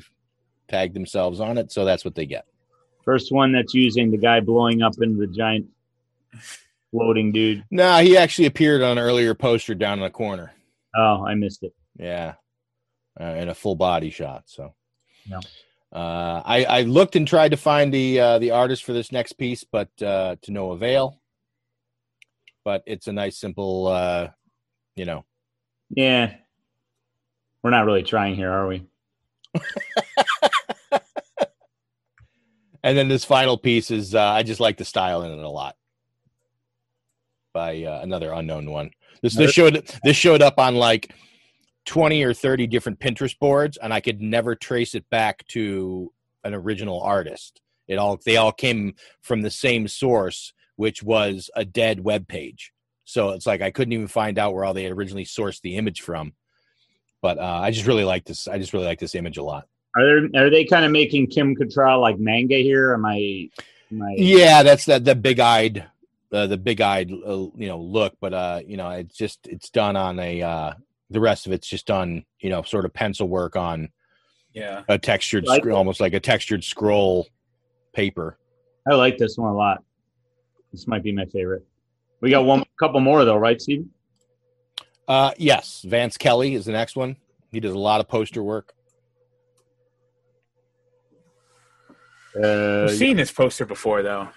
tag 0.67 0.93
themselves 0.93 1.39
on 1.39 1.57
it, 1.57 1.71
so 1.71 1.84
that's 1.85 2.05
what 2.05 2.15
they 2.15 2.26
get. 2.26 2.45
First 3.03 3.31
one 3.31 3.51
that's 3.51 3.73
using 3.73 4.11
the 4.11 4.17
guy 4.17 4.39
blowing 4.39 4.81
up 4.81 4.93
into 5.01 5.17
the 5.17 5.27
giant 5.34 5.67
floating 6.91 7.32
dude. 7.32 7.64
No, 7.72 7.98
he 7.99 8.18
actually 8.18 8.45
appeared 8.45 8.82
on 8.82 8.98
an 8.98 9.03
earlier 9.03 9.34
poster 9.34 9.76
down 9.76 9.99
in 9.99 10.03
the 10.03 10.10
corner. 10.10 10.53
Oh, 10.95 11.26
I 11.26 11.36
missed 11.36 11.64
it. 11.64 11.74
Yeah, 11.98 12.36
uh, 13.20 13.24
in 13.26 13.49
a 13.49 13.56
full 13.56 13.76
body 13.76 14.10
shot. 14.10 14.44
So, 14.48 14.74
No. 15.30 15.40
uh, 15.94 16.41
I, 16.45 16.66
I 16.66 16.82
looked 16.84 17.16
and 17.16 17.28
tried 17.28 17.49
to 17.52 17.57
find 17.57 17.94
the 17.94 18.20
uh, 18.20 18.40
the 18.40 18.52
artist 18.52 18.84
for 18.84 18.94
this 18.94 19.11
next 19.11 19.34
piece, 19.34 19.64
but 19.64 19.90
uh, 20.02 20.36
to 20.44 20.52
no 20.52 20.72
avail. 20.72 21.22
But 22.66 22.84
it's 22.86 23.07
a 23.07 23.14
nice, 23.14 23.38
simple, 23.38 23.88
uh, 23.88 24.30
you 24.95 25.06
know. 25.06 25.26
Yeah. 25.90 26.36
We're 27.64 27.72
not 27.72 27.86
really 27.86 28.03
trying 28.03 28.36
here, 28.36 28.52
are 28.52 28.68
we? 28.68 28.86
And 32.84 32.98
then 32.98 33.10
this 33.10 33.26
final 33.26 33.57
piece 33.57 33.91
is 33.91 34.16
uh, 34.16 34.22
I 34.24 34.44
just 34.44 34.61
like 34.61 34.78
the 34.78 34.86
style 34.86 35.24
in 35.24 35.32
it 35.32 35.44
a 35.44 35.49
lot. 35.49 35.76
By 37.53 37.84
uh, 37.84 38.01
another 38.01 38.31
unknown 38.31 38.69
one. 38.69 38.91
This 39.21 39.35
this 39.35 39.51
showed 39.51 39.91
this 40.03 40.17
showed 40.26 40.41
up 40.41 40.59
on 40.59 40.76
like 40.76 41.13
twenty 41.85 42.23
or 42.23 42.34
thirty 42.34 42.67
different 42.67 42.99
Pinterest 42.99 43.38
boards, 43.39 43.77
and 43.77 43.93
I 43.93 43.99
could 43.99 44.21
never 44.21 44.55
trace 44.55 44.95
it 44.95 45.09
back 45.09 45.45
to 45.49 46.11
an 46.43 46.53
original 46.53 47.01
artist. 47.01 47.61
It 47.88 47.97
all 47.97 48.19
they 48.23 48.38
all 48.38 48.51
came 48.51 48.95
from 49.21 49.41
the 49.41 49.51
same 49.51 49.88
source, 49.88 50.53
which 50.76 51.01
was 51.03 51.49
a 51.55 51.65
dead 51.65 51.99
web 51.99 52.27
page. 52.27 52.71
So 53.03 53.31
it's 53.31 53.47
like 53.47 53.61
I 53.61 53.71
couldn't 53.71 53.93
even 53.93 54.07
find 54.07 54.38
out 54.38 54.53
where 54.53 54.63
all 54.63 54.73
they 54.76 54.84
had 54.84 54.91
originally 54.93 55.26
sourced 55.26 55.61
the 55.61 55.77
image 55.77 56.01
from. 56.01 56.34
But 57.21 57.39
uh, 57.39 57.59
I 57.63 57.71
just 57.71 57.88
really 57.88 58.03
like 58.03 58.23
this. 58.23 58.47
I 58.47 58.59
just 58.59 58.71
really 58.71 58.85
like 58.85 58.99
this 58.99 59.15
image 59.15 59.38
a 59.38 59.43
lot. 59.43 59.67
Are 59.97 60.05
there 60.05 60.45
are 60.45 60.49
they 60.49 60.65
kind 60.65 60.85
of 60.85 60.91
making 60.91 61.27
Kim 61.27 61.55
Cattrall 61.55 61.99
like 61.99 62.19
manga 62.19 62.57
here? 62.57 62.93
Am 62.93 63.05
I 63.05 63.49
am 63.91 64.01
I 64.03 64.13
Yeah, 64.15 64.61
that's 64.61 64.85
that 64.85 65.03
the 65.05 65.15
big 65.15 65.39
eyed, 65.39 65.88
uh, 66.31 66.47
the 66.47 66.57
big 66.57 66.81
eyed, 66.81 67.11
uh, 67.11 67.47
you 67.56 67.68
know, 67.68 67.80
look. 67.80 68.15
But 68.22 68.34
uh, 68.34 68.61
you 68.65 68.77
know, 68.77 68.89
it's 68.91 69.15
just 69.15 69.47
it's 69.47 69.69
done 69.69 69.95
on 69.95 70.19
a. 70.19 70.41
Uh, 70.41 70.73
the 71.11 71.19
rest 71.19 71.47
of 71.47 71.51
it's 71.53 71.68
just 71.68 71.88
done, 71.88 72.23
you 72.39 72.51
know, 72.51 72.61
sort 72.61 72.85
of 72.85 72.93
pencil 72.93 73.27
work 73.27 73.56
on 73.56 73.89
Yeah. 74.53 74.84
a 74.88 74.99
textured, 74.99 75.47
Like 75.47 75.64
sc- 75.64 75.72
almost 75.72 75.99
like 75.99 76.14
a 76.14 76.19
textured 76.19 76.64
scroll 76.64 77.27
paper. 77.93 78.38
I 78.88 78.93
like 78.93 79.18
this 79.18 79.35
one 79.35 79.49
a 79.49 79.56
lot. 79.57 79.84
This 80.72 80.85
might 80.88 81.01
be 81.01 81.11
my 81.11 81.26
favorite. 81.26 81.65
We 82.22 82.30
got 82.30 82.45
one 82.45 82.64
couple 82.80 82.99
more 82.99 83.26
though, 83.26 83.38
right, 83.38 83.60
Steve? 83.60 83.88
Uh, 85.07 85.31
yes, 85.39 85.81
Vance 85.81 86.15
Kelly 86.15 86.53
is 86.53 86.65
the 86.65 86.73
next 86.73 86.95
one. 86.95 87.15
He 87.51 87.60
does 87.60 87.73
a 87.73 87.80
lot 87.80 88.01
of 88.01 88.07
poster 88.07 88.43
work. 88.43 88.73
Uh, 92.39 92.84
I've 92.84 92.91
seen 92.91 93.18
this 93.18 93.31
poster 93.31 93.65
before 93.65 94.03
though. 94.03 94.30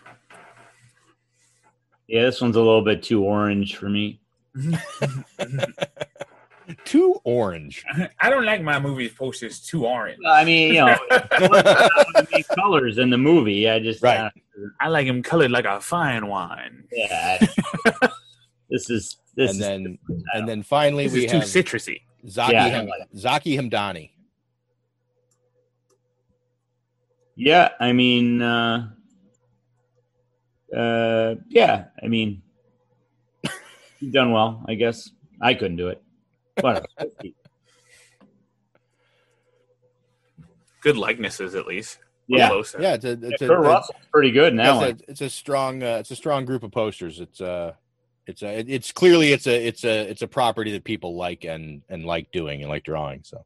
Yeah, 2.09 2.23
this 2.23 2.41
one's 2.41 2.57
a 2.57 2.61
little 2.61 2.83
bit 2.83 3.03
too 3.03 3.25
orange 3.25 3.77
for 3.77 3.89
me. 3.89 4.21
Too 6.85 7.21
orange. 7.25 7.85
I 8.21 8.31
don't 8.31 8.45
like 8.47 8.63
my 8.63 8.79
movie 8.79 9.09
posters 9.09 9.61
too 9.61 9.85
orange. 9.85 10.19
I 10.27 10.45
mean, 10.45 10.69
you 10.75 10.81
know, 10.81 10.97
the 11.11 12.45
colors 12.55 12.99
in 12.99 13.11
the 13.11 13.19
movie. 13.19 13.69
I 13.69 13.81
just 13.81 14.01
Right. 14.03 14.19
uh, 14.21 14.31
I 14.81 14.89
like 14.89 15.07
them 15.09 15.23
colored 15.23 15.51
like 15.51 15.65
a 15.65 15.81
fine 15.81 16.29
wine. 16.29 16.85
yeah. 16.93 17.39
this 18.71 18.89
is 18.89 19.17
this 19.35 19.51
and 19.51 19.61
is 19.61 19.67
then 19.67 19.99
and 20.35 20.49
then 20.49 20.63
finally 20.63 21.05
This 21.09 21.15
we 21.15 21.25
is 21.27 21.33
too 21.33 21.39
citrusy. 21.63 22.03
Zaki 22.29 22.53
Yeah, 22.53 22.67
Ham- 22.69 22.87
like 22.87 23.09
Zaki 23.17 23.57
Hamdani. 23.59 24.11
yeah. 27.37 27.71
I 27.81 27.93
mean, 27.93 28.41
uh, 28.41 28.89
uh, 30.77 31.35
yeah. 31.49 31.85
I 32.03 32.07
mean, 32.09 32.43
you've 34.01 34.13
done 34.13 34.33
well, 34.33 34.65
I 34.69 34.75
guess. 34.75 35.11
I 35.41 35.55
couldn't 35.55 35.77
do 35.77 35.89
it. 35.89 36.03
Whatever. 36.61 36.87
Good 40.83 40.97
likenesses 40.97 41.55
at 41.55 41.67
least. 41.67 41.99
Yeah. 42.27 42.49
Closer. 42.49 42.81
Yeah, 42.81 42.95
it's 42.95 43.05
a, 43.05 43.11
it's 43.13 43.41
Yeah, 43.41 43.47
a, 43.47 43.51
Kurt 43.51 43.65
it's- 43.67 43.91
pretty 44.11 44.31
good 44.31 44.55
now. 44.55 44.81
it's 44.83 45.03
a, 45.03 45.11
it's 45.11 45.21
a 45.21 45.31
strong 45.31 45.83
uh, 45.83 45.97
it's 46.01 46.11
a 46.11 46.17
strong 46.17 46.45
group 46.45 46.63
of 46.63 46.71
posters 46.71 47.21
it's 47.21 47.41
uh 47.41 47.73
it's 48.27 48.43
a 48.43 48.59
it's 48.73 48.93
clearly 48.93 49.33
it's 49.33 49.47
a 49.47 49.67
it's 49.67 49.85
a 49.85 50.09
it's 50.09 50.23
a 50.23 50.29
property 50.29 50.73
that 50.73 50.85
people 50.85 51.17
like 51.17 51.45
and 51.45 51.83
and 51.89 52.05
like 52.05 52.31
doing 52.33 52.63
and 52.63 52.71
like 52.71 52.85
drawing 52.85 53.21
so 53.25 53.45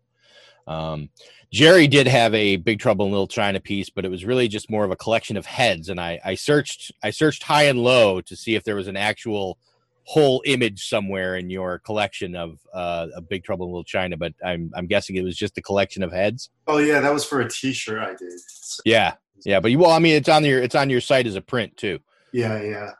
um 0.67 1.09
jerry 1.53 1.87
did 1.87 2.07
have 2.07 2.35
a 2.35 2.57
big 2.57 2.79
trouble 2.79 3.07
in 3.07 3.13
little 3.13 3.27
china 3.27 3.61
piece 3.61 3.91
but 3.91 4.05
it 4.05 4.11
was 4.11 4.25
really 4.25 4.49
just 4.49 4.71
more 4.71 4.85
of 4.85 4.91
a 4.91 4.97
collection 4.97 5.37
of 5.37 5.47
heads 5.47 5.89
and 5.89 6.01
i 6.01 6.19
i 6.25 6.35
searched 6.35 6.93
i 7.03 7.11
searched 7.11 7.43
high 7.43 7.65
and 7.65 7.79
low 7.79 8.21
to 8.21 8.37
see 8.37 8.55
if 8.55 8.65
there 8.65 8.77
was 8.77 8.89
an 8.89 8.97
actual 8.97 9.59
whole 10.07 10.41
image 10.47 10.89
somewhere 10.89 11.37
in 11.37 11.51
your 11.51 11.81
collection 11.81 12.37
of 12.37 12.61
uh, 12.73 13.09
a 13.17 13.21
Big 13.21 13.43
Trouble 13.43 13.67
in 13.67 13.73
Little 13.73 13.85
China, 13.85 14.17
but 14.17 14.33
I'm 14.45 14.71
I'm 14.75 14.87
guessing 14.87 15.17
it 15.17 15.25
was 15.25 15.37
just 15.37 15.59
a 15.59 15.63
collection 15.63 16.03
of 16.03 16.13
heads. 16.13 16.49
Oh 16.69 16.79
yeah, 16.79 17.01
that 17.01 17.13
was 17.13 17.25
for 17.25 17.41
a 17.41 17.51
T-shirt 17.51 17.99
I 17.99 18.15
did. 18.15 18.39
So, 18.47 18.83
Yeah, 18.85 19.15
yeah, 19.45 19.59
but 19.61 19.73
you 19.73 19.81
well, 19.81 19.91
I 19.91 19.99
mean, 19.99 20.15
it's 20.15 20.29
on 20.29 20.45
your 20.45 20.63
it's 20.63 20.77
on 20.77 20.91
your 20.91 21.01
site 21.01 21.27
as 21.27 21.35
a 21.35 21.41
print 21.41 21.77
too. 21.77 21.99
yeah, 22.33 22.63
yeah. 22.63 22.93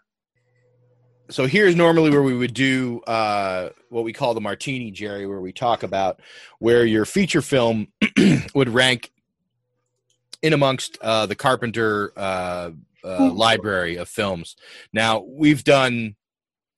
So 1.29 1.47
here's 1.47 1.75
normally 1.75 2.11
where 2.11 2.23
we 2.23 2.35
would 2.35 2.55
do 2.55 3.01
uh, 3.07 3.71
what 3.91 4.05
we 4.05 4.13
call 4.13 4.35
the 4.35 4.41
martini 4.41 4.91
jerry 4.91 5.27
where 5.27 5.41
we 5.41 5.53
talk 5.53 5.83
about 5.83 6.21
where 6.59 6.85
your 6.85 7.05
feature 7.05 7.43
film 7.43 7.89
would 8.55 8.69
rank 8.69 9.13
in 10.43 10.53
amongst 10.53 10.99
uh, 11.01 11.27
the 11.27 11.35
carpenter 11.35 12.13
uh, 12.17 12.71
uh, 13.05 13.33
library 13.33 13.97
of 13.97 14.09
films. 14.09 14.57
Now 14.93 15.25
we've 15.27 15.65
done 15.65 16.17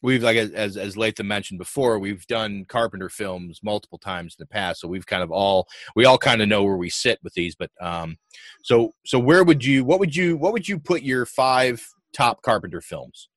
we've 0.01 0.23
like 0.23 0.37
as 0.37 0.77
as 0.77 0.97
latham 0.97 1.27
mentioned 1.27 1.59
before 1.59 1.99
we've 1.99 2.25
done 2.29 2.65
carpenter 2.69 3.09
films 3.09 3.59
multiple 3.65 3.99
times 3.99 4.37
in 4.39 4.43
the 4.43 4.47
past 4.47 4.81
so 4.81 4.87
we've 4.87 5.07
kind 5.07 5.25
of 5.25 5.33
all 5.33 5.66
we 5.97 6.05
all 6.05 6.16
kind 6.16 6.41
of 6.41 6.47
know 6.47 6.62
where 6.62 6.77
we 6.77 6.89
sit 6.89 7.19
with 7.25 7.35
these 7.35 7.57
but 7.57 7.69
um 7.81 8.16
so 8.62 8.93
so 9.05 9.19
where 9.19 9.43
would 9.43 9.65
you 9.65 9.85
what 9.85 9.99
would 9.99 10.15
you 10.15 10.37
what 10.37 10.53
would 10.53 10.69
you 10.69 10.79
put 10.79 11.03
your 11.03 11.27
five 11.27 11.85
top 12.12 12.43
carpenter 12.43 12.81
films 12.81 13.29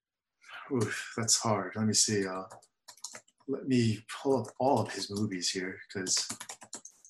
Oof, 0.74 1.14
that's 1.18 1.38
hard. 1.40 1.74
Let 1.76 1.86
me 1.86 1.94
see. 1.94 2.26
Uh, 2.26 2.44
let 3.48 3.68
me 3.68 4.06
pull 4.22 4.42
up 4.42 4.48
all 4.60 4.80
of 4.80 4.92
his 4.92 5.10
movies 5.12 5.50
here, 5.50 5.78
because 5.88 6.28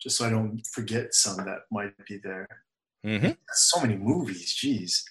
just 0.02 0.18
so 0.18 0.26
I 0.26 0.30
don't 0.30 0.66
forget 0.74 1.14
some 1.14 1.38
that 1.38 1.60
might 1.72 1.94
be 2.08 2.18
there. 2.18 2.48
mm-hmm. 3.06 3.32
So 3.54 3.82
many 3.82 3.98
movies. 3.98 4.54
Jeez. 4.54 5.04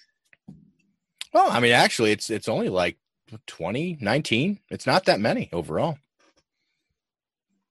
Well, 1.33 1.49
I 1.49 1.59
mean, 1.59 1.71
actually, 1.71 2.11
it's 2.11 2.29
it's 2.29 2.49
only 2.49 2.69
like 2.69 2.97
20, 3.47 3.99
19. 4.01 4.59
It's 4.69 4.85
not 4.85 5.05
that 5.05 5.21
many 5.21 5.49
overall. 5.53 5.97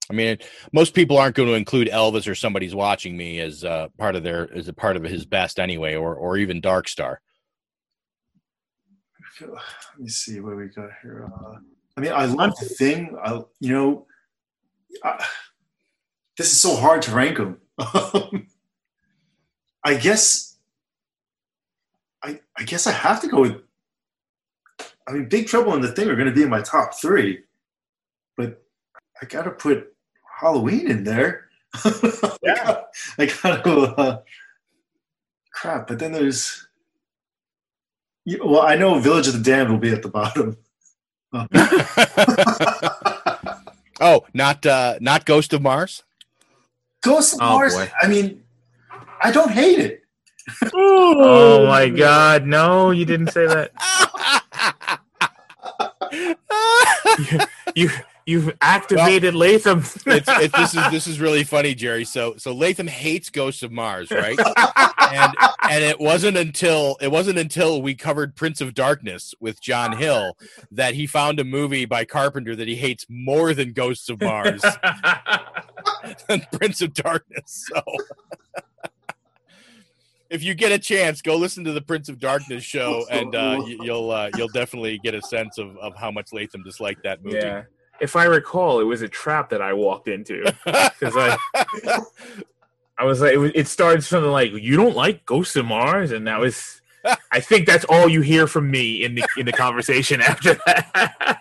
I 0.08 0.12
mean, 0.12 0.38
most 0.72 0.94
people 0.94 1.18
aren't 1.18 1.36
going 1.36 1.48
to 1.48 1.54
include 1.54 1.88
Elvis 1.88 2.28
or 2.28 2.34
somebody's 2.34 2.74
watching 2.74 3.16
me 3.16 3.38
as 3.38 3.64
uh, 3.64 3.88
part 3.96 4.16
of 4.16 4.24
their 4.24 4.52
as 4.52 4.66
a 4.66 4.72
part 4.72 4.96
of 4.96 5.04
his 5.04 5.24
best 5.24 5.60
anyway, 5.60 5.94
or 5.94 6.14
or 6.14 6.36
even 6.36 6.60
Dark 6.60 6.88
Star. 6.88 7.20
Let 9.48 9.98
me 9.98 10.08
see 10.08 10.40
what 10.40 10.56
we 10.56 10.66
got 10.66 10.90
here. 11.02 11.30
Uh, 11.32 11.56
I 11.96 12.00
mean, 12.00 12.12
I 12.12 12.26
love 12.26 12.54
the 12.58 12.66
thing. 12.66 13.16
I, 13.22 13.42
you 13.60 13.72
know, 13.72 14.06
I, 15.04 15.24
this 16.36 16.52
is 16.52 16.60
so 16.60 16.76
hard 16.76 17.02
to 17.02 17.12
rank 17.12 17.38
them. 17.38 17.58
I 19.84 19.94
guess. 19.94 20.56
I 22.22 22.40
I 22.56 22.64
guess 22.64 22.86
I 22.86 22.92
have 22.92 23.20
to 23.22 23.28
go 23.28 23.40
with. 23.42 23.62
I 25.08 25.12
mean, 25.12 25.28
Big 25.28 25.46
Trouble 25.46 25.74
and 25.74 25.82
the 25.82 25.92
Thing 25.92 26.08
are 26.08 26.14
going 26.14 26.28
to 26.28 26.34
be 26.34 26.42
in 26.42 26.50
my 26.50 26.60
top 26.60 26.94
three, 26.94 27.40
but 28.36 28.62
I 29.20 29.26
got 29.26 29.42
to 29.42 29.50
put 29.50 29.92
Halloween 30.40 30.90
in 30.90 31.04
there. 31.04 31.48
yeah, 32.42 32.82
I 33.18 33.26
gotta 33.26 33.62
go. 33.62 33.84
Uh, 33.84 34.20
crap, 35.52 35.86
but 35.86 35.98
then 35.98 36.12
there's. 36.12 36.66
You- 38.24 38.40
Well, 38.44 38.62
I 38.62 38.74
know 38.76 38.98
Village 38.98 39.26
of 39.28 39.34
the 39.34 39.40
Damned 39.40 39.70
will 39.70 39.78
be 39.78 39.92
at 39.92 40.02
the 40.02 40.08
bottom. 40.08 40.56
Oh, 44.02 44.24
not 44.32 44.64
uh, 44.64 44.96
not 45.02 45.26
Ghost 45.26 45.52
of 45.52 45.60
Mars. 45.60 46.02
Ghost 47.02 47.34
of 47.34 47.40
Oh, 47.42 47.58
Mars. 47.58 47.74
boy. 47.74 47.90
I 48.00 48.06
mean, 48.08 48.42
I 49.22 49.30
don't 49.30 49.50
hate 49.50 49.78
it. 49.78 50.04
Oh 50.72 51.66
my 51.66 51.90
God! 51.90 52.46
No, 52.46 52.92
you 52.92 53.04
didn't 53.04 53.28
say 53.30 53.46
that. 53.46 53.72
you, 57.76 57.84
you 57.88 57.90
you've 58.30 58.56
activated 58.60 59.34
Latham. 59.34 59.80
it's, 59.80 60.28
it's 60.28 60.52
this 60.56 60.74
is 60.74 60.90
this 60.90 61.06
is 61.06 61.20
really 61.20 61.44
funny, 61.44 61.74
Jerry. 61.74 62.04
So 62.04 62.34
so 62.36 62.52
Latham 62.52 62.86
hates 62.86 63.28
Ghosts 63.28 63.62
of 63.62 63.72
Mars, 63.72 64.10
right? 64.10 64.38
and 64.38 65.34
and 65.68 65.84
it 65.84 65.98
wasn't 65.98 66.36
until 66.36 66.96
it 67.00 67.10
wasn't 67.10 67.38
until 67.38 67.82
we 67.82 67.94
covered 67.94 68.36
Prince 68.36 68.60
of 68.60 68.72
Darkness 68.74 69.34
with 69.40 69.60
John 69.60 69.96
Hill 69.96 70.36
that 70.70 70.94
he 70.94 71.06
found 71.06 71.40
a 71.40 71.44
movie 71.44 71.84
by 71.84 72.04
Carpenter 72.04 72.54
that 72.56 72.68
he 72.68 72.76
hates 72.76 73.04
more 73.08 73.52
than 73.52 73.72
Ghosts 73.72 74.08
of 74.08 74.20
Mars 74.20 74.62
than 76.28 76.46
Prince 76.52 76.80
of 76.80 76.94
Darkness. 76.94 77.68
So 77.72 77.82
if 80.30 80.44
you 80.44 80.54
get 80.54 80.70
a 80.70 80.78
chance, 80.78 81.20
go 81.20 81.36
listen 81.36 81.64
to 81.64 81.72
the 81.72 81.80
Prince 81.80 82.08
of 82.08 82.20
Darkness 82.20 82.62
show, 82.62 83.04
and 83.10 83.34
uh, 83.34 83.62
you, 83.66 83.80
you'll 83.82 84.10
uh, 84.12 84.30
you'll 84.36 84.48
definitely 84.48 84.98
get 85.02 85.14
a 85.14 85.22
sense 85.22 85.58
of, 85.58 85.76
of 85.78 85.96
how 85.96 86.12
much 86.12 86.32
Latham 86.32 86.62
disliked 86.62 87.02
that 87.02 87.24
movie. 87.24 87.38
yeah. 87.38 87.64
If 88.00 88.16
I 88.16 88.24
recall, 88.24 88.80
it 88.80 88.84
was 88.84 89.02
a 89.02 89.08
trap 89.08 89.50
that 89.50 89.60
I 89.60 89.72
walked 89.72 90.08
into 90.08 90.44
because 90.64 91.16
I 91.16 91.36
I 93.00 93.04
was 93.04 93.20
like, 93.22 93.32
it, 93.32 93.38
was, 93.38 93.52
it 93.54 93.66
started 93.66 94.04
something 94.04 94.30
like, 94.30 94.52
"You 94.52 94.76
don't 94.76 94.94
like 94.94 95.24
Ghosts 95.24 95.56
of 95.56 95.66
Mars," 95.66 96.12
and 96.12 96.26
that 96.26 96.38
was. 96.38 96.80
I 97.32 97.40
think 97.40 97.66
that's 97.66 97.86
all 97.86 98.10
you 98.10 98.20
hear 98.20 98.46
from 98.46 98.70
me 98.70 99.04
in 99.04 99.14
the 99.14 99.24
in 99.38 99.46
the 99.46 99.52
conversation 99.52 100.20
after 100.26 100.54
that. 100.66 101.38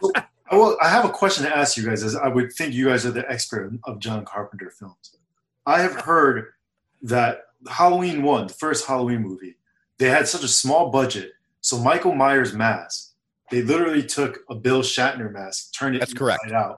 I 0.49 0.75
I 0.81 0.89
have 0.89 1.03
a 1.03 1.09
question 1.09 1.45
to 1.45 1.55
ask 1.55 1.75
you 1.75 1.85
guys, 1.85 2.01
as 2.01 2.15
I 2.15 2.29
would 2.29 2.53
think 2.53 2.73
you 2.73 2.85
guys 2.85 3.05
are 3.05 3.11
the 3.11 3.29
expert 3.29 3.73
of 3.83 3.99
John 3.99 4.23
Carpenter 4.23 4.71
films. 4.71 5.17
I 5.65 5.81
have 5.81 5.95
heard 5.95 6.53
that 7.01 7.41
Halloween 7.69 8.23
1, 8.23 8.47
the 8.47 8.53
first 8.53 8.87
Halloween 8.87 9.21
movie, 9.21 9.57
they 9.97 10.09
had 10.09 10.27
such 10.27 10.43
a 10.43 10.47
small 10.47 10.89
budget. 10.89 11.33
So 11.61 11.77
Michael 11.77 12.15
Myers' 12.15 12.53
mask, 12.53 13.08
they 13.51 13.61
literally 13.61 14.03
took 14.03 14.39
a 14.49 14.55
Bill 14.55 14.81
Shatner 14.81 15.31
mask, 15.31 15.73
turned 15.73 15.95
it 15.95 15.99
That's 15.99 16.13
correct. 16.13 16.43
inside 16.45 16.55
out. 16.55 16.77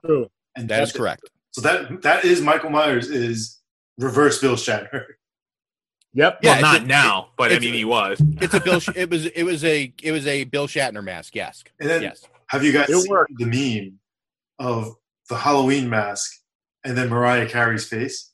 And 0.56 0.68
That 0.68 0.82
is 0.82 0.88
kept 0.90 0.96
it- 0.96 0.98
correct. 0.98 1.30
So 1.52 1.60
that 1.62 2.00
that 2.02 2.24
is 2.24 2.40
Michael 2.40 2.70
Myers 2.70 3.10
is 3.10 3.60
reverse 3.98 4.40
Bill 4.40 4.54
Shatner. 4.56 5.04
Yep. 6.14 6.40
Yeah, 6.42 6.52
well, 6.52 6.60
not 6.62 6.82
a- 6.82 6.86
now, 6.86 7.28
but 7.38 7.52
I 7.52 7.58
mean, 7.58 7.74
a- 7.74 7.76
he 7.78 7.84
was. 7.84 8.20
It's 8.40 8.54
a 8.54 8.60
Bill. 8.60 8.80
It 8.96 9.08
was. 9.10 9.26
It 9.26 9.44
was 9.44 9.64
a. 9.64 9.92
It 10.02 10.12
was 10.12 10.26
a 10.26 10.44
Bill 10.44 10.66
Shatner 10.66 11.02
mask. 11.02 11.34
Yes. 11.34 11.64
And 11.80 11.88
then 11.88 12.02
yes. 12.02 12.24
have 12.48 12.62
you 12.64 12.72
guys 12.72 12.88
It 12.90 12.98
seen 13.00 13.10
worked. 13.10 13.32
the 13.38 13.46
meme 13.46 13.98
of 14.58 14.94
the 15.28 15.36
Halloween 15.36 15.88
mask 15.88 16.30
and 16.84 16.96
then 16.96 17.08
Mariah 17.08 17.48
Carey's 17.48 17.86
face? 17.88 18.30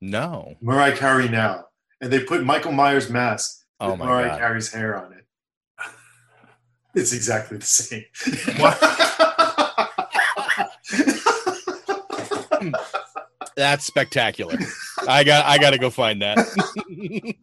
No. 0.00 0.56
Mariah 0.60 0.96
Carey 0.96 1.28
now. 1.28 1.66
And 2.00 2.12
they 2.12 2.20
put 2.24 2.42
Michael 2.44 2.72
Myers' 2.72 3.08
mask 3.08 3.64
Oh 3.80 3.90
with 3.90 4.00
my 4.00 4.06
Mariah 4.06 4.28
God. 4.30 4.38
Carey's 4.38 4.72
hair 4.72 4.96
on 5.02 5.12
it. 5.12 5.21
It's 6.94 7.12
exactly 7.12 7.58
the 7.58 7.64
same. 7.64 8.04
That's 13.56 13.84
spectacular. 13.84 14.56
I 15.08 15.24
got. 15.24 15.44
I 15.46 15.58
got 15.58 15.70
to 15.70 15.78
go 15.78 15.90
find 15.90 16.22
that. 16.22 16.38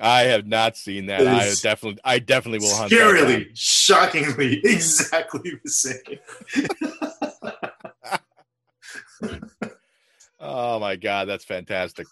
I 0.00 0.22
have 0.22 0.46
not 0.46 0.76
seen 0.76 1.06
that. 1.06 1.26
I 1.26 1.54
definitely. 1.62 2.00
I 2.04 2.18
definitely 2.18 2.58
will 2.58 2.74
hunt. 2.74 2.90
that. 2.90 2.96
Scarily, 2.96 3.48
shockingly, 3.54 4.60
exactly 4.64 5.52
the 5.64 5.70
same. 5.70 6.18
Oh 10.38 10.78
my 10.78 10.96
god, 10.96 11.28
that's 11.28 11.44
fantastic. 11.44 12.06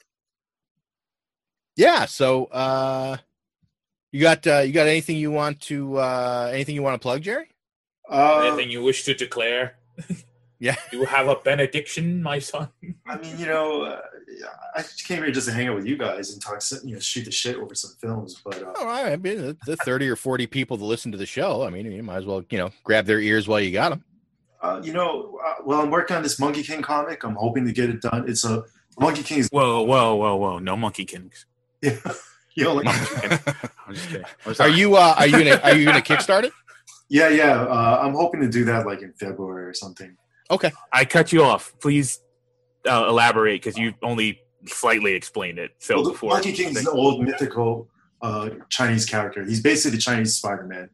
Yeah. 1.77 2.07
So, 2.07 2.47
uh, 2.47 3.19
you 4.15 4.21
got 4.21 4.47
uh, 4.47 4.61
you 4.61 4.73
got 4.73 4.87
anything 4.87 5.17
you 5.17 5.31
want 5.33 5.61
to 5.63 5.99
uh, 5.99 6.51
anything 6.53 6.75
you 6.77 6.83
want 6.83 6.95
to 6.95 6.99
plug, 7.03 7.23
Jerry? 7.23 7.47
Uh, 8.09 8.43
Anything 8.47 8.71
you 8.71 8.83
wish 8.83 9.03
to 9.05 9.15
declare? 9.15 9.75
Yeah. 10.61 10.77
You 10.93 11.05
have 11.05 11.29
a 11.29 11.35
benediction, 11.37 12.23
my 12.23 12.39
son. 12.39 12.69
I 13.07 13.19
mean, 13.19 13.37
you 13.39 13.45
know, 13.45 13.83
uh, 13.83 14.01
I 14.75 14.81
just 14.83 15.05
came 15.07 15.19
here 15.23 15.31
just 15.31 15.47
to 15.49 15.53
hang 15.53 15.69
out 15.69 15.75
with 15.75 15.85
you 15.85 15.99
guys 15.99 16.33
and 16.33 16.41
talk, 16.41 16.63
you 16.85 16.95
know, 16.95 17.01
shoot 17.01 17.25
the 17.27 17.33
shit 17.33 17.57
over 17.57 17.75
some 17.75 17.91
films. 18.01 18.41
But 18.43 18.63
uh, 18.63 18.73
All 18.81 18.87
right. 18.87 19.13
I 19.13 19.17
mean, 19.17 19.39
the- 19.43 19.57
the 19.67 19.77
thirty 19.77 20.09
or 20.09 20.17
forty 20.17 20.47
people 20.47 20.77
that 20.79 20.85
listen 20.85 21.13
to 21.13 21.19
the 21.19 21.27
show. 21.27 21.65
I 21.67 21.71
mean, 21.71 21.91
you 21.93 22.03
might 22.03 22.17
as 22.19 22.25
well 22.25 22.45
you 22.49 22.57
know 22.57 22.71
grab 22.83 23.05
their 23.05 23.21
ears 23.21 23.47
while 23.47 23.61
you 23.61 23.73
got 23.73 23.91
them. 23.91 24.05
uh, 24.63 24.81
you 24.83 24.93
know, 24.95 25.39
uh, 25.45 25.55
well, 25.67 25.83
I'm 25.83 25.91
working 25.91 26.17
on 26.17 26.23
this 26.23 26.39
Monkey 26.39 26.63
King 26.63 26.81
comic. 26.81 27.25
I'm 27.25 27.35
hoping 27.35 27.67
to 27.67 27.73
get 27.73 27.91
it 27.91 28.01
done. 28.01 28.25
It's 28.27 28.45
a 28.47 28.63
Monkey 28.99 29.23
King 29.23 29.41
is 29.41 29.49
Whoa, 29.51 29.83
whoa, 29.83 30.15
whoa, 30.15 30.37
whoa! 30.37 30.59
No 30.61 30.77
monkey 30.77 31.05
kings. 31.05 31.45
you 32.57 32.65
know, 32.65 32.75
like, 32.75 32.87
I'm 32.87 33.95
just 33.95 34.09
kidding. 34.09 34.27
I'm 34.47 34.55
Are 34.61 34.69
you 34.69 34.97
uh, 34.97 35.15
are 35.19 35.27
you 35.27 35.33
gonna 35.33 35.61
are 35.63 35.75
you 35.75 35.85
gonna 35.85 36.01
kickstart 36.11 36.45
it? 36.45 36.53
yeah, 37.09 37.29
yeah. 37.29 37.63
Uh, 37.63 38.01
I'm 38.03 38.15
hoping 38.15 38.41
to 38.43 38.49
do 38.49 38.65
that 38.67 38.87
like 38.87 39.03
in 39.03 39.13
February 39.15 39.65
or 39.67 39.75
something. 39.75 40.17
Okay. 40.51 40.73
I 40.93 41.05
cut 41.05 41.33
you 41.33 41.43
off. 41.43 41.75
Please 41.81 42.21
uh, 42.89 43.07
elaborate 43.09 43.63
because 43.63 43.79
you 43.79 43.95
only 44.03 44.41
slightly 44.67 45.15
explained 45.15 45.59
it. 45.59 45.73
So 45.79 45.97
Well, 45.97 46.11
before 46.13 46.31
Monkey 46.31 46.53
King 46.53 46.71
is 46.71 46.87
an 46.87 46.89
old 46.89 47.23
mythical 47.23 47.89
uh, 48.23 48.51
Chinese 48.71 49.05
character. 49.05 49.45
He's 49.45 49.61
basically 49.61 49.97
the 49.97 50.03
Chinese 50.03 50.37
Spider-Man. 50.37 50.91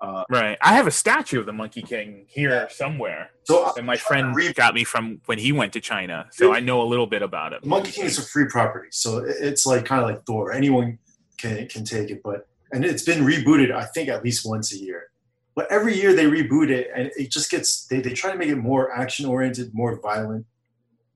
Uh, 0.00 0.24
Right. 0.30 0.56
I 0.62 0.74
have 0.74 0.86
a 0.86 0.90
statue 0.90 1.40
of 1.40 1.46
the 1.46 1.52
Monkey 1.52 1.82
King 1.82 2.24
here 2.28 2.68
somewhere. 2.70 3.30
So 3.44 3.72
and 3.76 3.86
my 3.86 3.96
friend 3.96 4.34
got 4.54 4.74
me 4.74 4.84
from 4.84 5.20
when 5.26 5.38
he 5.38 5.52
went 5.52 5.72
to 5.74 5.80
China, 5.80 6.26
so 6.30 6.54
I 6.54 6.60
know 6.60 6.80
a 6.82 6.88
little 6.88 7.06
bit 7.06 7.22
about 7.22 7.52
it. 7.52 7.64
Monkey 7.64 7.92
King 7.92 8.04
is 8.04 8.18
a 8.18 8.22
free 8.22 8.46
property, 8.46 8.88
so 8.92 9.18
it's 9.26 9.66
like 9.66 9.84
kind 9.84 10.02
of 10.02 10.08
like 10.08 10.24
Thor. 10.24 10.52
Anyone 10.52 10.98
can 11.36 11.66
can 11.68 11.84
take 11.84 12.10
it, 12.10 12.22
but 12.22 12.46
and 12.72 12.84
it's 12.84 13.02
been 13.02 13.24
rebooted. 13.24 13.72
I 13.72 13.84
think 13.84 14.08
at 14.08 14.24
least 14.24 14.46
once 14.46 14.72
a 14.72 14.78
year. 14.78 15.08
But 15.56 15.70
every 15.70 15.94
year 16.00 16.14
they 16.14 16.24
reboot 16.24 16.70
it, 16.70 16.88
and 16.94 17.10
it 17.16 17.30
just 17.30 17.50
gets 17.50 17.86
they, 17.86 18.00
they 18.00 18.12
try 18.12 18.30
to 18.30 18.38
make 18.38 18.48
it 18.48 18.56
more 18.56 18.92
action 18.92 19.26
oriented, 19.26 19.74
more 19.74 20.00
violent. 20.00 20.46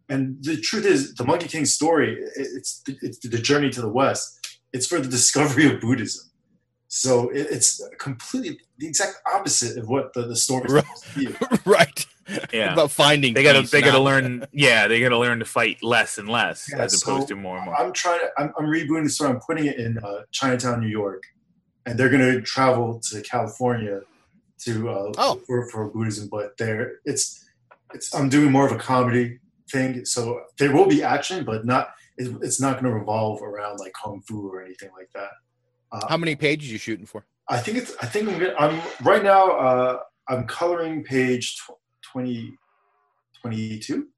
And 0.08 0.36
the 0.42 0.60
truth 0.60 0.84
is, 0.84 1.14
the 1.14 1.24
Monkey 1.24 1.48
King 1.48 1.64
story 1.64 2.18
it's 2.36 2.82
it's 2.86 3.18
the 3.20 3.38
journey 3.38 3.70
to 3.70 3.80
the 3.80 3.88
West. 3.88 4.58
It's 4.72 4.86
for 4.86 4.98
the 4.98 5.08
discovery 5.08 5.72
of 5.72 5.80
Buddhism. 5.80 6.30
So 6.96 7.28
it, 7.30 7.48
it's 7.50 7.82
completely 7.98 8.60
the 8.78 8.86
exact 8.86 9.16
opposite 9.26 9.76
of 9.78 9.88
what 9.88 10.12
the, 10.12 10.22
the 10.22 10.36
story 10.36 10.66
is 10.66 10.72
Right. 10.72 10.84
supposed 10.96 11.40
to 11.40 11.48
be. 11.56 11.60
right. 11.70 12.06
Yeah. 12.52 12.72
About 12.72 12.92
finding 12.92 13.34
They 13.34 13.42
gotta 13.42 13.62
peace, 13.62 13.72
they 13.72 13.82
gotta 13.82 13.98
learn 13.98 14.46
yeah, 14.52 14.86
they 14.86 15.00
gotta 15.00 15.18
learn 15.18 15.40
to 15.40 15.44
fight 15.44 15.82
less 15.82 16.18
and 16.18 16.28
less 16.28 16.68
Yeah, 16.70 16.82
as 16.84 17.02
opposed 17.02 17.28
so 17.28 17.34
to 17.34 17.40
more 17.40 17.56
and 17.56 17.66
more. 17.66 17.74
I'm 17.74 17.92
trying 17.92 18.20
to. 18.20 18.30
I'm, 18.38 18.52
I'm 18.56 18.66
rebooting 18.66 19.02
the 19.02 19.10
story. 19.10 19.30
I'm 19.30 19.40
putting 19.40 19.66
it 19.66 19.76
in 19.76 19.98
uh, 19.98 20.20
Chinatown, 20.30 20.80
New 20.80 20.86
York, 20.86 21.24
and 21.84 21.98
they're 21.98 22.08
going 22.08 22.22
to 22.32 22.40
travel 22.40 23.00
to 23.10 23.20
California 23.22 24.00
to 24.60 24.88
uh, 24.88 25.12
Oh. 25.18 25.40
for, 25.48 25.68
for 25.70 25.88
Buddhism. 25.90 26.28
But 26.30 26.56
there, 26.58 27.00
it's 27.04 27.44
it's. 27.92 28.14
I'm 28.14 28.28
doing 28.28 28.52
more 28.52 28.66
of 28.66 28.72
a 28.72 28.78
comedy 28.78 29.40
thing, 29.70 30.04
so 30.04 30.42
there 30.58 30.72
will 30.72 30.86
be 30.86 31.02
action, 31.02 31.44
but 31.44 31.66
not. 31.66 31.88
It, 32.18 32.32
it's 32.40 32.60
not 32.60 32.74
going 32.74 32.84
to 32.84 32.96
revolve 32.96 33.42
around 33.42 33.80
like 33.80 33.92
kung 34.00 34.22
fu 34.26 34.48
or 34.48 34.62
anything 34.62 34.90
like 34.96 35.10
that. 35.14 35.30
Uh, 35.92 36.00
How 36.08 36.16
many 36.16 36.34
pages 36.36 36.70
you 36.70 36.78
shooting 36.78 37.06
for? 37.06 37.24
I 37.48 37.58
think 37.58 37.78
it's. 37.78 37.94
I 38.02 38.06
think 38.06 38.28
I'm. 38.28 38.38
Gonna, 38.38 38.54
I'm 38.58 38.82
right 39.02 39.22
now. 39.22 39.50
Uh, 39.52 39.98
I'm 40.28 40.46
coloring 40.46 41.04
page 41.04 41.56
tw- 41.58 41.78
20, 42.12 42.56
22. 43.42 44.08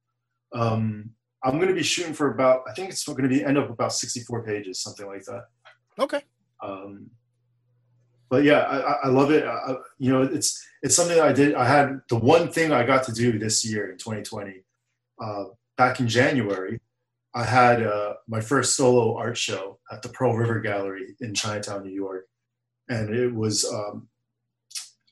Um, 0.55 1.11
I'm 1.43 1.57
going 1.57 1.69
to 1.69 1.75
be 1.75 1.83
shooting 1.83 2.15
for 2.15 2.33
about. 2.33 2.63
I 2.69 2.73
think 2.73 2.91
it's 2.91 3.05
going 3.05 3.23
to 3.23 3.29
be 3.29 3.45
end 3.45 3.59
up 3.59 3.69
about 3.71 3.93
64 3.93 4.45
pages, 4.45 4.81
something 4.81 5.07
like 5.07 5.25
that. 5.25 5.45
Okay. 5.99 6.23
Um, 6.63 7.11
but 8.29 8.45
yeah, 8.45 8.61
I, 8.61 9.07
I- 9.07 9.09
love 9.09 9.31
it. 9.31 9.45
I, 9.45 9.75
you 9.99 10.13
know, 10.13 10.23
it's 10.23 10.65
it's 10.83 10.95
something 10.95 11.17
that 11.17 11.27
I 11.27 11.33
did. 11.33 11.55
I 11.55 11.67
had 11.67 12.01
the 12.09 12.17
one 12.17 12.51
thing 12.53 12.73
I 12.73 12.85
got 12.85 13.05
to 13.05 13.13
do 13.13 13.39
this 13.39 13.65
year 13.65 13.91
in 13.91 13.99
2020. 13.99 14.63
Uh, 15.21 15.45
back 15.77 15.99
in 16.01 16.07
January, 16.09 16.81
I 17.37 17.45
had 17.45 17.83
uh, 17.83 18.15
my 18.27 18.41
first 18.41 18.77
solo 18.77 19.15
art 19.15 19.37
show 19.37 19.79
at 19.93 20.01
the 20.01 20.09
Pearl 20.09 20.35
River 20.35 20.59
Gallery 20.61 21.15
in 21.21 21.35
Chinatown, 21.35 21.85
New 21.85 21.93
York, 21.93 22.27
and 22.89 23.15
it 23.15 23.35
was. 23.35 23.71
Um, 23.71 24.09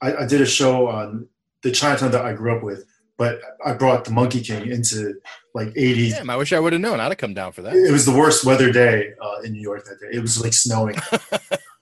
I, 0.01 0.17
I 0.17 0.27
did 0.27 0.41
a 0.41 0.47
show 0.47 0.89
on 0.89 1.29
the 1.63 1.71
Chinatown 1.71 2.11
that 2.13 2.25
I 2.25 2.33
grew 2.33 2.57
up 2.57 2.63
with, 2.63 2.87
but 3.19 3.41
I 3.65 3.75
brought 3.75 4.07
the 4.07 4.11
Monkey 4.11 4.41
King 4.41 4.71
into 4.71 5.15
like 5.55 5.69
80s. 5.69 6.13
Damn, 6.13 6.31
I 6.31 6.37
wish 6.37 6.55
I 6.55 6.61
would 6.61 6.73
have 6.73 6.81
known. 6.81 6.99
I'd 6.99 7.09
have 7.09 7.19
come 7.19 7.35
down 7.35 7.53
for 7.53 7.61
that. 7.61 7.75
It 7.75 7.93
was 7.93 8.07
the 8.07 8.17
worst 8.17 8.45
weather 8.47 8.73
day 8.73 9.13
uh, 9.21 9.41
in 9.45 9.53
New 9.53 9.61
York 9.61 9.85
that 9.85 10.01
day. 10.01 10.17
It 10.17 10.21
was 10.21 10.43
like 10.43 10.55
snowing. 10.55 10.97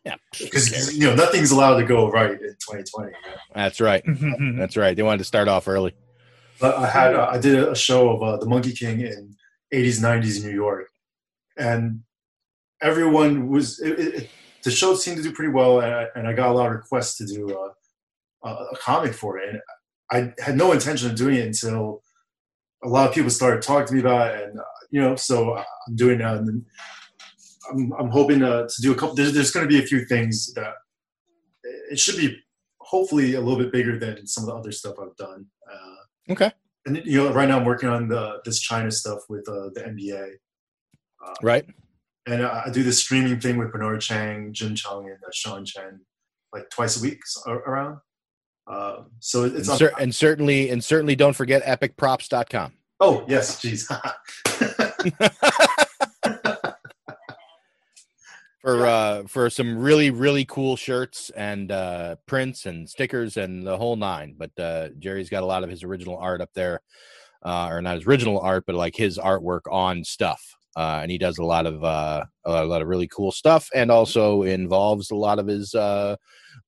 Yeah, 0.05 0.17
because 0.37 0.99
you 0.99 1.07
know 1.07 1.15
nothing's 1.15 1.53
allowed 1.53 1.77
to 1.77 1.85
go 1.85 2.11
right 2.11 2.33
in 2.33 2.39
2020. 2.39 3.07
you 3.07 3.13
know? 3.13 3.37
That's 3.55 3.81
right. 3.81 4.03
That's 4.59 4.77
right. 4.77 4.97
They 4.97 5.03
wanted 5.05 5.19
to 5.19 5.25
start 5.25 5.47
off 5.47 5.69
early. 5.69 5.95
But 6.59 6.75
I 6.75 6.89
had 6.89 7.15
uh, 7.15 7.29
I 7.31 7.39
did 7.39 7.57
a 7.57 7.77
show 7.77 8.11
of 8.11 8.21
uh, 8.21 8.37
the 8.39 8.47
Monkey 8.47 8.73
King 8.73 9.03
in 9.03 9.37
80s 9.73 10.01
90s 10.01 10.45
New 10.45 10.51
York, 10.51 10.89
and 11.57 12.01
everyone 12.83 13.49
was 13.49 13.81
it, 13.81 13.99
it, 13.99 14.31
the 14.65 14.71
show 14.71 14.95
seemed 14.95 15.17
to 15.19 15.23
do 15.23 15.33
pretty 15.33 15.53
well, 15.53 15.81
and 15.81 15.93
I, 15.93 16.07
and 16.15 16.29
I 16.29 16.33
got 16.33 16.51
a 16.51 16.53
lot 16.53 16.67
of 16.67 16.73
requests 16.73 17.17
to 17.19 17.27
do 17.27 17.57
uh, 17.57 18.49
a, 18.49 18.49
a 18.49 18.77
comic 18.79 19.15
for 19.15 19.39
it, 19.39 19.49
and 19.51 19.61
I 20.11 20.43
had 20.43 20.57
no 20.57 20.73
intention 20.73 21.11
of 21.11 21.17
doing 21.17 21.37
it 21.37 21.47
until 21.47 22.03
a 22.85 22.89
lot 22.89 23.09
of 23.09 23.15
people 23.15 23.31
started 23.31 23.63
talking 23.63 23.87
to 23.89 23.95
me 23.95 24.01
about 24.01 24.35
it, 24.35 24.49
and 24.49 24.59
uh, 24.59 24.65
you 24.91 25.01
know, 25.01 25.17
so 25.17 25.57
I'm 25.57 25.97
doing 25.97 26.19
that, 26.19 26.39
and 26.39 26.65
I'm 27.71 27.93
I'm 27.95 28.11
hoping 28.11 28.43
uh, 28.43 28.67
to 28.69 28.83
do 28.83 28.93
a 28.93 28.95
couple. 28.95 29.15
There's, 29.15 29.33
there's 29.33 29.51
going 29.51 29.65
to 29.65 29.75
be 29.75 29.83
a 29.83 29.87
few 29.87 30.05
things 30.05 30.53
that 30.55 30.75
it 31.91 31.99
should 31.99 32.17
be 32.17 32.37
hopefully 32.81 33.35
a 33.35 33.41
little 33.41 33.59
bit 33.59 33.73
bigger 33.73 33.99
than 33.99 34.27
some 34.27 34.45
of 34.45 34.49
the 34.49 34.55
other 34.57 34.73
stuff 34.73 34.97
I've 35.01 35.17
done. 35.17 35.47
Uh, 35.71 35.97
Okay. 36.31 36.53
And 36.87 37.01
you 37.05 37.19
know, 37.25 37.33
right 37.33 37.49
now 37.49 37.59
I'm 37.59 37.65
working 37.65 37.89
on 37.89 38.09
the 38.09 38.41
this 38.45 38.61
China 38.61 38.91
stuff 38.91 39.21
with 39.29 39.49
uh, 39.49 39.71
the 39.75 39.83
NBA, 39.83 40.33
Right. 41.43 41.65
and 42.27 42.45
I, 42.45 42.65
I 42.67 42.71
do 42.71 42.83
this 42.83 42.99
streaming 42.99 43.39
thing 43.41 43.57
with 43.59 43.73
Bernard 43.73 44.01
Chang, 44.01 44.53
Jim 44.53 44.75
Chung, 44.75 45.07
and 45.07 45.19
uh, 45.25 45.31
Sean 45.33 45.65
Chen, 45.65 46.01
like 46.53 46.69
twice 46.71 46.99
a 46.99 47.03
week 47.03 47.21
around. 47.47 47.99
Uh, 48.71 49.03
so 49.21 49.45
it's 49.45 49.55
and, 49.55 49.69
on. 49.71 49.77
cer- 49.79 49.93
and 50.01 50.15
certainly 50.15 50.71
and 50.71 50.83
certainly 50.85 51.17
don't 51.17 51.35
forget 51.35 51.63
epicprops.com. 51.65 52.73
oh 53.01 53.25
yes, 53.29 53.61
jeez. 53.61 53.89
for 58.63 58.87
uh 58.87 59.25
for 59.27 59.51
some 59.51 59.77
really 59.77 60.11
really 60.11 60.45
cool 60.45 60.77
shirts 60.77 61.31
and 61.31 61.71
uh 61.73 62.17
prints 62.27 62.67
and 62.67 62.89
stickers 62.89 63.37
and 63.37 63.67
the 63.67 63.77
whole 63.77 63.97
nine 63.97 64.35
but 64.39 64.57
uh 64.59 64.89
jerry's 64.99 65.29
got 65.29 65.43
a 65.43 65.47
lot 65.47 65.65
of 65.65 65.71
his 65.71 65.83
original 65.83 66.17
art 66.17 66.41
up 66.41 66.51
there 66.55 66.81
uh 67.43 67.69
or 67.71 67.83
not 67.83 67.97
his 67.97 68.07
original 68.07 68.39
art 68.41 68.65
but 68.67 68.77
like 68.77 68.95
his 68.97 69.19
artwork 69.19 69.63
on 69.71 70.05
stuff 70.05 70.41
uh 70.77 71.01
and 71.03 71.11
he 71.11 71.19
does 71.19 71.39
a 71.39 71.45
lot 71.45 71.67
of 71.67 71.83
uh 71.83 72.25
a 72.45 72.65
lot, 72.65 72.81
of 72.81 72.89
really 72.89 73.09
cool 73.09 73.33
stuff 73.33 73.69
and 73.75 73.91
also 73.91 74.43
involves 74.43 75.11
a 75.11 75.17
lot 75.17 75.41
of 75.41 75.47
his 75.49 75.75
uh 75.75 76.17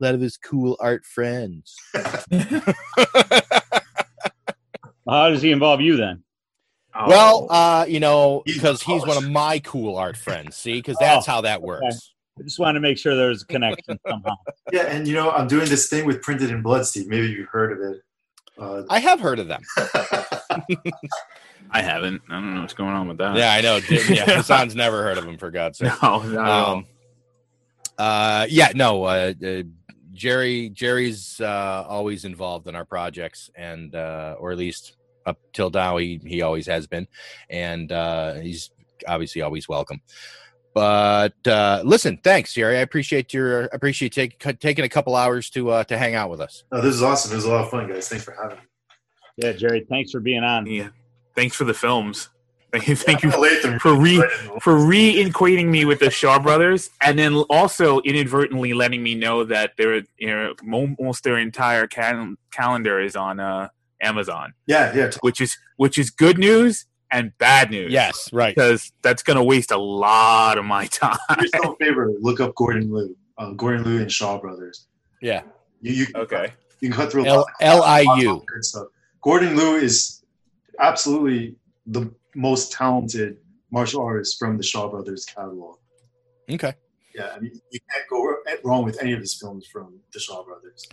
a 0.00 0.04
lot 0.04 0.14
of 0.14 0.20
his 0.20 0.36
cool 0.36 0.76
art 0.80 1.04
friends. 1.04 1.76
How 5.08 5.28
does 5.28 5.42
he 5.42 5.52
involve 5.52 5.80
you 5.80 5.96
then? 5.96 6.22
Well 7.08 7.46
uh 7.50 7.84
you 7.88 7.98
know 8.00 8.42
because 8.46 8.80
he's 8.82 9.04
one 9.06 9.16
of 9.16 9.28
my 9.28 9.58
cool 9.60 9.96
art 9.96 10.16
friends 10.16 10.56
see 10.56 10.74
because 10.74 10.96
that's 10.98 11.28
Oh, 11.28 11.32
how 11.32 11.40
that 11.42 11.58
okay. 11.58 11.66
works 11.66 12.12
I 12.38 12.42
just 12.42 12.58
wanted 12.58 12.74
to 12.74 12.80
make 12.80 12.98
sure 12.98 13.14
there 13.14 13.28
was 13.28 13.42
a 13.42 13.46
connection 13.46 13.96
somehow. 14.08 14.34
yeah, 14.72 14.82
and 14.86 15.06
you 15.06 15.14
know 15.14 15.30
I'm 15.30 15.46
doing 15.46 15.68
this 15.68 15.88
thing 15.88 16.04
with 16.04 16.20
Printed 16.20 16.50
in 16.50 16.62
Blood, 16.62 16.84
Steve. 16.84 17.06
Maybe 17.06 17.28
you've 17.28 17.48
heard 17.48 17.70
of 17.72 17.94
it. 17.94 18.02
Uh, 18.58 18.82
i 18.90 18.98
have 19.00 19.20
heard 19.20 19.38
of 19.40 19.46
them 19.48 19.62
I 21.70 21.82
haven't. 21.82 22.22
I 22.28 22.34
don't 22.34 22.54
know 22.54 22.60
what's 22.60 22.74
going 22.74 22.90
on 22.94 23.08
with 23.08 23.18
that. 23.18 23.36
Yeah, 23.36 23.52
I 23.52 23.60
know. 23.60 23.80
Jim- 23.80 24.14
Yeah, 24.14 24.24
Hassan's 24.36 24.74
never 24.76 25.02
heard 25.02 25.18
of 25.18 25.24
them 25.24 25.38
for 25.38 25.50
God's 25.50 25.78
sake. 25.78 25.90
No, 26.02 26.22
not 26.22 26.34
at 26.34 26.38
all. 26.38 26.72
Um, 26.76 26.86
uh, 27.98 28.46
yeah, 28.48 28.68
no. 28.74 29.04
Uh, 29.04 29.32
uh, 29.44 29.62
Jerry, 30.12 30.68
Jerry's 30.70 31.40
uh, 31.40 31.84
always 31.88 32.24
involved 32.24 32.68
in 32.68 32.76
our 32.76 32.84
projects, 32.84 33.50
and 33.56 33.94
uh, 33.94 34.36
or 34.38 34.52
at 34.52 34.58
least 34.58 34.96
up 35.26 35.38
till 35.52 35.70
now, 35.70 35.96
he 35.96 36.20
he 36.24 36.42
always 36.42 36.66
has 36.66 36.86
been, 36.86 37.06
and 37.50 37.90
uh, 37.92 38.34
he's 38.34 38.70
obviously 39.06 39.42
always 39.42 39.68
welcome. 39.68 40.00
But 40.74 41.46
uh, 41.46 41.82
listen, 41.84 42.18
thanks, 42.24 42.52
Jerry. 42.54 42.78
I 42.78 42.80
appreciate 42.80 43.32
your 43.32 43.62
appreciate 43.66 44.12
take, 44.12 44.38
taking 44.58 44.84
a 44.84 44.88
couple 44.88 45.14
hours 45.14 45.48
to 45.50 45.70
uh, 45.70 45.84
to 45.84 45.96
hang 45.96 46.14
out 46.14 46.30
with 46.30 46.40
us. 46.40 46.64
no, 46.72 46.80
this 46.80 46.94
is 46.94 47.02
awesome. 47.02 47.32
It 47.32 47.36
was 47.36 47.44
a 47.44 47.50
lot 47.50 47.64
of 47.64 47.70
fun, 47.70 47.88
guys. 47.88 48.08
Thanks 48.08 48.24
for 48.24 48.32
having 48.40 48.58
me. 48.58 48.62
Yeah, 49.36 49.52
Jerry, 49.52 49.86
thanks 49.88 50.10
for 50.12 50.20
being 50.20 50.42
on. 50.44 50.66
Yeah. 50.66 50.88
Thanks 51.34 51.56
for 51.56 51.64
the 51.64 51.74
films. 51.74 52.28
Thank 52.74 52.88
you, 52.88 52.96
thank 52.96 53.22
you 53.22 53.30
Latham 53.30 53.78
for 53.78 53.94
re 53.94 54.18
right 54.18 54.28
in 54.40 54.54
the- 54.54 54.60
for 54.60 54.74
re-equating 54.84 55.66
me 55.68 55.84
with 55.84 56.00
the 56.00 56.10
Shaw 56.10 56.40
brothers, 56.40 56.90
and 57.00 57.16
then 57.16 57.34
also 57.48 58.00
inadvertently 58.00 58.72
letting 58.74 59.00
me 59.00 59.14
know 59.14 59.44
that 59.44 59.76
their 59.76 59.98
you 60.18 60.26
know 60.26 60.54
mo- 60.60 60.92
almost 60.98 61.22
their 61.22 61.38
entire 61.38 61.86
cal- 61.86 62.34
calendar 62.50 62.98
is 63.00 63.14
on 63.14 63.38
uh, 63.38 63.68
Amazon, 64.00 64.52
Yeah, 64.66 64.94
yeah. 64.94 65.10
t- 65.10 65.18
which 65.22 65.40
is 65.40 65.56
which 65.76 65.98
is 65.98 66.10
good 66.10 66.38
news 66.38 66.86
and 67.10 67.36
bad 67.38 67.70
news. 67.70 67.92
Yes, 67.92 68.28
right. 68.32 68.54
because 68.54 68.92
that's 69.02 69.22
gonna 69.22 69.44
waste 69.44 69.70
a 69.70 69.76
lot 69.78 70.58
of 70.58 70.64
my 70.64 70.86
time. 71.02 71.16
Do 71.38 71.42
yourself 71.44 71.76
a 71.80 71.84
favor. 71.84 72.10
Look 72.20 72.40
up 72.40 72.54
Gordon 72.54 72.92
Liu. 72.92 73.16
Uh, 73.38 73.50
Gordon 73.52 73.84
Liu 73.84 74.00
and 74.02 74.10
Shaw 74.12 74.38
Brothers. 74.38 74.86
Yeah, 75.20 75.42
You, 75.80 75.92
you 75.92 76.06
Okay. 76.14 76.52
You 76.80 76.88
can 76.90 76.96
cut 76.96 77.10
through 77.10 77.24
a 77.24 77.28
L 77.28 77.36
lot, 77.38 77.46
L 77.60 77.82
I 77.82 78.02
lot 78.02 78.18
U. 78.20 78.30
of 78.36 78.46
good 78.46 78.64
stuff. 78.64 78.86
Gordon 79.22 79.56
Liu 79.56 79.76
is 79.76 80.22
absolutely 80.80 81.56
the 81.86 82.12
most 82.34 82.72
talented 82.72 83.38
martial 83.70 84.02
artist 84.02 84.38
from 84.38 84.56
the 84.56 84.62
Shaw 84.62 84.88
Brothers 84.88 85.24
catalog. 85.24 85.76
Okay. 86.50 86.74
Yeah, 87.14 87.30
I 87.34 87.40
mean, 87.40 87.52
you 87.70 87.78
can't 87.90 88.04
go 88.10 88.36
wrong 88.64 88.84
with 88.84 89.00
any 89.00 89.12
of 89.12 89.20
his 89.20 89.34
films 89.34 89.66
from 89.72 89.94
the 90.12 90.18
Shaw 90.20 90.44
Brothers. 90.44 90.86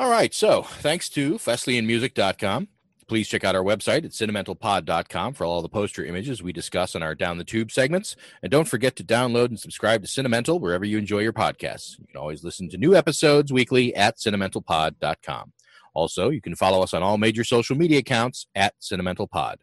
All 0.00 0.10
right. 0.10 0.32
So 0.32 0.62
thanks 0.62 1.10
to 1.10 1.34
FesleyanMusic.com. 1.34 2.68
Please 3.06 3.28
check 3.28 3.44
out 3.44 3.54
our 3.54 3.62
website 3.62 4.06
at 4.06 4.12
cinementalpod.com 4.12 5.34
for 5.34 5.44
all 5.44 5.60
the 5.60 5.68
poster 5.68 6.02
images 6.06 6.42
we 6.42 6.54
discuss 6.54 6.96
on 6.96 7.02
our 7.02 7.14
Down 7.14 7.36
the 7.36 7.44
Tube 7.44 7.70
segments. 7.70 8.16
And 8.42 8.50
don't 8.50 8.66
forget 8.66 8.96
to 8.96 9.04
download 9.04 9.48
and 9.48 9.60
subscribe 9.60 10.02
to 10.02 10.08
Cinemental 10.08 10.58
wherever 10.58 10.86
you 10.86 10.96
enjoy 10.96 11.18
your 11.18 11.34
podcasts. 11.34 11.98
You 11.98 12.06
can 12.06 12.16
always 12.16 12.42
listen 12.42 12.70
to 12.70 12.78
new 12.78 12.96
episodes 12.96 13.52
weekly 13.52 13.94
at 13.94 14.16
cinementalpod.com. 14.16 15.52
Also, 15.92 16.30
you 16.30 16.40
can 16.40 16.56
follow 16.56 16.82
us 16.82 16.94
on 16.94 17.02
all 17.02 17.18
major 17.18 17.44
social 17.44 17.76
media 17.76 17.98
accounts 17.98 18.46
at 18.54 18.72
cinementalpod. 18.80 19.56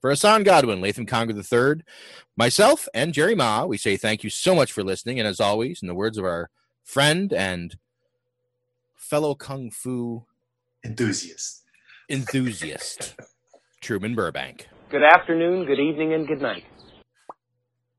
For 0.00 0.10
Hassan 0.10 0.44
Godwin, 0.44 0.80
Latham 0.80 1.04
Conger 1.04 1.34
III, 1.34 1.82
myself, 2.36 2.86
and 2.94 3.12
Jerry 3.12 3.34
Ma, 3.34 3.64
we 3.64 3.76
say 3.76 3.96
thank 3.96 4.22
you 4.22 4.30
so 4.30 4.54
much 4.54 4.70
for 4.70 4.84
listening. 4.84 5.18
And 5.18 5.26
as 5.26 5.40
always, 5.40 5.82
in 5.82 5.88
the 5.88 5.96
words 5.96 6.16
of 6.16 6.24
our 6.24 6.48
friend 6.84 7.32
and 7.32 7.76
fellow 9.08 9.34
kung 9.34 9.70
fu 9.72 10.26
Enthusiast. 10.84 11.64
enthusiast, 12.10 13.14
Truman 13.80 14.14
Burbank. 14.14 14.68
Good 14.90 15.02
afternoon, 15.02 15.64
good 15.66 15.80
evening, 15.80 16.12
and 16.12 16.26
good 16.26 16.40
night. 16.42 16.64